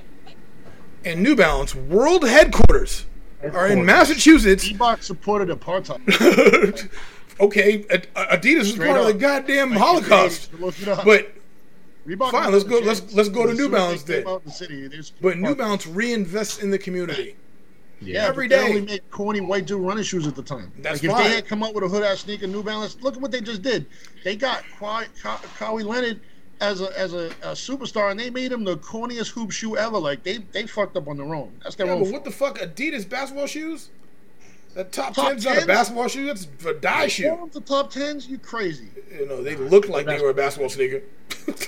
and 1.09 1.23
New 1.23 1.35
Balance 1.35 1.75
world 1.75 2.29
headquarters 2.29 3.07
are 3.43 3.69
in 3.69 3.85
Massachusetts. 3.85 4.69
Reebok 4.69 5.03
supported 5.03 5.49
apartheid. 5.49 6.89
okay, 7.41 7.83
Adidas 7.83 8.59
was 8.59 8.71
Straight 8.73 8.89
part 8.89 9.01
of 9.01 9.07
the 9.07 9.15
goddamn 9.15 9.71
Like, 9.71 9.79
Holocaust. 9.79 10.53
look 10.55 10.81
it 10.81 10.89
up. 10.89 11.05
But 11.05 11.33
Reebok 12.07 12.31
fine, 12.31 12.53
let's 12.53 12.65
go- 12.65 12.81
let's- 12.81 13.15
let's 13.15 13.29
go 13.29 13.47
to 13.47 13.55
New 13.55 13.69
Balance 13.69 14.03
then. 14.03 14.25
the 14.45 14.51
city, 14.51 14.89
but 15.21 15.39
New 15.39 15.55
Balance 15.55 15.87
reinvests 15.87 16.63
in 16.63 16.71
the 16.71 16.79
community. 16.79 17.37
Yeah, 18.01 18.27
every 18.29 18.47
but 18.47 18.57
they 18.57 18.69
only 18.69 18.81
made 18.83 19.11
corny 19.11 19.41
white 19.41 19.67
dude 19.67 19.81
running 19.83 20.05
shoes 20.05 20.25
at 20.27 20.37
the 20.37 20.43
time. 20.43 20.71
That's 20.79 21.03
like 21.03 21.11
if 21.11 21.19
they 21.19 21.35
had 21.35 21.47
come 21.49 21.65
up 21.65 21.75
with 21.75 21.83
a 21.83 21.89
hood 21.89 22.05
ass 22.05 22.21
sneaker, 22.21 22.47
New 22.47 22.63
Balance. 22.63 22.97
Look 23.01 23.17
at 23.17 23.21
what 23.21 23.33
they 23.33 23.41
just 23.41 23.61
did. 23.63 23.87
They 24.23 24.37
got 24.37 24.63
Kawhi, 24.79 25.07
Ka- 25.21 25.41
Kawhi 25.59 25.85
Leonard 25.85 26.21
as 26.61 26.81
a 26.81 26.99
as 26.99 27.13
a, 27.15 27.27
a 27.43 27.53
superstar, 27.53 28.11
and 28.11 28.19
they 28.19 28.31
made 28.31 28.51
him 28.53 28.65
the 28.65 28.77
corniest 28.79 29.31
hoop 29.31 29.51
shoe 29.51 29.77
ever. 29.77 29.99
Like 29.99 30.23
they 30.23 30.39
they 30.39 30.67
fucked 30.67 30.97
up 30.97 31.09
on 31.09 31.17
their 31.17 31.35
own. 31.35 31.53
That's 31.63 31.77
their 31.77 31.87
Yeah, 31.87 31.93
own. 31.95 32.05
but 32.05 32.13
what 32.13 32.25
the 32.25 32.31
fuck? 32.31 32.59
Adidas 32.59 33.09
basketball 33.09 33.47
shoes? 33.47 33.91
That 34.79 34.93
top, 34.93 35.13
Top 35.13 35.31
ten's 35.31 35.45
not 35.45 35.61
a 35.61 35.67
basketball 35.67 36.07
shoe. 36.07 36.27
That's 36.27 36.47
a 36.65 36.73
dye 36.73 37.01
Four 37.01 37.09
shoe. 37.09 37.29
of 37.43 37.53
the 37.53 37.61
top 37.61 37.91
tens, 37.91 38.29
you 38.29 38.39
crazy. 38.39 38.87
You 39.13 39.27
know, 39.27 39.43
they 39.43 39.57
look 39.57 39.89
like 39.89 40.07
they 40.07 40.21
were 40.21 40.31
a 40.31 40.35
basketball 40.35 40.69
sneaker. 40.69 41.03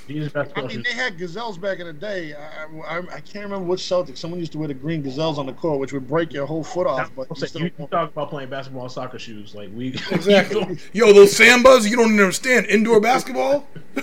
These 0.06 0.30
I 0.36 0.46
mean, 0.54 0.68
shoes. 0.68 0.84
they 0.84 0.92
had 0.92 1.18
gazelles 1.18 1.58
back 1.58 1.80
in 1.80 1.88
the 1.88 1.92
day. 1.92 2.34
I, 2.34 2.66
I, 2.86 2.98
I 2.98 3.20
can't 3.20 3.46
remember 3.46 3.64
which 3.64 3.80
Celtics. 3.80 4.18
Someone 4.18 4.38
used 4.38 4.52
to 4.52 4.58
wear 4.58 4.68
the 4.68 4.74
green 4.74 5.02
gazelles 5.02 5.40
on 5.40 5.46
the 5.46 5.52
court, 5.52 5.80
which 5.80 5.92
would 5.92 6.06
break 6.06 6.32
your 6.32 6.46
whole 6.46 6.62
foot 6.62 6.86
off. 6.86 7.10
But 7.16 7.26
you 7.30 7.34
saying, 7.34 7.48
still 7.48 7.62
you, 7.62 7.72
you 7.80 7.86
talk 7.88 8.12
about 8.12 8.30
playing 8.30 8.48
basketball 8.48 8.84
and 8.84 8.92
soccer 8.92 9.18
shoes, 9.18 9.56
like 9.56 9.70
we 9.74 9.88
Exactly. 10.12 10.78
Yo, 10.92 11.12
those 11.12 11.36
sambas, 11.36 11.90
you 11.90 11.96
don't 11.96 12.12
understand 12.12 12.66
indoor 12.66 13.00
basketball. 13.00 13.66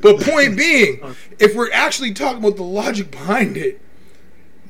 but 0.00 0.20
point 0.22 0.56
being, 0.56 1.02
if 1.38 1.54
we're 1.54 1.70
actually 1.72 2.14
talking 2.14 2.38
about 2.38 2.56
the 2.56 2.62
logic 2.62 3.10
behind 3.10 3.58
it, 3.58 3.78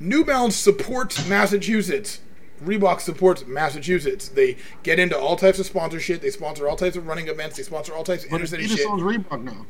New 0.00 0.24
Balance 0.24 0.56
supports 0.56 1.28
Massachusetts. 1.28 2.22
Reebok 2.64 3.00
supports 3.00 3.46
Massachusetts. 3.46 4.28
They 4.28 4.56
get 4.82 4.98
into 4.98 5.16
all 5.18 5.36
types 5.36 5.58
of 5.58 5.66
sponsorship. 5.66 6.20
They 6.20 6.30
sponsor 6.30 6.68
all 6.68 6.76
types 6.76 6.96
of 6.96 7.06
running 7.06 7.28
events. 7.28 7.56
They 7.56 7.62
sponsor 7.62 7.94
all 7.94 8.04
types 8.04 8.24
of 8.24 8.30
But 8.30 8.36
inner 8.38 8.46
city 8.46 8.64
Adidas 8.66 8.76
shit. 8.78 8.86
owns 8.86 9.02
Reebok 9.02 9.42
now. 9.42 9.66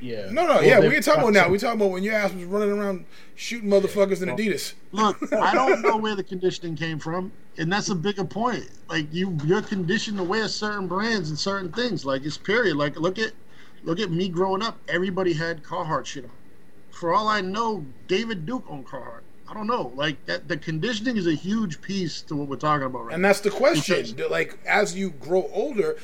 yeah. 0.00 0.26
No, 0.30 0.46
no, 0.46 0.54
Well, 0.54 0.64
yeah, 0.64 0.80
we 0.80 0.94
ain't 0.94 1.04
talking 1.04 1.22
about 1.22 1.32
now. 1.34 1.48
We 1.48 1.58
talking 1.58 1.80
about 1.80 1.92
when 1.92 2.02
your 2.02 2.14
ass 2.14 2.32
was 2.32 2.44
running 2.44 2.70
around 2.70 3.04
shooting 3.34 3.68
motherfuckers 3.68 4.22
in 4.22 4.28
Adidas. 4.30 4.74
Look, 4.92 5.18
I 5.32 5.52
don't 5.54 5.82
know 5.82 5.96
where 5.96 6.16
the 6.16 6.24
conditioning 6.24 6.74
came 6.76 6.98
from, 6.98 7.32
and 7.58 7.70
that's 7.72 7.90
a 7.90 7.94
bigger 7.94 8.24
point. 8.24 8.68
Like 8.88 9.12
you, 9.12 9.36
you're 9.44 9.62
conditioned 9.62 10.16
to 10.18 10.24
wear 10.24 10.48
certain 10.48 10.88
brands 10.88 11.28
and 11.28 11.38
certain 11.38 11.70
things. 11.72 12.04
Like 12.04 12.24
it's 12.24 12.38
period. 12.38 12.76
Like 12.76 12.96
look 12.96 13.18
at, 13.18 13.32
look 13.84 14.00
at 14.00 14.10
me 14.10 14.28
growing 14.28 14.62
up. 14.62 14.78
Everybody 14.88 15.32
had 15.34 15.62
Carhartt 15.62 16.06
shit 16.06 16.24
on. 16.24 16.30
For 16.90 17.14
all 17.14 17.28
I 17.28 17.40
know, 17.40 17.84
David 18.08 18.46
Duke 18.46 18.64
owned 18.68 18.86
Carhartt. 18.86 19.20
I 19.50 19.54
don't 19.54 19.66
know. 19.66 19.92
Like 19.96 20.24
that, 20.26 20.46
the 20.46 20.56
conditioning 20.56 21.16
is 21.16 21.26
a 21.26 21.34
huge 21.34 21.80
piece 21.80 22.22
to 22.22 22.36
what 22.36 22.46
we're 22.46 22.56
talking 22.56 22.86
about 22.86 23.06
right 23.06 23.14
And 23.14 23.24
that's 23.24 23.40
the 23.40 23.50
question. 23.50 24.16
Like 24.30 24.58
as 24.64 24.94
you 24.94 25.10
grow 25.10 25.50
older, 25.52 25.96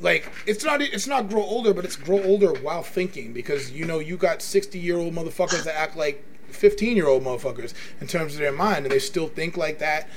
like 0.00 0.30
it's 0.46 0.64
not 0.64 0.80
it's 0.80 1.08
not 1.08 1.28
grow 1.28 1.42
older, 1.42 1.74
but 1.74 1.84
it's 1.84 1.96
grow 1.96 2.22
older 2.22 2.52
while 2.52 2.82
thinking 2.82 3.32
because 3.32 3.72
you 3.72 3.84
know 3.84 3.98
you 3.98 4.16
got 4.16 4.40
sixty 4.40 4.78
year 4.78 4.98
old 4.98 5.14
motherfuckers 5.14 5.64
that 5.64 5.76
act 5.76 5.96
like 5.96 6.24
fifteen 6.48 6.96
year 6.96 7.08
old 7.08 7.24
motherfuckers 7.24 7.74
in 8.00 8.06
terms 8.06 8.34
of 8.34 8.40
their 8.40 8.52
mind, 8.52 8.84
and 8.84 8.92
they 8.92 9.00
still 9.00 9.26
think 9.26 9.56
like 9.56 9.80
that. 9.80 10.08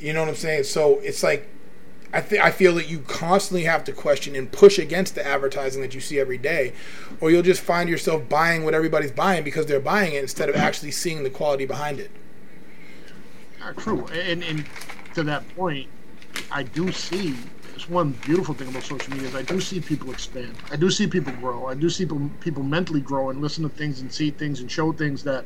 You 0.00 0.14
know 0.14 0.20
what 0.20 0.30
I'm 0.30 0.34
saying? 0.36 0.64
So 0.64 1.00
it's 1.00 1.22
like. 1.22 1.48
I, 2.12 2.20
th- 2.22 2.40
I 2.40 2.50
feel 2.50 2.74
that 2.76 2.88
you 2.88 3.00
constantly 3.00 3.64
have 3.64 3.84
to 3.84 3.92
question 3.92 4.34
and 4.34 4.50
push 4.50 4.78
against 4.78 5.14
the 5.14 5.26
advertising 5.26 5.82
that 5.82 5.94
you 5.94 6.00
see 6.00 6.18
every 6.18 6.38
day, 6.38 6.72
or 7.20 7.30
you'll 7.30 7.42
just 7.42 7.60
find 7.60 7.88
yourself 7.88 8.28
buying 8.28 8.64
what 8.64 8.72
everybody's 8.72 9.12
buying 9.12 9.44
because 9.44 9.66
they're 9.66 9.80
buying 9.80 10.14
it 10.14 10.22
instead 10.22 10.48
of 10.48 10.56
actually 10.56 10.90
seeing 10.90 11.22
the 11.22 11.30
quality 11.30 11.66
behind 11.66 12.00
it. 12.00 12.10
Ah, 13.62 13.72
true. 13.76 14.06
And 14.06 14.42
and 14.42 14.64
to 15.14 15.22
that 15.24 15.46
point, 15.56 15.88
I 16.50 16.62
do 16.62 16.92
see. 16.92 17.34
It's 17.74 17.88
one 17.88 18.10
beautiful 18.24 18.54
thing 18.54 18.68
about 18.68 18.82
social 18.82 19.12
media 19.12 19.28
is 19.28 19.36
I 19.36 19.42
do 19.42 19.60
see 19.60 19.80
people 19.80 20.10
expand. 20.10 20.52
I 20.72 20.76
do 20.76 20.90
see 20.90 21.06
people 21.06 21.32
grow. 21.34 21.66
I 21.66 21.74
do 21.74 21.88
see 21.90 22.04
people 22.04 22.30
people 22.40 22.62
mentally 22.62 23.00
grow 23.00 23.30
and 23.30 23.40
listen 23.40 23.62
to 23.64 23.68
things 23.68 24.00
and 24.00 24.12
see 24.12 24.30
things 24.30 24.60
and 24.60 24.70
show 24.70 24.92
things 24.92 25.22
that 25.24 25.44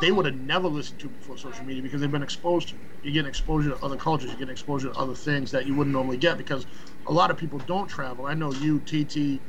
they 0.00 0.12
would 0.12 0.26
have 0.26 0.36
never 0.36 0.68
listened 0.68 1.00
to 1.00 1.08
before 1.08 1.36
social 1.38 1.64
media 1.64 1.82
because 1.82 2.00
they've 2.00 2.10
been 2.10 2.22
exposed 2.22 2.68
to. 2.70 2.76
it. 2.76 2.82
You're 3.02 3.12
getting 3.14 3.28
exposure 3.28 3.70
to 3.70 3.78
other 3.84 3.96
cultures. 3.96 4.30
You're 4.30 4.38
getting 4.38 4.52
exposure 4.52 4.90
to 4.90 4.94
other 4.96 5.14
things 5.14 5.50
that 5.52 5.66
you 5.66 5.74
wouldn't 5.74 5.92
normally 5.92 6.18
get 6.18 6.38
because 6.38 6.66
a 7.06 7.12
lot 7.12 7.30
of 7.30 7.36
people 7.36 7.58
don't 7.60 7.88
travel. 7.88 8.26
I 8.26 8.34
know 8.34 8.52
you, 8.52 8.80
TT, 8.80 9.42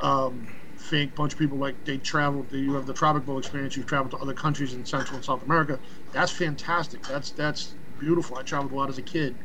um, 0.00 0.48
Fink, 0.76 1.14
bunch 1.14 1.32
of 1.32 1.38
people 1.38 1.58
like 1.58 1.84
they 1.84 1.98
traveled. 1.98 2.52
You 2.52 2.74
have 2.74 2.86
the 2.86 2.94
Tropic 2.94 3.24
Bowl 3.24 3.38
experience. 3.38 3.76
You've 3.76 3.86
traveled 3.86 4.12
to 4.12 4.18
other 4.18 4.34
countries 4.34 4.74
in 4.74 4.84
Central 4.84 5.16
and 5.16 5.24
South 5.24 5.42
America. 5.42 5.80
That's 6.12 6.32
fantastic. 6.32 7.02
That's 7.02 7.32
that's 7.32 7.76
beautiful. 7.98 8.36
I 8.38 8.42
traveled 8.42 8.72
a 8.72 8.74
lot 8.76 8.90
as 8.90 8.98
a 8.98 9.02
kid. 9.02 9.38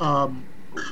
Um, 0.00 0.48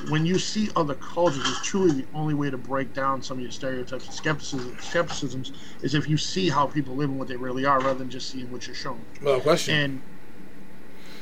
when 0.09 0.25
you 0.25 0.39
see 0.39 0.69
other 0.75 0.95
cultures, 0.95 1.43
it's 1.47 1.61
truly 1.65 1.91
the 2.01 2.05
only 2.13 2.33
way 2.33 2.49
to 2.49 2.57
break 2.57 2.93
down 2.93 3.21
some 3.21 3.37
of 3.37 3.41
your 3.43 3.51
stereotypes 3.51 4.05
and 4.05 4.13
skepticism, 4.13 4.77
skepticisms 4.79 5.51
is 5.81 5.93
if 5.93 6.07
you 6.07 6.17
see 6.17 6.49
how 6.49 6.67
people 6.67 6.95
live 6.95 7.09
and 7.09 7.19
what 7.19 7.27
they 7.27 7.35
really 7.35 7.65
are, 7.65 7.79
rather 7.79 7.99
than 7.99 8.09
just 8.09 8.29
seeing 8.29 8.51
what 8.51 8.65
you're 8.67 8.75
shown 8.75 8.99
Well, 9.21 9.39
question. 9.41 9.75
and 9.75 10.01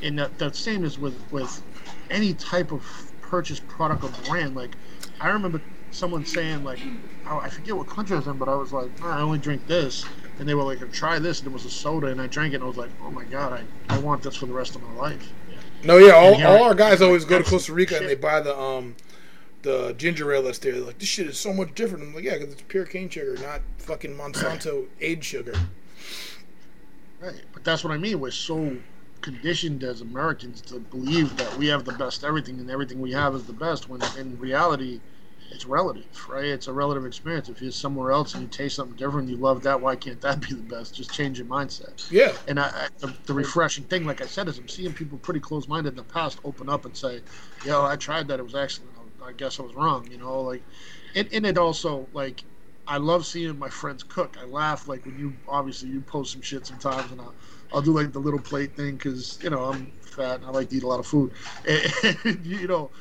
and 0.03 0.19
that, 0.19 0.37
that 0.39 0.55
same 0.55 0.83
is 0.83 0.97
with 0.97 1.15
with 1.31 1.61
any 2.09 2.33
type 2.33 2.71
of 2.71 2.83
purchased 3.21 3.67
product 3.67 4.03
or 4.03 4.09
brand. 4.27 4.55
Like 4.55 4.71
i 5.19 5.29
remember 5.29 5.61
someone 5.91 6.25
saying 6.25 6.63
like 6.63 6.79
oh, 7.27 7.37
i 7.39 7.49
forget 7.49 7.75
what 7.75 7.85
country 7.87 8.15
i 8.15 8.19
was 8.19 8.27
in 8.27 8.37
but 8.37 8.47
i 8.47 8.55
was 8.55 8.71
like 8.73 8.97
"Nah, 9.01 9.17
i 9.17 9.21
only 9.21 9.37
drink 9.39 9.67
this. 9.67 10.05
And 10.39 10.47
they 10.49 10.55
were 10.55 10.63
like 10.63 10.91
try 10.91 11.19
this. 11.19 11.39
And 11.39 11.47
it 11.49 11.53
was 11.53 11.65
a 11.65 11.69
soda 11.69 12.07
and 12.07 12.19
i 12.21 12.27
drank 12.27 12.53
it 12.53 12.57
and 12.57 12.63
i 12.63 12.67
was 12.67 12.77
like 12.77 12.89
oh 13.03 13.11
my 13.11 13.23
god 13.25 13.53
i, 13.53 13.93
I 13.95 13.97
want 13.99 14.23
this 14.23 14.35
for 14.35 14.45
the 14.47 14.53
rest 14.53 14.75
of 14.75 14.81
my 14.83 14.93
life 14.93 15.31
No, 15.83 15.97
yeah, 15.97 16.13
all, 16.13 16.43
all 16.43 16.63
our 16.63 16.75
guys 16.75 17.01
always 17.01 17.25
go 17.25 17.37
to 17.37 17.43
Costa 17.43 17.73
Rica 17.73 17.97
and 17.97 18.07
they 18.07 18.15
buy 18.15 18.39
the 18.39 18.57
um 18.57 18.95
the 19.61 19.93
ginger 19.93 20.31
ale 20.33 20.43
that's 20.43 20.59
there. 20.59 20.73
They're 20.73 20.81
like, 20.81 20.99
this 20.99 21.09
shit 21.09 21.27
is 21.27 21.37
so 21.37 21.53
much 21.53 21.73
different. 21.75 22.03
I'm 22.03 22.15
like, 22.15 22.23
yeah, 22.23 22.37
because 22.37 22.53
it's 22.53 22.63
pure 22.63 22.85
cane 22.85 23.09
sugar, 23.09 23.35
not 23.41 23.61
fucking 23.77 24.15
Monsanto 24.15 24.87
aid 25.01 25.23
sugar. 25.23 25.53
Right. 27.19 27.41
But 27.53 27.63
that's 27.63 27.83
what 27.83 27.93
I 27.93 27.97
mean. 27.97 28.19
We're 28.19 28.31
so 28.31 28.77
conditioned 29.21 29.83
as 29.83 30.01
Americans 30.01 30.61
to 30.61 30.79
believe 30.79 31.37
that 31.37 31.55
we 31.57 31.67
have 31.67 31.85
the 31.85 31.93
best 31.93 32.23
everything 32.23 32.59
and 32.59 32.71
everything 32.71 32.99
we 32.99 33.11
have 33.11 33.35
is 33.35 33.45
the 33.45 33.53
best 33.53 33.87
when 33.87 34.01
in 34.17 34.37
reality 34.39 34.99
it's 35.51 35.65
relative, 35.65 36.05
right? 36.29 36.45
It's 36.45 36.67
a 36.67 36.73
relative 36.73 37.05
experience. 37.05 37.49
If 37.49 37.61
you're 37.61 37.71
somewhere 37.71 38.11
else 38.11 38.33
and 38.33 38.43
you 38.43 38.49
taste 38.49 38.75
something 38.77 38.95
different, 38.95 39.29
you 39.29 39.35
love 39.35 39.63
that, 39.63 39.79
why 39.79 39.95
can't 39.95 40.19
that 40.21 40.39
be 40.41 40.55
the 40.55 40.61
best? 40.61 40.95
Just 40.95 41.13
change 41.13 41.37
your 41.37 41.47
mindset. 41.47 42.09
Yeah, 42.09 42.33
And 42.47 42.59
I, 42.59 42.67
I, 42.67 42.87
the, 42.99 43.13
the 43.25 43.33
refreshing 43.33 43.83
thing, 43.83 44.05
like 44.05 44.21
I 44.21 44.25
said, 44.25 44.47
is 44.47 44.57
I'm 44.57 44.69
seeing 44.69 44.93
people 44.93 45.17
pretty 45.17 45.41
close 45.41 45.67
minded 45.67 45.89
in 45.89 45.95
the 45.95 46.03
past 46.03 46.39
open 46.43 46.69
up 46.69 46.85
and 46.85 46.95
say, 46.95 47.21
yo, 47.65 47.85
I 47.85 47.97
tried 47.97 48.27
that. 48.29 48.39
It 48.39 48.43
was 48.43 48.55
excellent. 48.55 48.91
I, 49.23 49.33
guess 49.33 49.59
I 49.59 49.63
was 49.63 49.75
wrong, 49.75 50.07
you 50.09 50.17
know? 50.17 50.41
Like, 50.41 50.63
and, 51.15 51.27
and 51.31 51.45
it 51.45 51.57
also, 51.57 52.07
like, 52.13 52.43
I 52.87 52.97
love 52.97 53.25
seeing 53.25 53.59
my 53.59 53.69
friends 53.69 54.03
cook. 54.03 54.37
I 54.41 54.45
laugh, 54.45 54.87
like, 54.87 55.05
when 55.05 55.19
you 55.19 55.33
obviously 55.47 55.89
you 55.89 56.01
post 56.01 56.33
some 56.33 56.41
shit 56.41 56.65
sometimes, 56.65 57.11
and 57.11 57.21
I'll, 57.21 57.35
I'll 57.73 57.81
do 57.81 57.93
like 57.93 58.11
the 58.11 58.19
little 58.19 58.39
plate 58.39 58.75
thing 58.75 58.95
because, 58.95 59.39
you 59.43 59.49
know, 59.49 59.65
I'm 59.65 59.93
fat 60.01 60.37
and 60.37 60.45
I 60.45 60.49
like 60.49 60.69
to 60.69 60.75
eat 60.77 60.83
a 60.83 60.87
lot 60.87 60.99
of 60.99 61.05
food. 61.05 61.31
And, 62.25 62.45
you 62.45 62.67
know, 62.67 62.91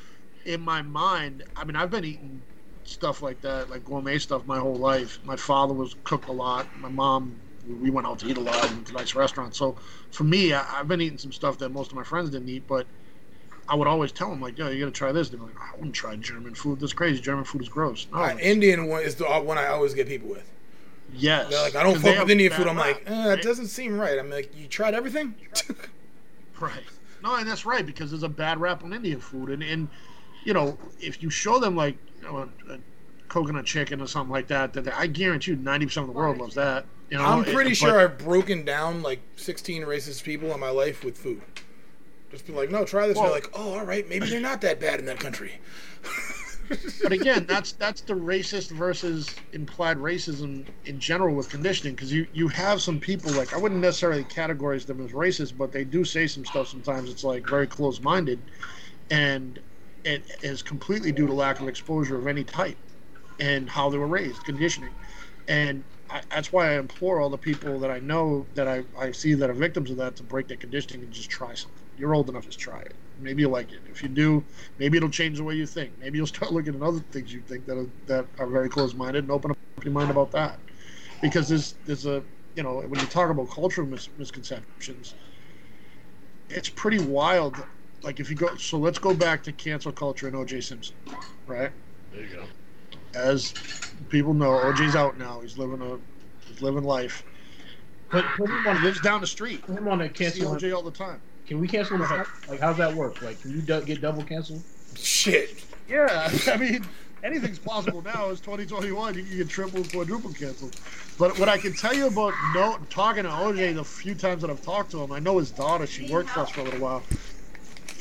in 0.44 0.60
my 0.60 0.82
mind, 0.82 1.44
I 1.56 1.64
mean, 1.64 1.76
I've 1.76 1.90
been 1.90 2.04
eating 2.04 2.40
stuff 2.84 3.22
like 3.22 3.40
that, 3.42 3.70
like 3.70 3.84
gourmet 3.84 4.18
stuff, 4.18 4.46
my 4.46 4.58
whole 4.58 4.74
life. 4.76 5.18
My 5.24 5.36
father 5.36 5.74
was 5.74 5.96
cooked 6.04 6.28
a 6.28 6.32
lot. 6.32 6.66
My 6.78 6.88
mom, 6.88 7.34
we 7.80 7.90
went 7.90 8.06
out 8.06 8.18
to 8.20 8.26
eat 8.26 8.36
a 8.36 8.40
lot, 8.40 8.62
went 8.70 8.86
to 8.88 8.92
nice 8.92 9.14
restaurants. 9.14 9.58
So 9.58 9.76
for 10.10 10.24
me, 10.24 10.52
I, 10.52 10.80
I've 10.80 10.88
been 10.88 11.00
eating 11.00 11.18
some 11.18 11.32
stuff 11.32 11.58
that 11.58 11.68
most 11.70 11.90
of 11.90 11.96
my 11.96 12.02
friends 12.04 12.30
didn't 12.30 12.48
eat, 12.48 12.64
but 12.66 12.86
I 13.68 13.76
would 13.76 13.86
always 13.86 14.10
tell 14.10 14.30
them 14.30 14.40
like, 14.40 14.58
"Yo, 14.58 14.68
you 14.70 14.80
got 14.80 14.86
to 14.86 14.98
try 14.98 15.12
this." 15.12 15.28
They're 15.28 15.38
like, 15.38 15.54
"I 15.60 15.76
wouldn't 15.76 15.94
try 15.94 16.16
German 16.16 16.54
food. 16.54 16.80
That's 16.80 16.92
crazy. 16.92 17.20
German 17.20 17.44
food 17.44 17.62
is 17.62 17.68
gross." 17.68 18.08
No, 18.12 18.18
Uh, 18.18 18.36
Indian 18.40 18.86
one 18.88 19.02
is 19.02 19.14
the 19.14 19.24
one 19.26 19.58
I 19.58 19.68
always 19.68 19.94
get 19.94 20.08
people 20.08 20.28
with. 20.28 20.50
yes. 21.12 21.48
They're 21.50 21.62
like, 21.62 21.76
I 21.76 21.84
don't 21.84 21.96
fuck 22.00 22.14
have 22.14 22.22
with 22.24 22.32
Indian 22.32 22.52
food. 22.52 22.66
I'm 22.66 22.76
like, 22.76 23.02
eh, 23.06 23.10
that 23.24 23.28
right? 23.28 23.42
doesn't 23.42 23.68
seem 23.68 23.96
right. 23.96 24.18
I'm 24.18 24.30
like, 24.30 24.56
you 24.56 24.66
tried 24.66 24.94
everything? 24.94 25.34
Right. 26.58 26.82
No, 27.22 27.36
and 27.36 27.48
that's 27.48 27.64
right 27.64 27.84
because 27.86 28.10
there's 28.10 28.22
a 28.22 28.28
bad 28.28 28.60
rap 28.60 28.82
on 28.84 28.92
Indian 28.92 29.20
food, 29.20 29.48
and 29.50 29.62
and 29.62 29.88
you 30.44 30.52
know 30.54 30.78
if 31.00 31.22
you 31.22 31.30
show 31.30 31.58
them 31.58 31.76
like 31.76 31.96
you 32.20 32.24
know 32.26 32.36
a, 32.68 32.72
a 32.74 32.78
coconut 33.28 33.64
chicken 33.64 34.00
or 34.00 34.06
something 34.06 34.32
like 34.32 34.48
that, 34.48 34.72
that 34.72 34.88
I 34.96 35.06
guarantee 35.06 35.52
you 35.52 35.56
ninety 35.56 35.86
percent 35.86 36.08
of 36.08 36.14
the 36.14 36.18
world 36.18 36.38
loves 36.38 36.54
that. 36.56 36.84
You 37.10 37.18
know, 37.18 37.24
I'm 37.24 37.44
it- 37.44 37.52
pretty 37.52 37.70
but- 37.70 37.76
sure 37.76 38.00
I've 38.00 38.18
broken 38.18 38.64
down 38.64 39.02
like 39.02 39.20
16 39.36 39.82
racist 39.82 40.22
people 40.22 40.52
in 40.52 40.60
my 40.60 40.70
life 40.70 41.02
with 41.04 41.18
food. 41.18 41.42
Just 42.30 42.46
be 42.46 42.52
like, 42.52 42.70
no, 42.70 42.84
try 42.84 43.08
this. 43.08 43.16
and 43.16 43.24
Well- 43.24 43.32
they're 43.32 43.42
like, 43.42 43.50
oh, 43.54 43.74
all 43.78 43.84
right, 43.84 44.08
maybe 44.08 44.26
they're 44.28 44.40
not 44.40 44.60
that 44.60 44.78
bad 44.78 45.00
in 45.00 45.06
that 45.06 45.18
country. 45.18 45.52
But 47.02 47.10
again, 47.10 47.46
that's 47.48 47.72
that's 47.72 48.00
the 48.02 48.14
racist 48.14 48.70
versus 48.70 49.34
implied 49.52 49.96
racism 49.96 50.64
in 50.84 51.00
general 51.00 51.34
with 51.34 51.48
conditioning, 51.48 51.96
because 51.96 52.12
you 52.12 52.28
you 52.32 52.46
have 52.46 52.80
some 52.80 53.00
people 53.00 53.32
like 53.32 53.52
I 53.52 53.56
wouldn't 53.56 53.80
necessarily 53.80 54.22
categorize 54.22 54.86
them 54.86 55.04
as 55.04 55.10
racist, 55.10 55.58
but 55.58 55.72
they 55.72 55.82
do 55.82 56.04
say 56.04 56.28
some 56.28 56.44
stuff 56.44 56.68
sometimes. 56.68 57.10
It's 57.10 57.24
like 57.24 57.44
very 57.48 57.66
close-minded, 57.66 58.38
and 59.10 59.58
it 60.04 60.24
is 60.42 60.62
completely 60.62 61.12
due 61.12 61.26
to 61.26 61.32
lack 61.32 61.60
of 61.60 61.68
exposure 61.68 62.16
of 62.18 62.26
any 62.26 62.44
type, 62.44 62.78
and 63.38 63.68
how 63.70 63.90
they 63.90 63.98
were 63.98 64.08
raised, 64.08 64.44
conditioning, 64.44 64.94
and. 65.48 65.84
I, 66.12 66.22
that's 66.30 66.52
why 66.52 66.70
I 66.72 66.78
implore 66.78 67.20
all 67.20 67.30
the 67.30 67.38
people 67.38 67.78
that 67.78 67.90
I 67.92 68.00
know 68.00 68.44
that 68.54 68.66
I, 68.66 68.82
I 68.98 69.12
see 69.12 69.34
that 69.34 69.48
are 69.48 69.52
victims 69.54 69.92
of 69.92 69.96
that 69.98 70.16
to 70.16 70.24
break 70.24 70.48
their 70.48 70.56
conditioning 70.56 71.04
and 71.04 71.12
just 71.12 71.30
try 71.30 71.54
something. 71.54 71.84
You're 71.96 72.14
old 72.14 72.28
enough, 72.28 72.48
to 72.50 72.56
try 72.58 72.80
it. 72.80 72.96
Maybe 73.20 73.42
you'll 73.42 73.52
like 73.52 73.72
it. 73.72 73.80
If 73.88 74.02
you 74.02 74.08
do, 74.08 74.44
maybe 74.78 74.96
it'll 74.96 75.10
change 75.10 75.38
the 75.38 75.44
way 75.44 75.54
you 75.54 75.66
think. 75.66 75.92
Maybe 76.00 76.18
you'll 76.18 76.26
start 76.36 76.52
looking 76.52 76.74
at 76.74 76.82
other 76.82 77.00
things 77.12 77.32
you 77.32 77.42
think 77.42 77.66
that 77.66 77.78
are, 77.78 77.86
that 78.06 78.26
are 78.38 78.48
very 78.48 78.68
close-minded 78.68 79.24
and 79.24 79.30
open 79.30 79.52
up 79.52 79.58
your 79.84 79.92
mind 79.92 80.10
about 80.10 80.32
that. 80.32 80.58
Because 81.22 81.48
there's 81.48 81.74
there's 81.86 82.06
a 82.06 82.24
you 82.56 82.62
know 82.62 82.80
when 82.80 82.98
you 83.00 83.06
talk 83.06 83.30
about 83.30 83.50
cultural 83.50 83.86
mis- 83.86 84.08
misconceptions, 84.18 85.14
it's 86.48 86.68
pretty 86.70 86.98
wild. 86.98 87.62
Like 88.02 88.20
if 88.20 88.30
you 88.30 88.36
go, 88.36 88.54
so 88.56 88.78
let's 88.78 88.98
go 88.98 89.14
back 89.14 89.42
to 89.44 89.52
cancel 89.52 89.92
culture 89.92 90.26
and 90.26 90.36
O.J. 90.36 90.60
Simpson, 90.62 90.96
right? 91.46 91.70
There 92.12 92.22
you 92.24 92.34
go. 92.34 92.44
As 93.14 93.52
people 94.08 94.32
know, 94.34 94.58
O.J.'s 94.62 94.96
out 94.96 95.18
now. 95.18 95.40
He's 95.40 95.58
living 95.58 95.82
a 95.82 95.98
he's 96.48 96.62
living 96.62 96.84
life. 96.84 97.22
But 98.10 98.24
put 98.36 98.48
him 98.48 98.62
He 98.62 98.68
on, 98.68 98.82
lives 98.82 99.00
down 99.00 99.20
the 99.20 99.26
street. 99.26 99.62
put 99.62 99.76
him 99.76 99.86
on 99.88 100.00
a 100.00 100.08
cancel. 100.08 100.48
O.J. 100.48 100.72
all 100.72 100.82
the 100.82 100.90
time. 100.90 101.20
Can 101.46 101.60
we 101.60 101.68
cancel 101.68 101.96
him? 101.96 102.24
Like, 102.48 102.60
how's 102.60 102.76
that 102.78 102.94
work? 102.94 103.20
Like, 103.22 103.40
can 103.42 103.50
you 103.50 103.60
du- 103.60 103.82
get 103.82 104.00
double 104.00 104.22
canceled? 104.22 104.62
Shit. 104.96 105.64
Yeah, 105.88 106.30
I 106.46 106.56
mean, 106.56 106.86
anything's 107.24 107.58
possible 107.58 108.02
now. 108.02 108.30
It's 108.30 108.40
2021. 108.40 109.14
You 109.14 109.24
can 109.24 109.36
get 109.36 109.48
triple, 109.48 109.84
quadruple 109.84 110.32
canceled. 110.32 110.76
But 111.18 111.38
what 111.38 111.48
I 111.48 111.58
can 111.58 111.74
tell 111.74 111.92
you 111.92 112.06
about 112.06 112.32
no 112.54 112.78
talking 112.88 113.24
to 113.24 113.28
OJ 113.28 113.74
the 113.74 113.84
few 113.84 114.14
times 114.14 114.42
that 114.42 114.50
I've 114.50 114.62
talked 114.62 114.92
to 114.92 115.02
him, 115.02 115.12
I 115.12 115.18
know 115.18 115.38
his 115.38 115.50
daughter. 115.50 115.86
She 115.86 116.10
worked 116.10 116.30
for 116.30 116.40
us 116.40 116.50
for 116.50 116.60
a 116.60 116.64
little 116.64 116.80
while. 116.80 117.02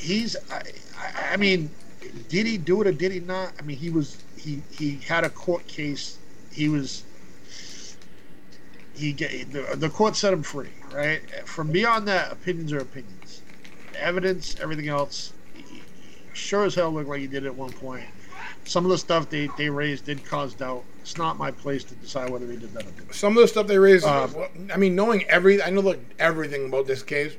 He's, 0.00 0.36
I, 0.50 0.62
I, 1.32 1.36
mean, 1.36 1.70
did 2.28 2.46
he 2.46 2.56
do 2.56 2.80
it 2.80 2.86
or 2.86 2.92
did 2.92 3.12
he 3.12 3.20
not? 3.20 3.52
I 3.58 3.62
mean, 3.62 3.76
he 3.76 3.90
was 3.90 4.22
he 4.36 4.62
he 4.70 4.96
had 4.96 5.24
a 5.24 5.30
court 5.30 5.66
case. 5.66 6.16
He 6.50 6.68
was 6.68 7.04
he 8.94 9.12
get 9.12 9.52
the, 9.52 9.76
the 9.76 9.90
court 9.90 10.16
set 10.16 10.32
him 10.32 10.42
free. 10.42 10.70
Right 10.92 11.20
from 11.46 11.70
beyond 11.70 12.08
that, 12.08 12.32
opinions 12.32 12.72
are 12.72 12.78
opinions. 12.78 13.42
Evidence, 13.94 14.56
everything 14.60 14.88
else 14.88 15.32
sure 16.32 16.64
as 16.64 16.74
hell 16.74 16.90
looked 16.90 17.08
like 17.08 17.20
he 17.20 17.26
did 17.26 17.46
at 17.46 17.54
one 17.54 17.72
point. 17.72 18.04
Some 18.64 18.84
of 18.84 18.90
the 18.90 18.98
stuff 18.98 19.28
they, 19.30 19.48
they 19.56 19.70
raised 19.70 20.06
did 20.06 20.24
cause 20.24 20.54
doubt. 20.54 20.84
It's 21.00 21.16
not 21.16 21.38
my 21.38 21.50
place 21.50 21.84
to 21.84 21.94
decide 21.96 22.30
whether 22.30 22.46
he 22.46 22.56
did 22.56 22.72
that 22.72 22.82
or 22.82 22.92
not. 23.04 23.14
Some 23.14 23.36
of 23.36 23.42
the 23.42 23.48
stuff 23.48 23.66
they 23.66 23.78
raised, 23.78 24.04
Uh, 24.04 24.28
I 24.72 24.76
mean, 24.76 24.94
knowing 24.94 25.24
every, 25.24 25.62
I 25.62 25.70
know 25.70 25.80
like 25.80 26.00
everything 26.18 26.66
about 26.66 26.86
this 26.86 27.02
case. 27.02 27.34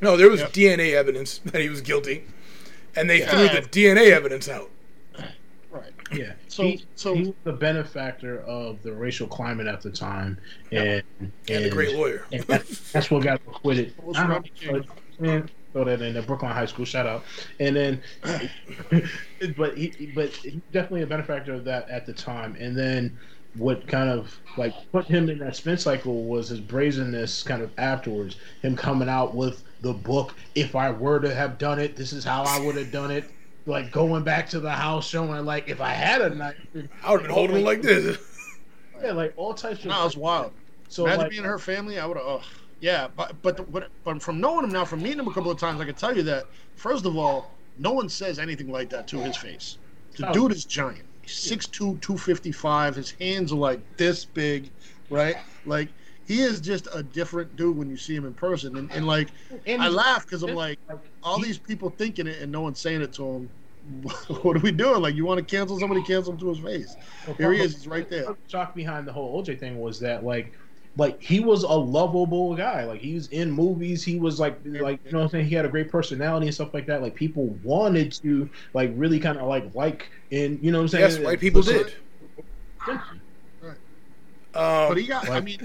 No, 0.00 0.16
there 0.16 0.30
was 0.30 0.40
Yep. 0.40 0.52
DNA 0.52 0.94
evidence 0.94 1.38
that 1.44 1.60
he 1.60 1.68
was 1.68 1.80
guilty, 1.80 2.24
and 2.96 3.08
they 3.08 3.20
Yeah. 3.20 3.30
threw 3.30 3.60
the 3.60 3.66
DNA 3.68 4.10
evidence 4.12 4.48
out. 4.48 4.70
Right. 5.70 5.92
Yeah. 6.12 6.32
So- 6.48 6.64
he, 6.64 6.84
so- 6.96 7.14
he 7.14 7.22
was 7.26 7.34
the 7.44 7.52
benefactor 7.52 8.40
of 8.40 8.82
the 8.82 8.92
racial 8.92 9.26
climate 9.28 9.66
at 9.66 9.80
the 9.82 9.90
time, 9.90 10.38
and 10.72 11.02
And 11.48 11.64
a 11.64 11.70
great 11.70 11.94
lawyer. 11.96 12.24
and 12.32 12.42
that, 12.44 12.66
that's 12.92 13.10
what 13.10 13.22
got 13.22 13.40
him 13.40 13.48
acquitted. 13.54 13.92
What 13.98 14.06
was 14.08 14.16
I 14.16 14.20
don't 14.22 14.30
Rodney 14.30 14.50
know, 14.66 14.72
King? 14.80 14.88
man, 15.20 15.50
throw 15.72 15.84
that 15.84 16.02
in 16.02 16.14
the 16.14 16.22
Brooklyn 16.22 16.50
High 16.50 16.66
School 16.66 16.84
shout 16.84 17.06
out, 17.06 17.22
and 17.60 17.76
then, 17.76 18.02
but 19.56 19.76
he, 19.78 20.10
but 20.14 20.30
he's 20.30 20.60
definitely 20.72 21.02
a 21.02 21.06
benefactor 21.06 21.54
of 21.54 21.64
that 21.64 21.88
at 21.88 22.06
the 22.06 22.12
time, 22.12 22.56
and 22.58 22.76
then 22.76 23.16
what 23.54 23.86
kind 23.88 24.08
of 24.08 24.36
like 24.56 24.72
put 24.92 25.04
him 25.06 25.28
in 25.28 25.38
that 25.38 25.56
spin 25.56 25.76
cycle 25.76 26.24
was 26.24 26.48
his 26.48 26.60
brazenness 26.60 27.42
kind 27.42 27.62
of 27.62 27.70
afterwards 27.78 28.36
him 28.62 28.76
coming 28.76 29.08
out 29.08 29.34
with 29.34 29.64
the 29.80 29.92
book 29.92 30.34
if 30.54 30.74
i 30.76 30.90
were 30.90 31.18
to 31.20 31.34
have 31.34 31.58
done 31.58 31.78
it 31.78 31.96
this 31.96 32.12
is 32.12 32.24
how 32.24 32.42
i 32.44 32.58
would 32.60 32.76
have 32.76 32.90
done 32.92 33.10
it 33.10 33.24
like 33.66 33.90
going 33.92 34.22
back 34.24 34.48
to 34.48 34.60
the 34.60 34.70
house 34.70 35.08
showing 35.08 35.44
like 35.44 35.68
if 35.68 35.80
i 35.80 35.90
had 35.92 36.20
a 36.20 36.34
knife 36.34 36.56
I 37.02 37.10
would 37.12 37.20
have 37.20 37.28
been 37.28 37.30
holding 37.30 37.56
it 37.58 37.64
like 37.64 37.82
this. 37.82 38.18
yeah 39.02 39.12
like 39.12 39.32
all 39.36 39.54
types 39.54 39.80
of 39.80 39.86
No, 39.86 40.06
it's 40.06 40.16
wild. 40.16 40.52
so 40.88 41.04
Imagine 41.04 41.20
like, 41.22 41.30
being 41.30 41.44
her 41.44 41.58
family. 41.58 41.98
I 41.98 42.06
would 42.06 42.16
have. 42.16 42.26
Oh, 42.26 42.42
yeah, 42.80 43.08
but 43.16 43.40
but 43.42 43.70
but 43.70 43.88
but 44.04 44.22
from 44.22 44.40
knowing 44.40 44.64
him 44.64 44.70
now, 44.70 44.84
from 44.84 45.02
meeting 45.02 45.18
him 45.20 45.28
a 45.28 45.32
couple 45.34 45.50
of 45.50 45.58
times, 45.58 45.80
I 45.80 45.84
can 45.84 45.94
tell 45.94 46.16
you 46.16 46.22
that 46.24 46.44
first 46.76 47.04
of 47.06 47.16
all, 47.16 47.50
no 47.78 47.92
one 47.92 48.08
says 48.08 48.38
anything 48.38 48.70
like 48.70 48.88
that 48.90 49.06
to 49.08 49.18
his 49.18 49.36
face. 49.36 49.76
The 50.16 50.28
Oh. 50.28 50.32
dude 50.32 50.52
is 50.52 50.64
giant. 50.64 51.04
He's 51.22 51.32
6'2", 51.32 52.00
255. 52.00 52.96
His 52.96 53.10
hands 53.12 53.52
are 53.52 53.56
like 53.56 53.80
this 53.96 54.24
big, 54.24 54.70
right? 55.10 55.36
Like 55.66 55.88
he 56.30 56.42
is 56.42 56.60
just 56.60 56.86
a 56.94 57.02
different 57.02 57.56
dude 57.56 57.76
when 57.76 57.90
you 57.90 57.96
see 57.96 58.14
him 58.14 58.24
in 58.24 58.32
person. 58.32 58.76
And, 58.76 58.88
and 58.92 59.04
like 59.04 59.30
and 59.66 59.82
I 59.82 59.88
laugh 59.88 60.24
because 60.24 60.44
I'm 60.44 60.54
like, 60.54 60.78
all 61.24 61.38
he- 61.38 61.46
these 61.46 61.58
people 61.58 61.90
thinking 61.90 62.28
it 62.28 62.40
and 62.40 62.52
no 62.52 62.60
one's 62.60 62.78
saying 62.80 63.02
it 63.02 63.12
to 63.14 63.24
him. 63.26 63.50
What 64.42 64.56
are 64.56 64.60
we 64.60 64.70
doing? 64.70 65.02
Like, 65.02 65.16
you 65.16 65.24
want 65.24 65.38
to 65.38 65.44
cancel 65.44 65.80
somebody? 65.80 66.04
Cancel 66.04 66.34
him 66.34 66.38
to 66.38 66.50
his 66.50 66.58
face. 66.60 66.94
Here 67.36 67.52
he 67.52 67.60
is. 67.60 67.74
He's 67.74 67.88
right 67.88 68.08
there. 68.08 68.36
shock 68.46 68.76
behind 68.76 69.08
the 69.08 69.12
whole 69.12 69.42
OJ 69.42 69.58
thing 69.58 69.80
was 69.80 69.98
that 70.00 70.24
like 70.24 70.52
like 70.96 71.20
he 71.20 71.40
was 71.40 71.64
a 71.64 71.68
lovable 71.68 72.54
guy. 72.54 72.84
Like 72.84 73.00
he 73.00 73.14
was 73.14 73.26
in 73.28 73.50
movies. 73.50 74.04
He 74.04 74.20
was 74.20 74.38
like 74.38 74.60
like 74.64 75.00
you 75.04 75.10
know 75.10 75.18
what 75.18 75.24
I'm 75.24 75.30
saying. 75.30 75.46
He 75.46 75.56
had 75.56 75.64
a 75.64 75.68
great 75.68 75.90
personality 75.90 76.46
and 76.46 76.54
stuff 76.54 76.72
like 76.72 76.86
that. 76.86 77.02
Like 77.02 77.16
people 77.16 77.46
wanted 77.64 78.12
to 78.22 78.48
like 78.72 78.92
really 78.94 79.18
kind 79.18 79.36
of 79.36 79.48
like 79.48 79.74
like 79.74 80.08
and 80.30 80.62
you 80.62 80.70
know 80.70 80.78
what 80.78 80.82
I'm 80.82 80.88
saying. 80.88 81.10
yes, 81.10 81.18
white 81.18 81.40
people 81.40 81.62
did. 81.62 81.92
But 82.86 83.00
Um, 84.54 84.96
he 84.96 85.06
got. 85.06 85.28
I 85.28 85.40
mean, 85.40 85.60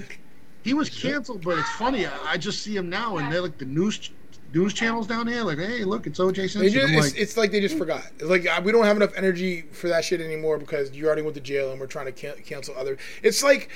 he 0.66 0.74
was 0.74 0.90
canceled. 0.90 1.42
But 1.44 1.58
it's 1.58 1.70
funny. 1.72 2.06
I, 2.06 2.12
I 2.32 2.36
just 2.36 2.62
see 2.62 2.76
him 2.76 2.90
now, 2.90 3.16
and 3.18 3.32
they're 3.32 3.40
like 3.40 3.58
the 3.58 3.64
news 3.64 4.10
news 4.54 4.72
channels 4.72 5.06
down 5.06 5.26
here. 5.26 5.42
Like, 5.42 5.58
hey, 5.58 5.84
look, 5.84 6.06
it's 6.06 6.18
OJ 6.18 6.34
they 6.36 6.48
Simpson. 6.48 6.72
just, 6.72 6.88
I'm 6.88 6.94
it's, 6.94 7.12
like, 7.12 7.20
it's 7.20 7.36
like 7.36 7.50
they 7.52 7.60
just 7.60 7.76
forgot. 7.78 8.02
Like 8.22 8.46
we 8.64 8.72
don't 8.72 8.84
have 8.84 8.96
enough 8.96 9.12
energy 9.16 9.62
for 9.72 9.88
that 9.88 10.04
shit 10.04 10.20
anymore 10.20 10.58
because 10.58 10.90
you 10.92 11.06
already 11.06 11.22
went 11.22 11.34
to 11.34 11.40
jail 11.40 11.70
and 11.72 11.80
we're 11.80 11.86
trying 11.86 12.06
to 12.06 12.12
can- 12.12 12.42
cancel 12.44 12.74
other. 12.76 12.96
It's 13.22 13.42
like 13.42 13.70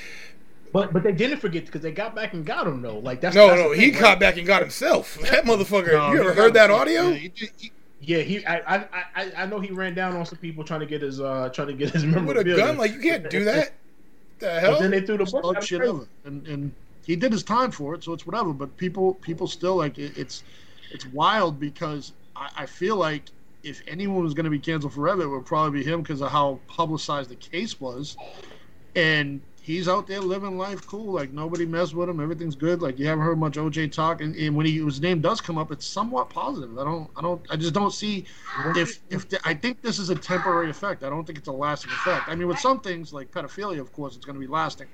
But 0.73 0.93
but 0.93 1.03
they 1.03 1.11
didn't 1.11 1.39
forget 1.39 1.65
because 1.65 1.81
they 1.81 1.91
got 1.91 2.15
back 2.15 2.33
and 2.33 2.45
got 2.45 2.65
him 2.67 2.81
though. 2.81 2.99
Like 2.99 3.21
that's 3.21 3.35
no, 3.35 3.47
that's 3.47 3.59
no, 3.61 3.69
the 3.73 3.75
he 3.81 3.91
thing, 3.91 3.99
got 4.01 4.19
back 4.19 4.37
and 4.37 4.47
got 4.47 4.61
himself. 4.61 5.17
That 5.29 5.43
motherfucker. 5.45 5.91
no, 5.93 6.13
you 6.13 6.19
ever 6.21 6.29
got 6.29 6.37
heard 6.37 6.53
that 6.55 6.69
himself. 6.69 6.81
audio? 6.81 7.01
Yeah, 7.09 7.13
he 7.15 7.31
he- 7.57 7.71
Yeah, 8.03 8.17
he. 8.19 8.45
I, 8.45 8.57
I 8.75 8.87
I 9.15 9.31
I 9.39 9.45
know 9.45 9.59
he 9.59 9.71
ran 9.71 9.93
down 9.93 10.15
on 10.15 10.25
some 10.25 10.39
people 10.39 10.63
trying 10.63 10.79
to 10.79 10.85
get 10.87 11.01
his 11.01 11.19
uh 11.21 11.49
trying 11.53 11.67
to 11.67 11.73
get 11.73 11.89
his 11.91 12.03
With 12.05 12.37
a 12.37 12.43
gun, 12.43 12.77
like 12.77 12.93
you 12.93 12.99
can't 12.99 13.29
do 13.29 13.43
that. 13.45 13.73
The 14.41 14.59
But 14.65 14.79
then 14.79 14.91
they 14.91 15.01
threw 15.01 15.17
the 15.17 15.25
book. 15.25 15.43
bug 15.43 15.57
out 15.57 15.63
shit 15.63 15.79
crazy. 15.79 15.93
ever. 15.95 16.07
And 16.25 16.47
and 16.47 16.75
he 17.05 17.15
did 17.15 17.31
his 17.31 17.43
time 17.43 17.71
for 17.71 17.95
it, 17.95 18.03
so 18.03 18.13
it's 18.13 18.25
whatever. 18.25 18.53
But 18.53 18.77
people 18.77 19.15
people 19.15 19.47
still 19.47 19.75
like 19.77 19.97
it, 19.97 20.17
it's 20.17 20.43
it's 20.91 21.05
wild 21.07 21.59
because 21.59 22.13
I, 22.35 22.49
I 22.57 22.65
feel 22.65 22.97
like 22.97 23.31
if 23.63 23.81
anyone 23.87 24.23
was 24.23 24.33
going 24.33 24.45
to 24.45 24.49
be 24.51 24.59
canceled 24.59 24.93
forever, 24.93 25.23
it 25.23 25.29
would 25.29 25.45
probably 25.45 25.83
be 25.83 25.89
him 25.89 26.01
because 26.01 26.21
of 26.21 26.31
how 26.31 26.61
publicized 26.67 27.29
the 27.29 27.35
case 27.35 27.79
was. 27.79 28.17
And 28.95 29.41
he's 29.61 29.87
out 29.87 30.07
there 30.07 30.19
living 30.19 30.57
life 30.57 30.85
cool, 30.87 31.13
like 31.13 31.31
nobody 31.31 31.65
messed 31.65 31.93
with 31.93 32.09
him, 32.09 32.19
everything's 32.19 32.55
good. 32.55 32.81
Like 32.81 32.99
you 32.99 33.05
haven't 33.05 33.23
heard 33.23 33.37
much 33.37 33.53
OJ 33.53 33.91
talk, 33.91 34.21
and, 34.21 34.35
and 34.35 34.55
when 34.55 34.65
he, 34.65 34.79
his 34.79 34.99
name 34.99 35.21
does 35.21 35.39
come 35.39 35.57
up, 35.57 35.71
it's 35.71 35.85
somewhat 35.85 36.29
positive. 36.29 36.77
I 36.77 36.83
don't, 36.83 37.09
I 37.15 37.21
don't, 37.21 37.41
I 37.49 37.55
just 37.55 37.73
don't 37.73 37.93
see 37.93 38.25
if 38.75 38.99
if 39.09 39.29
the, 39.29 39.39
I 39.45 39.53
think 39.53 39.81
this 39.81 39.99
is 39.99 40.09
a 40.09 40.15
temporary 40.15 40.69
effect. 40.69 41.03
I 41.03 41.09
don't 41.09 41.25
think 41.25 41.37
it's 41.37 41.47
a 41.47 41.53
lasting 41.53 41.91
effect. 41.91 42.27
I 42.27 42.35
mean, 42.35 42.47
with 42.47 42.59
some 42.59 42.79
things 42.79 43.13
like 43.13 43.31
pedophilia, 43.31 43.79
of 43.79 43.93
course, 43.93 44.15
it's 44.15 44.25
going 44.25 44.35
to 44.35 44.41
be 44.41 44.51
lasting. 44.51 44.87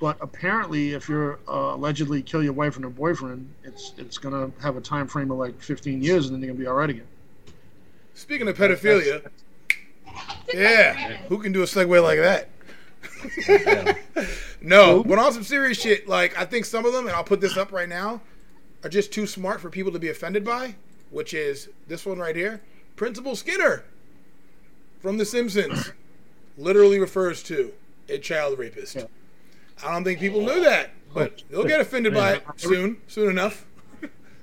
But 0.00 0.18
apparently, 0.20 0.94
if 0.94 1.08
you're 1.08 1.38
uh, 1.48 1.74
allegedly 1.74 2.22
kill 2.22 2.42
your 2.42 2.54
wife 2.54 2.74
and 2.76 2.84
her 2.84 2.90
boyfriend, 2.90 3.48
it's 3.62 3.94
it's 3.96 4.18
gonna 4.18 4.50
have 4.60 4.76
a 4.76 4.80
time 4.80 5.06
frame 5.06 5.30
of 5.30 5.38
like 5.38 5.60
15 5.62 6.02
years, 6.02 6.26
and 6.26 6.34
then 6.34 6.42
you're 6.42 6.52
gonna 6.52 6.58
be 6.58 6.66
all 6.66 6.74
right 6.74 6.90
again. 6.90 7.06
Speaking 8.14 8.48
of 8.48 8.56
pedophilia, 8.58 9.30
yeah, 10.52 11.18
who 11.28 11.38
can 11.38 11.52
do 11.52 11.62
a 11.62 11.66
segue 11.66 12.02
like 12.02 12.18
that? 12.18 12.48
no, 14.60 15.02
but 15.04 15.18
on 15.18 15.32
some 15.32 15.44
serious 15.44 15.80
shit, 15.80 16.08
like 16.08 16.38
I 16.38 16.44
think 16.44 16.64
some 16.64 16.84
of 16.84 16.92
them, 16.92 17.06
and 17.06 17.14
I'll 17.14 17.24
put 17.24 17.40
this 17.40 17.56
up 17.56 17.72
right 17.72 17.88
now, 17.88 18.20
are 18.84 18.88
just 18.88 19.12
too 19.12 19.26
smart 19.26 19.60
for 19.60 19.70
people 19.70 19.92
to 19.92 19.98
be 19.98 20.08
offended 20.08 20.44
by. 20.44 20.76
Which 21.10 21.34
is 21.34 21.68
this 21.88 22.06
one 22.06 22.18
right 22.18 22.34
here, 22.34 22.62
Principal 22.96 23.36
Skinner 23.36 23.84
from 25.00 25.18
The 25.18 25.26
Simpsons, 25.26 25.92
literally 26.56 26.98
refers 26.98 27.42
to 27.44 27.72
a 28.08 28.18
child 28.18 28.58
rapist. 28.58 28.96
Yeah. 28.96 29.04
I 29.84 29.92
don't 29.92 30.04
think 30.04 30.20
people 30.20 30.40
knew 30.40 30.62
that, 30.62 30.90
but 31.12 31.42
they'll 31.50 31.64
get 31.64 31.80
offended 31.80 32.14
by 32.14 32.34
it 32.34 32.44
soon, 32.56 32.98
soon 33.06 33.30
enough. 33.30 33.66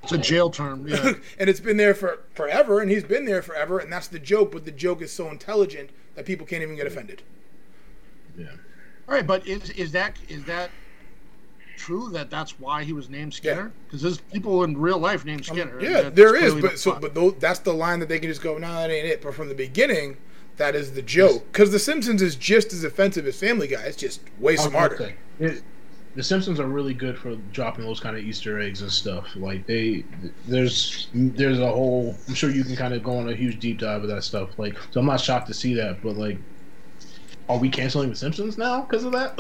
It's 0.02 0.14
a 0.14 0.18
jail 0.18 0.50
term. 0.50 0.88
Yeah. 0.88 1.12
and 1.40 1.50
it's 1.50 1.60
been 1.60 1.76
there 1.76 1.94
for 1.94 2.20
forever, 2.34 2.80
and 2.80 2.90
he's 2.90 3.04
been 3.04 3.26
there 3.26 3.42
forever, 3.42 3.80
and 3.80 3.92
that's 3.92 4.08
the 4.08 4.18
joke. 4.18 4.54
But 4.54 4.64
the 4.64 4.72
joke 4.72 5.02
is 5.02 5.12
so 5.12 5.30
intelligent 5.30 5.90
that 6.16 6.26
people 6.26 6.48
can't 6.48 6.64
even 6.64 6.78
get 6.78 6.88
offended. 6.88 7.22
Yeah. 8.38 8.48
All 9.10 9.16
right, 9.16 9.26
but 9.26 9.48
is 9.48 9.72
is 9.72 9.92
that 9.94 10.18
is 10.30 10.44
that 10.46 10.70
true 11.78 12.10
that 12.12 12.30
that's 12.30 12.60
why 12.60 12.84
he 12.84 12.94
was 12.94 13.10
named 13.10 13.34
Skinner? 13.34 13.72
Because 13.88 14.02
there's 14.02 14.20
people 14.20 14.64
in 14.64 14.78
real 14.78 15.00
life 15.00 15.26
named 15.26 15.46
Skinner. 15.46 15.80
Um, 15.80 15.84
Yeah, 15.84 16.10
there 16.10 16.36
is, 16.36 16.54
but 16.56 16.78
so 16.78 16.92
plot. 16.92 17.02
but 17.02 17.16
tho- 17.16 17.32
that's 17.32 17.60
the 17.60 17.74
line 17.74 18.00
that 18.02 18.10
they 18.10 18.20
can 18.20 18.30
just 18.30 18.42
go, 18.44 18.58
no, 18.58 18.68
that 18.74 18.92
ain't 18.92 19.08
it. 19.08 19.22
But 19.24 19.34
from 19.34 19.50
the 19.50 19.56
beginning, 19.56 20.18
that 20.58 20.76
is 20.76 20.92
the 20.94 21.02
joke 21.02 21.46
because 21.52 21.72
The 21.72 21.80
Simpsons 21.80 22.22
is 22.22 22.36
just 22.36 22.72
as 22.72 22.84
offensive 22.84 23.26
as 23.26 23.40
Family 23.40 23.68
Guy. 23.68 23.82
It's 23.82 23.98
just 23.98 24.22
way 24.40 24.54
I 24.54 24.56
was 24.56 24.60
gonna 24.68 24.70
smarter. 24.72 24.98
say, 24.98 25.16
it- 25.40 25.64
the 26.16 26.24
Simpsons 26.24 26.60
are 26.60 26.68
really 26.68 26.94
good 26.96 27.18
for 27.18 27.36
dropping 27.54 27.86
those 27.86 28.00
kind 28.00 28.18
of 28.18 28.24
Easter 28.24 28.60
eggs 28.60 28.82
and 28.82 28.92
stuff. 28.92 29.28
Like 29.36 29.66
they, 29.68 30.04
there's 30.48 31.08
there's 31.14 31.60
a 31.60 31.72
whole. 31.72 32.16
I'm 32.28 32.34
sure 32.34 32.50
you 32.50 32.64
can 32.64 32.76
kind 32.76 32.94
of 32.94 33.04
go 33.04 33.18
on 33.18 33.30
a 33.30 33.36
huge 33.36 33.60
deep 33.60 33.80
dive 33.80 34.02
of 34.02 34.10
that 34.10 34.24
stuff. 34.24 34.50
Like, 34.58 34.76
so 34.92 35.00
I'm 35.00 35.06
not 35.06 35.22
shocked 35.22 35.48
to 35.48 35.54
see 35.54 35.76
that. 35.76 36.02
But 36.02 36.18
like, 36.18 36.38
are 37.50 37.58
we 37.58 37.68
canceling 37.68 38.10
the 38.10 38.16
Simpsons 38.16 38.58
now 38.58 38.82
because 38.82 39.04
of 39.04 39.12
that? 39.14 39.34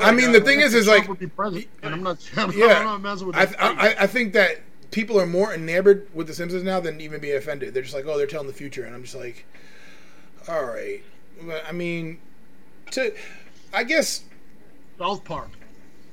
I 0.00 0.12
mean, 0.12 0.30
the 0.30 0.42
thing 0.42 0.60
is, 0.60 0.74
is 0.74 0.84
Trump 0.84 1.00
like, 1.00 1.08
would 1.08 1.18
be 1.18 1.26
president, 1.26 1.68
and 1.82 1.94
I'm 1.94 2.02
not. 2.02 2.18
I'm, 2.36 2.52
yeah, 2.52 2.66
not, 2.66 2.76
I'm 2.76 2.84
not 2.84 3.00
messing 3.02 3.26
with 3.26 3.36
I. 3.36 3.48
I, 3.58 3.96
I 4.00 4.06
think 4.06 4.34
that 4.34 4.60
people 4.90 5.18
are 5.18 5.26
more 5.26 5.54
enamored 5.54 6.06
with 6.14 6.26
The 6.26 6.34
Simpsons 6.34 6.62
now 6.62 6.80
than 6.80 7.00
even 7.00 7.20
being 7.20 7.36
offended. 7.36 7.72
They're 7.72 7.82
just 7.82 7.94
like, 7.94 8.04
oh, 8.06 8.18
they're 8.18 8.26
telling 8.26 8.46
the 8.46 8.52
future, 8.52 8.84
and 8.84 8.94
I'm 8.94 9.02
just 9.02 9.14
like, 9.14 9.46
all 10.48 10.64
right. 10.64 11.02
But, 11.42 11.64
I 11.66 11.72
mean, 11.72 12.20
to, 12.90 13.14
I 13.72 13.84
guess 13.84 14.24
South 14.98 15.24
Park. 15.24 15.48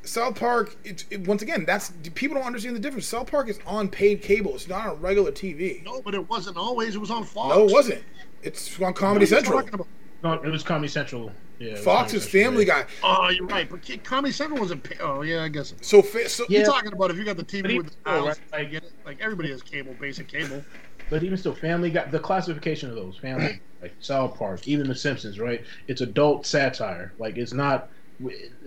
South 0.04 0.40
Park. 0.40 0.78
It, 0.86 1.04
it, 1.12 1.28
once 1.28 1.42
again, 1.42 1.66
that's 1.66 1.92
people 2.16 2.38
don't 2.38 2.46
understand 2.46 2.74
the 2.74 2.80
difference. 2.80 3.06
South 3.06 3.30
Park 3.30 3.50
is 3.50 3.60
on 3.68 3.90
paid 3.90 4.22
cable. 4.22 4.56
It's 4.56 4.70
not 4.70 4.88
on 4.88 5.02
regular 5.02 5.34
TV. 5.34 5.84
No, 5.84 6.02
but 6.02 6.14
it 6.14 6.30
wasn't 6.30 6.56
always. 6.56 6.96
It 6.96 7.00
was 7.00 7.12
on 7.12 7.26
Fox. 7.26 7.54
No, 7.54 7.68
it 7.68 7.74
wasn't. 7.74 8.04
It's 8.44 8.80
on 8.80 8.94
Comedy 8.94 9.26
What 9.26 9.34
are 9.34 9.56
you 9.56 9.62
Central. 9.62 9.88
Talking 10.22 10.30
about? 10.34 10.44
No, 10.44 10.50
it 10.50 10.52
was 10.52 10.64
Comedy 10.64 10.88
Central. 10.88 11.32
Yeah, 11.60 11.76
Fox 11.76 12.14
is 12.14 12.28
Family. 12.28 12.66
Guy. 12.66 12.86
Oh, 13.04 13.30
you're 13.30 13.48
right. 13.48 13.68
But 13.70 13.82
K- 13.82 13.98
Comedy 13.98 14.32
Central 14.32 14.60
wasn't. 14.60 14.84
Pay- 14.84 15.00
oh, 15.02 15.24
yeah, 15.24 15.44
I 15.44 15.48
guess. 15.48 15.74
So, 15.82 16.02
fa- 16.04 16.30
so 16.30 16.46
Yeah. 16.50 16.60
You're 16.60 16.68
talking 16.68 16.94
about 16.94 17.10
if 17.10 17.18
you 17.18 17.24
got 17.26 17.36
the 17.38 17.44
But 17.44 17.52
TV 17.52 17.66
even 17.66 17.78
with 17.78 17.86
the 17.88 17.92
still, 17.94 18.04
dials, 18.14 18.28
right, 18.28 18.38
I 18.54 18.58
like- 18.58 18.72
get 18.72 18.84
it. 18.84 18.92
Like 19.06 19.20
everybody 19.22 19.50
has 19.50 19.64
cable, 19.64 19.96
basic 20.00 20.28
cable. 20.28 20.64
But 21.10 21.24
even 21.24 21.38
still, 21.38 21.56
Family 21.56 21.90
Guy, 21.90 22.06
the 22.06 22.20
classification 22.20 22.90
of 22.90 22.96
those 22.96 23.18
Family, 23.18 23.60
like 23.82 23.94
South 24.02 24.38
Park, 24.38 24.68
even 24.68 24.88
The 24.88 24.94
Simpsons, 24.96 25.40
right? 25.40 25.64
It's 25.88 26.02
adult 26.02 26.46
satire. 26.46 27.14
Like 27.18 27.38
it's 27.38 27.54
not 27.54 27.90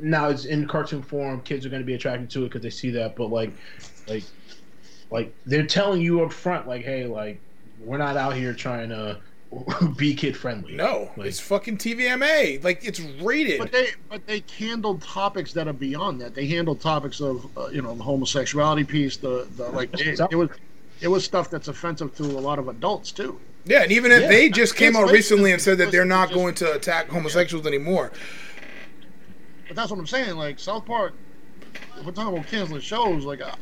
now 0.00 0.28
it's 0.30 0.44
in 0.46 0.66
cartoon 0.66 1.02
form. 1.02 1.42
Kids 1.42 1.66
are 1.66 1.68
going 1.68 1.82
to 1.82 1.86
be 1.86 1.94
attracted 1.94 2.30
to 2.30 2.40
it 2.44 2.48
because 2.48 2.62
they 2.62 2.70
see 2.70 2.90
that. 2.90 3.14
But 3.14 3.26
like, 3.26 3.52
like, 4.08 4.24
like 5.10 5.34
they're 5.46 5.66
telling 5.66 6.00
you 6.00 6.24
up 6.24 6.32
front, 6.32 6.66
like, 6.66 6.82
hey, 6.84 7.04
like 7.06 7.40
we're 7.78 7.98
not 7.98 8.16
out 8.16 8.34
here 8.34 8.54
trying 8.54 8.88
to 8.88 9.20
be 9.96 10.14
kid 10.14 10.36
friendly. 10.36 10.74
no, 10.74 11.10
Like- 11.16 11.26
it's 11.28 11.40
fucking 11.40 11.78
TVMA. 11.78 12.62
Like 12.62 12.84
it's 12.84 13.00
rated. 13.00 13.58
But 13.58 13.72
they, 13.72 13.88
but 14.08 14.26
they 14.26 14.44
handled 14.58 15.02
topics 15.02 15.52
that 15.54 15.66
are 15.66 15.72
beyond 15.72 16.20
that. 16.20 16.34
They 16.34 16.46
handled 16.46 16.80
topics 16.80 17.20
of, 17.20 17.46
uh, 17.58 17.68
you 17.68 17.82
know, 17.82 17.94
the 17.94 18.02
homosexuality 18.04 18.84
piece. 18.84 19.16
The, 19.16 19.48
the 19.56 19.68
like, 19.70 19.90
it, 20.00 20.20
it 20.30 20.36
was, 20.36 20.50
it 21.00 21.08
was 21.08 21.24
stuff 21.24 21.50
that's 21.50 21.66
offensive 21.68 22.14
to 22.16 22.22
a 22.24 22.38
lot 22.40 22.58
of 22.60 22.68
adults 22.68 23.10
too. 23.10 23.40
yeah, 23.64 23.82
and 23.82 23.90
even 23.90 24.12
if 24.12 24.22
Yeah. 24.22 24.28
they 24.28 24.48
just 24.50 24.76
came 24.76 24.94
out 24.94 25.10
recently 25.10 25.50
and 25.52 25.60
said 25.60 25.78
that 25.78 25.90
they're 25.90 26.04
not 26.04 26.28
just- 26.28 26.38
going 26.38 26.54
to 26.56 26.72
attack 26.72 27.08
homosexuals 27.08 27.66
anymore. 27.66 28.12
But 29.66 29.76
that's 29.76 29.90
what 29.90 29.98
I'm 29.98 30.06
saying. 30.06 30.36
Like 30.36 30.58
South 30.58 30.84
Park, 30.86 31.14
if 31.98 32.04
we're 32.04 32.12
talking 32.12 32.34
about 32.36 32.46
canceling 32.48 32.80
shows, 32.80 33.24
like, 33.24 33.40
uh, 33.40 33.52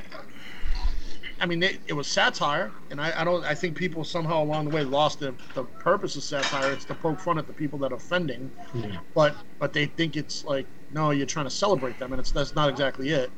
I 1.41 1.47
mean, 1.47 1.61
they, 1.61 1.79
it 1.87 1.93
was 1.93 2.09
satire, 2.09 2.73
and 2.91 3.01
I, 3.01 3.21
I 3.21 3.25
don't. 3.25 3.45
I 3.45 3.55
think 3.55 3.77
people 3.77 4.05
somehow 4.05 4.43
along 4.43 4.65
the 4.67 4.71
way 4.71 4.83
lost 4.83 5.21
the, 5.21 5.37
the 5.55 5.65
purpose 5.65 6.17
of 6.17 6.25
satire. 6.25 6.73
It's 6.73 6.85
to 6.87 6.95
poke 6.95 7.21
fun 7.21 7.39
at 7.39 7.47
the 7.47 7.53
people 7.53 7.79
that 7.81 7.93
are 7.93 7.97
offending, 7.97 8.51
Yeah. 8.75 8.99
but 9.15 9.37
but 9.59 9.73
they 9.73 9.87
think 9.87 10.17
it's 10.17 10.45
like, 10.45 10.67
no, 10.91 11.11
you're 11.11 11.27
trying 11.27 11.47
to 11.47 11.51
celebrate 11.51 11.99
them, 11.99 12.13
and 12.13 12.21
it's 12.21 12.33
that's 12.33 12.55
not 12.55 12.69
exactly 12.69 13.11
it. 13.11 13.33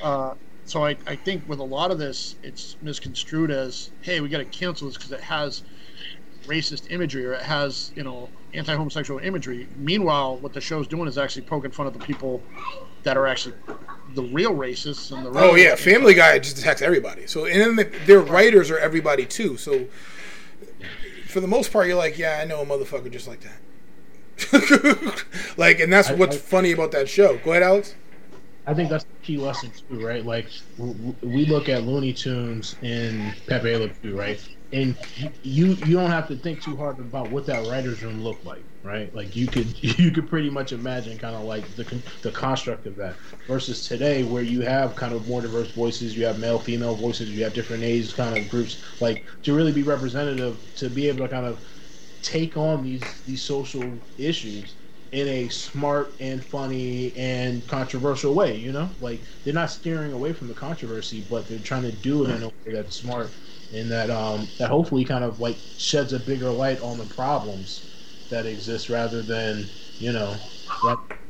Uh, 0.00 0.34
so 0.64 0.84
I, 0.84 0.96
I 1.06 1.16
think 1.16 1.42
with 1.48 1.58
a 1.58 1.64
lot 1.64 1.90
of 1.90 1.98
this, 1.98 2.36
it's 2.42 2.76
misconstrued 2.80 3.50
as, 3.50 3.90
hey, 4.00 4.20
we 4.20 4.28
got 4.28 4.38
to 4.38 4.44
cancel 4.44 4.86
this 4.88 4.96
because 4.96 5.12
it 5.12 5.20
has 5.20 5.62
racist 6.46 6.90
imagery 6.90 7.24
or 7.26 7.34
it 7.34 7.42
has 7.42 7.92
you 7.96 8.02
know 8.02 8.28
anti-homosexual 8.54 9.20
imagery. 9.20 9.66
Meanwhile, 9.76 10.36
what 10.38 10.52
the 10.52 10.60
show's 10.60 10.86
doing 10.86 11.08
is 11.08 11.16
actually 11.18 11.42
poking 11.42 11.70
fun 11.70 11.86
at 11.86 11.92
the 11.92 11.98
people 11.98 12.42
that 13.02 13.16
are 13.16 13.26
actually 13.26 13.54
the 14.14 14.22
real 14.24 14.52
racists 14.54 15.10
and 15.16 15.24
the 15.24 15.30
real 15.30 15.44
Oh 15.44 15.54
yeah, 15.54 15.74
Family 15.74 16.14
Guy 16.14 16.38
just 16.38 16.58
attacks 16.58 16.82
everybody. 16.82 17.26
So 17.26 17.46
and 17.46 17.60
then 17.60 17.76
the, 17.76 17.84
their 18.06 18.20
writers 18.20 18.70
are 18.70 18.78
everybody 18.78 19.24
too. 19.26 19.56
So 19.56 19.86
for 21.28 21.40
the 21.40 21.46
most 21.48 21.72
part, 21.72 21.86
you're 21.86 21.96
like, 21.96 22.18
yeah, 22.18 22.40
I 22.42 22.44
know 22.44 22.60
a 22.60 22.66
motherfucker 22.66 23.10
just 23.10 23.26
like 23.26 23.40
that. 23.40 23.58
like, 25.56 25.80
and 25.80 25.92
that's 25.92 26.10
I- 26.10 26.14
what's 26.14 26.36
I- 26.36 26.40
funny 26.40 26.72
about 26.72 26.92
that 26.92 27.08
show. 27.08 27.38
Go 27.38 27.52
ahead, 27.52 27.62
Alex. 27.62 27.94
I 28.66 28.74
think 28.74 28.90
that's 28.90 29.02
the 29.04 29.10
key 29.24 29.38
lesson 29.38 29.72
too, 29.88 30.06
right? 30.06 30.24
Like 30.24 30.46
w- 30.78 30.94
w- 30.94 31.14
we 31.22 31.46
look 31.46 31.68
at 31.68 31.82
Looney 31.82 32.12
Tunes 32.12 32.76
and 32.82 33.34
Pepe 33.48 33.74
Le 33.76 33.88
Pew, 33.88 34.16
right? 34.16 34.40
And 34.72 34.96
you 35.42 35.76
you 35.76 35.94
don't 35.96 36.10
have 36.10 36.28
to 36.28 36.36
think 36.36 36.62
too 36.62 36.76
hard 36.76 36.98
about 36.98 37.30
what 37.30 37.44
that 37.46 37.64
writers' 37.64 38.02
room 38.02 38.22
looked 38.22 38.44
like, 38.44 38.66
right? 38.82 39.14
Like 39.14 39.36
you 39.36 39.48
could 39.48 39.80
you 39.82 40.10
could 40.10 40.28
pretty 40.28 40.48
much 40.48 40.72
imagine 40.72 41.18
kind 41.18 41.36
of 41.36 41.42
like 41.44 41.74
the 41.76 42.02
the 42.22 42.32
construct 42.32 42.86
of 42.86 42.96
that 42.96 43.18
versus 43.46 43.86
today 43.86 44.22
where 44.24 44.42
you 44.42 44.62
have 44.62 44.96
kind 44.96 45.12
of 45.14 45.26
more 45.26 45.42
diverse 45.42 45.72
voices, 45.72 46.16
you 46.16 46.24
have 46.24 46.38
male 46.38 46.58
female 46.58 46.96
voices, 46.96 47.30
you 47.30 47.44
have 47.44 47.52
different 47.52 47.84
age 47.84 48.14
kind 48.14 48.34
of 48.34 48.48
groups, 48.48 48.82
like 49.00 49.26
to 49.42 49.54
really 49.54 49.72
be 49.72 49.82
representative 49.82 50.60
to 50.76 50.88
be 50.88 51.06
able 51.08 51.26
to 51.26 51.28
kind 51.32 51.46
of 51.46 51.62
take 52.22 52.56
on 52.56 52.82
these 52.82 53.22
these 53.26 53.44
social 53.44 54.00
issues 54.16 54.78
in 55.12 55.28
a 55.28 55.48
smart 55.48 56.14
and 56.20 56.44
funny 56.44 57.14
and 57.16 57.68
controversial 57.68 58.34
way, 58.34 58.56
you 58.56 58.72
know? 58.72 58.94
Like 58.98 59.26
they're 59.44 59.52
not 59.52 59.70
steering 59.70 60.12
away 60.12 60.32
from 60.32 60.48
the 60.48 60.54
controversy, 60.54 61.26
but 61.28 61.46
they're 61.46 61.58
trying 61.58 61.82
to 61.82 61.92
do 61.92 62.24
it 62.24 62.30
in 62.30 62.42
a 62.44 62.46
way 62.46 62.72
that's 62.74 62.96
smart 62.96 63.36
and 63.72 63.90
that 63.90 64.10
um 64.10 64.50
that 64.58 64.68
hopefully 64.68 65.04
kind 65.04 65.24
of 65.24 65.40
like 65.40 65.58
sheds 65.76 66.12
a 66.12 66.18
bigger 66.18 66.50
light 66.50 66.80
on 66.80 66.98
the 66.98 67.06
problems 67.06 67.84
that 68.28 68.46
exist 68.46 68.88
rather 68.88 69.22
than, 69.22 69.70
you 69.98 70.12
know, 70.12 70.36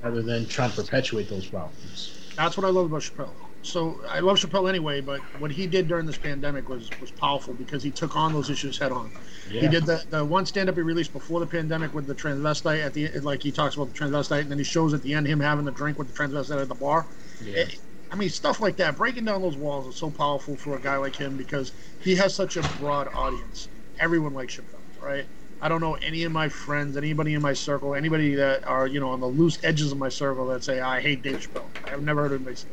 rather 0.02 0.23
than 0.23 0.47
trying 0.47 0.70
to 0.70 0.77
perpetuate 0.77 1.28
those 1.28 1.47
problems. 1.47 2.14
That's 2.36 2.56
what 2.56 2.64
I 2.66 2.70
love 2.70 2.86
about 2.86 3.02
Chappelle. 3.02 3.35
So 3.62 4.01
I 4.09 4.20
love 4.20 4.39
Chappelle 4.39 4.69
anyway, 4.69 5.01
but 5.01 5.20
what 5.39 5.52
he 5.52 5.66
did 5.66 5.86
during 5.86 6.06
this 6.06 6.19
pandemic 6.19 6.69
was 6.69 6.90
was 7.01 7.10
powerful 7.12 7.55
because 7.55 7.82
he 7.82 7.90
took 7.90 8.16
on 8.16 8.32
those 8.32 8.51
issues 8.51 8.78
head 8.78 8.90
on. 8.90 9.12
He 9.60 9.69
did 9.69 9.86
the, 9.86 10.02
the 10.09 10.24
one 10.24 10.47
stand 10.47 10.69
up 10.69 10.74
he 10.74 10.81
released 10.82 11.12
before 11.12 11.39
the 11.40 11.47
pandemic 11.47 11.94
with 11.94 12.06
the 12.06 12.14
transvestite 12.14 12.85
at 12.85 12.94
the 12.94 13.09
like 13.20 13.43
he 13.43 13.52
talks 13.52 13.77
about 13.77 13.93
the 13.93 13.94
transvestite 13.94 14.40
and 14.40 14.51
then 14.51 14.59
he 14.59 14.64
shows 14.64 14.94
at 14.94 15.02
the 15.02 15.14
end 15.14 15.27
him 15.28 15.39
having 15.40 15.64
the 15.64 15.70
drink 15.70 15.98
with 15.98 16.09
the 16.09 16.14
transvestite 16.14 16.60
at 16.60 16.69
the 16.69 16.74
bar. 16.74 17.06
Yeah. 17.40 17.59
It- 17.59 17.78
I 18.12 18.14
mean 18.14 18.28
stuff 18.28 18.60
like 18.60 18.76
that, 18.76 18.97
breaking 18.97 19.24
down 19.24 19.40
those 19.40 19.56
walls 19.56 19.86
is 19.86 19.97
so 19.97 20.10
powerful 20.10 20.55
for 20.55 20.76
a 20.76 20.78
guy 20.78 20.97
like 20.98 21.16
him 21.16 21.39
because 21.39 21.72
he 22.01 22.14
has 22.16 22.34
such 22.34 22.59
a 22.59 22.62
broad 22.78 23.09
audience. 23.14 23.68
Everyone 23.98 24.34
likes 24.34 24.56
Chappelle, 24.56 25.02
right? 25.02 25.24
I 25.62 25.68
don't 25.68 25.80
know 25.80 25.94
any 25.94 26.24
of 26.24 26.32
my 26.32 26.48
friends, 26.51 26.97
anybody 26.98 27.32
in 27.32 27.40
my 27.40 27.55
circle, 27.55 27.94
anybody 27.94 28.34
that 28.34 28.66
are 28.66 28.86
you 28.86 29.01
know 29.01 29.09
on 29.09 29.20
the 29.20 29.26
loose 29.26 29.59
edges 29.64 29.93
of 29.93 29.98
my 29.98 30.10
circle 30.10 30.47
that 30.48 30.62
say 30.62 30.80
I 30.80 31.01
hate 31.01 31.22
Dave 31.22 31.48
Chappelle. 31.48 31.64
I've 31.90 32.02
never 32.02 32.22
heard 32.22 32.32
anybody 32.32 32.56
say 32.56 32.68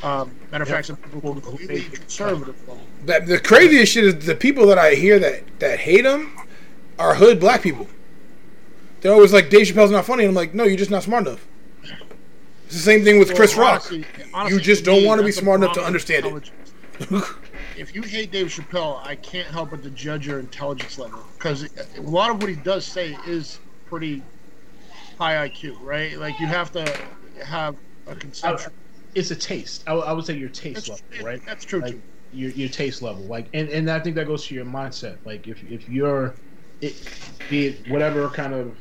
that. 0.00 0.08
Um, 0.08 0.34
matter 0.50 0.62
of 0.62 0.68
fact, 0.68 0.86
some 0.86 0.96
people 0.96 1.36
are 1.36 1.40
completely 1.40 1.82
conservative. 1.82 2.56
That, 3.04 3.26
the 3.26 3.38
craziest 3.38 3.92
shit 3.92 4.04
is 4.04 4.26
the 4.26 4.34
people 4.34 4.66
that 4.68 4.78
I 4.78 4.94
hear 4.94 5.18
that 5.18 5.42
that 5.58 5.80
hate 5.80 6.06
him 6.06 6.32
are 6.98 7.16
hood 7.16 7.38
black 7.38 7.60
people. 7.60 7.86
They're 9.02 9.12
always 9.12 9.34
like, 9.34 9.50
Dave 9.50 9.66
Chappelle's 9.66 9.90
not 9.90 10.06
funny. 10.06 10.24
And 10.24 10.30
I'm 10.30 10.34
like, 10.34 10.54
no, 10.54 10.64
you're 10.64 10.78
just 10.78 10.90
not 10.90 11.02
smart 11.02 11.26
enough. 11.26 11.46
It's 12.74 12.82
the 12.84 12.90
same 12.90 13.04
thing 13.04 13.20
with 13.20 13.28
Well, 13.28 13.36
Chris 13.36 13.54
Rock. 13.56 13.70
honestly- 13.86 14.04
honestly, 14.34 14.56
you 14.58 14.60
just 14.60 14.84
don't 14.84 15.02
me, 15.02 15.06
want 15.06 15.20
to 15.20 15.24
be 15.24 15.30
smart 15.30 15.60
enough 15.60 15.74
to 15.74 15.84
understand 15.84 16.26
it. 16.26 16.50
if 17.76 17.94
you 17.94 18.02
hate 18.02 18.32
Dave 18.32 18.48
Chappelle, 18.48 19.00
I 19.06 19.14
can't 19.14 19.46
help 19.46 19.70
but 19.70 19.84
to 19.84 19.90
judge 19.90 20.26
your 20.26 20.40
intelligence 20.40 20.98
level 20.98 21.20
because 21.38 21.68
a 21.96 22.00
lot 22.00 22.30
of 22.30 22.42
what 22.42 22.48
he 22.50 22.56
does 22.56 22.84
say 22.84 23.16
is 23.28 23.60
pretty 23.86 24.24
high 25.18 25.48
IQ, 25.48 25.76
right? 25.82 26.18
Like 26.18 26.40
you 26.40 26.48
have 26.48 26.72
to 26.72 26.98
have 27.44 27.76
a 28.08 28.16
conception. 28.16 28.72
It's 29.14 29.30
a 29.30 29.36
taste. 29.36 29.84
I, 29.86 29.90
w- 29.90 30.04
I 30.08 30.12
would 30.12 30.26
say 30.26 30.34
your 30.36 30.48
taste 30.48 30.88
That's, 30.88 31.00
level, 31.12 31.26
right? 31.26 31.40
that's 31.46 31.64
true 31.64 31.78
like, 31.80 31.92
too. 31.92 32.02
your 32.32 32.50
your 32.50 32.68
taste 32.68 33.02
level 33.02 33.22
like 33.22 33.46
and, 33.54 33.68
and 33.68 33.88
i 33.88 34.00
think 34.00 34.16
that 34.16 34.26
goes 34.26 34.44
to 34.48 34.56
your 34.56 34.64
mindset 34.64 35.18
like 35.24 35.46
if 35.46 35.62
if 35.70 35.88
you're 35.88 36.34
it, 36.80 37.08
be 37.48 37.68
it 37.68 37.88
whatever 37.88 38.28
kind 38.30 38.52
of 38.52 38.76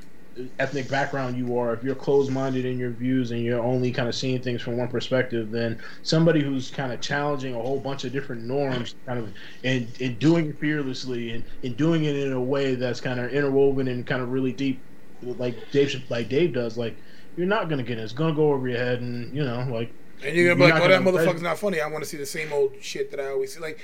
ethnic 0.57 0.89
background 0.89 1.37
you 1.37 1.57
are 1.57 1.73
if 1.73 1.83
you're 1.83 1.93
closed-minded 1.93 2.65
in 2.65 2.79
your 2.79 2.89
views 2.89 3.31
and 3.31 3.41
you're 3.41 3.61
only 3.61 3.91
kind 3.91 4.09
of 4.09 4.15
seeing 4.15 4.41
things 4.41 4.61
from 4.61 4.77
one 4.77 4.87
perspective 4.87 5.51
then 5.51 5.79
somebody 6.01 6.41
who's 6.41 6.71
kind 6.71 6.91
of 6.91 6.99
challenging 7.01 7.53
a 7.53 7.59
whole 7.59 7.79
bunch 7.79 8.03
of 8.03 8.11
different 8.11 8.43
norms 8.43 8.95
kind 9.05 9.19
of 9.19 9.31
and, 9.63 9.87
and 10.01 10.17
doing 10.17 10.49
it 10.49 10.59
fearlessly 10.59 11.31
and, 11.31 11.43
and 11.63 11.77
doing 11.77 12.05
it 12.05 12.15
in 12.15 12.33
a 12.33 12.41
way 12.41 12.73
that's 12.73 12.99
kind 12.99 13.19
of 13.19 13.31
interwoven 13.31 13.87
and 13.87 14.07
kind 14.07 14.21
of 14.23 14.31
really 14.31 14.51
deep 14.51 14.79
like 15.21 15.55
dave 15.71 16.01
like 16.09 16.29
dave 16.29 16.51
does 16.51 16.77
like 16.77 16.95
you're 17.37 17.45
not 17.47 17.69
gonna 17.69 17.83
get 17.83 17.99
it 17.99 18.01
it's 18.01 18.13
gonna 18.13 18.33
go 18.33 18.51
over 18.51 18.67
your 18.67 18.77
head 18.77 19.01
and 19.01 19.35
you 19.35 19.43
know 19.43 19.67
like 19.69 19.91
And 20.25 20.35
you're 20.35 20.55
gonna 20.55 20.65
be 20.65 20.67
You're 20.67 20.79
like, 20.79 20.83
oh, 20.83 20.87
that 20.87 21.01
motherfucker's 21.01 21.41
not 21.41 21.57
funny. 21.57 21.81
I 21.81 21.87
want 21.87 22.03
to 22.03 22.09
see 22.09 22.17
the 22.17 22.25
same 22.25 22.53
old 22.53 22.73
shit 22.81 23.11
that 23.11 23.19
I 23.19 23.27
always 23.27 23.53
see. 23.53 23.59
Like, 23.59 23.79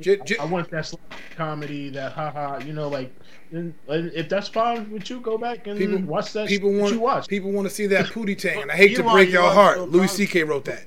j- 0.00 0.18
j- 0.24 0.36
I 0.38 0.44
want 0.44 0.70
that 0.70 0.92
comedy, 1.36 1.88
that 1.90 2.12
haha, 2.12 2.58
you 2.58 2.72
know, 2.72 2.88
like, 2.88 3.14
and, 3.52 3.74
and 3.88 4.12
if 4.12 4.28
that's 4.28 4.48
fine 4.48 4.90
with 4.90 5.08
you, 5.10 5.20
go 5.20 5.38
back 5.38 5.66
and 5.66 5.78
People- 5.78 5.98
watch 6.02 6.32
that. 6.32 6.48
people 6.48 6.70
shit 6.70 6.76
that 6.76 6.82
want 6.82 6.94
you 6.94 7.00
watch. 7.00 7.28
people 7.28 7.52
want 7.52 7.68
to 7.68 7.74
see 7.74 7.86
that 7.88 8.06
pootie 8.06 8.36
tang. 8.38 8.62
And 8.62 8.70
I 8.72 8.76
hate 8.76 8.96
to 8.96 9.02
break 9.02 9.28
you 9.28 9.34
your 9.34 9.50
heart. 9.50 9.80
Louis. 9.90 10.08
C.K. 10.10 10.42
wrote 10.44 10.64
that. 10.66 10.84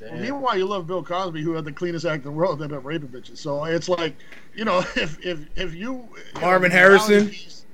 Well, 0.00 0.14
meanwhile, 0.20 0.56
you 0.56 0.64
love 0.64 0.86
Bill 0.86 1.02
Cosby, 1.02 1.42
who 1.42 1.52
had 1.52 1.64
the 1.64 1.72
cleanest 1.72 2.06
act 2.06 2.24
in 2.24 2.30
the 2.32 2.36
world, 2.36 2.62
ended 2.62 2.78
up 2.78 2.84
raping 2.84 3.08
bitches. 3.08 3.38
So 3.38 3.64
it's 3.64 3.88
like, 3.88 4.14
you 4.54 4.64
know, 4.64 4.78
if 4.96 5.18
if 5.24 5.40
if 5.56 5.74
you 5.74 6.08
Marvin 6.40 6.70
if 6.70 6.72
Harrison. 6.78 7.28
piece- 7.28 7.64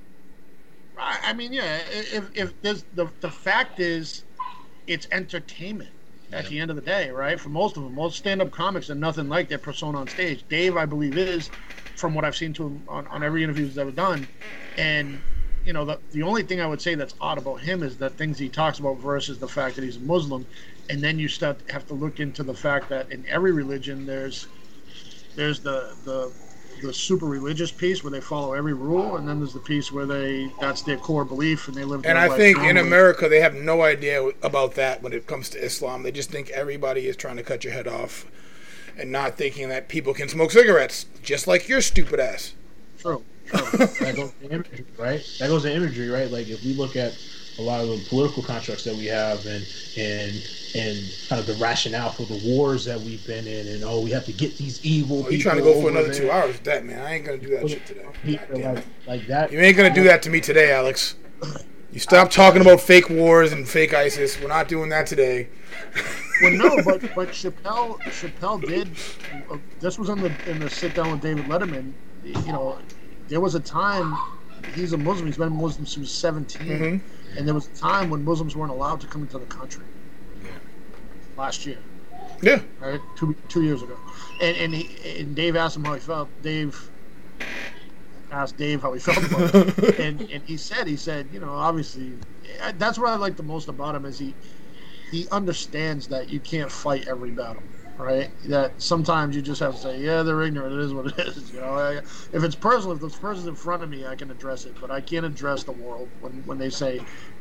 I 0.98 1.18
I 1.26 1.32
mean, 1.32 1.52
yeah. 1.52 1.80
If 1.90 2.30
if 2.34 2.60
there's 2.62 2.84
the 2.94 3.08
the 3.20 3.30
fact 3.30 3.78
is, 3.78 4.24
it's 4.86 5.06
entertainment. 5.12 5.90
At 6.34 6.48
the 6.48 6.58
end 6.58 6.70
of 6.70 6.76
the 6.76 6.82
day, 6.82 7.10
right? 7.10 7.38
For 7.38 7.48
most 7.48 7.76
of 7.76 7.84
them, 7.84 7.94
most 7.94 8.16
stand-up 8.18 8.50
comics 8.50 8.90
are 8.90 8.94
nothing 8.94 9.28
like 9.28 9.48
their 9.48 9.58
persona 9.58 9.98
on 10.00 10.08
stage. 10.08 10.44
Dave, 10.48 10.76
I 10.76 10.86
believe, 10.86 11.16
is, 11.16 11.50
from 11.96 12.14
what 12.14 12.24
I've 12.24 12.36
seen 12.36 12.52
to 12.54 12.66
him 12.66 12.84
on, 12.88 13.06
on 13.06 13.22
every 13.22 13.44
interview 13.44 13.64
he's 13.66 13.78
ever 13.78 13.92
done, 13.92 14.28
and 14.76 15.22
you 15.64 15.72
know, 15.72 15.84
the, 15.84 16.00
the 16.10 16.22
only 16.22 16.42
thing 16.42 16.60
I 16.60 16.66
would 16.66 16.82
say 16.82 16.94
that's 16.94 17.14
odd 17.20 17.38
about 17.38 17.62
him 17.62 17.82
is 17.82 17.96
the 17.96 18.10
things 18.10 18.38
he 18.38 18.50
talks 18.50 18.78
about 18.80 19.00
versus 19.00 19.38
the 19.38 19.48
fact 19.48 19.76
that 19.76 19.84
he's 19.84 19.96
a 19.96 20.00
Muslim, 20.00 20.46
and 20.90 21.02
then 21.02 21.18
you 21.18 21.28
start 21.28 21.62
have 21.70 21.86
to 21.86 21.94
look 21.94 22.20
into 22.20 22.42
the 22.42 22.54
fact 22.54 22.88
that 22.90 23.10
in 23.10 23.24
every 23.28 23.52
religion 23.52 24.04
there's 24.04 24.48
there's 25.36 25.60
the 25.60 25.96
the 26.04 26.34
the 26.80 26.92
super 26.92 27.26
religious 27.26 27.70
piece 27.70 28.02
where 28.02 28.10
they 28.10 28.20
follow 28.20 28.54
every 28.54 28.72
rule, 28.72 29.16
and 29.16 29.28
then 29.28 29.38
there's 29.38 29.52
the 29.52 29.60
piece 29.60 29.92
where 29.92 30.06
they 30.06 30.50
that's 30.60 30.82
their 30.82 30.96
core 30.96 31.24
belief 31.24 31.68
and 31.68 31.76
they 31.76 31.84
live. 31.84 32.04
And 32.04 32.16
their 32.16 32.18
I 32.18 32.28
life 32.28 32.38
think 32.38 32.58
in. 32.58 32.76
America 32.76 33.28
they 33.28 33.40
have 33.40 33.54
no 33.54 33.82
idea 33.82 34.22
about 34.42 34.74
that 34.74 35.02
when 35.02 35.12
it 35.12 35.26
comes 35.26 35.48
to 35.50 35.58
Islam. 35.64 36.02
They 36.02 36.12
just 36.12 36.30
think 36.30 36.50
everybody 36.50 37.06
is 37.06 37.16
trying 37.16 37.36
to 37.36 37.42
cut 37.42 37.64
your 37.64 37.72
head 37.72 37.88
off, 37.88 38.26
and 38.96 39.10
not 39.10 39.36
thinking 39.36 39.68
that 39.68 39.88
people 39.88 40.14
can 40.14 40.28
smoke 40.28 40.50
cigarettes, 40.50 41.06
just 41.22 41.46
like 41.46 41.68
your 41.68 41.80
stupid 41.80 42.20
ass. 42.20 42.54
True. 42.98 43.22
True. 43.46 43.60
that 44.00 44.14
goes 44.16 44.32
to 44.40 44.50
imagery, 44.50 44.84
right? 44.98 45.22
That 45.38 45.48
goes 45.48 45.62
to 45.62 45.74
imagery, 45.74 46.08
right? 46.08 46.30
Like 46.30 46.48
if 46.48 46.64
we 46.64 46.74
look 46.74 46.96
at 46.96 47.16
a 47.58 47.62
lot 47.62 47.80
of 47.80 47.88
the 47.88 48.04
political 48.08 48.42
contracts 48.42 48.84
that 48.84 48.94
we 48.94 49.06
have, 49.06 49.44
and 49.46 49.64
and 49.96 50.32
and 50.76 50.98
kind 51.28 51.40
of 51.40 51.46
the 51.46 51.56
rationale 51.60 52.10
for 52.10 52.24
the 52.24 52.40
wars 52.44 52.84
that 52.84 53.00
we've 53.00 53.24
been 53.26 53.46
in, 53.46 53.68
and 53.68 53.84
oh, 53.84 54.00
we 54.00 54.10
have 54.10 54.24
to 54.24 54.32
get 54.32 54.56
these 54.56 54.84
evil. 54.84 55.18
Oh, 55.18 55.30
you 55.30 55.38
people 55.38 55.42
trying 55.52 55.56
to 55.58 55.62
go 55.62 55.80
for 55.80 55.88
another 55.88 56.08
there. 56.08 56.14
two 56.14 56.30
hours 56.30 56.52
with 56.54 56.64
that, 56.64 56.84
man? 56.84 57.00
I 57.00 57.14
ain't 57.14 57.24
gonna 57.24 57.38
do 57.38 57.48
that 57.56 57.68
shit 57.68 57.86
today. 57.86 58.06
People 58.24 58.56
God 58.58 58.62
damn 58.62 58.74
like, 58.74 58.84
like 59.06 59.26
that. 59.28 59.52
You 59.52 59.60
ain't 59.60 59.76
gonna 59.76 59.94
do 59.94 60.04
that 60.04 60.22
to 60.22 60.30
me 60.30 60.40
today, 60.40 60.72
Alex. 60.72 61.16
You 61.92 62.00
stop 62.00 62.28
talking 62.28 62.60
about 62.60 62.80
fake 62.80 63.08
wars 63.08 63.52
and 63.52 63.68
fake 63.68 63.94
ISIS. 63.94 64.40
We're 64.40 64.48
not 64.48 64.66
doing 64.66 64.88
that 64.88 65.06
today. 65.06 65.48
Well, 66.42 66.50
no, 66.52 66.76
but 66.84 67.00
but 67.14 67.28
Chappelle 67.28 68.00
Chappelle 68.00 68.66
did. 68.66 68.88
Uh, 69.48 69.58
this 69.78 69.96
was 69.96 70.08
in 70.08 70.20
the 70.20 70.32
in 70.50 70.58
the 70.58 70.68
sit 70.68 70.94
down 70.94 71.12
with 71.12 71.20
David 71.20 71.44
Letterman. 71.44 71.92
You 72.24 72.52
know, 72.52 72.78
there 73.28 73.40
was 73.40 73.54
a 73.54 73.60
time. 73.60 74.16
He's 74.74 74.92
a 74.92 74.98
Muslim. 74.98 75.26
He's 75.26 75.36
been 75.36 75.48
a 75.48 75.50
Muslim 75.50 75.86
since 75.86 75.94
he 75.94 76.00
was 76.00 76.10
17, 76.10 76.66
Mhm. 76.66 77.00
And 77.36 77.46
there 77.46 77.54
was 77.54 77.66
a 77.66 77.74
time 77.74 78.10
when 78.10 78.24
Muslims 78.24 78.56
weren't 78.56 78.70
allowed 78.72 79.00
to 79.00 79.06
come 79.06 79.22
into 79.22 79.38
the 79.38 79.46
country. 79.46 79.84
Yeah. 80.42 80.50
Last 81.36 81.66
year, 81.66 81.78
Yeah. 82.42 82.60
right? 82.80 83.00
Two 83.16 83.34
two 83.48 83.62
years 83.62 83.82
ago, 83.82 83.96
and 84.40 84.56
and, 84.56 84.74
he, 84.74 85.20
and 85.20 85.34
Dave 85.34 85.56
asked 85.56 85.76
him 85.76 85.84
how 85.84 85.94
he 85.94 86.00
felt. 86.00 86.28
Dave 86.42 86.90
asked 88.30 88.56
Dave 88.56 88.82
how 88.82 88.92
he 88.92 89.00
felt 89.00 89.18
about 89.24 89.54
it, 89.54 89.98
and 89.98 90.20
and 90.30 90.42
he 90.44 90.56
said 90.56 90.86
he 90.86 90.96
said 90.96 91.28
you 91.32 91.40
know 91.40 91.50
obviously 91.52 92.12
that's 92.78 92.98
what 92.98 93.08
I 93.10 93.16
like 93.16 93.36
the 93.36 93.42
most 93.42 93.68
about 93.68 93.94
him 93.94 94.04
is 94.04 94.18
he 94.18 94.34
he 95.10 95.28
understands 95.30 96.08
that 96.08 96.28
you 96.30 96.40
can't 96.40 96.70
fight 96.70 97.06
every 97.06 97.30
battle, 97.30 97.62
right? 97.98 98.30
That 98.46 98.80
sometimes 98.80 99.36
you 99.36 99.42
just 99.42 99.60
have 99.60 99.74
to 99.74 99.80
say, 99.80 100.00
yeah, 100.00 100.22
they're 100.22 100.42
ignorant. 100.42 100.74
It 100.74 100.80
is 100.80 100.94
what 100.94 101.06
it 101.06 101.18
is. 101.26 101.52
You 101.52 101.60
know, 101.60 101.74
I, 101.74 101.96
if 102.32 102.42
it's 102.42 102.54
personal, 102.54 102.94
if 102.96 103.00
this 103.00 103.16
person's 103.16 103.46
in 103.46 103.54
front 103.54 103.82
of 103.82 103.90
me, 103.90 104.06
I 104.06 104.14
can 104.16 104.30
address 104.30 104.64
it, 104.64 104.74
but 104.80 104.90
I 104.90 105.00
can't 105.00 105.26
address 105.26 105.64
the 105.64 105.72
world 105.72 106.10
when 106.20 106.44
when 106.44 106.58
they 106.58 106.70
say, 106.70 107.00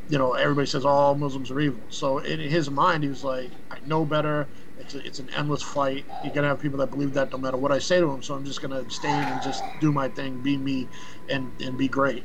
you 0.09 0.17
know, 0.17 0.34
everybody 0.34 0.67
says 0.67 0.85
all 0.85 1.15
Muslims 1.15 1.49
are 1.51 1.59
evil. 1.59 1.81
So 1.89 2.19
in 2.19 2.39
his 2.39 2.69
mind, 2.69 3.03
he 3.03 3.09
was 3.09 3.23
like, 3.23 3.51
I 3.71 3.77
know 3.85 4.05
better. 4.05 4.47
It's, 4.77 4.95
a, 4.95 5.05
it's 5.05 5.19
an 5.19 5.30
endless 5.35 5.63
fight. 5.63 6.05
You're 6.23 6.34
gonna 6.34 6.47
have 6.47 6.59
people 6.59 6.80
that 6.80 6.91
believe 6.91 7.13
that 7.13 7.31
no 7.31 7.38
matter 7.38 7.57
what 7.57 7.71
I 7.71 7.80
say 7.80 7.99
to 7.99 8.07
them. 8.07 8.21
So 8.21 8.35
I'm 8.35 8.45
just 8.45 8.61
gonna 8.61 8.80
abstain 8.80 9.11
and 9.23 9.41
just 9.41 9.63
do 9.80 9.91
my 9.91 10.09
thing, 10.09 10.39
be 10.41 10.57
me, 10.57 10.88
and 11.30 11.51
and 11.61 11.77
be 11.77 11.88
great. 11.88 12.23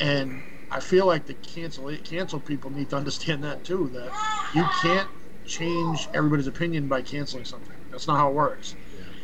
And 0.00 0.42
I 0.70 0.80
feel 0.80 1.06
like 1.06 1.26
the 1.26 1.34
cancel 1.34 1.94
cancel 1.98 2.40
people 2.40 2.70
need 2.70 2.90
to 2.90 2.96
understand 3.02 3.42
that 3.44 3.64
too. 3.64 3.88
That 3.88 4.12
you 4.54 4.64
can't 4.82 5.08
change 5.48 6.08
everybody's 6.14 6.46
opinion 6.46 6.86
by 6.86 7.02
canceling 7.02 7.44
something. 7.44 7.76
That's 7.90 8.06
not 8.06 8.18
how 8.18 8.28
it 8.28 8.34
works. 8.34 8.76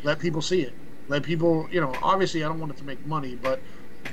Let 0.03 0.19
people 0.19 0.43
see 0.43 0.63
it. 0.63 0.75
Let 1.07 1.23
people, 1.23 1.69
you 1.71 1.81
know, 1.81 1.95
obviously 2.03 2.43
I 2.43 2.49
don't 2.49 2.59
want 2.59 2.73
it 2.73 2.79
to 2.79 2.85
make 2.85 3.05
money, 3.07 3.37
but 3.37 3.63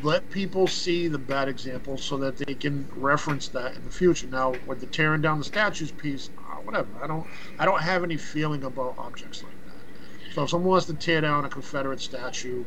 let 0.03 0.29
people 0.29 0.67
see 0.67 1.07
the 1.07 1.17
bad 1.17 1.47
examples 1.47 2.03
so 2.03 2.17
that 2.17 2.37
they 2.37 2.53
can 2.53 2.87
reference 2.95 3.47
that 3.49 3.75
in 3.75 3.83
the 3.85 3.91
future. 3.91 4.27
Now, 4.27 4.57
with 4.65 4.79
the 4.79 4.87
tearing 4.87 5.21
down 5.21 5.39
the 5.39 5.45
statues 5.45 5.91
piece, 5.91 6.29
uh, 6.37 6.55
whatever. 6.63 6.89
I 7.01 7.07
don't, 7.07 7.25
I 7.59 7.65
don't 7.65 7.81
have 7.81 8.03
any 8.03 8.17
feeling 8.17 8.63
about 8.63 8.95
objects 8.97 9.43
like 9.43 9.53
that. 9.65 10.33
So 10.33 10.43
if 10.43 10.49
someone 10.49 10.69
wants 10.69 10.85
to 10.87 10.93
tear 10.93 11.21
down 11.21 11.45
a 11.45 11.49
Confederate 11.49 12.01
statue 12.01 12.65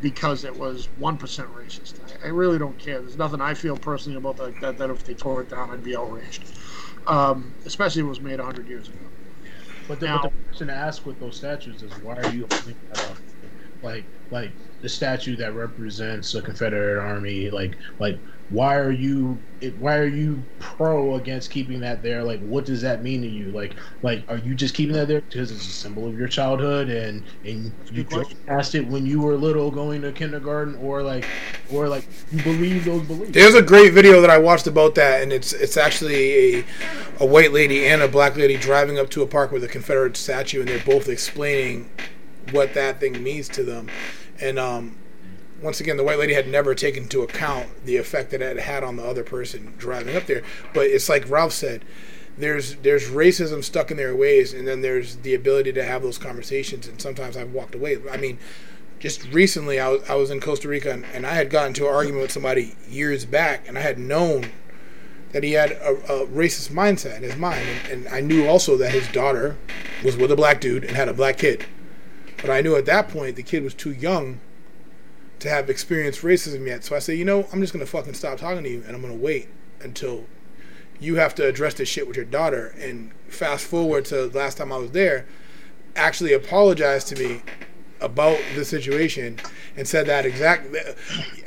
because 0.00 0.44
it 0.44 0.56
was 0.56 0.88
one 0.98 1.16
percent 1.16 1.48
racist, 1.54 1.94
I, 2.22 2.26
I 2.26 2.30
really 2.30 2.58
don't 2.58 2.78
care. 2.78 3.00
There's 3.00 3.16
nothing 3.16 3.40
I 3.40 3.54
feel 3.54 3.76
personally 3.76 4.18
about 4.18 4.36
that. 4.38 4.60
That, 4.60 4.78
that 4.78 4.90
if 4.90 5.04
they 5.04 5.14
tore 5.14 5.42
it 5.42 5.48
down, 5.50 5.70
I'd 5.70 5.84
be 5.84 5.96
outraged. 5.96 6.42
Um, 7.06 7.56
especially 7.64 8.00
if 8.00 8.06
it 8.06 8.08
was 8.08 8.20
made 8.20 8.40
hundred 8.40 8.68
years 8.68 8.88
ago. 8.88 9.12
But 9.88 10.00
the, 10.00 10.06
Now- 10.06 10.14
but 10.22 10.22
the 10.22 10.30
question 10.48 10.68
to 10.68 10.74
ask 10.74 11.06
with 11.06 11.18
those 11.18 11.36
statues 11.38 11.82
is 11.82 11.98
why 11.98 12.16
are 12.16 12.26
you 12.26 12.46
holding 12.50 12.76
that 12.90 13.00
up? 13.10 13.18
Like, 13.82 14.10
like 14.30 14.56
the 14.80 14.88
statue 14.88 15.36
that 15.36 15.54
represents 15.54 16.32
the 16.32 16.42
Confederate 16.42 17.00
Army. 17.02 17.50
Like, 17.50 17.76
like 17.98 18.22
why 18.50 18.76
are 18.76 18.92
you? 18.92 19.38
Why 19.78 19.96
are 19.96 20.06
you 20.06 20.42
pro 20.60 21.16
against 21.16 21.50
keeping 21.50 21.80
that 21.80 22.02
there? 22.02 22.22
Like, 22.22 22.40
what 22.40 22.64
does 22.64 22.80
that 22.82 23.02
mean 23.02 23.22
to 23.22 23.28
you? 23.28 23.46
Like, 23.46 23.74
like 24.02 24.22
are 24.28 24.36
you 24.36 24.54
just 24.54 24.74
keeping 24.74 24.94
that 24.94 25.08
there 25.08 25.20
because 25.22 25.50
it's 25.50 25.66
a 25.66 25.70
symbol 25.70 26.06
of 26.06 26.16
your 26.16 26.28
childhood 26.28 26.88
and 26.88 27.24
and 27.44 27.72
you 27.90 28.04
Good 28.04 28.08
drove 28.08 28.46
past 28.46 28.76
it 28.76 28.86
when 28.86 29.04
you 29.04 29.20
were 29.20 29.36
little, 29.36 29.70
going 29.70 30.02
to 30.02 30.12
kindergarten, 30.12 30.76
or 30.76 31.02
like, 31.02 31.26
or 31.72 31.88
like 31.88 32.06
you 32.30 32.42
believe 32.44 32.84
those 32.84 33.02
beliefs? 33.02 33.32
There's 33.32 33.54
a 33.54 33.62
great 33.62 33.92
video 33.92 34.20
that 34.20 34.30
I 34.30 34.38
watched 34.38 34.68
about 34.68 34.94
that, 34.94 35.22
and 35.22 35.32
it's 35.32 35.52
it's 35.52 35.76
actually 35.76 36.58
a, 36.60 36.64
a 37.18 37.26
white 37.26 37.52
lady 37.52 37.86
and 37.86 38.00
a 38.00 38.08
black 38.08 38.36
lady 38.36 38.56
driving 38.56 38.96
up 38.96 39.10
to 39.10 39.22
a 39.22 39.26
park 39.26 39.50
with 39.50 39.64
a 39.64 39.68
Confederate 39.68 40.16
statue, 40.16 40.60
and 40.60 40.68
they're 40.68 40.84
both 40.84 41.08
explaining 41.08 41.90
what 42.52 42.74
that 42.74 43.00
thing 43.00 43.22
means 43.24 43.48
to 43.48 43.64
them. 43.64 43.88
And 44.40 44.58
um, 44.58 44.96
once 45.62 45.80
again, 45.80 45.96
the 45.96 46.04
white 46.04 46.18
lady 46.18 46.34
had 46.34 46.48
never 46.48 46.74
taken 46.74 47.04
into 47.04 47.22
account 47.22 47.68
the 47.84 47.96
effect 47.96 48.30
that 48.30 48.42
it 48.42 48.58
had 48.58 48.84
on 48.84 48.96
the 48.96 49.04
other 49.04 49.22
person 49.22 49.72
driving 49.78 50.16
up 50.16 50.26
there. 50.26 50.42
But 50.74 50.86
it's 50.86 51.08
like 51.08 51.28
Ralph 51.28 51.52
said. 51.52 51.84
There's 52.38 52.76
there's 52.76 53.08
racism 53.08 53.64
stuck 53.64 53.90
in 53.90 53.96
their 53.96 54.14
ways, 54.14 54.52
and 54.52 54.68
then 54.68 54.82
there's 54.82 55.16
the 55.16 55.32
ability 55.32 55.72
to 55.72 55.82
have 55.82 56.02
those 56.02 56.18
conversations. 56.18 56.86
And 56.86 57.00
sometimes 57.00 57.34
I've 57.34 57.54
walked 57.54 57.74
away. 57.74 57.96
I 58.12 58.18
mean, 58.18 58.38
just 58.98 59.24
recently 59.32 59.78
I 59.78 59.88
was, 59.88 60.10
I 60.10 60.14
was 60.14 60.30
in 60.30 60.40
Costa 60.40 60.68
Rica 60.68 60.90
and, 60.90 61.04
and 61.12 61.26
I 61.26 61.34
had 61.34 61.50
gotten 61.50 61.68
into 61.68 61.86
an 61.86 61.94
argument 61.94 62.22
with 62.22 62.32
somebody 62.32 62.74
years 62.88 63.24
back 63.24 63.68
and 63.68 63.78
I 63.78 63.82
had 63.82 63.98
known 63.98 64.50
that 65.32 65.42
he 65.42 65.52
had 65.52 65.72
a, 65.72 65.90
a 66.12 66.26
racist 66.26 66.70
mindset 66.70 67.18
in 67.18 67.22
his 67.22 67.36
mind 67.36 67.66
and, 67.68 68.06
and 68.06 68.14
I 68.14 68.20
knew 68.20 68.46
also 68.46 68.76
that 68.78 68.92
his 68.92 69.06
daughter 69.08 69.56
was 70.02 70.16
with 70.16 70.32
a 70.32 70.36
black 70.36 70.60
dude 70.60 70.84
and 70.84 70.96
had 70.96 71.08
a 71.08 71.14
black 71.14 71.38
kid 71.38 71.66
but 72.40 72.50
I 72.50 72.60
knew 72.60 72.76
at 72.76 72.86
that 72.86 73.08
point 73.08 73.36
the 73.36 73.42
kid 73.42 73.62
was 73.62 73.74
too 73.74 73.92
young 73.92 74.40
to 75.40 75.48
have 75.48 75.68
experienced 75.68 76.22
racism 76.22 76.66
yet. 76.66 76.84
So 76.84 76.96
I 76.96 76.98
say, 76.98 77.14
you 77.14 77.24
know 77.24 77.46
I'm 77.52 77.60
just 77.60 77.72
gonna 77.72 77.86
fucking 77.86 78.14
stop 78.14 78.38
talking 78.38 78.64
to 78.64 78.70
you 78.70 78.82
and 78.86 78.94
I'm 78.94 79.02
gonna 79.02 79.14
wait 79.14 79.48
until 79.80 80.24
you 80.98 81.16
have 81.16 81.34
to 81.36 81.46
address 81.46 81.74
this 81.74 81.88
shit 81.88 82.06
with 82.06 82.16
your 82.16 82.24
daughter. 82.24 82.74
And 82.78 83.12
fast 83.28 83.66
forward 83.66 84.04
to 84.06 84.26
last 84.26 84.58
time 84.58 84.72
I 84.72 84.78
was 84.78 84.92
there 84.92 85.26
actually 85.94 86.32
apologized 86.32 87.08
to 87.08 87.16
me 87.16 87.42
about 88.00 88.38
the 88.54 88.64
situation 88.64 89.38
and 89.76 89.88
said 89.88 90.06
that 90.06 90.26
exact 90.26 90.68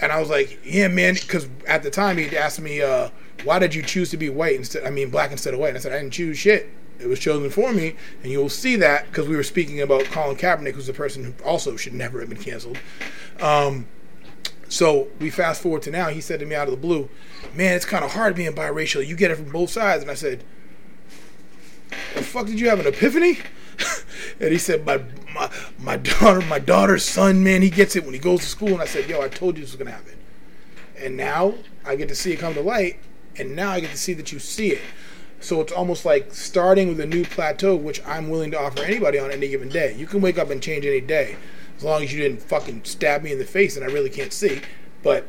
and 0.01 0.11
I 0.11 0.19
was 0.19 0.29
like 0.29 0.59
yeah 0.63 0.87
man 0.87 1.13
because 1.13 1.47
at 1.67 1.83
the 1.83 1.91
time 1.91 2.17
he'd 2.17 2.33
asked 2.33 2.59
me 2.59 2.81
uh, 2.81 3.09
why 3.43 3.59
did 3.59 3.75
you 3.75 3.83
choose 3.83 4.09
to 4.09 4.17
be 4.17 4.29
white 4.29 4.55
instead 4.55 4.83
I 4.83 4.89
mean 4.89 5.11
black 5.11 5.31
instead 5.31 5.53
of 5.53 5.59
white? 5.59 5.69
And 5.69 5.77
I 5.77 5.81
said 5.81 5.93
I 5.93 5.99
didn't 5.99 6.13
choose 6.13 6.39
shit 6.39 6.71
it 6.99 7.07
was 7.07 7.19
chosen 7.19 7.49
for 7.49 7.73
me 7.73 7.95
and 8.23 8.31
you'll 8.31 8.49
see 8.49 8.75
that 8.75 9.07
because 9.07 9.27
we 9.27 9.35
were 9.35 9.43
speaking 9.43 9.81
about 9.81 10.03
Colin 10.05 10.35
Kaepernick 10.35 10.73
who's 10.73 10.89
a 10.89 10.93
person 10.93 11.23
who 11.23 11.33
also 11.43 11.75
should 11.75 11.93
never 11.93 12.19
have 12.19 12.29
been 12.29 12.41
canceled 12.41 12.77
um, 13.39 13.87
so 14.67 15.07
we 15.19 15.29
fast 15.29 15.61
forward 15.61 15.81
to 15.83 15.91
now 15.91 16.09
he 16.09 16.21
said 16.21 16.39
to 16.39 16.45
me 16.45 16.55
out 16.55 16.67
of 16.67 16.71
the 16.71 16.79
blue 16.79 17.09
man 17.53 17.75
it's 17.75 17.85
kind 17.85 18.03
of 18.03 18.11
hard 18.11 18.35
being 18.35 18.51
biracial 18.51 19.05
you 19.05 19.15
get 19.15 19.31
it 19.31 19.35
from 19.35 19.51
both 19.51 19.69
sides 19.69 20.01
and 20.01 20.11
I 20.11 20.15
said 20.15 20.43
the 22.15 22.23
fuck 22.23 22.47
did 22.47 22.59
you 22.59 22.69
have 22.69 22.79
an 22.79 22.87
epiphany? 22.87 23.39
and 24.39 24.51
he 24.51 24.57
said, 24.57 24.85
my, 24.85 25.03
my 25.33 25.49
my 25.77 25.97
daughter, 25.97 26.41
my 26.41 26.59
daughter's 26.59 27.03
son, 27.03 27.43
man, 27.43 27.61
he 27.61 27.69
gets 27.69 27.95
it 27.95 28.03
when 28.03 28.13
he 28.13 28.19
goes 28.19 28.41
to 28.41 28.47
school. 28.47 28.69
And 28.69 28.81
I 28.81 28.85
said, 28.85 29.09
yo, 29.09 29.21
I 29.21 29.27
told 29.27 29.57
you 29.57 29.63
this 29.63 29.71
was 29.71 29.77
gonna 29.77 29.91
happen. 29.91 30.17
And 30.97 31.15
now 31.15 31.55
I 31.85 31.95
get 31.95 32.09
to 32.09 32.15
see 32.15 32.33
it 32.33 32.37
come 32.37 32.53
to 32.53 32.61
light, 32.61 32.99
and 33.37 33.55
now 33.55 33.71
I 33.71 33.79
get 33.79 33.91
to 33.91 33.97
see 33.97 34.13
that 34.15 34.31
you 34.31 34.39
see 34.39 34.71
it. 34.71 34.81
So 35.39 35.61
it's 35.61 35.71
almost 35.71 36.05
like 36.05 36.33
starting 36.33 36.89
with 36.89 36.99
a 36.99 37.05
new 37.05 37.23
plateau, 37.23 37.75
which 37.75 38.05
I'm 38.05 38.29
willing 38.29 38.51
to 38.51 38.59
offer 38.59 38.83
anybody 38.83 39.19
on 39.19 39.31
any 39.31 39.47
given 39.47 39.69
day. 39.69 39.95
You 39.95 40.05
can 40.05 40.21
wake 40.21 40.37
up 40.37 40.49
and 40.49 40.61
change 40.61 40.85
any 40.85 41.01
day, 41.01 41.37
as 41.77 41.83
long 41.83 42.03
as 42.03 42.13
you 42.13 42.19
didn't 42.19 42.41
fucking 42.41 42.83
stab 42.83 43.23
me 43.23 43.31
in 43.31 43.39
the 43.39 43.45
face 43.45 43.77
and 43.77 43.85
I 43.85 43.87
really 43.87 44.09
can't 44.09 44.33
see. 44.33 44.61
But 45.01 45.25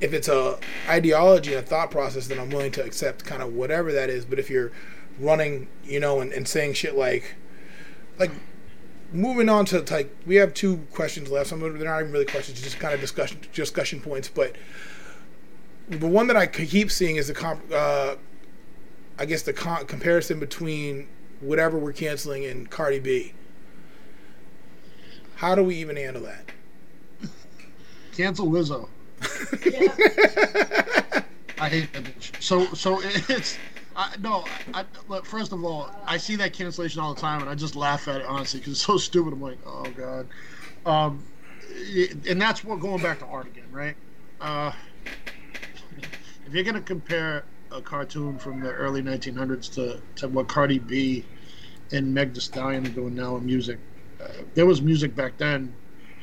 if 0.00 0.12
it's 0.12 0.28
a 0.28 0.58
ideology 0.88 1.54
and 1.54 1.64
a 1.64 1.66
thought 1.66 1.90
process, 1.90 2.26
then 2.26 2.40
I'm 2.40 2.50
willing 2.50 2.72
to 2.72 2.84
accept 2.84 3.24
kind 3.24 3.40
of 3.40 3.54
whatever 3.54 3.92
that 3.92 4.10
is. 4.10 4.24
But 4.24 4.40
if 4.40 4.50
you're 4.50 4.72
running, 5.20 5.68
you 5.84 6.00
know, 6.00 6.20
and, 6.20 6.32
and 6.32 6.48
saying 6.48 6.74
shit 6.74 6.96
like, 6.96 7.36
like 8.18 8.32
moving 9.12 9.48
on 9.48 9.64
to 9.66 9.80
like 9.90 10.14
we 10.26 10.36
have 10.36 10.54
two 10.54 10.78
questions 10.92 11.30
left. 11.30 11.50
Some 11.50 11.62
of 11.62 11.72
them 11.72 11.78
they're 11.78 11.88
not 11.88 12.00
even 12.00 12.12
really 12.12 12.24
questions, 12.24 12.60
just 12.60 12.78
kind 12.78 12.94
of 12.94 13.00
discussion 13.00 13.38
discussion 13.52 14.00
points. 14.00 14.28
But 14.28 14.56
the 15.88 16.08
one 16.08 16.26
that 16.26 16.36
I 16.36 16.46
keep 16.46 16.90
seeing 16.90 17.16
is 17.16 17.28
the 17.28 17.34
comp, 17.34 17.60
uh, 17.72 18.16
I 19.18 19.24
guess 19.24 19.42
the 19.42 19.52
con- 19.52 19.86
comparison 19.86 20.40
between 20.40 21.08
whatever 21.40 21.78
we're 21.78 21.92
canceling 21.92 22.44
and 22.44 22.70
Cardi 22.70 22.98
B. 22.98 23.32
How 25.36 25.54
do 25.54 25.62
we 25.62 25.76
even 25.76 25.96
handle 25.96 26.22
that? 26.22 26.50
Cancel 28.12 28.46
Lizzo. 28.46 28.88
I 31.60 31.68
hate 31.68 31.92
that 31.92 32.04
bitch. 32.04 32.42
So 32.42 32.66
so 32.74 33.00
it's 33.02 33.58
I, 33.96 34.14
no. 34.20 34.44
I, 34.74 34.84
look, 35.08 35.26
first 35.26 35.52
of 35.52 35.64
all, 35.64 35.90
I 36.06 36.16
see 36.16 36.36
that 36.36 36.52
cancellation 36.52 37.00
all 37.00 37.14
the 37.14 37.20
time, 37.20 37.40
and 37.40 37.50
I 37.50 37.54
just 37.54 37.76
laugh 37.76 38.08
at 38.08 38.20
it 38.20 38.26
honestly 38.26 38.60
because 38.60 38.74
it's 38.74 38.82
so 38.82 38.96
stupid. 38.96 39.32
I'm 39.32 39.40
like, 39.40 39.58
oh 39.66 39.86
god. 39.96 40.28
Um, 40.84 41.24
and 42.28 42.40
that's 42.40 42.64
what 42.64 42.80
going 42.80 43.02
back 43.02 43.18
to 43.20 43.26
art 43.26 43.46
again, 43.46 43.70
right? 43.70 43.96
Uh, 44.40 44.72
if 46.46 46.52
you're 46.52 46.64
gonna 46.64 46.80
compare 46.80 47.44
a 47.72 47.80
cartoon 47.80 48.38
from 48.38 48.60
the 48.60 48.70
early 48.70 49.02
1900s 49.02 49.72
to, 49.74 50.00
to 50.16 50.28
what 50.28 50.48
Cardi 50.48 50.78
B 50.78 51.24
and 51.92 52.12
Meg 52.12 52.34
Thee 52.34 52.40
Stallion 52.40 52.86
are 52.86 52.90
doing 52.90 53.14
now 53.14 53.36
in 53.36 53.46
music, 53.46 53.78
uh, 54.20 54.28
there 54.54 54.66
was 54.66 54.82
music 54.82 55.14
back 55.14 55.36
then 55.38 55.74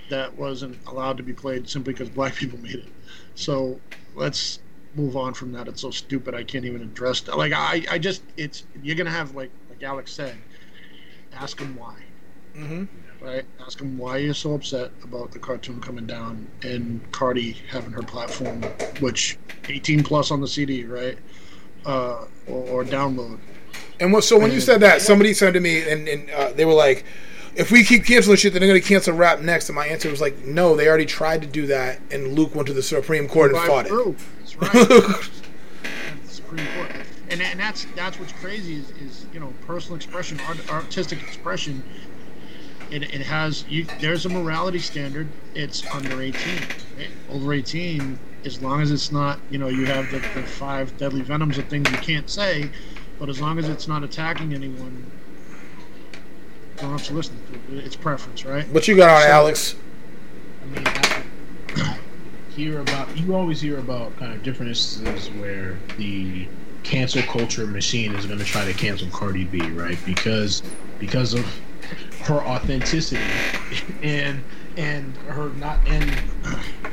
that 0.10 0.36
wasn't 0.38 0.78
allowed 0.88 1.18
to 1.18 1.24
be 1.24 1.34
played 1.34 1.70
simply 1.70 1.94
because 1.94 2.10
black 2.10 2.36
people 2.42 2.60
made 2.60 2.76
it. 2.76 2.90
So 3.36 3.80
let's 4.16 4.60
move 4.96 5.16
on 5.16 5.34
from 5.34 5.52
that. 5.54 5.68
It's 5.68 5.82
so 5.82 5.92
stupid. 5.92 6.34
I 6.34 6.44
can't 6.44 6.66
even 6.66 6.82
address 6.82 7.22
that. 7.22 7.38
Like 7.38 7.54
I, 7.54 7.86
I 7.90 7.98
just 7.98 8.24
it's 8.38 8.64
you're 8.82 8.96
gonna 8.96 9.10
have 9.12 9.36
like 9.36 9.52
like 9.70 9.84
Alix 9.84 10.12
said, 10.12 10.36
ask 11.34 11.60
him 11.60 11.76
why. 11.76 11.96
Mm-hmm. 12.56 12.86
Right? 13.22 13.44
Ask 13.60 13.82
him 13.82 13.98
why 13.98 14.18
you're 14.18 14.34
so 14.34 14.54
upset 14.54 14.92
about 15.04 15.32
the 15.32 15.40
cartoon 15.40 15.82
coming 15.82 16.06
down 16.06 16.48
and 16.64 17.02
Cardi 17.12 17.52
having 17.70 17.92
her 17.92 18.02
platform, 18.02 18.62
which 19.02 19.38
18 19.68 20.04
plus 20.04 20.32
on 20.32 20.40
the 20.40 20.48
CD, 20.48 20.86
right? 20.86 21.18
Uh, 21.86 22.26
or, 22.48 22.68
or 22.70 22.84
download. 22.86 23.40
And 24.00 24.14
what, 24.14 24.24
so 24.24 24.40
when 24.40 24.52
you 24.52 24.62
said 24.62 24.80
that, 24.82 25.02
somebody 25.02 25.34
said 25.34 25.54
to 25.54 25.60
me, 25.60 25.90
and, 25.90 26.08
and 26.08 26.30
uh, 26.30 26.52
they 26.54 26.64
were 26.64 26.74
like, 26.74 27.04
if 27.56 27.72
we 27.72 27.84
keep 27.84 28.06
canceling 28.06 28.38
shit, 28.38 28.54
then 28.54 28.62
they're 28.62 28.70
going 28.70 28.82
to 28.82 28.88
cancel 28.88 29.14
rap 29.14 29.42
next. 29.42 29.68
And 29.68 29.76
my 29.76 29.88
answer 29.88 30.10
was 30.10 30.22
like, 30.22 30.46
no, 30.46 30.76
they 30.76 30.88
already 30.88 31.06
tried 31.06 31.42
to 31.42 31.48
do 31.48 31.68
that, 31.68 32.00
and 32.12 32.30
Luke 32.30 32.56
went 32.56 32.68
to 32.68 32.74
the 32.74 32.84
Supreme 32.84 33.28
Court 33.28 33.52
and 33.52 33.62
fought 33.66 33.88
through. 33.88 34.12
it. 34.12 34.18
That's 34.40 34.56
right. 34.56 34.72
That's 36.22 36.34
Supreme 36.34 36.66
Court. 36.76 36.92
And, 37.32 37.44
and 37.44 37.60
that's 37.60 37.86
that's 37.96 38.20
what's 38.20 38.34
crazy 38.34 38.78
is, 38.78 38.90
is 38.92 39.28
you 39.32 39.40
know 39.40 39.54
personal 39.68 39.96
expression, 39.96 40.40
art, 40.48 40.58
artistic 40.72 41.22
expression. 41.22 41.84
It, 42.92 43.04
it 43.04 43.22
has 43.22 43.66
you. 43.68 43.86
There's 44.00 44.26
a 44.26 44.30
morality 44.30 44.80
standard. 44.80 45.28
It's 45.54 45.86
under 45.94 46.22
18. 46.22 46.34
Right? 46.98 47.08
Over 47.30 47.54
18, 47.54 48.18
as 48.46 48.62
long 48.62 48.82
as 48.82 48.92
it's 48.92 49.12
not, 49.12 49.40
you 49.50 49.58
know, 49.58 49.68
you 49.68 49.86
have 49.86 50.10
the, 50.12 50.20
the 50.20 50.46
five 50.46 50.98
deadly 50.98 51.22
venoms 51.22 51.58
of 51.58 51.68
things 51.68 51.90
you 51.92 51.98
can't 51.98 52.30
say, 52.30 52.70
but 53.20 53.30
as 53.30 53.40
long 53.40 53.60
as 53.60 53.70
it's 53.70 53.88
not 53.88 54.04
attacking 54.04 54.54
anyone, 54.54 55.06
have 56.88 57.04
to 57.04 57.14
listen 57.14 57.36
to 57.52 57.78
it. 57.78 57.86
It's 57.86 57.96
preference, 57.96 58.46
right? 58.46 58.68
What 58.70 58.88
you 58.88 58.96
got 58.96 59.10
on, 59.10 59.22
So- 59.24 59.28
Alix? 59.30 59.76
I 60.62 60.66
mean, 60.68 60.88
I, 60.88 61.24
I 61.76 61.98
hear 62.56 62.82
about 62.82 63.18
you 63.18 63.36
always 63.36 63.62
hear 63.62 63.80
about 63.80 64.16
kind 64.18 64.34
of 64.34 64.44
different 64.44 64.70
instances 64.70 65.30
where 65.36 65.78
the 65.98 66.48
cancel 66.84 67.22
culture 67.24 67.66
machine 67.68 68.14
is 68.16 68.26
going 68.26 68.40
to 68.40 68.46
try 68.46 68.66
to 68.66 68.74
cancel 68.74 69.08
Cardi 69.10 69.46
B, 69.46 69.62
right? 69.72 69.98
Because 70.06 70.62
because 71.00 71.34
of 71.34 71.46
her 72.22 72.42
authenticity 72.42 73.24
and 74.04 74.44
and 74.78 75.16
her 75.28 75.50
not 75.56 75.80
and 75.88 76.10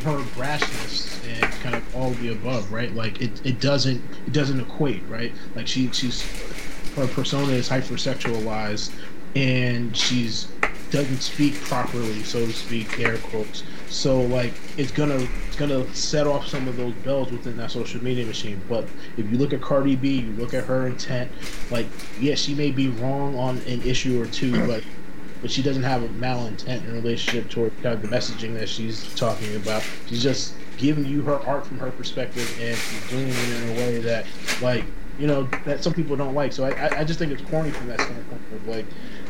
her 0.02 0.18
brashness 0.34 1.22
and 1.28 1.42
kind 1.62 1.74
of 1.74 1.96
all 1.96 2.10
the 2.12 2.32
above, 2.32 2.72
right? 2.72 2.92
Like 2.94 3.20
it, 3.20 3.44
it 3.44 3.60
doesn't 3.60 4.02
it 4.26 4.32
doesn't 4.32 4.60
equate, 4.60 5.02
right? 5.08 5.32
Like 5.54 5.66
she 5.66 5.90
she's 5.92 6.22
her 6.94 7.06
persona 7.06 7.52
is 7.52 7.68
hypersexualized 7.68 8.92
and 9.34 9.96
she's 9.96 10.48
doesn't 10.90 11.20
speak 11.20 11.54
properly, 11.62 12.22
so 12.22 12.46
to 12.46 12.52
speak, 12.52 12.98
air 13.00 13.18
quotes. 13.18 13.64
So 13.88 14.20
like 14.20 14.52
it's 14.76 14.90
gonna 14.90 15.26
it's 15.46 15.56
gonna 15.56 15.92
set 15.94 16.26
off 16.26 16.46
some 16.48 16.66
of 16.68 16.76
those 16.76 16.92
bells 16.96 17.30
within 17.30 17.56
that 17.58 17.70
social 17.70 18.02
media 18.02 18.26
machine. 18.26 18.60
But 18.68 18.84
if 19.16 19.30
you 19.30 19.38
look 19.38 19.52
at 19.52 19.60
Cardi 19.60 19.96
B, 19.96 20.20
you 20.20 20.32
look 20.32 20.54
at 20.54 20.64
her 20.64 20.86
intent, 20.86 21.30
like 21.70 21.86
yeah, 22.20 22.34
she 22.34 22.54
may 22.54 22.70
be 22.70 22.88
wrong 22.88 23.36
on 23.38 23.58
an 23.58 23.82
issue 23.82 24.20
or 24.20 24.26
two, 24.26 24.52
but 24.66 24.82
but 25.42 25.50
she 25.50 25.62
doesn't 25.62 25.82
have 25.82 26.02
a 26.02 26.08
malintent 26.08 26.84
in 26.86 26.92
relationship 26.94 27.48
toward 27.50 27.72
kind 27.82 27.94
of 27.94 28.02
the 28.02 28.08
messaging 28.08 28.54
that 28.54 28.68
she's 28.68 29.14
talking 29.14 29.54
about. 29.56 29.84
She's 30.08 30.22
just 30.22 30.54
giving 30.78 31.04
you 31.06 31.22
her 31.22 31.36
art 31.46 31.66
from 31.66 31.78
her 31.78 31.90
perspective, 31.92 32.50
and 32.60 32.76
she's 32.76 33.10
doing 33.10 33.28
it 33.28 33.62
in 33.62 33.68
a 33.70 33.72
way 33.78 33.98
that 34.00 34.26
like 34.62 34.84
you 35.18 35.26
know 35.26 35.44
that 35.64 35.82
some 35.84 35.94
people 35.94 36.16
don't 36.16 36.34
like. 36.34 36.52
So 36.52 36.64
I, 36.64 36.70
I- 36.88 37.00
I 37.00 37.04
just 37.04 37.18
think 37.18 37.32
it's 37.32 37.42
corny 37.50 37.70
from 37.70 37.86
that 37.88 38.00
standpoint 38.00 38.42
of 38.52 38.66
like, 38.68 38.84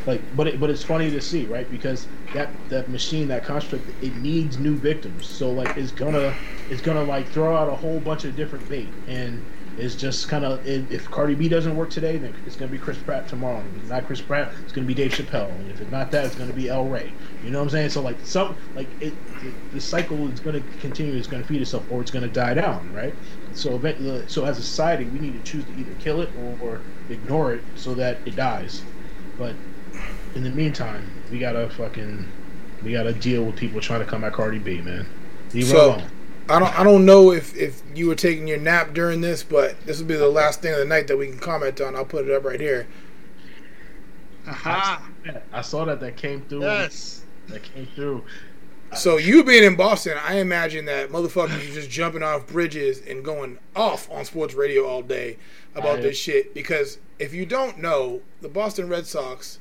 like, 0.06 0.28
but 0.32 0.48
it, 0.48 0.60
but 0.60 0.70
it's 0.70 0.84
funny 0.84 1.10
to 1.10 1.20
see, 1.20 1.46
right? 1.46 1.68
Because 1.68 2.08
that 2.32 2.56
that 2.68 2.88
machine, 2.88 3.28
that 3.28 3.44
construct, 3.44 3.90
it 4.00 4.16
needs 4.16 4.58
new 4.58 4.78
victims. 4.78 5.28
So 5.28 5.52
like, 5.52 5.76
it's 5.76 5.92
gonna 5.92 6.38
it's 6.68 6.82
gonna 6.82 7.04
like 7.04 7.28
throw 7.32 7.56
out 7.56 7.68
a 7.68 7.76
whole 7.76 8.00
bunch 8.00 8.24
of 8.24 8.36
different 8.36 8.68
bait, 8.68 8.98
and 9.06 9.46
it's 9.76 9.96
just 9.96 10.28
kind 10.28 10.44
of 10.44 10.60
if 10.64 11.10
Cardi 11.10 11.34
B 11.34 11.48
doesn't 11.48 11.74
work 11.76 11.90
today, 11.90 12.18
then 12.18 12.34
it's 12.44 12.56
gonna 12.56 12.70
be 12.70 12.78
Chris 12.78 12.98
Pratt 12.98 13.28
tomorrow. 13.28 13.68
If 13.68 13.76
it's 13.76 13.88
not 13.88 14.06
Chris 14.06 14.22
Pratt, 14.22 14.52
it's 14.62 14.72
gonna 14.72 14.86
be 14.86 14.94
Dave 14.94 15.12
Chappelle, 15.12 15.60
and 15.60 15.70
if 15.70 15.80
it's 15.80 15.90
not 15.90 16.10
that, 16.12 16.24
it's 16.24 16.36
gonna 16.36 16.52
be 16.52 16.68
El 16.68 16.86
Rey. 16.88 17.16
You 17.40 17.50
know 17.50 17.58
what 17.58 17.64
I'm 17.64 17.70
saying? 17.70 17.90
So 17.90 18.02
like 18.02 18.20
some 18.24 18.56
like 18.74 18.96
it, 19.00 19.20
the, 19.70 19.80
cycle 19.80 20.30
is 20.32 20.40
gonna 20.40 20.62
continue. 20.78 21.14
It's 21.16 21.26
gonna 21.28 21.44
feed 21.44 21.62
itself, 21.62 21.86
or 21.88 22.00
it's 22.00 22.10
gonna 22.10 22.28
die 22.28 22.54
down, 22.54 22.90
right? 22.90 23.14
So 23.52 23.76
event- 23.76 24.00
uh, 24.00 24.26
so 24.28 24.44
as 24.44 24.58
a 24.58 24.62
society, 24.62 25.06
we 25.06 25.18
need 25.18 25.32
to 25.32 25.40
choose 25.42 25.66
to 25.66 25.72
either 25.74 25.94
kill 25.94 26.20
it 26.20 26.30
or, 26.34 26.56
or 26.60 26.84
ignore 27.08 27.52
it 27.54 27.64
so 27.74 27.94
that 27.96 28.22
it 28.26 28.34
dies. 28.36 28.86
But 29.36 29.60
in 30.36 30.44
the 30.44 30.50
meantime, 30.50 31.10
we 31.30 31.38
gotta 31.38 31.68
fucking 31.70 32.26
we 32.82 32.92
gotta 32.92 33.12
deal 33.12 33.44
with 33.44 33.56
people 33.56 33.80
trying 33.80 34.00
to 34.00 34.06
come 34.06 34.22
at 34.22 34.32
Cardi 34.32 34.58
B, 34.58 34.80
man. 34.80 35.06
Leave 35.52 35.66
So- 35.66 35.86
alone. 35.96 36.10
I 36.48 36.60
don't 36.60 36.78
I 36.78 36.84
don't 36.84 37.04
know 37.04 37.32
if, 37.32 37.56
if 37.56 37.82
you 37.92 38.06
were 38.06 38.14
taking 38.14 38.46
your 38.46 38.58
nap 38.58 38.94
during 38.94 39.20
this, 39.20 39.42
but 39.42 39.80
this 39.84 39.98
will 39.98 40.06
be 40.06 40.14
the 40.14 40.28
last 40.28 40.62
thing 40.62 40.72
of 40.72 40.78
the 40.78 40.84
night 40.84 41.08
that 41.08 41.16
we 41.16 41.26
can 41.26 41.38
comment 41.40 41.80
on. 41.80 41.96
I'll 41.96 42.04
put 42.04 42.24
it 42.24 42.30
up 42.32 42.44
right 42.44 42.60
here. 42.60 42.86
Aha! 44.46 45.02
I 45.52 45.60
saw 45.62 45.84
that 45.86 45.98
that 46.00 46.16
came 46.16 46.42
through. 46.42 46.60
Yes. 46.62 47.22
That 47.48 47.62
came 47.64 47.88
through. 47.96 48.22
So 48.94 49.16
you 49.16 49.42
being 49.42 49.64
in 49.64 49.74
Boston, 49.74 50.16
I 50.24 50.38
imagine 50.38 50.84
that 50.84 51.10
motherfuckers 51.10 51.68
are 51.68 51.74
just 51.74 51.90
jumping 51.90 52.22
off 52.22 52.46
bridges 52.46 53.00
and 53.00 53.24
going 53.24 53.58
off 53.74 54.08
on 54.08 54.24
sports 54.24 54.54
radio 54.54 54.86
all 54.86 55.02
day 55.02 55.38
about 55.74 55.98
I- 55.98 56.02
this 56.02 56.16
shit. 56.16 56.54
Because 56.54 56.98
if 57.18 57.34
you 57.34 57.44
don't 57.44 57.78
know, 57.78 58.20
the 58.40 58.48
Boston 58.48 58.88
Red 58.88 59.06
Sox 59.06 59.58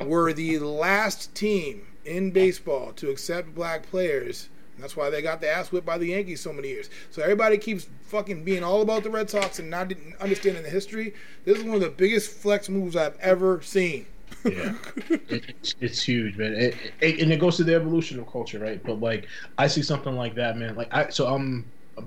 were 0.00 0.32
the 0.32 0.58
last 0.58 1.34
team 1.34 1.86
in 2.04 2.30
baseball 2.30 2.92
to 2.94 3.10
accept 3.10 3.54
black 3.54 3.84
players. 3.84 4.48
That's 4.78 4.96
why 4.96 5.10
they 5.10 5.22
got 5.22 5.40
the 5.40 5.50
ass 5.50 5.70
whipped 5.70 5.86
by 5.86 5.98
the 5.98 6.06
Yankees 6.06 6.40
so 6.40 6.52
many 6.52 6.68
years. 6.68 6.90
So 7.10 7.22
everybody 7.22 7.58
keeps 7.58 7.88
fucking 8.02 8.42
being 8.42 8.64
all 8.64 8.82
about 8.82 9.04
the 9.04 9.10
Red 9.10 9.30
Sox 9.30 9.58
and 9.58 9.70
not 9.70 9.92
understanding 10.20 10.62
the 10.62 10.70
history. 10.70 11.14
This 11.44 11.58
is 11.58 11.64
one 11.64 11.74
of 11.74 11.80
the 11.82 11.90
biggest 11.90 12.30
flex 12.30 12.68
moves 12.68 12.96
I've 12.96 13.18
ever 13.20 13.60
seen. 13.62 14.06
Yeah, 14.44 14.74
it, 15.08 15.54
it's, 15.80 16.02
huge, 16.02 16.36
man. 16.36 16.54
It, 16.54 16.74
it, 17.00 17.20
and 17.20 17.32
it 17.32 17.38
goes 17.38 17.56
to 17.58 17.64
the 17.64 17.74
evolution 17.74 18.18
of 18.18 18.26
culture, 18.30 18.58
right? 18.58 18.82
But 18.82 18.98
like, 19.00 19.28
I 19.58 19.66
see 19.66 19.82
something 19.82 20.16
like 20.16 20.34
that, 20.34 20.56
man. 20.56 20.74
Like, 20.74 20.92
I 20.92 21.10
so 21.10 21.32
I'm 21.32 21.64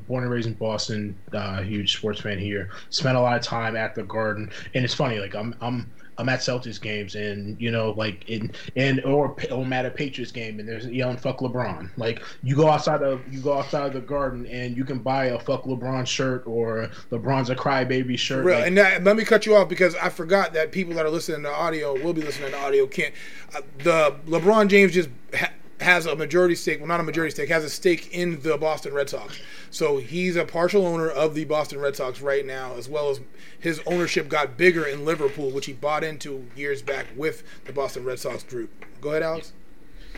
born 0.08 0.24
and 0.24 0.32
raised 0.32 0.48
in 0.48 0.56
Boston, 0.56 1.16
uh, 1.34 1.62
huge 1.62 1.96
sports 1.96 2.20
fan 2.20 2.40
here. 2.40 2.72
Spent 2.90 3.16
a 3.16 3.22
lot 3.22 3.38
of 3.38 3.44
time 3.44 3.78
at 3.78 3.96
the 3.96 4.04
Garden, 4.04 4.52
and 4.74 4.84
it's 4.84 4.94
funny. 4.94 5.20
Like, 5.20 5.36
I'm 5.36 5.56
I'm 5.62 5.90
I'm 6.18 6.30
at 6.30 6.40
Celtics 6.40 6.80
games, 6.80 7.16
and 7.16 7.60
you 7.60 7.72
know, 7.72 7.92
like 7.92 8.30
in 8.30 8.52
and 8.76 9.04
or 9.04 9.36
or 9.52 9.64
I'm 9.64 9.74
at 9.74 9.86
a 9.86 9.92
Patriots 9.92 10.32
game, 10.32 10.60
and 10.60 10.68
there's 10.68 10.88
yelling 10.88 11.18
"fuck 11.18 11.40
LeBron." 11.40 11.90
Like, 11.98 12.22
you 12.44 12.56
go 12.56 12.70
outside 12.70 13.02
of 13.02 13.22
you 13.32 13.42
go 13.42 13.58
outside 13.58 13.88
of 13.88 13.94
the 13.94 14.02
Garden, 14.02 14.46
and 14.48 14.78
you 14.78 14.86
can 14.86 15.00
buy 15.00 15.26
a 15.26 15.40
"fuck 15.40 15.64
LeBron" 15.64 16.06
shirt 16.08 16.44
or 16.46 16.90
LeBron's 17.12 17.50
a 17.50 17.56
crybaby 17.56 18.18
shirt. 18.18 18.46
Real. 18.46 18.58
Like, 18.58 18.68
and 18.68 18.78
that, 18.78 19.04
let 19.04 19.16
me 19.16 19.26
cut 19.26 19.46
you 19.46 19.56
off 19.56 19.68
because 19.68 19.96
I 19.96 20.10
forgot 20.10 20.54
that 20.54 20.72
people 20.72 20.94
that 20.94 21.06
are 21.06 21.10
listening 21.10 21.44
to 21.44 21.52
audio 21.52 22.02
will 22.02 22.14
be 22.14 22.22
listening 22.22 22.52
to 22.52 22.58
audio 22.58 22.88
can't. 22.88 23.14
Uh, 23.56 23.62
the 23.80 24.16
LeBron 24.28 24.68
James 24.68 24.94
just 24.94 25.10
ha- 25.34 25.52
has 25.82 26.06
a 26.06 26.16
majority 26.16 26.56
stake. 26.56 26.80
Well, 26.80 26.88
not 26.88 27.00
a 27.00 27.04
majority 27.04 27.32
stake. 27.32 27.50
Has 27.50 27.64
a 27.64 27.70
stake 27.70 28.10
in 28.14 28.42
the 28.42 28.58
Boston 28.58 28.94
Red 28.94 29.10
Sox. 29.10 29.40
So 29.72 29.98
he's 29.98 30.36
a 30.36 30.46
partial 30.46 30.86
owner 30.86 31.10
of 31.10 31.36
the 31.36 31.46
Boston 31.46 31.80
Red 31.80 31.96
Sox 31.96 32.22
right 32.22 32.46
now, 32.46 32.76
as 32.76 32.88
well 32.88 33.10
as 33.10 33.20
his 33.60 33.82
ownership 33.86 34.30
got 34.30 34.58
bigger 34.58 34.86
in 34.86 35.06
Liverpool, 35.06 35.52
which 35.52 35.66
he 35.66 35.74
bought 35.74 36.04
into 36.04 36.48
years 36.56 36.82
back 36.82 37.08
with 37.16 37.44
the 37.66 37.74
Boston 37.74 38.06
Red 38.06 38.20
Sox 38.20 38.44
group. 38.44 38.70
Go 39.02 39.10
ahead, 39.10 39.24
Alix. 39.24 39.54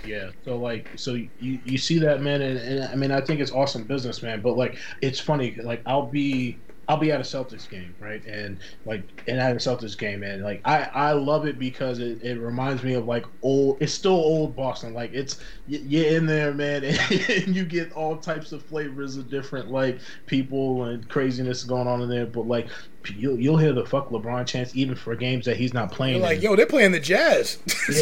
Yeah. 0.05 0.29
So 0.45 0.57
like, 0.57 0.87
so 0.95 1.15
you 1.15 1.59
you 1.65 1.77
see 1.77 1.99
that 1.99 2.21
man, 2.21 2.41
and, 2.41 2.59
and 2.59 2.83
I 2.83 2.95
mean, 2.95 3.11
I 3.11 3.21
think 3.21 3.39
it's 3.39 3.51
awesome 3.51 3.83
business, 3.83 4.21
man. 4.21 4.41
But 4.41 4.57
like, 4.57 4.77
it's 5.01 5.19
funny. 5.19 5.55
Like, 5.55 5.81
I'll 5.85 6.05
be 6.05 6.57
I'll 6.89 6.97
be 6.97 7.11
at 7.11 7.19
a 7.19 7.23
Celtics 7.23 7.69
game, 7.69 7.93
right? 7.99 8.23
And 8.25 8.59
like, 8.85 9.03
and 9.27 9.39
at 9.39 9.51
a 9.51 9.55
Celtics 9.55 9.97
game, 9.97 10.23
and 10.23 10.41
like, 10.41 10.61
I 10.63 10.83
I 10.93 11.11
love 11.11 11.45
it 11.45 11.59
because 11.59 11.99
it, 11.99 12.23
it 12.23 12.39
reminds 12.39 12.81
me 12.81 12.93
of 12.93 13.05
like 13.05 13.25
old. 13.41 13.77
It's 13.81 13.93
still 13.93 14.13
old 14.13 14.55
Boston. 14.55 14.93
Like 14.93 15.11
it's 15.13 15.39
you're 15.67 16.15
in 16.15 16.25
there, 16.25 16.53
man, 16.53 16.83
and 17.29 17.55
you 17.55 17.65
get 17.65 17.91
all 17.91 18.15
types 18.15 18.53
of 18.53 18.63
flavors 18.63 19.17
of 19.17 19.29
different 19.29 19.69
like 19.69 19.99
people 20.27 20.85
and 20.85 21.07
craziness 21.09 21.65
going 21.65 21.87
on 21.87 22.01
in 22.01 22.09
there. 22.09 22.25
But 22.25 22.47
like, 22.47 22.69
you'll 23.15 23.37
you'll 23.37 23.57
hear 23.57 23.73
the 23.73 23.85
fuck 23.85 24.09
LeBron 24.09 24.47
chants 24.47 24.73
even 24.73 24.95
for 24.95 25.13
games 25.15 25.45
that 25.45 25.57
he's 25.57 25.73
not 25.73 25.91
playing. 25.91 26.17
You're 26.17 26.23
like, 26.23 26.37
in. 26.37 26.43
yo, 26.43 26.55
they're 26.55 26.65
playing 26.65 26.93
the 26.93 27.01
Jazz. 27.01 27.57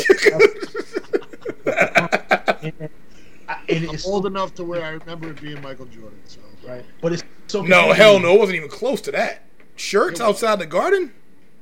and, 1.66 2.74
and 2.82 2.90
I'm 3.50 3.96
it's 3.96 4.06
old 4.06 4.28
enough 4.28 4.54
to 4.56 4.64
where 4.64 4.84
I 4.84 4.90
remember 4.90 5.32
it 5.32 5.42
being 5.42 5.62
Michael 5.62 5.86
Jordan. 5.86 6.20
So 6.26 6.40
right, 6.68 6.86
but 7.02 7.14
it's 7.14 7.24
so 7.56 7.62
no, 7.62 7.76
confusing. 7.78 7.96
hell 7.96 8.20
no, 8.20 8.36
it 8.36 8.40
wasn't 8.40 8.58
even 8.58 8.70
close 8.70 9.02
to 9.02 9.12
that. 9.12 9.42
Shirts 9.76 10.20
outside 10.22 10.60
the 10.60 10.66
garden. 10.66 11.14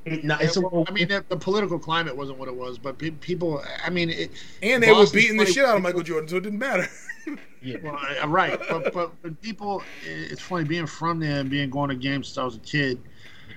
It- 0.06 0.24
no, 0.24 0.38
it's 0.40 0.58
a 0.58 0.62
well, 0.62 0.86
I 0.88 0.92
mean, 0.92 1.08
the, 1.08 1.24
the 1.30 1.38
political 1.38 1.80
climate 1.80 2.16
wasn't 2.18 2.38
what 2.38 2.48
it 2.48 2.56
was, 2.56 2.78
but 2.78 2.98
pe- 2.98 3.12
people. 3.12 3.64
I 3.86 3.90
mean, 3.90 4.10
it, 4.10 4.32
And 4.62 4.84
they 4.84 4.88
Boston's 4.90 5.14
were 5.14 5.20
beating 5.22 5.38
the 5.38 5.46
shit 5.46 5.64
out 5.64 5.78
of 5.78 5.82
Michael 5.82 6.02
Jordan, 6.02 6.28
so 6.28 6.38
it 6.38 6.44
didn't 6.44 6.60
matter. 6.60 6.88
yeah. 7.62 7.78
Well, 7.82 7.98
I, 7.98 8.26
right, 8.26 8.60
but 8.70 8.94
but 8.94 9.12
when 9.22 9.36
people, 9.36 9.82
it's 10.06 10.42
funny 10.42 10.66
being 10.66 10.88
from 10.88 11.20
there 11.20 11.40
and 11.40 11.50
being 11.50 11.70
going 11.70 11.90
to 11.90 11.96
games 11.96 12.28
since 12.28 12.38
I 12.38 12.44
was 12.44 12.56
a 12.56 12.60
kid. 12.60 13.00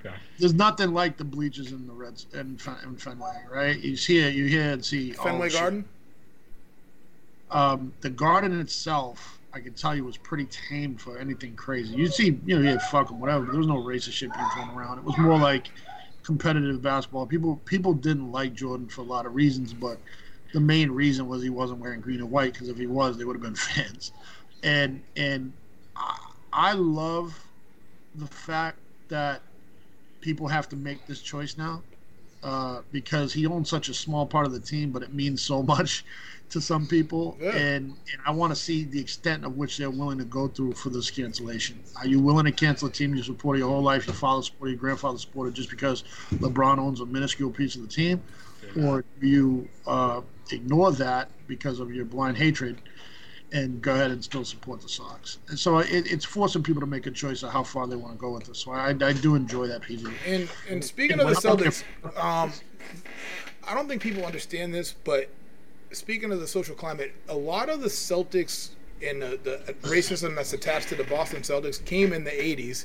Okay. 0.05 0.15
There's 0.39 0.55
nothing 0.55 0.93
like 0.93 1.17
the 1.17 1.25
bleachers 1.25 1.73
in 1.73 1.87
the 1.87 1.93
Reds 1.93 2.27
and 2.33 2.61
in 2.85 2.97
Fenway, 2.97 3.43
right? 3.51 3.79
You 3.81 3.97
see 3.97 4.19
it, 4.19 4.35
you 4.35 4.45
hear 4.47 4.71
and 4.71 4.85
see. 4.85 5.13
Fenway 5.13 5.49
shit. 5.49 5.59
Garden. 5.59 5.85
Um, 7.51 7.93
the 8.03 8.11
garden 8.11 8.61
itself, 8.61 9.36
I 9.57 9.61
can 9.61 9.73
tell 9.75 9.97
you, 9.97 10.05
was 10.05 10.19
pretty 10.19 10.45
tame 10.47 10.97
for 10.97 11.19
anything 11.19 11.57
crazy. 11.57 11.95
You'd 11.95 12.13
see, 12.13 12.39
you 12.45 12.59
know, 12.59 12.71
yeah, 12.71 12.79
fuck 12.91 13.11
'em, 13.11 13.19
whatever. 13.19 13.45
But 13.47 13.53
there 13.53 13.59
was 13.59 13.67
no 13.67 13.83
racist 13.83 14.13
shit 14.13 14.33
being 14.33 14.47
thrown 14.55 14.69
around. 14.71 14.99
It 14.99 15.05
was 15.05 15.17
more 15.17 15.39
like 15.39 15.69
competitive 16.23 16.83
basketball. 16.83 17.27
People 17.27 17.57
people 17.65 17.95
didn't 17.95 18.31
like 18.31 18.53
Jordan 18.53 18.89
for 18.89 19.01
a 19.01 19.05
lot 19.05 19.25
of 19.25 19.35
reasons, 19.35 19.73
but 19.73 19.99
the 20.53 20.61
main 20.61 20.91
reason 20.91 21.27
was 21.27 21.43
he 21.43 21.49
wasn't 21.51 21.81
wearing 21.81 22.01
green 22.01 22.21
and 22.21 22.31
white. 22.31 22.53
Because 22.53 22.69
if 22.69 22.77
he 22.77 22.87
was, 22.87 23.17
they 23.17 23.25
would 23.25 23.37
have 23.37 23.43
been 23.43 23.55
fans. 23.57 24.13
And 24.63 25.03
and 25.17 25.55
I, 25.97 26.19
I 26.53 26.73
love 26.75 27.43
the 28.15 28.27
fact 28.27 28.79
that 29.09 29.43
people 30.21 30.49
have 30.49 30.69
to 30.69 30.77
make 30.77 31.07
this 31.07 31.23
choice 31.23 31.57
now 31.57 31.83
uh, 32.43 32.83
because 32.93 33.33
he 33.33 33.47
owns 33.47 33.69
such 33.71 33.89
a 33.89 33.95
small 33.95 34.27
part 34.27 34.47
of 34.47 34.53
the 34.53 34.61
team, 34.61 34.91
but 34.91 35.03
it 35.03 35.15
means 35.15 35.43
so 35.43 35.63
much 35.75 36.05
to 36.51 36.61
some 36.61 36.87
people. 36.87 37.37
Yeah. 37.41 37.51
And, 37.51 37.87
and 38.13 38.21
I 38.25 38.31
want 38.31 38.53
to 38.53 38.57
see 38.57 38.85
the 38.85 39.01
extent 39.01 39.45
of 39.45 39.57
which 39.57 39.79
they're 39.79 39.91
willing 39.91 40.19
to 40.19 40.25
go 40.25 40.49
through 40.49 40.73
for 40.73 40.91
this 40.91 41.11
cancellation. 41.11 41.83
Are 41.97 42.07
you 42.07 42.21
willing 42.21 42.45
to 42.45 42.53
cancel 42.53 42.89
a 42.89 42.91
team 42.91 43.15
you 43.15 43.23
supported 43.23 43.61
your 43.61 43.69
whole 43.69 43.83
life, 43.83 44.07
your 44.07 44.15
father 44.15 44.43
supported, 44.43 44.73
your 44.73 44.81
grandfather 44.81 45.19
supported, 45.19 45.55
just 45.55 45.71
because 45.71 46.05
LeBron 46.35 46.79
owns 46.79 47.01
a 47.01 47.07
minuscule 47.07 47.51
piece 47.51 47.75
of 47.75 47.83
the 47.83 47.89
team? 47.89 48.23
Or 48.83 49.05
do 49.21 49.27
you 49.27 49.69
uh, 49.87 50.21
ignore 50.51 50.93
that 50.93 51.31
because 51.47 51.81
of 51.81 51.95
your 51.95 52.05
blind 52.05 52.37
hatred? 52.37 52.81
And 53.53 53.81
go 53.81 53.95
ahead 53.95 54.11
and 54.11 54.23
still 54.23 54.45
support 54.45 54.81
the 54.81 54.89
Sox. 54.89 55.39
And 55.49 55.59
so 55.59 55.79
it, 55.79 56.11
it's 56.13 56.25
forcing 56.25 56.65
people 56.65 56.81
to 56.81 56.87
make 56.87 57.07
a 57.07 57.13
choice 57.13 57.45
of 57.45 57.51
how 57.51 57.63
far 57.63 57.87
they 57.87 57.95
want 57.95 58.15
to 58.15 58.19
go 58.19 58.33
with 58.33 58.45
this. 58.45 58.59
So 58.59 58.73
I, 58.73 58.89
I 58.89 59.13
do 59.13 59.37
enjoy 59.37 59.69
that 59.69 59.83
piece 59.83 60.03
of 60.03 60.09
it. 60.09 60.19
And 60.27 60.49
and 60.69 60.85
speaking 60.85 61.21
of 61.21 61.29
the 61.29 61.35
Celtics, 61.35 61.85
um, 62.17 62.53
I 63.67 63.75
don't 63.75 63.87
think 63.87 64.03
people 64.03 64.25
understand 64.25 64.75
this, 64.75 64.95
but 65.05 65.31
speaking 65.97 66.31
of 66.31 66.41
the 66.41 66.47
social 66.47 66.75
climate, 66.75 67.15
a 67.29 67.35
lot 67.35 67.69
of 67.69 67.81
the 67.81 67.89
Celtics 67.89 68.71
and 69.03 69.23
the, 69.23 69.39
the 69.43 69.75
racism 69.83 70.37
that's 70.37 70.53
attached 70.53 70.89
to 70.89 70.95
the 70.95 71.05
Boston 71.05 71.43
Celtics 71.43 71.83
came 71.85 72.13
in 72.13 72.25
the 72.25 72.31
'80s 72.31 72.85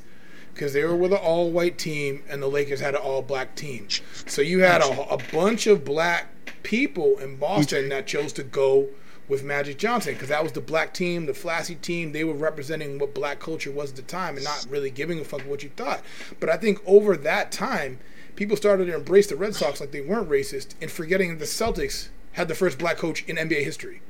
because 0.54 0.74
they 0.74 0.84
were 0.84 0.96
with 0.96 1.14
an 1.14 1.20
all-white 1.20 1.78
team 1.78 2.24
and 2.30 2.42
the 2.42 2.48
Lakers 2.48 2.80
had 2.80 2.96
an 2.96 3.02
all-black 3.02 3.56
team. 3.56 3.88
So 4.26 4.42
you 4.42 4.60
had 4.60 4.82
a, 4.82 5.10
a 5.10 5.18
bunch 5.32 5.68
of 5.68 5.86
black 5.86 6.28
people 6.64 7.18
in 7.20 7.38
Boston 7.38 7.90
that 7.90 8.08
chose 8.08 8.34
to 8.34 8.44
go 8.44 8.90
with 9.30 9.44
Magic 9.44 9.78
Johnson 9.78 10.14
because 10.14 10.28
that 10.28 10.44
was 10.44 10.52
the 10.52 10.62
black 10.62 10.94
team, 10.94 11.26
the 11.26 11.34
flashy 11.34 11.76
team. 11.76 12.12
They 12.12 12.26
were 12.26 12.34
representing 12.34 13.00
what 13.00 13.16
black 13.16 13.40
culture 13.40 13.72
was 13.72 13.92
at 13.92 13.96
the 13.96 14.02
time 14.02 14.36
and 14.36 14.44
not 14.44 14.68
really 14.70 14.90
giving 14.90 15.20
a 15.20 15.24
fuck 15.24 15.42
what 15.42 15.64
you 15.64 15.70
thought. 15.70 16.02
But 16.40 16.50
I 16.50 16.58
think 16.58 16.82
over 16.86 17.16
that 17.16 17.52
time, 17.52 18.00
people 18.36 18.58
started 18.58 18.86
to 18.86 18.96
embrace 18.96 19.28
the 19.28 19.38
Red 19.38 19.56
Sox 19.56 19.80
like 19.80 19.92
they 19.92 20.02
weren't 20.02 20.30
racist 20.30 20.76
and 20.82 20.92
forgetting 20.92 21.38
the 21.38 21.46
Celtics 21.46 22.10
had 22.34 22.48
the 22.48 22.56
first 22.56 22.78
black 22.78 22.98
coach 22.98 23.24
in 23.26 23.36
NBA 23.38 23.64
history. 23.64 24.02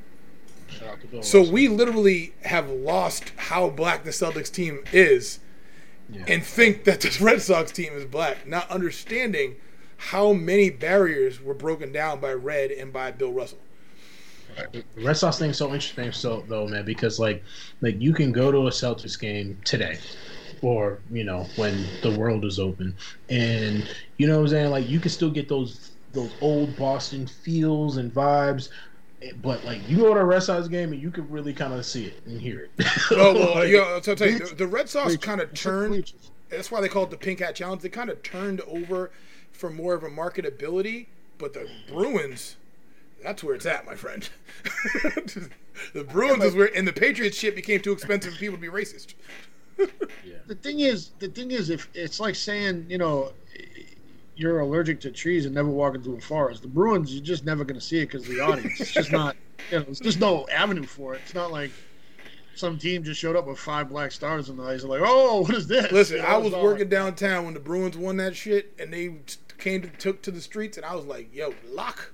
Shout 0.67 0.89
out 0.89 1.01
to 1.01 1.07
Bill 1.07 1.23
So 1.23 1.41
we 1.43 1.67
literally 1.67 2.33
have 2.43 2.69
lost 2.69 3.31
how 3.35 3.69
black 3.69 4.03
the 4.03 4.11
Celtics 4.11 4.51
team 4.51 4.83
is 4.91 5.39
Yeah. 6.09 6.23
and 6.27 6.43
think 6.45 6.83
that 6.85 7.01
this 7.01 7.21
Red 7.21 7.41
Sox 7.41 7.71
team 7.71 7.93
is 7.93 8.05
black, 8.05 8.47
not 8.47 8.69
understanding 8.69 9.55
how 9.97 10.33
many 10.33 10.69
barriers 10.69 11.41
were 11.41 11.53
broken 11.53 11.91
down 11.91 12.19
by 12.19 12.33
Red 12.33 12.71
and 12.71 12.91
by 12.91 13.11
Bill 13.11 13.31
Russell. 13.31 13.59
Red 14.97 15.13
Sox 15.15 15.37
thing 15.39 15.53
so 15.53 15.73
interesting, 15.73 16.11
so 16.11 16.43
though, 16.47 16.67
man, 16.67 16.83
because 16.85 17.19
like, 17.19 17.43
like 17.81 17.99
you 18.01 18.13
can 18.13 18.31
go 18.31 18.51
to 18.51 18.67
a 18.67 18.69
Celtics 18.69 19.17
game 19.19 19.57
today, 19.63 19.97
or 20.61 20.99
you 21.09 21.23
know 21.23 21.47
when 21.55 21.85
the 22.01 22.11
world 22.19 22.43
is 22.43 22.59
open, 22.59 22.95
and 23.29 23.87
you 24.17 24.27
know 24.27 24.37
what 24.37 24.43
I'm 24.43 24.47
saying. 24.49 24.69
Like 24.71 24.89
you 24.89 24.99
can 24.99 25.09
still 25.09 25.31
get 25.31 25.47
those 25.47 25.90
those 26.13 26.31
old 26.41 26.75
Boston 26.75 27.27
feels 27.27 27.97
and 27.97 28.13
vibes, 28.13 28.69
but 29.41 29.63
like 29.63 29.87
you 29.87 29.97
go 29.97 30.13
to 30.13 30.19
a 30.19 30.25
Red 30.25 30.43
Sox 30.43 30.67
game 30.67 30.93
and 30.93 31.01
you 31.01 31.11
can 31.11 31.29
really 31.29 31.53
kind 31.53 31.73
of 31.73 31.85
see 31.85 32.05
it 32.05 32.21
and 32.25 32.39
hear 32.39 32.59
it. 32.59 32.71
Oh, 33.11 33.33
well, 33.33 33.55
Like, 33.55 33.69
you 33.69 33.77
know, 33.77 33.99
so 34.01 34.11
I'll 34.11 34.17
tell 34.17 34.29
you, 34.29 34.39
the, 34.39 34.55
the 34.55 34.67
Red 34.67 34.89
Sox 34.89 35.15
kind 35.17 35.41
of 35.41 35.51
It's 35.51 35.61
turned. 35.61 36.13
That's 36.49 36.71
why 36.71 36.81
they 36.81 36.89
call 36.89 37.03
it 37.03 37.11
the 37.11 37.17
Pink 37.17 37.39
Hat 37.39 37.55
Challenge. 37.55 37.81
They 37.81 37.89
kind 37.89 38.09
of 38.09 38.21
turned 38.23 38.61
over 38.61 39.11
for 39.51 39.69
more 39.69 39.93
of 39.93 40.03
a 40.03 40.09
marketability, 40.09 41.07
but 41.37 41.53
the 41.53 41.69
Bruins, 41.87 42.57
that's 43.23 43.43
where 43.43 43.55
it's 43.55 43.65
at, 43.65 43.85
my 43.85 43.95
friend. 43.95 44.27
the 45.93 46.03
Bruins 46.03 46.43
is 46.43 46.55
where, 46.55 46.75
and 46.75 46.87
the 46.87 46.93
Patriots 46.93 47.37
shit 47.37 47.55
became 47.55 47.79
too 47.79 47.91
expensive 47.91 48.33
for 48.33 48.39
people 48.39 48.57
to 48.57 48.61
be 48.61 48.67
racist. 48.67 49.13
the 50.47 50.55
thing 50.55 50.81
is, 50.81 51.11
the 51.19 51.29
thing 51.29 51.51
is, 51.51 51.69
if 51.69 51.87
it's 51.93 52.19
like 52.19 52.35
saying, 52.35 52.85
you 52.89 52.97
know, 52.97 53.31
you're 54.41 54.59
allergic 54.59 54.99
to 55.01 55.11
trees 55.11 55.45
and 55.45 55.53
never 55.55 55.69
walk 55.69 55.95
into 55.95 56.15
a 56.15 56.19
forest. 56.19 56.63
The 56.63 56.67
Bruins, 56.67 57.13
you're 57.13 57.23
just 57.23 57.45
never 57.45 57.63
going 57.63 57.79
to 57.79 57.85
see 57.85 57.99
it 57.99 58.07
because 58.07 58.25
the 58.27 58.39
audience. 58.41 58.79
It's 58.81 58.91
just 58.91 59.11
not, 59.11 59.35
you 59.69 59.77
know, 59.79 59.83
there's 59.85 59.99
just 59.99 60.19
no 60.19 60.47
avenue 60.51 60.83
for 60.83 61.13
it. 61.13 61.21
It's 61.23 61.35
not 61.35 61.51
like 61.51 61.71
some 62.55 62.77
team 62.77 63.03
just 63.03 63.19
showed 63.19 63.35
up 63.35 63.47
with 63.47 63.59
five 63.59 63.89
black 63.89 64.11
stars 64.11 64.49
in 64.49 64.57
the 64.57 64.63
eyes. 64.63 64.83
Like, 64.83 65.01
oh, 65.03 65.41
what 65.41 65.53
is 65.53 65.67
this? 65.67 65.91
Listen, 65.91 66.17
You 66.17 66.23
know, 66.23 66.27
I 66.29 66.37
was 66.37 66.51
working 66.53 66.79
like- 66.79 66.89
downtown 66.89 67.45
when 67.45 67.53
the 67.53 67.59
Bruins 67.59 67.97
won 67.97 68.17
that 68.17 68.35
shit, 68.35 68.73
and 68.79 68.91
they 68.91 69.15
came 69.57 69.81
to 69.83 69.87
took 69.89 70.21
to 70.23 70.31
the 70.31 70.41
streets, 70.41 70.77
and 70.77 70.85
I 70.85 70.95
was 70.95 71.05
like, 71.05 71.33
"Yo, 71.33 71.53
lock." 71.71 72.11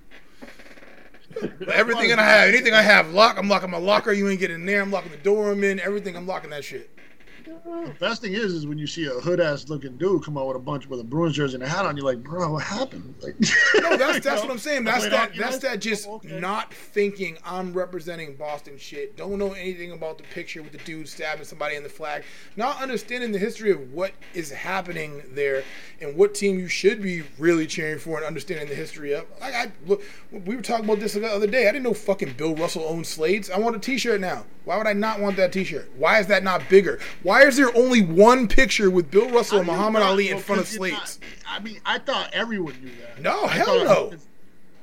Everything 1.72 2.12
I 2.14 2.24
have, 2.24 2.48
anything 2.50 2.74
I 2.74 2.82
have, 2.82 3.14
lock. 3.14 3.38
I'm 3.38 3.48
locking 3.50 3.70
my 3.70 3.78
locker. 3.78 4.12
You 4.12 4.28
ain't 4.30 4.40
getting 4.40 4.56
in 4.62 4.66
there. 4.66 4.82
I'm 4.82 4.92
locking 4.92 5.12
the 5.12 5.18
door 5.18 5.52
I'm 5.52 5.64
in. 5.64 5.80
Everything. 5.80 6.16
I'm 6.16 6.28
locking 6.28 6.50
that 6.52 6.64
shit. 6.64 6.90
The 7.64 7.96
best 8.00 8.22
thing 8.22 8.34
is, 8.34 8.54
is 8.54 8.68
when 8.68 8.78
you 8.78 8.88
see 8.88 9.06
a 9.06 9.12
hood 9.12 9.40
ass 9.40 9.70
looking 9.70 9.98
dude 9.98 10.24
come 10.24 10.38
out 10.38 10.48
with 10.48 10.56
a 10.58 10.60
bunch 10.60 10.88
with 10.88 11.00
a 11.00 11.04
Bruins 11.04 11.36
jersey 11.36 11.56
and 11.56 11.64
a 11.64 11.68
hat 11.68 11.86
on, 11.86 11.96
you're 11.98 12.06
like, 12.06 12.24
bro, 12.24 12.52
what 12.54 12.64
happened? 12.64 13.16
Like, 13.22 13.36
No, 13.82 13.98
that's 13.98 14.20
that's 14.24 14.42
what 14.42 14.52
I'm 14.52 14.58
saying. 14.58 14.84
That's 14.84 15.04
Wait, 15.04 15.12
that 15.12 15.32
that's 15.38 15.64
know? 15.64 15.70
that 15.70 15.80
just 15.80 16.08
oh, 16.08 16.16
Okay. 16.16 16.40
not 16.40 16.74
thinking 16.74 17.38
I'm 17.46 17.74
representing 17.74 18.36
Boston 18.36 18.78
shit. 18.78 19.16
Don't 19.18 19.38
know 19.38 19.54
anything 19.54 19.92
about 19.92 20.18
the 20.18 20.24
picture 20.26 20.62
with 20.62 20.72
the 20.72 20.78
dude 20.80 21.08
stabbing 21.08 21.46
somebody 21.46 21.76
in 21.76 21.84
the 21.84 21.90
flag. 21.90 22.24
Not 22.56 22.82
understanding 22.82 23.32
the 23.32 23.40
history 23.40 23.72
of 23.72 23.94
what 23.94 24.12
is 24.34 24.52
happening 24.52 25.22
there 25.32 25.64
and 26.02 26.16
what 26.16 26.34
team 26.36 26.60
you 26.60 26.68
should 26.68 27.02
be 27.02 27.24
really 27.38 27.68
cheering 27.68 28.00
for 28.00 28.18
and 28.18 28.26
understanding 28.26 28.68
the 28.68 28.76
history 28.76 29.14
of. 29.14 29.26
Like 29.40 29.54
I 29.56 29.72
look, 29.86 30.04
we 30.32 30.56
were 30.56 30.62
talking 30.62 30.86
about 30.86 31.00
this 31.00 31.14
the 31.14 31.26
other 31.28 31.48
day. 31.48 31.68
I 31.68 31.72
didn't 31.72 31.84
know 31.84 31.94
fucking 31.94 32.34
Bill 32.34 32.56
Russell 32.56 32.84
owned 32.86 33.06
Slades. 33.06 33.52
I 33.52 33.60
want 33.60 33.76
a 33.76 33.80
T-shirt 33.80 34.20
now. 34.22 34.46
Why 34.66 34.78
would 34.78 34.88
I 34.88 34.94
not 34.94 35.22
want 35.22 35.38
that 35.38 35.54
T-shirt? 35.54 35.90
Why 35.98 36.20
is 36.20 36.28
that 36.28 36.44
not 36.44 36.68
bigger? 36.70 37.00
Why 37.24 37.47
is 37.48 37.58
there 37.58 37.76
only 37.76 38.02
one 38.02 38.48
picture 38.48 38.90
with 38.90 39.10
Bill 39.12 39.30
Russell 39.30 39.60
and 39.60 39.68
How 39.68 39.74
do 39.74 39.78
you 39.78 39.78
Muhammad 39.80 40.00
not 40.02 40.10
Ali 40.12 40.30
in 40.30 40.40
front 40.40 40.62
of 40.62 40.72
you're 40.74 40.92
not- 40.92 41.18
I 41.48 41.60
mean, 41.60 41.80
I 41.86 42.00
thought 42.00 42.30
everyone 42.34 42.76
knew 42.82 42.92
that. 43.02 43.22
No, 43.22 43.44
I 43.46 43.48
hell 43.50 43.84
no. 43.84 44.14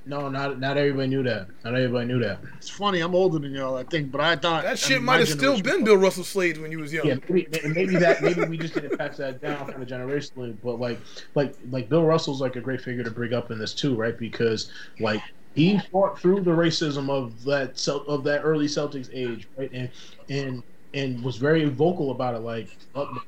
no, 0.06 0.28
not 0.28 0.58
not 0.60 0.76
everybody 0.76 1.08
knew 1.08 1.22
that. 1.22 1.48
Not 1.64 1.74
everybody 1.74 2.06
knew 2.06 2.18
that. 2.20 2.38
It's 2.56 2.68
funny. 2.68 3.00
I'm 3.00 3.14
older 3.14 3.38
than 3.38 3.52
y'all, 3.52 3.76
I 3.76 3.84
think, 3.84 4.10
but 4.10 4.20
I 4.20 4.36
thought 4.36 4.64
That 4.64 4.72
I 4.72 4.74
shit 4.74 4.96
mean, 4.98 5.04
might 5.06 5.20
have 5.20 5.28
still 5.28 5.60
been 5.60 5.84
Bill 5.84 5.96
Russell 5.96 6.24
Slades 6.24 6.58
when 6.58 6.70
you 6.72 6.78
was 6.78 6.92
young. 6.92 7.06
Yeah, 7.06 7.16
maybe, 7.28 7.46
maybe 7.68 7.96
that 7.96 8.22
maybe 8.22 8.44
we 8.44 8.58
just 8.58 8.74
didn't 8.74 8.98
pass 8.98 9.16
that 9.18 9.40
down 9.40 9.66
kind 9.70 9.82
of 9.82 9.88
generationally, 9.88 10.56
but 10.62 10.80
like 10.80 10.98
like 11.34 11.54
like 11.70 11.88
Bill 11.88 12.04
Russell's 12.04 12.40
like 12.40 12.56
a 12.56 12.60
great 12.60 12.80
figure 12.80 13.04
to 13.04 13.10
bring 13.10 13.32
up 13.34 13.50
in 13.50 13.58
this 13.58 13.72
too, 13.74 13.94
right? 13.94 14.18
Because 14.18 14.70
like 15.00 15.22
he 15.54 15.78
fought 15.92 16.18
through 16.18 16.40
the 16.40 16.50
racism 16.50 17.08
of 17.08 17.44
that 17.44 17.78
Cel- 17.78 18.04
of 18.08 18.24
that 18.24 18.40
early 18.42 18.66
Celtics 18.66 19.08
age, 19.12 19.46
right? 19.56 19.70
And 19.72 19.88
and 20.28 20.62
and 20.94 21.22
was 21.22 21.36
very 21.36 21.64
vocal 21.66 22.10
about 22.10 22.34
it, 22.34 22.40
like. 22.40 22.68
"Fuck, 22.94 23.26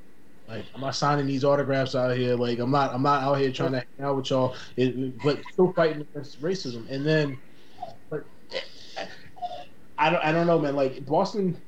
Like 0.49 0.65
I'm 0.75 0.81
not 0.81 0.95
signing 0.95 1.27
these 1.27 1.43
autographs 1.45 1.97
out 1.97 2.17
here. 2.17 2.37
Like 2.37 2.61
I'm 2.61 2.71
not. 2.71 2.95
I'm 2.95 3.03
not 3.03 3.23
out 3.25 3.35
here 3.35 3.51
trying 3.51 3.73
to 3.73 3.79
hang 3.79 4.07
out 4.07 4.17
with 4.17 4.31
y'all. 4.31 4.55
It, 4.77 5.19
but 5.23 5.41
still 5.53 5.73
fighting 5.73 6.03
against 6.03 6.41
racism. 6.41 6.89
And 6.89 7.05
then, 7.05 7.37
but 8.09 8.25
I 9.99 10.11
don't. 10.11 10.25
I 10.25 10.31
don't 10.31 10.47
know, 10.47 10.61
man. 10.61 10.77
Like 10.77 11.05
Boston 11.05 11.61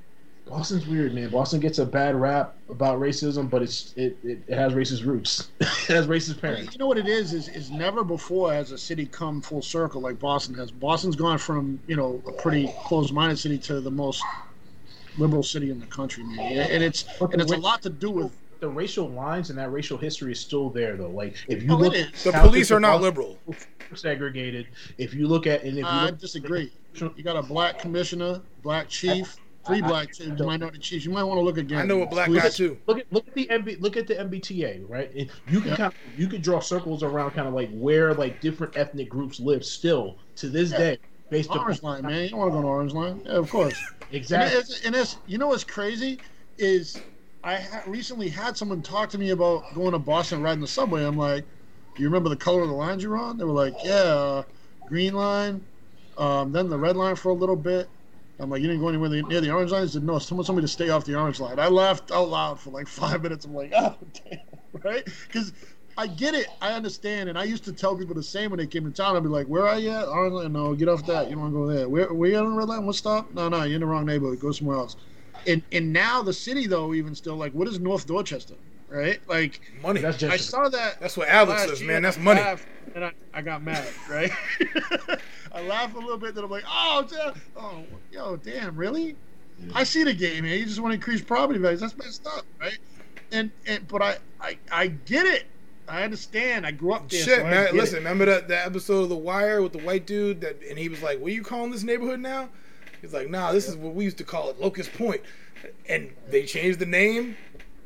Boston's 0.48 0.86
weird, 0.86 1.14
man. 1.14 1.28
Boston 1.28 1.60
gets 1.60 1.78
a 1.78 1.84
bad 1.84 2.14
rap 2.16 2.56
about 2.70 2.98
racism, 2.98 3.50
but 3.50 3.62
it's 3.62 3.92
it, 3.96 4.16
it, 4.24 4.42
it 4.46 4.54
has 4.56 4.72
racist 4.72 5.04
roots. 5.04 5.50
it 5.60 5.66
has 5.88 6.06
racist 6.06 6.40
parents. 6.40 6.72
You 6.72 6.78
know 6.78 6.86
what 6.86 6.96
it 6.98 7.06
is? 7.06 7.34
Is 7.34 7.48
is 7.48 7.70
never 7.70 8.02
before 8.02 8.52
has 8.52 8.72
a 8.72 8.78
city 8.78 9.04
come 9.06 9.42
full 9.42 9.60
circle 9.60 10.00
like 10.00 10.18
Boston 10.18 10.54
has. 10.54 10.70
Boston's 10.70 11.16
gone 11.16 11.38
from 11.38 11.78
you 11.86 11.96
know 11.96 12.22
a 12.26 12.32
pretty 12.32 12.72
closed-minded 12.84 13.38
city 13.38 13.58
to 13.58 13.80
the 13.80 13.90
most 13.90 14.22
liberal 15.18 15.42
city 15.42 15.70
in 15.70 15.80
the 15.80 15.86
country, 15.86 16.24
man. 16.24 16.70
And 16.70 16.82
it's 16.82 17.04
and 17.20 17.40
it's 17.40 17.52
a 17.52 17.56
lot 17.56 17.82
to 17.82 17.90
do 17.90 18.10
with 18.10 18.32
the 18.60 18.68
racial 18.68 19.08
lines 19.08 19.50
and 19.50 19.58
that 19.58 19.70
racial 19.70 19.96
history 19.98 20.32
is 20.32 20.40
still 20.40 20.68
there, 20.70 20.96
though. 20.96 21.08
Like 21.10 21.36
if 21.48 21.62
you 21.62 21.72
Oh, 21.72 21.76
look, 21.76 21.94
it 21.94 22.12
is. 22.14 22.24
The 22.24 22.32
police 22.32 22.70
are 22.70 22.80
not 22.80 23.00
liberal. 23.00 23.38
segregated. 23.94 24.66
If 24.98 25.14
you 25.14 25.26
look 25.28 25.46
at 25.46 25.62
and 25.62 25.72
if 25.72 25.78
you 25.78 25.86
I 25.86 26.06
look, 26.06 26.18
disagree. 26.18 26.72
You 26.94 27.22
got 27.22 27.36
a 27.36 27.42
black 27.42 27.78
commissioner, 27.78 28.40
black 28.62 28.88
chief, 28.88 29.36
three 29.66 29.80
black 29.80 30.12
chiefs, 30.12 30.40
minority 30.40 30.78
chiefs. 30.78 31.04
You 31.04 31.12
might 31.12 31.22
want 31.22 31.38
to 31.38 31.42
look 31.42 31.56
again. 31.58 31.78
I 31.78 31.84
know 31.84 32.02
a 32.02 32.06
black 32.06 32.26
Police- 32.26 32.42
guy 32.42 32.48
too. 32.48 32.78
look 32.86 32.98
at 32.98 33.12
look 33.12 33.28
at 33.28 33.34
the 33.34 33.46
MB, 33.46 33.80
look 33.80 33.96
at 33.96 34.06
the 34.08 34.14
MBTA, 34.16 34.84
right? 34.88 35.10
It, 35.14 35.30
you 35.48 35.60
can 35.60 35.70
Yeah. 35.70 35.76
kind 35.76 35.92
of, 35.92 36.18
you 36.20 36.26
can 36.26 36.40
draw 36.40 36.58
circles 36.60 37.02
around 37.04 37.30
kind 37.32 37.46
of 37.46 37.54
like 37.54 37.70
where 37.72 38.14
like 38.14 38.40
different 38.40 38.76
ethnic 38.76 39.08
groups 39.08 39.38
live 39.38 39.64
still 39.64 40.16
to 40.36 40.48
this 40.48 40.72
Yeah. 40.72 40.78
day, 40.78 40.98
based 41.30 41.50
on 41.50 41.58
Orange 41.58 41.82
Line, 41.84 42.02
man. 42.02 42.24
You 42.24 42.28
don't 42.30 42.38
want 42.40 42.50
to 42.50 42.56
go 42.56 42.62
to 42.62 42.66
Orange 42.68 42.92
Line? 42.94 43.22
Yeah, 43.24 43.32
of 43.32 43.48
course. 43.50 43.80
And 44.10 44.16
exactly. 44.16 44.58
it's, 44.58 44.84
and 44.84 44.94
it's 44.94 45.16
you 45.26 45.38
know 45.38 45.48
what's 45.48 45.64
crazy 45.64 46.18
is 46.56 47.00
I 47.44 47.56
ha- 47.56 47.82
recently 47.86 48.28
had 48.28 48.56
someone 48.56 48.82
talk 48.82 49.10
to 49.10 49.18
me 49.18 49.30
about 49.30 49.74
going 49.74 49.92
to 49.92 49.98
Boston 49.98 50.36
and 50.36 50.44
riding 50.44 50.60
the 50.60 50.66
subway. 50.66 51.04
I'm 51.04 51.16
like, 51.16 51.44
do 51.94 52.02
you 52.02 52.08
remember 52.08 52.28
the 52.28 52.36
color 52.36 52.62
of 52.62 52.68
the 52.68 52.74
lines 52.74 53.02
you're 53.02 53.16
on? 53.16 53.38
They 53.38 53.44
were 53.44 53.52
like, 53.52 53.74
yeah, 53.84 53.92
uh, 53.92 54.42
green 54.86 55.14
line, 55.14 55.64
um, 56.16 56.52
then 56.52 56.68
the 56.68 56.78
red 56.78 56.96
line 56.96 57.16
for 57.16 57.30
a 57.30 57.34
little 57.34 57.56
bit. 57.56 57.88
I'm 58.40 58.50
like, 58.50 58.62
you 58.62 58.68
didn't 58.68 58.80
go 58.80 58.88
anywhere 58.88 59.08
near 59.08 59.40
the 59.40 59.50
orange 59.50 59.72
line? 59.72 59.82
He 59.82 59.88
said, 59.88 60.04
no, 60.04 60.18
someone 60.20 60.46
told 60.46 60.56
me 60.56 60.62
to 60.62 60.68
stay 60.68 60.90
off 60.90 61.04
the 61.04 61.18
orange 61.18 61.40
line. 61.40 61.58
I 61.58 61.66
laughed 61.68 62.12
out 62.12 62.28
loud 62.28 62.60
for 62.60 62.70
like 62.70 62.86
five 62.88 63.22
minutes. 63.22 63.44
I'm 63.44 63.54
like, 63.54 63.72
oh, 63.74 63.96
damn, 64.28 64.38
right? 64.82 65.04
Because 65.26 65.52
I 65.98 66.06
get 66.06 66.34
it. 66.34 66.46
I 66.62 66.72
understand. 66.72 67.28
And 67.28 67.36
I 67.36 67.42
used 67.42 67.64
to 67.64 67.72
tell 67.72 67.96
people 67.96 68.14
the 68.14 68.22
same 68.22 68.50
when 68.52 68.58
they 68.58 68.68
came 68.68 68.84
to 68.84 68.90
town. 68.90 69.16
I'd 69.16 69.24
be 69.24 69.28
like, 69.28 69.48
where 69.48 69.66
are 69.66 69.78
you 69.80 69.90
at? 69.90 70.06
Orange 70.06 70.32
line? 70.32 70.52
No, 70.52 70.72
get 70.74 70.88
off 70.88 71.04
that. 71.06 71.28
You 71.28 71.34
don't 71.34 71.52
want 71.52 71.54
to 71.54 71.58
go 71.58 71.66
there. 71.66 71.88
Where, 71.88 72.14
where 72.14 72.30
you 72.30 72.38
on 72.38 72.50
the 72.50 72.56
red 72.56 72.68
line? 72.68 72.86
What 72.86 72.94
stop? 72.94 73.34
No, 73.34 73.48
no, 73.48 73.64
you're 73.64 73.74
in 73.74 73.80
the 73.80 73.86
wrong 73.86 74.06
neighborhood. 74.06 74.38
Go 74.38 74.52
somewhere 74.52 74.76
else. 74.76 74.94
And, 75.48 75.60
and 75.72 75.92
now 75.92 76.22
the 76.22 76.32
city, 76.32 76.68
though, 76.68 76.94
even 76.94 77.16
still, 77.16 77.34
like, 77.34 77.52
what 77.52 77.66
is 77.66 77.80
North 77.80 78.06
Dorchester? 78.06 78.54
Right? 78.88 79.20
Like, 79.28 79.60
Money. 79.82 80.00
That's 80.00 80.18
just, 80.18 80.32
I 80.32 80.36
saw 80.36 80.68
that. 80.68 81.00
That's 81.00 81.16
what 81.16 81.28
Alix 81.28 81.60
last 81.60 81.68
says, 81.68 81.82
man. 81.82 82.02
That's 82.02 82.16
money. 82.16 82.40
laughed, 82.40 82.66
And 82.94 83.04
I, 83.04 83.12
I 83.34 83.42
got 83.42 83.62
mad, 83.62 83.86
right? 84.08 84.30
I 85.52 85.62
laugh 85.62 85.94
a 85.94 85.98
little 85.98 86.16
bit, 86.16 86.34
then 86.36 86.44
I'm 86.44 86.50
like, 86.50 86.64
oh, 86.66 87.06
damn. 87.10 87.34
oh, 87.56 87.84
yo, 88.12 88.36
damn, 88.36 88.76
really? 88.76 89.16
I 89.74 89.84
see 89.84 90.04
the 90.04 90.14
game, 90.14 90.44
man. 90.44 90.58
You 90.58 90.64
just 90.64 90.80
want 90.80 90.92
to 90.92 90.94
increase 90.94 91.20
property 91.20 91.58
values. 91.58 91.80
That's 91.80 91.96
messed 91.96 92.26
up, 92.26 92.44
right? 92.60 92.78
And 93.32 93.50
and 93.66 93.86
but 93.88 94.02
I 94.02 94.16
I, 94.40 94.58
I 94.70 94.86
get 94.86 95.26
it. 95.26 95.46
I 95.88 96.02
understand. 96.02 96.66
I 96.66 96.70
grew 96.70 96.92
up 96.92 97.08
there. 97.08 97.22
Shit, 97.22 97.38
so 97.38 97.44
man. 97.44 97.76
Listen, 97.76 97.96
it. 97.96 98.00
remember 98.00 98.24
that, 98.26 98.48
that 98.48 98.66
episode 98.66 99.02
of 99.04 99.08
The 99.08 99.16
Wire 99.16 99.62
with 99.62 99.72
the 99.72 99.78
white 99.78 100.06
dude 100.06 100.40
that, 100.42 100.56
and 100.68 100.78
he 100.78 100.88
was 100.88 101.02
like, 101.02 101.18
"What 101.20 101.30
are 101.30 101.34
you 101.34 101.42
calling 101.42 101.70
this 101.70 101.82
neighborhood 101.82 102.20
now?" 102.20 102.48
He's 103.00 103.12
like, 103.12 103.30
"Nah, 103.30 103.52
this 103.52 103.68
is 103.68 103.76
what 103.76 103.94
we 103.94 104.04
used 104.04 104.18
to 104.18 104.24
call 104.24 104.50
it, 104.50 104.60
Locust 104.60 104.92
Point," 104.94 105.22
and 105.88 106.10
they 106.28 106.44
changed 106.44 106.78
the 106.78 106.86
name, 106.86 107.36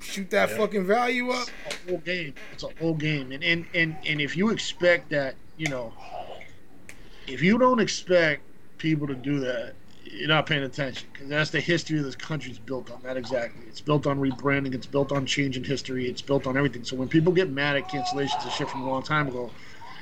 shoot 0.00 0.30
that 0.30 0.50
Yeah. 0.50 0.56
fucking 0.56 0.86
value 0.86 1.30
up. 1.30 1.48
It's 1.66 1.76
a 1.76 1.90
whole 1.90 1.98
game. 1.98 2.34
It's 2.52 2.62
a 2.62 2.68
whole 2.80 2.94
game. 2.94 3.32
And 3.32 3.42
and 3.44 3.66
and 3.74 3.96
and 4.06 4.20
if 4.20 4.36
you 4.36 4.50
expect 4.50 5.10
that, 5.10 5.34
you 5.56 5.68
know, 5.68 5.92
if 7.26 7.42
you 7.42 7.58
don't 7.58 7.80
expect 7.80 8.42
people 8.78 9.06
to 9.06 9.14
do 9.14 9.40
that, 9.40 9.74
you're 10.12 10.28
not 10.28 10.46
paying 10.46 10.62
attention 10.62 11.08
because 11.12 11.28
that's 11.28 11.50
the 11.50 11.60
history 11.60 11.98
of 11.98 12.04
this 12.04 12.14
country's 12.14 12.58
built 12.58 12.90
on 12.90 13.00
that 13.02 13.16
exactly. 13.16 13.64
It's 13.66 13.80
built 13.80 14.06
on 14.06 14.20
rebranding. 14.20 14.74
It's 14.74 14.86
built 14.86 15.10
on 15.10 15.24
changing 15.24 15.64
history. 15.64 16.06
It's 16.08 16.22
built 16.22 16.46
on 16.46 16.56
everything. 16.56 16.84
So 16.84 16.96
when 16.96 17.08
people 17.08 17.32
get 17.32 17.50
mad 17.50 17.76
at 17.76 17.88
cancellations 17.88 18.44
of 18.44 18.52
shit 18.52 18.68
from 18.68 18.82
a 18.82 18.90
long 18.90 19.02
time 19.02 19.28
ago, 19.28 19.50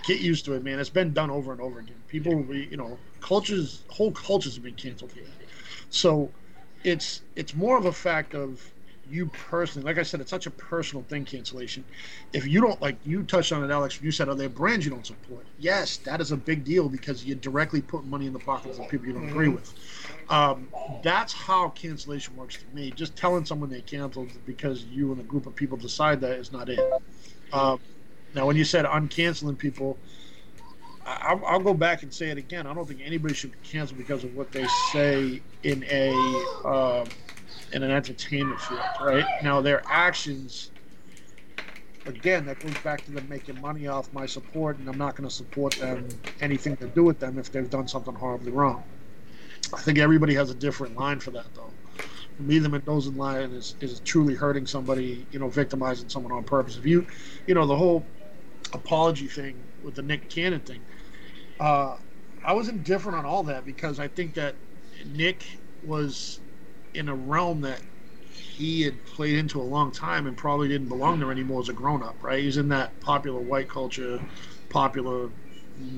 get 0.07 0.21
used 0.21 0.45
to 0.47 0.55
it, 0.55 0.65
man. 0.65 0.79
It's 0.81 0.91
been 0.91 1.13
done 1.13 1.31
over 1.31 1.53
and 1.53 1.61
over 1.61 1.79
again. 1.79 2.03
People, 2.09 2.35
we, 2.37 2.67
you 2.71 2.77
know, 2.77 2.99
cultures, 3.21 3.85
whole 3.89 4.11
cultures 4.11 4.55
have 4.55 4.65
been 4.65 4.75
canceled 4.75 5.13
here. 5.13 5.25
So 5.91 6.31
it's 6.83 7.23
it's 7.37 7.55
more 7.55 7.77
of 7.77 7.87
a 7.87 7.93
fact 7.93 8.35
of 8.35 8.73
you 9.11 9.27
personally. 9.27 9.85
Like 9.85 9.99
I 9.99 10.03
said, 10.03 10.21
it's 10.21 10.31
such 10.31 10.47
a 10.47 10.51
personal 10.51 11.03
thing. 11.05 11.25
Cancellation. 11.25 11.85
If 12.33 12.47
you 12.47 12.61
don't 12.61 12.81
like, 12.81 12.97
you 13.05 13.23
touched 13.23 13.53
on 13.53 13.65
it, 13.65 13.71
Alix. 13.73 14.01
You 14.01 14.11
said, 14.13 14.29
"Are 14.29 14.35
there 14.35 14.49
brands 14.49 14.85
you 14.85 14.91
don't 14.91 15.07
support?" 15.07 15.47
Yes, 15.59 15.97
that 15.99 16.21
is 16.21 16.33
a 16.33 16.37
big 16.37 16.65
deal 16.65 16.89
because 16.89 17.25
you 17.25 17.35
directly 17.35 17.83
put 17.83 18.05
money 18.05 18.27
in 18.27 18.33
the 18.33 18.39
pockets 18.39 18.79
of 18.79 18.89
people 18.89 19.07
you 19.07 19.13
don't 19.15 19.29
agree 19.29 19.49
with. 19.49 19.73
Um, 20.29 20.69
that's 21.03 21.33
how 21.33 21.71
cancellation 21.71 22.37
works 22.37 22.57
to 22.59 22.67
me. 22.75 22.91
Just 22.93 23.17
telling 23.17 23.45
someone 23.45 23.69
they 23.69 23.81
canceled 23.83 24.31
because 24.47 24.85
you 24.85 25.13
and 25.13 25.21
a 25.21 25.25
group 25.25 25.47
of 25.47 25.55
people 25.57 25.77
decide 25.77 26.21
that 26.21 26.33
is 26.39 26.53
not 26.53 26.69
it. 26.69 26.81
Um, 27.53 27.81
now, 28.35 28.47
when 28.47 28.57
you 28.57 28.65
said 28.65 28.85
uncanceling 28.85 29.59
people, 29.59 29.99
I- 31.05 31.19
I'll, 31.31 31.45
I'll 31.47 31.61
go 31.61 31.75
back 31.75 32.03
and 32.03 32.13
say 32.13 32.31
it 32.31 32.39
again. 32.39 32.67
I 32.67 32.75
don't 32.75 32.87
think 32.87 33.01
anybody 33.05 33.35
should 33.35 33.53
be 33.53 33.59
canceled 33.65 33.99
because 33.99 34.23
of 34.23 34.35
what 34.37 34.53
they 34.53 34.67
say 34.93 35.43
in 35.65 35.85
a 35.91 36.11
um, 36.65 37.09
in 37.73 37.83
an 37.83 37.91
entertainment 37.91 38.61
field, 38.61 38.81
right? 39.01 39.25
Now, 39.43 39.61
their 39.61 39.83
actions, 39.87 40.71
again, 42.07 42.47
that 42.47 42.61
goes 42.61 42.77
back 42.79 43.05
to 43.05 43.13
them 43.13 43.29
making 43.29 43.61
money 43.61 43.87
off 43.87 44.13
my 44.13 44.27
support, 44.27 44.79
and 44.79 44.89
I'm 44.89 44.99
not 44.99 45.17
going 45.17 45.29
to 45.29 45.35
support 45.35 45.75
them 45.75 46.09
anything 46.41 46.77
to 46.79 46.87
do 46.89 47.05
with 47.05 47.19
them 47.19 47.39
if 47.39 47.53
they've 47.53 47.71
done 47.71 47.89
something 47.89 48.15
horribly 48.15 48.53
wrong. 48.53 48.83
I 49.73 49.81
think 49.81 49.99
everybody 49.99 50.35
has 50.35 50.51
a 50.51 50.55
different 50.55 50.97
line 50.97 51.21
for 51.21 51.31
that, 51.33 51.47
though. 51.55 51.71
For 52.37 52.43
me, 52.43 52.59
the 52.59 52.69
Mendoza 52.69 53.11
line 53.11 53.51
is, 53.51 53.77
is 53.81 54.01
truly 54.01 54.35
hurting 54.35 54.67
somebody, 54.67 55.27
you 55.31 55.39
know, 55.39 55.49
victimizing 55.49 56.09
someone 56.09 56.33
on 56.33 56.43
purpose. 56.43 56.77
If 56.77 56.87
you, 56.87 57.07
you 57.47 57.55
know, 57.55 57.67
the 57.67 57.77
whole 57.77 58.05
apology 58.73 59.27
thing 59.27 59.57
with 59.85 59.95
the 59.95 60.03
Nick 60.03 60.29
Cannon 60.29 60.61
thing, 60.61 60.81
uh, 61.61 61.97
I 62.43 62.53
was 62.55 62.69
indifferent 62.69 63.19
on 63.19 63.27
all 63.27 63.43
that 63.45 63.67
because 63.67 64.01
I 64.01 64.09
think 64.09 64.35
that 64.35 64.55
Nick 65.15 65.45
was 65.85 66.41
in 66.95 67.09
a 67.09 67.15
realm 67.15 67.61
that 67.63 67.81
he 68.31 68.83
had 68.83 69.05
played 69.07 69.37
into 69.37 69.61
a 69.61 69.63
long 69.63 69.91
time 69.91 70.27
and 70.27 70.37
probably 70.37 70.69
didn't 70.69 70.89
belong 70.89 71.19
there 71.19 71.33
anymore 71.33 71.61
as 71.61 71.69
a 71.69 71.73
grown 71.73 72.03
up, 72.03 72.17
right? 72.23 72.43
He's 72.43 72.57
in 72.57 72.69
that 72.69 72.99
popular 73.01 73.41
white 73.41 73.69
culture, 73.69 74.21
popular 74.69 75.31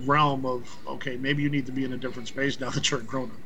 realm 0.04 0.46
of 0.46 0.76
okay, 0.86 1.16
maybe 1.16 1.42
you 1.42 1.50
need 1.50 1.66
to 1.66 1.72
be 1.72 1.84
in 1.84 1.92
a 1.92 1.96
different 1.96 2.28
space 2.28 2.60
now 2.60 2.70
that 2.74 2.90
you're 2.90 3.00
a 3.00 3.02
grown 3.02 3.30
up. 3.30 3.36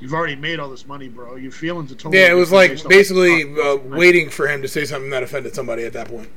You've 0.00 0.14
already 0.14 0.34
made 0.34 0.58
all 0.58 0.68
this 0.68 0.86
money, 0.86 1.08
bro. 1.08 1.36
Your 1.36 1.52
feelings 1.52 1.92
are 1.92 1.94
totally 1.94 2.18
Yeah, 2.18 2.32
it 2.32 2.34
was 2.34 2.50
like 2.50 2.82
basically 2.88 3.44
uh, 3.60 3.76
waiting 3.76 4.30
for 4.30 4.48
him 4.48 4.60
to 4.62 4.68
say 4.68 4.84
something 4.84 5.10
that 5.10 5.22
offended 5.22 5.54
somebody 5.54 5.84
at 5.84 5.92
that 5.92 6.08
point. 6.08 6.28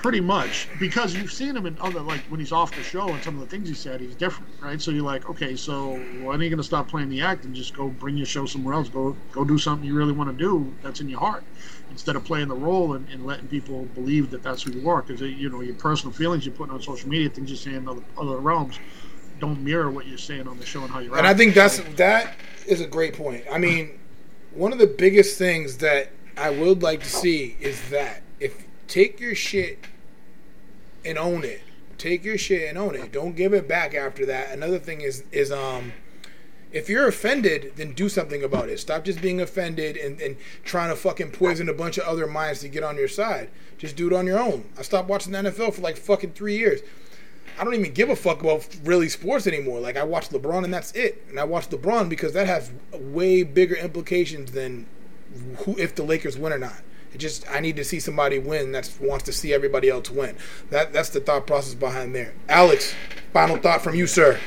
Pretty 0.00 0.20
much, 0.20 0.68
because 0.78 1.14
you've 1.16 1.32
seen 1.32 1.56
him 1.56 1.66
in 1.66 1.76
other, 1.80 1.98
like 2.00 2.20
when 2.28 2.38
he's 2.38 2.52
off 2.52 2.74
the 2.74 2.84
show 2.84 3.08
and 3.08 3.22
some 3.24 3.34
of 3.34 3.40
the 3.40 3.46
things 3.46 3.68
he 3.68 3.74
said, 3.74 4.00
he's 4.00 4.14
different, 4.14 4.52
right? 4.60 4.80
So 4.80 4.92
you're 4.92 5.02
like, 5.02 5.28
okay, 5.28 5.56
so 5.56 5.96
when 6.22 6.40
are 6.40 6.42
you 6.44 6.50
going 6.50 6.58
to 6.58 6.62
stop 6.62 6.86
playing 6.86 7.08
the 7.08 7.20
act 7.20 7.44
and 7.44 7.52
just 7.52 7.74
go 7.74 7.88
bring 7.88 8.16
your 8.16 8.26
show 8.26 8.46
somewhere 8.46 8.74
else? 8.74 8.88
Go, 8.88 9.16
go 9.32 9.44
do 9.44 9.58
something 9.58 9.84
you 9.84 9.96
really 9.96 10.12
want 10.12 10.30
to 10.30 10.36
do 10.36 10.72
that's 10.82 11.00
in 11.00 11.08
your 11.08 11.18
heart, 11.18 11.42
instead 11.90 12.14
of 12.14 12.24
playing 12.24 12.46
the 12.46 12.54
role 12.54 12.92
and, 12.94 13.08
and 13.08 13.26
letting 13.26 13.48
people 13.48 13.86
believe 13.94 14.30
that 14.30 14.40
that's 14.40 14.62
who 14.62 14.70
you 14.70 14.88
are. 14.88 15.02
Because 15.02 15.20
you 15.20 15.50
know 15.50 15.62
your 15.62 15.74
personal 15.74 16.12
feelings 16.12 16.46
you're 16.46 16.54
putting 16.54 16.72
on 16.72 16.80
social 16.80 17.08
media, 17.08 17.28
things 17.28 17.50
you're 17.50 17.56
saying 17.56 17.78
in 17.78 17.88
other, 17.88 18.02
other 18.16 18.36
realms, 18.36 18.78
don't 19.40 19.62
mirror 19.64 19.90
what 19.90 20.06
you're 20.06 20.16
saying 20.16 20.46
on 20.46 20.58
the 20.58 20.66
show 20.66 20.82
and 20.82 20.90
how 20.90 21.00
you're. 21.00 21.18
And 21.18 21.26
I 21.26 21.34
think 21.34 21.54
that's 21.54 21.80
that 21.96 22.36
is 22.68 22.80
a 22.80 22.86
great 22.86 23.14
point. 23.14 23.44
I 23.50 23.58
mean, 23.58 23.98
one 24.52 24.72
of 24.72 24.78
the 24.78 24.86
biggest 24.86 25.38
things 25.38 25.78
that 25.78 26.10
I 26.36 26.50
would 26.50 26.84
like 26.84 27.00
to 27.00 27.10
see 27.10 27.56
is 27.60 27.90
that 27.90 28.22
if 28.38 28.67
take 28.88 29.20
your 29.20 29.34
shit 29.34 29.84
and 31.04 31.16
own 31.16 31.44
it. 31.44 31.62
Take 31.96 32.24
your 32.24 32.38
shit 32.38 32.68
and 32.68 32.78
own 32.78 32.94
it. 32.94 33.12
Don't 33.12 33.36
give 33.36 33.52
it 33.52 33.68
back 33.68 33.94
after 33.94 34.26
that. 34.26 34.50
Another 34.50 34.78
thing 34.78 35.00
is 35.00 35.24
is 35.30 35.52
um 35.52 35.92
if 36.70 36.88
you're 36.88 37.08
offended, 37.08 37.72
then 37.76 37.92
do 37.92 38.08
something 38.08 38.42
about 38.42 38.68
it. 38.68 38.78
Stop 38.78 39.04
just 39.04 39.22
being 39.22 39.40
offended 39.40 39.96
and, 39.96 40.20
and 40.20 40.36
trying 40.64 40.90
to 40.90 40.96
fucking 40.96 41.30
poison 41.30 41.68
a 41.68 41.72
bunch 41.72 41.96
of 41.96 42.04
other 42.04 42.26
minds 42.26 42.60
to 42.60 42.68
get 42.68 42.82
on 42.82 42.96
your 42.96 43.08
side. 43.08 43.48
Just 43.78 43.96
do 43.96 44.06
it 44.06 44.12
on 44.12 44.26
your 44.26 44.38
own. 44.38 44.66
I 44.76 44.82
stopped 44.82 45.08
watching 45.08 45.32
the 45.32 45.38
NFL 45.38 45.74
for 45.74 45.80
like 45.80 45.96
fucking 45.96 46.32
three 46.32 46.58
years. 46.58 46.80
I 47.58 47.64
don't 47.64 47.74
even 47.74 47.92
give 47.92 48.10
a 48.10 48.16
fuck 48.16 48.42
about 48.42 48.68
really 48.84 49.08
sports 49.08 49.46
anymore. 49.46 49.80
Like 49.80 49.96
I 49.96 50.04
watch 50.04 50.28
LeBron 50.28 50.64
and 50.64 50.72
that's 50.72 50.92
it. 50.92 51.24
And 51.30 51.40
I 51.40 51.44
watch 51.44 51.70
LeBron 51.70 52.08
because 52.08 52.34
that 52.34 52.46
has 52.46 52.70
way 52.92 53.42
bigger 53.42 53.74
implications 53.74 54.52
than 54.52 54.86
who 55.58 55.76
if 55.78 55.94
the 55.94 56.02
Lakers 56.02 56.36
win 56.36 56.52
or 56.52 56.58
not. 56.58 56.82
It 57.12 57.18
just 57.18 57.48
I 57.50 57.60
need 57.60 57.76
to 57.76 57.84
see 57.84 58.00
somebody 58.00 58.38
win 58.38 58.72
that 58.72 58.90
wants 59.00 59.24
to 59.24 59.32
see 59.32 59.52
everybody 59.52 59.88
else 59.88 60.10
win. 60.10 60.36
That 60.70 60.92
that's 60.92 61.08
the 61.10 61.20
thought 61.20 61.46
process 61.46 61.74
behind 61.74 62.14
there. 62.14 62.34
Alix, 62.48 62.94
final 63.32 63.56
thought 63.56 63.82
from 63.82 63.94
you, 63.94 64.06
sir. 64.06 64.38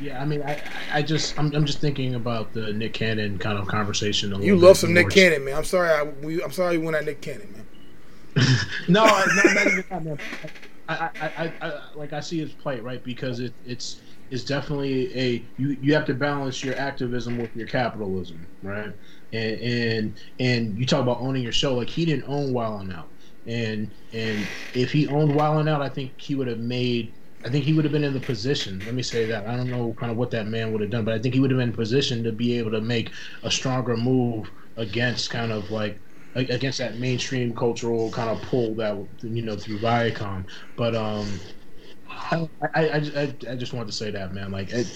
Yeah, 0.00 0.20
I 0.20 0.24
mean, 0.24 0.42
I, 0.42 0.62
I 0.92 1.02
just, 1.02 1.38
I'm, 1.38 1.54
I'm 1.54 1.66
just 1.66 1.80
thinking 1.80 2.14
about 2.14 2.54
the 2.54 2.72
Nick 2.72 2.94
Cannon 2.94 3.38
kind 3.38 3.58
of 3.58 3.66
conversation. 3.68 4.32
A 4.32 4.38
You 4.40 4.56
love 4.56 4.78
some 4.78 4.94
Nick. 4.94 5.10
Cannon, 5.10 5.44
man. 5.44 5.54
I'm 5.56 5.64
sorry. 5.64 5.90
I 5.90 6.04
we, 6.04 6.42
I'm 6.42 6.52
sorry 6.52 6.74
you 6.76 6.80
went 6.80 6.96
at 6.96 7.04
Nick 7.04 7.20
Cannon, 7.20 7.52
man. 7.52 7.66
No, 8.88 9.04
not, 9.04 9.26
not 9.26 9.66
even 9.66 9.84
that, 9.90 10.04
man. 10.04 10.18
I, 10.88 10.94
I, 10.94 11.10
I, 11.44 11.52
I 11.60 11.80
like 11.94 12.12
I 12.12 12.20
see 12.20 12.38
his 12.38 12.52
plight 12.52 12.82
right 12.82 13.02
because 13.04 13.40
it, 13.40 13.52
it's 13.66 14.00
it's 14.30 14.44
definitely 14.44 15.16
a 15.18 15.44
you 15.58 15.76
you 15.80 15.94
have 15.94 16.06
to 16.06 16.14
balance 16.14 16.64
your 16.64 16.76
activism 16.76 17.38
with 17.38 17.54
your 17.54 17.66
capitalism, 17.66 18.46
right? 18.62 18.92
And 19.32 19.60
and 19.60 20.18
and 20.38 20.78
you 20.78 20.86
talk 20.86 21.02
about 21.02 21.20
owning 21.20 21.42
your 21.42 21.52
show. 21.52 21.74
Like 21.76 21.90
he 21.90 22.04
didn't 22.04 22.24
own 22.26 22.52
Wild 22.52 22.82
'N 22.82 22.92
Out, 22.92 23.12
and 23.46 23.94
and 24.12 24.50
if 24.74 24.90
he 24.92 25.06
owned 25.06 25.32
Wild 25.32 25.60
'N 25.60 25.68
Out, 25.68 25.82
I 25.82 25.88
think 25.88 26.14
he 26.20 26.34
would 26.34 26.48
have 26.48 26.58
made. 26.58 27.14
I 27.44 27.48
think 27.48 27.64
he 27.64 27.72
would 27.72 27.84
have 27.84 27.92
been 27.92 28.04
in 28.04 28.12
the 28.12 28.20
position. 28.20 28.82
Let 28.84 28.94
me 28.94 29.02
say 29.02 29.24
that. 29.26 29.46
I 29.46 29.56
don't 29.56 29.70
know 29.70 29.94
kind 29.94 30.12
of 30.12 30.18
what 30.18 30.30
that 30.32 30.46
man 30.48 30.72
would 30.72 30.82
have 30.82 30.90
done, 30.90 31.04
but 31.04 31.14
I 31.14 31.18
think 31.20 31.34
he 31.34 31.40
would 31.40 31.50
have 31.50 31.58
been 31.58 31.68
in 31.70 31.74
position 31.74 32.22
to 32.24 32.32
be 32.32 32.58
able 32.58 32.70
to 32.72 32.80
make 32.80 33.12
a 33.42 33.50
stronger 33.50 33.96
move 33.96 34.50
against 34.76 35.30
kind 35.30 35.52
of 35.52 35.70
like 35.70 36.02
against 36.34 36.78
that 36.78 36.98
mainstream 36.98 37.54
cultural 37.54 38.10
kind 38.10 38.30
of 38.30 38.42
pull 38.42 38.74
that 38.76 38.94
you 39.22 39.42
know 39.42 39.56
through 39.56 39.80
Viacom. 39.80 40.44
But 40.76 40.94
um, 40.94 41.42
I, 42.08 42.48
I, 42.74 42.84
I, 43.16 43.36
I 43.50 43.56
just 43.56 43.72
wanted 43.72 43.86
to 43.88 43.92
say 43.96 44.10
that, 44.10 44.32
man. 44.32 44.50
Like, 44.50 44.70
it, 44.70 44.92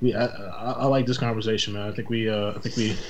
we, 0.00 0.14
I, 0.14 0.26
I, 0.26 0.72
I 0.72 0.86
like 0.86 1.06
this 1.06 1.18
conversation, 1.18 1.74
man. 1.74 1.88
I 1.90 1.94
think 1.94 2.10
we, 2.10 2.28
uh, 2.28 2.52
I 2.56 2.60
think 2.60 2.76
we, 2.76 3.04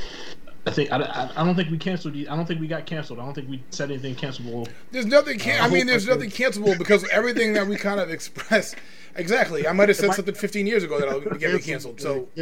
I 0.69 0.71
think 0.71 0.93
I, 0.93 1.31
I 1.35 1.45
don't 1.45 1.57
think 1.57 1.71
we 1.71 1.79
canceled. 1.79 2.15
I 2.15 2.37
don't 2.37 2.47
think 2.47 2.61
we 2.61 2.67
got 2.67 2.85
canceled. 2.85 3.19
I 3.19 3.25
don't 3.25 3.35
think 3.35 3.49
we 3.49 3.63
said 3.71 3.91
anything 3.91 4.15
cancelable. 4.15 4.69
There's 4.91 5.07
nothing. 5.07 5.39
Can- 5.39 5.61
uh, 5.61 5.65
I 5.65 5.69
mean, 5.69 5.87
there's 5.87 6.07
nothing 6.07 6.31
cancelable 6.31 6.77
because 6.79 7.09
everything 7.09 7.55
that 7.55 7.67
we 7.67 7.77
kind 7.77 7.99
of 8.01 8.11
expressed. 8.11 8.77
Exactly. 9.17 9.67
I 9.67 9.73
might 9.73 9.89
have 9.89 9.97
said 9.97 10.13
something 10.13 10.35
15 10.35 10.67
years 10.67 10.85
ago 10.85 11.01
that 11.01 11.09
I'll 11.09 11.21
get 11.21 11.55
me 11.55 11.61
canceled. 11.61 12.01
So. 12.01 12.29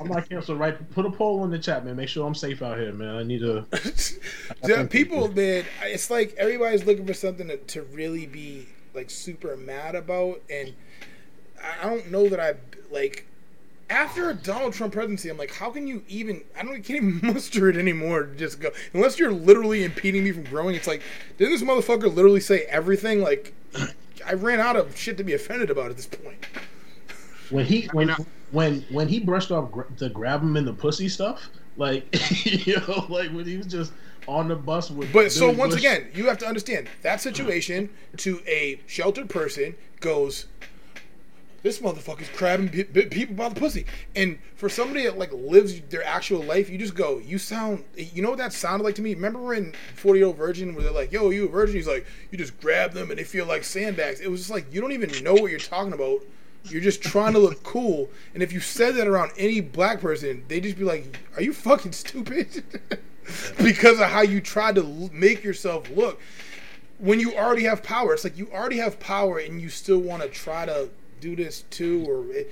I'm 0.00 0.08
not 0.08 0.28
canceled, 0.28 0.58
right? 0.58 0.90
Put 0.90 1.06
a 1.06 1.10
poll 1.10 1.44
in 1.44 1.50
the 1.50 1.58
chat, 1.58 1.84
man. 1.84 1.94
Make 1.94 2.08
sure 2.08 2.26
I'm 2.26 2.34
safe 2.34 2.62
out 2.62 2.78
here, 2.78 2.92
man. 2.92 3.14
I 3.14 3.22
need 3.22 3.40
to. 3.40 3.64
yeah, 4.66 4.84
people, 4.86 5.28
man, 5.28 5.64
it's 5.84 6.10
like 6.10 6.34
everybody's 6.36 6.84
looking 6.84 7.06
for 7.06 7.14
something 7.14 7.46
to, 7.46 7.56
to 7.56 7.82
really 7.82 8.26
be 8.26 8.66
like 8.92 9.08
super 9.08 9.56
mad 9.56 9.94
about, 9.94 10.42
and 10.50 10.74
I 11.80 11.88
don't 11.88 12.10
know 12.10 12.28
that 12.28 12.40
I 12.40 12.54
like 12.90 13.26
after 13.90 14.30
a 14.30 14.34
Donald 14.34 14.72
Trump 14.72 14.92
presidency, 14.92 15.28
I'm 15.28 15.36
like, 15.36 15.52
how 15.52 15.70
can 15.70 15.86
you 15.86 16.02
even? 16.08 16.42
I 16.58 16.62
don't, 16.62 16.74
I 16.74 16.80
can't 16.80 16.90
even 16.90 17.20
muster 17.34 17.68
it 17.68 17.76
anymore. 17.76 18.24
To 18.24 18.34
just 18.34 18.60
go 18.60 18.70
unless 18.92 19.18
you're 19.18 19.32
literally 19.32 19.84
impeding 19.84 20.24
me 20.24 20.32
from 20.32 20.44
growing. 20.44 20.74
It's 20.74 20.86
like, 20.86 21.02
didn't 21.38 21.52
this 21.52 21.62
motherfucker 21.62 22.12
literally 22.14 22.40
say 22.40 22.62
everything? 22.62 23.20
Like, 23.20 23.54
I 24.26 24.34
ran 24.34 24.60
out 24.60 24.76
of 24.76 24.96
shit 24.96 25.16
to 25.18 25.24
be 25.24 25.34
offended 25.34 25.70
about 25.70 25.90
at 25.90 25.96
this 25.96 26.06
point. 26.06 26.46
When 27.50 27.66
he 27.66 27.86
when 27.92 28.14
when 28.52 28.84
when 28.90 29.08
he 29.08 29.20
brushed 29.20 29.50
off 29.50 29.70
the 29.98 30.08
grab 30.08 30.42
him 30.42 30.56
in 30.56 30.64
the 30.64 30.72
pussy 30.72 31.08
stuff, 31.08 31.50
like 31.76 32.06
you 32.44 32.76
know, 32.76 33.06
like 33.08 33.30
when 33.30 33.44
he 33.44 33.56
was 33.56 33.66
just 33.66 33.92
on 34.26 34.48
the 34.48 34.56
bus 34.56 34.90
with. 34.90 35.12
But 35.12 35.32
so 35.32 35.50
once 35.50 35.74
Bush. 35.74 35.82
again, 35.82 36.08
you 36.14 36.26
have 36.26 36.38
to 36.38 36.46
understand 36.46 36.88
that 37.02 37.20
situation 37.20 37.90
to 38.18 38.40
a 38.46 38.80
sheltered 38.86 39.28
person 39.28 39.74
goes. 40.00 40.46
This 41.64 41.78
motherfucker's 41.78 42.28
grabbing 42.36 42.68
people 42.68 43.34
by 43.34 43.48
the 43.48 43.54
pussy, 43.58 43.86
and 44.14 44.38
for 44.54 44.68
somebody 44.68 45.04
that 45.04 45.16
like 45.16 45.32
lives 45.32 45.80
their 45.88 46.04
actual 46.04 46.42
life, 46.42 46.68
you 46.68 46.76
just 46.76 46.94
go. 46.94 47.16
You 47.16 47.38
sound. 47.38 47.84
You 47.96 48.20
know 48.20 48.28
what 48.28 48.38
that 48.38 48.52
sounded 48.52 48.84
like 48.84 48.96
to 48.96 49.02
me? 49.02 49.14
Remember 49.14 49.54
in 49.54 49.72
Forty 49.96 50.18
Year 50.18 50.26
Old 50.26 50.36
Virgin, 50.36 50.74
where 50.74 50.84
they're 50.84 50.92
like, 50.92 51.10
"Yo, 51.10 51.30
you 51.30 51.46
a 51.46 51.48
virgin?" 51.48 51.76
He's 51.76 51.88
like, 51.88 52.04
"You 52.30 52.36
just 52.36 52.60
grab 52.60 52.92
them 52.92 53.08
and 53.08 53.18
they 53.18 53.24
feel 53.24 53.46
like 53.46 53.64
sandbags." 53.64 54.20
It 54.20 54.30
was 54.30 54.40
just 54.40 54.50
like 54.50 54.66
you 54.70 54.82
don't 54.82 54.92
even 54.92 55.24
know 55.24 55.32
what 55.32 55.50
you're 55.50 55.58
talking 55.58 55.94
about. 55.94 56.20
You're 56.64 56.82
just 56.82 57.00
trying 57.00 57.32
to 57.32 57.38
look 57.38 57.62
cool, 57.62 58.10
and 58.34 58.42
if 58.42 58.52
you 58.52 58.60
said 58.60 58.96
that 58.96 59.08
around 59.08 59.32
any 59.38 59.62
black 59.62 60.02
person, 60.02 60.44
they 60.48 60.60
just 60.60 60.76
be 60.76 60.84
like, 60.84 61.18
"Are 61.36 61.42
you 61.42 61.54
fucking 61.54 61.92
stupid?" 61.92 62.62
because 63.56 64.00
of 64.00 64.10
how 64.10 64.20
you 64.20 64.42
tried 64.42 64.74
to 64.74 65.08
make 65.14 65.42
yourself 65.42 65.88
look. 65.96 66.20
When 66.98 67.20
you 67.20 67.34
already 67.34 67.64
have 67.64 67.82
power, 67.82 68.12
it's 68.12 68.22
like 68.22 68.36
you 68.36 68.50
already 68.52 68.76
have 68.76 69.00
power 69.00 69.38
and 69.38 69.62
you 69.62 69.70
still 69.70 69.98
want 69.98 70.22
to 70.22 70.28
try 70.28 70.66
to 70.66 70.90
do 71.24 71.34
this 71.34 71.62
too, 71.70 72.04
or 72.06 72.30
it, 72.30 72.50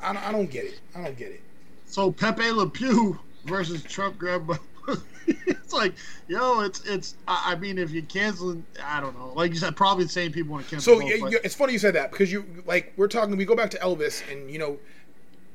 I, 0.00 0.12
don't, 0.12 0.28
I 0.28 0.32
don't 0.32 0.50
get 0.50 0.64
it. 0.64 0.80
I 0.94 1.04
don't 1.04 1.18
get 1.18 1.30
it. 1.30 1.42
So 1.84 2.10
Pepe 2.10 2.50
Le 2.50 2.68
Pew 2.68 3.18
versus 3.44 3.82
Trump 3.82 4.18
grab. 4.18 4.58
it's 5.26 5.72
like, 5.72 5.94
yo, 6.28 6.60
it's 6.60 6.84
it's. 6.86 7.16
I 7.28 7.54
mean, 7.56 7.78
if 7.78 7.90
you 7.90 8.02
cancel, 8.02 8.60
I 8.82 9.00
don't 9.00 9.16
know. 9.18 9.32
Like 9.34 9.52
you 9.52 9.58
said, 9.58 9.76
probably 9.76 10.04
the 10.04 10.10
same 10.10 10.32
people 10.32 10.52
want 10.52 10.64
to 10.64 10.70
cancel. 10.70 10.94
So 10.94 11.00
both, 11.00 11.32
yeah, 11.32 11.38
it's 11.44 11.54
funny 11.54 11.74
you 11.74 11.78
said 11.78 11.94
that 11.94 12.10
because 12.10 12.32
you 12.32 12.44
like 12.64 12.92
we're 12.96 13.08
talking. 13.08 13.36
We 13.36 13.44
go 13.44 13.56
back 13.56 13.70
to 13.72 13.78
Elvis, 13.78 14.22
and 14.32 14.50
you 14.50 14.58
know, 14.58 14.78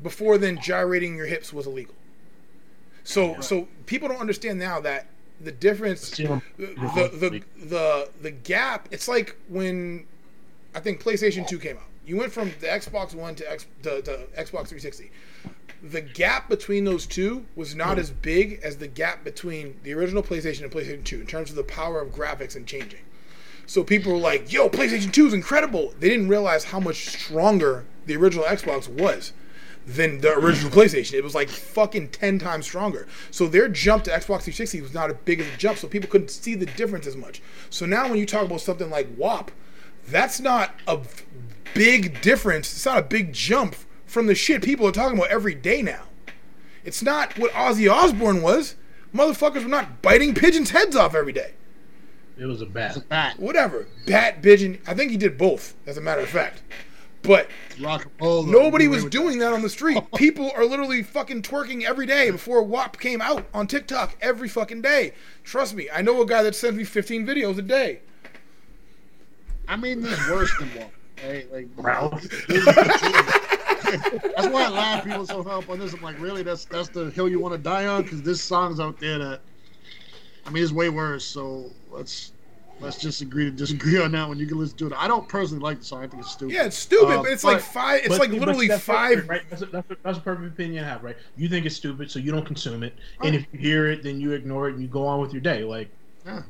before 0.04 0.38
then, 0.38 0.60
gyrating 0.62 1.16
your 1.16 1.26
hips 1.26 1.52
was 1.52 1.66
illegal. 1.66 1.96
So 3.04 3.34
right. 3.34 3.44
so 3.44 3.68
people 3.88 4.08
don't 4.08 4.22
understand 4.22 4.60
now 4.60 4.80
that 4.82 5.08
the 5.40 5.52
difference, 5.52 6.12
the, 6.12 6.42
the 6.58 7.44
the 7.58 8.10
the 8.22 8.32
gap. 8.32 8.88
It's 8.92 9.08
like 9.08 9.36
when 9.50 10.06
I 10.74 10.80
think 10.80 11.04
PlayStation 11.04 11.48
Two 11.48 11.60
came 11.60 11.78
out. 11.78 11.84
You 12.06 12.18
went 12.18 12.32
from 12.32 12.52
the 12.60 12.68
Xbox 12.68 13.14
One 13.14 13.36
to, 13.36 13.52
X, 13.52 13.68
to, 13.84 14.02
to 14.02 14.12
Xbox 14.38 14.70
360. 14.70 15.12
The 15.84 16.02
gap 16.02 16.48
between 16.50 16.86
those 16.86 17.06
two 17.06 17.46
was 17.56 17.76
not 17.76 17.98
as 17.98 18.12
big 18.12 18.60
as 18.64 18.78
the 18.78 18.88
gap 18.88 19.24
between 19.24 19.80
the 19.84 19.94
original 19.94 20.22
PlayStation 20.22 20.64
and 20.64 20.72
PlayStation 20.72 21.04
2 21.04 21.22
in 21.22 21.28
terms 21.28 21.50
of 21.50 21.56
the 21.56 21.64
power 21.64 22.00
of 22.00 22.14
graphics 22.14 22.56
and 22.56 22.68
changing. 22.68 23.00
So 23.66 23.84
people 23.84 24.12
were 24.12 24.18
like, 24.18 24.52
"Yo, 24.52 24.70
PlayStation 24.70 25.12
2 25.12 25.28
is 25.28 25.34
incredible." 25.34 25.94
They 26.00 26.10
didn't 26.10 26.28
realize 26.28 26.66
how 26.66 26.80
much 26.80 27.08
stronger 27.08 27.86
the 28.06 28.16
original 28.16 28.46
Xbox 28.46 28.88
was 28.88 29.34
than 29.86 30.22
the 30.22 30.34
original 30.34 30.72
PlayStation. 30.72 31.14
It 31.14 31.24
was 31.24 31.36
like 31.36 31.50
fucking 31.50 32.10
10 32.10 32.40
times 32.40 32.66
stronger. 32.66 33.08
So 33.32 33.48
their 33.48 33.68
jump 33.68 34.04
to 34.06 34.12
Xbox 34.12 34.44
360 34.44 34.82
was 34.82 34.94
not 34.94 35.10
as 35.10 35.18
big 35.26 35.40
as 35.40 35.48
a 35.48 35.58
jump, 35.58 35.78
so 35.78 35.88
people 35.88 36.10
couldn't 36.10 36.30
see 36.30 36.56
the 36.56 36.66
difference 36.66 37.08
as 37.08 37.16
much. 37.16 37.42
So 37.70 37.86
now 37.86 38.08
when 38.08 38.20
you 38.20 38.26
talk 38.26 38.46
about 38.46 38.62
something 38.62 38.90
like 38.90 39.08
WAP, 39.18 39.52
that's 40.08 40.40
not 40.40 40.76
a 40.88 41.00
big 41.74 42.22
difference. 42.22 42.72
It's 42.74 42.86
not 42.86 42.98
a 42.98 43.04
big 43.04 43.34
jump 43.34 43.76
from 44.06 44.28
the 44.28 44.36
shit 44.36 44.62
people 44.64 44.88
are 44.88 44.92
talking 44.92 45.18
about 45.18 45.32
every 45.32 45.56
day 45.56 45.82
now. 45.82 46.04
It's 46.84 47.02
not 47.02 47.38
what 47.38 47.52
Ozzy 47.52 47.92
Osbourne 47.92 48.42
was. 48.42 48.76
Motherfuckers 49.14 49.64
were 49.64 49.70
not 49.70 50.02
biting 50.02 50.34
pigeons' 50.34 50.72
heads 50.72 50.96
off 50.96 51.16
every 51.16 51.34
day. 51.34 51.54
It 52.38 52.46
was 52.46 52.62
a 52.62 52.66
bat. 52.66 52.98
A 52.98 53.02
bat. 53.02 53.40
Whatever. 53.40 53.88
Bat, 54.08 54.42
pigeon. 54.42 54.80
I 54.88 54.94
think 54.94 55.12
he 55.12 55.18
did 55.18 55.38
both, 55.38 55.76
as 55.86 55.98
a 55.98 56.02
matter 56.02 56.22
of 56.22 56.30
fact. 56.30 56.64
But 57.22 57.50
Rock 57.80 58.08
roll, 58.20 58.44
nobody 58.44 58.88
was 58.88 59.06
doing 59.06 59.38
that. 59.40 59.50
that 59.50 59.54
on 59.54 59.62
the 59.62 59.70
street. 59.70 60.02
People 60.16 60.52
are 60.56 60.66
literally 60.66 61.04
fucking 61.04 61.44
twerking 61.44 61.84
every 61.84 62.08
day 62.08 62.32
before 62.32 62.64
WAP 62.64 63.00
came 63.00 63.22
out 63.22 63.46
on 63.54 63.68
TikTok 63.68 64.18
every 64.22 64.50
fucking 64.50 64.82
day. 64.82 65.14
Trust 65.44 65.76
me, 65.76 65.88
I 65.94 66.02
know 66.02 66.22
a 66.22 66.26
guy 66.26 66.42
that 66.42 66.56
sends 66.56 66.78
me 66.78 66.84
15 66.84 67.26
videos 67.26 67.60
a 67.60 67.62
day. 67.62 68.00
I 69.68 69.76
mean, 69.76 70.02
this 70.02 70.30
worse 70.30 70.52
than 70.60 70.70
WAP. 70.76 70.92
Right? 71.24 71.54
Like, 71.54 71.68
that's 73.92 74.48
why 74.48 74.66
I 74.66 74.70
laugh 74.70 75.04
people 75.04 75.26
so 75.26 75.44
hell 75.44 75.60
up 75.60 75.70
on 75.70 75.80
this. 75.80 75.94
I'm 75.94 76.02
like, 76.02 76.20
really? 76.20 76.44
That's 76.44 76.66
that's 76.66 76.90
the 76.90 77.10
hill 77.12 77.30
you 77.30 77.40
want 77.40 77.54
to 77.54 77.58
die 77.58 77.88
on? 77.88 78.04
Because 78.04 78.22
this 78.22 78.42
song's 78.42 78.80
out 78.80 79.00
there 79.00 79.18
that, 79.18 79.42
I 80.46 80.50
mean, 80.50 80.64
it's 80.64 80.72
way 80.72 80.90
worse. 80.90 81.26
So 81.26 81.72
let's 81.90 82.32
let's 82.80 82.98
just 82.98 83.22
agree 83.22 83.46
to 83.46 83.52
disagree 83.52 84.02
on 84.02 84.12
that 84.14 84.28
one. 84.28 84.40
You 84.40 84.48
can 84.48 84.58
listen 84.58 84.78
to 84.80 84.88
it. 84.88 84.94
I 84.96 85.08
don't 85.08 85.28
personally 85.28 85.62
like 85.62 85.80
the 85.80 85.86
song. 85.86 86.04
I 86.04 86.08
think 86.08 86.22
it's 86.22 86.32
stupid. 86.32 86.54
Yeah, 86.54 86.66
it's 86.66 86.78
stupid, 86.78 87.20
uh, 87.20 87.22
but 87.24 87.32
it's 87.32 87.44
but, 87.44 87.54
like 87.54 87.62
five. 87.62 88.00
It's 88.00 88.10
but, 88.10 88.20
like 88.20 88.32
literally 88.32 88.68
that's 88.68 88.84
five. 88.84 89.28
right? 89.28 89.42
That's 89.50 89.62
a, 89.62 89.66
that's, 89.68 89.92
a, 89.92 89.98
that's 90.04 90.18
a 90.18 90.22
perfect 90.22 90.54
opinion 90.54 90.84
I 90.84 90.88
have, 90.88 91.04
right? 91.04 91.18
You 91.36 91.50
think 91.50 91.66
it's 91.66 91.76
stupid, 91.76 92.10
so 92.10 92.20
you 92.20 92.32
don't 92.32 92.46
consume 92.46 92.84
it, 92.84 92.96
and 93.24 93.36
if 93.36 93.46
you 93.52 93.60
hear 93.60 93.88
it, 93.88 94.04
then 94.04 94.20
you 94.20 94.32
ignore 94.34 94.70
it 94.70 94.74
and 94.74 94.82
you 94.82 94.88
go 94.88 95.06
on 95.06 95.22
with 95.22 95.34
your 95.34 95.42
day. 95.42 95.64
Like, 95.64 95.90
yeah. 96.26 96.42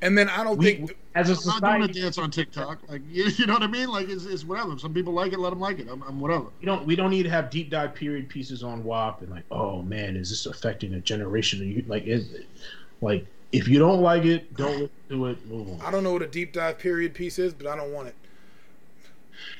And 0.00 0.16
then 0.16 0.28
I 0.28 0.44
don't 0.44 0.56
we, 0.56 0.64
think 0.64 0.96
as 1.14 1.30
a 1.30 1.36
society, 1.36 1.66
I'm 1.66 1.80
not 1.80 1.92
doing 1.92 1.98
a 1.98 2.02
dance 2.02 2.18
on 2.18 2.30
TikTok. 2.30 2.78
Like 2.88 3.02
you, 3.10 3.24
you, 3.24 3.46
know 3.46 3.54
what 3.54 3.62
I 3.62 3.66
mean? 3.66 3.88
Like 3.88 4.08
it's, 4.08 4.24
it's 4.24 4.44
whatever. 4.44 4.78
Some 4.78 4.94
people 4.94 5.12
like 5.12 5.32
it, 5.32 5.38
let 5.38 5.50
them 5.50 5.60
like 5.60 5.78
it. 5.78 5.88
I'm, 5.90 6.02
I'm, 6.02 6.20
whatever. 6.20 6.46
We 6.60 6.66
don't 6.66 6.86
we 6.86 6.96
don't 6.96 7.10
need 7.10 7.24
to 7.24 7.30
have 7.30 7.50
deep 7.50 7.70
dive 7.70 7.94
period 7.94 8.28
pieces 8.28 8.62
on 8.62 8.84
WAP 8.84 9.22
and 9.22 9.30
like, 9.30 9.44
oh 9.50 9.82
man, 9.82 10.16
is 10.16 10.30
this 10.30 10.46
affecting 10.46 10.94
a 10.94 11.00
generation? 11.00 11.60
You 11.60 11.84
like 11.88 12.04
is 12.04 12.32
it, 12.32 12.46
like 13.00 13.26
if 13.52 13.66
you 13.66 13.78
don't 13.78 14.02
like 14.02 14.24
it, 14.24 14.54
don't 14.54 14.90
do 15.08 15.26
it. 15.26 15.44
Move 15.46 15.68
on. 15.68 15.80
I 15.86 15.90
don't 15.90 16.04
know 16.04 16.12
what 16.12 16.22
a 16.22 16.26
deep 16.26 16.52
dive 16.52 16.78
period 16.78 17.14
piece 17.14 17.38
is, 17.38 17.52
but 17.52 17.66
I 17.66 17.76
don't 17.76 17.92
want 17.92 18.08
it. 18.08 18.14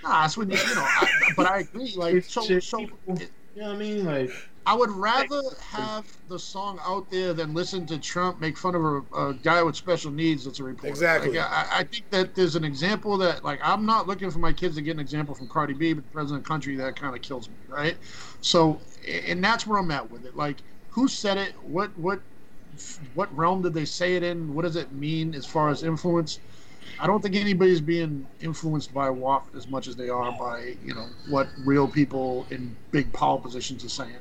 Nah, 0.03 0.23
that's 0.23 0.37
when 0.37 0.51
you, 0.51 0.57
you 0.57 0.75
know. 0.75 0.83
I, 0.83 1.09
but 1.37 1.47
I 1.47 1.61
agree. 1.61 1.95
Like 1.97 2.25
so, 2.25 2.43
so. 2.61 2.79
you 2.81 2.89
know 3.09 3.17
what 3.55 3.67
I 3.67 3.77
mean? 3.77 4.05
Like 4.05 4.31
I 4.69 4.75
would 4.75 4.91
rather 4.91 5.41
have 5.71 6.05
the 6.29 6.39
song 6.39 6.79
out 6.85 7.11
there 7.11 7.33
than 7.33 7.55
listen 7.55 7.87
to 7.87 7.97
Trump 7.97 8.39
make 8.39 8.59
fun 8.59 8.75
of 8.75 8.85
a, 8.85 9.29
a 9.29 9.35
guy 9.35 9.63
with 9.63 9.77
special 9.77 10.11
needs 10.11 10.45
that's 10.45 10.61
a 10.61 10.63
reporter. 10.63 10.89
Exactly. 10.89 11.39
Like, 11.39 11.51
I, 11.51 11.67
I, 11.71 11.85
think 11.85 12.11
that 12.11 12.35
there's 12.35 12.55
an 12.55 12.65
example 12.65 13.17
that, 13.17 13.43
like, 13.43 13.61
I'm 13.63 13.87
not 13.87 14.07
looking 14.07 14.31
for 14.31 14.41
my 14.41 14.53
kids 14.53 14.77
to 14.77 14.83
get 14.83 14.91
an 14.91 15.01
example 15.01 15.35
from 15.35 15.49
Cardi 15.49 15.73
B, 15.73 15.95
but 15.95 16.05
the 16.05 16.11
president 16.11 16.41
of 16.41 16.45
the 16.45 16.49
country 16.49 16.77
that 16.77 16.97
kind 16.97 17.17
of 17.17 17.23
kills 17.23 17.49
me, 17.49 17.55
right? 17.67 17.97
So, 18.43 18.79
and 19.09 19.43
that's 19.43 19.67
where 19.67 19.79
I'm 19.79 19.91
at 19.91 20.11
with 20.11 20.27
it. 20.27 20.37
Like, 20.37 20.57
who 20.91 21.09
said 21.09 21.39
it? 21.39 21.55
What 21.63 21.99
what 21.99 22.21
what 23.15 23.35
realm 23.35 23.63
did 23.63 23.73
they 23.73 23.87
say 23.87 24.17
it 24.17 24.23
in? 24.23 24.53
What 24.53 24.63
does 24.63 24.77
it 24.77 24.93
mean 24.93 25.35
as 25.35 25.47
far 25.47 25.71
as 25.71 25.83
influence? 25.83 26.41
I 27.01 27.07
don't 27.07 27.23
think 27.23 27.37
anybody's 27.37 27.81
being 27.81 28.27
influenced 28.43 28.93
by 28.93 29.09
WAP 29.09 29.47
as 29.57 29.67
much 29.67 29.89
as 29.89 29.97
they 29.97 30.11
are 30.11 30.31
by 30.33 30.77
you 30.85 30.95
know 30.95 31.07
what 31.31 31.49
real 31.65 31.89
people 31.89 32.47
in 32.51 32.77
big 32.91 33.11
power 33.15 33.39
positions 33.39 33.83
are 33.83 33.89
saying. 33.89 34.17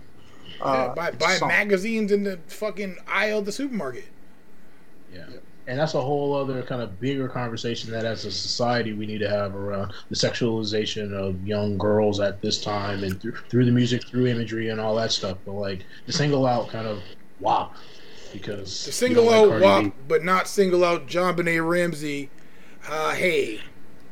Uh, 0.61 0.85
yeah, 0.87 0.93
buy 0.93 1.11
buy 1.11 1.47
magazines 1.47 2.11
in 2.11 2.23
the 2.23 2.39
fucking 2.47 2.97
aisle 3.07 3.39
of 3.39 3.45
the 3.45 3.51
supermarket. 3.51 4.05
Yeah. 5.13 5.25
yeah. 5.29 5.37
and 5.67 5.79
that's 5.79 5.93
a 5.93 6.01
whole 6.01 6.33
other 6.33 6.61
kind 6.63 6.81
of 6.81 6.99
bigger 6.99 7.29
conversation 7.29 7.91
that 7.91 8.03
as 8.03 8.25
a 8.25 8.31
society 8.31 8.93
we 8.93 9.05
need 9.05 9.19
to 9.19 9.29
have 9.29 9.55
around 9.55 9.93
the 10.09 10.15
sexualization 10.15 11.13
of 11.13 11.47
young 11.47 11.77
girls 11.77 12.19
at 12.19 12.41
this 12.41 12.61
time 12.61 13.03
and 13.03 13.21
through, 13.21 13.35
through 13.49 13.65
the 13.65 13.71
music 13.71 14.05
through 14.05 14.27
imagery 14.27 14.67
and 14.69 14.81
all 14.81 14.95
that 14.95 15.13
stuff 15.13 15.37
but 15.45 15.53
like 15.53 15.85
to 16.05 16.11
single 16.11 16.45
out 16.45 16.67
kind 16.67 16.87
of 16.87 17.01
WAP 17.39 17.73
because 18.33 18.83
To 18.83 18.89
you 18.89 18.93
single 18.93 19.25
don't 19.25 19.33
out 19.33 19.49
like 19.49 19.61
Cardi 19.61 19.85
WAP, 19.85 19.93
but 20.07 20.23
not 20.23 20.47
single 20.47 20.83
out 20.83 21.07
JonBenét 21.07 21.67
Ramsey, 21.67 22.29
uh, 22.87 23.13
hey, 23.13 23.61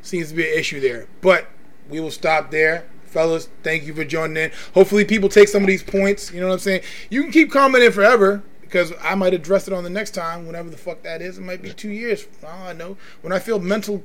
seems 0.02 0.30
to 0.30 0.36
be 0.36 0.50
an 0.50 0.58
issue 0.58 0.80
there. 0.80 1.08
But 1.22 1.48
we 1.90 2.00
will 2.00 2.12
stop 2.12 2.52
there. 2.52 2.86
Fellas, 3.16 3.48
thank 3.64 3.86
you 3.86 3.94
for 3.94 4.04
joining 4.04 4.36
in. 4.36 4.52
Hopefully, 4.74 5.06
people 5.06 5.30
take 5.30 5.48
some 5.48 5.64
of 5.64 5.68
these 5.68 5.82
points. 5.82 6.34
You 6.34 6.42
know 6.42 6.48
what 6.48 6.56
I'm 6.56 6.60
saying? 6.60 6.82
You 7.10 7.24
can 7.24 7.32
keep 7.32 7.50
commenting 7.50 7.94
forever 7.94 8.44
because 8.60 8.92
I 9.02 9.16
might 9.16 9.34
address 9.34 9.70
it 9.70 9.74
on 9.74 9.86
the 9.86 9.90
next 9.90 10.12
time, 10.12 10.46
whenever 10.46 10.70
the 10.70 10.76
fuck 10.76 11.02
that 11.04 11.22
is. 11.22 11.38
It 11.38 11.42
might 11.42 11.62
be 11.62 11.72
two 11.72 11.92
years. 11.92 12.24
For 12.24 12.48
I 12.48 12.74
know. 12.74 12.98
When 13.22 13.32
I 13.32 13.40
feel 13.40 13.58
mental 13.60 14.04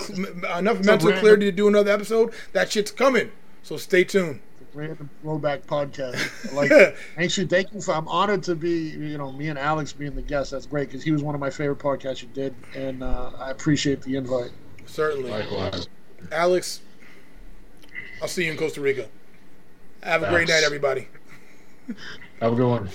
enough 0.57 0.85
mental 0.85 1.11
clarity 1.15 1.47
to 1.47 1.53
do 1.53 1.66
another 1.66 1.91
episode, 1.91 2.32
that 2.53 2.70
shit's 2.70 2.93
coming. 2.93 3.32
So 3.65 3.77
stay 3.77 4.05
tuned. 4.05 4.39
Random 4.74 5.11
throwback 5.23 5.66
podcast. 5.66 6.53
Like, 6.55 6.70
actually, 7.19 7.49
thank 7.49 7.74
you 7.74 7.81
for. 7.81 7.93
I'm 7.93 8.07
honored 8.07 8.45
to 8.45 8.55
be, 8.55 8.91
you 8.91 9.19
know, 9.19 9.32
me 9.32 9.49
and 9.49 9.59
Alix 9.59 9.93
being 9.93 10.15
the 10.15 10.23
guest. 10.23 10.53
That's 10.53 10.66
great 10.66 10.87
because 10.89 11.03
he 11.03 11.11
was 11.11 11.24
one 11.24 11.35
of 11.35 11.41
my 11.41 11.51
favorite 11.51 11.81
podcasts 11.81 12.23
you 12.23 12.28
did, 12.28 12.55
and 12.77 13.03
uh, 13.03 13.32
I 13.41 13.51
appreciate 13.51 14.03
the 14.03 14.15
invite. 14.15 14.53
Certainly. 14.87 15.31
likewise 15.31 15.89
Alix, 16.32 16.81
I'll 18.20 18.28
see 18.28 18.44
you 18.44 18.52
in 18.52 18.59
Costa 18.59 18.80
Rica. 18.80 19.09
Have 20.02 20.22
a 20.22 20.28
great 20.28 20.48
night, 20.48 20.62
everybody. 20.64 21.09
have 22.40 22.52
a 22.52 22.56
good 22.56 22.68
one 22.68 22.88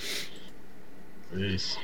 peace 1.33 1.77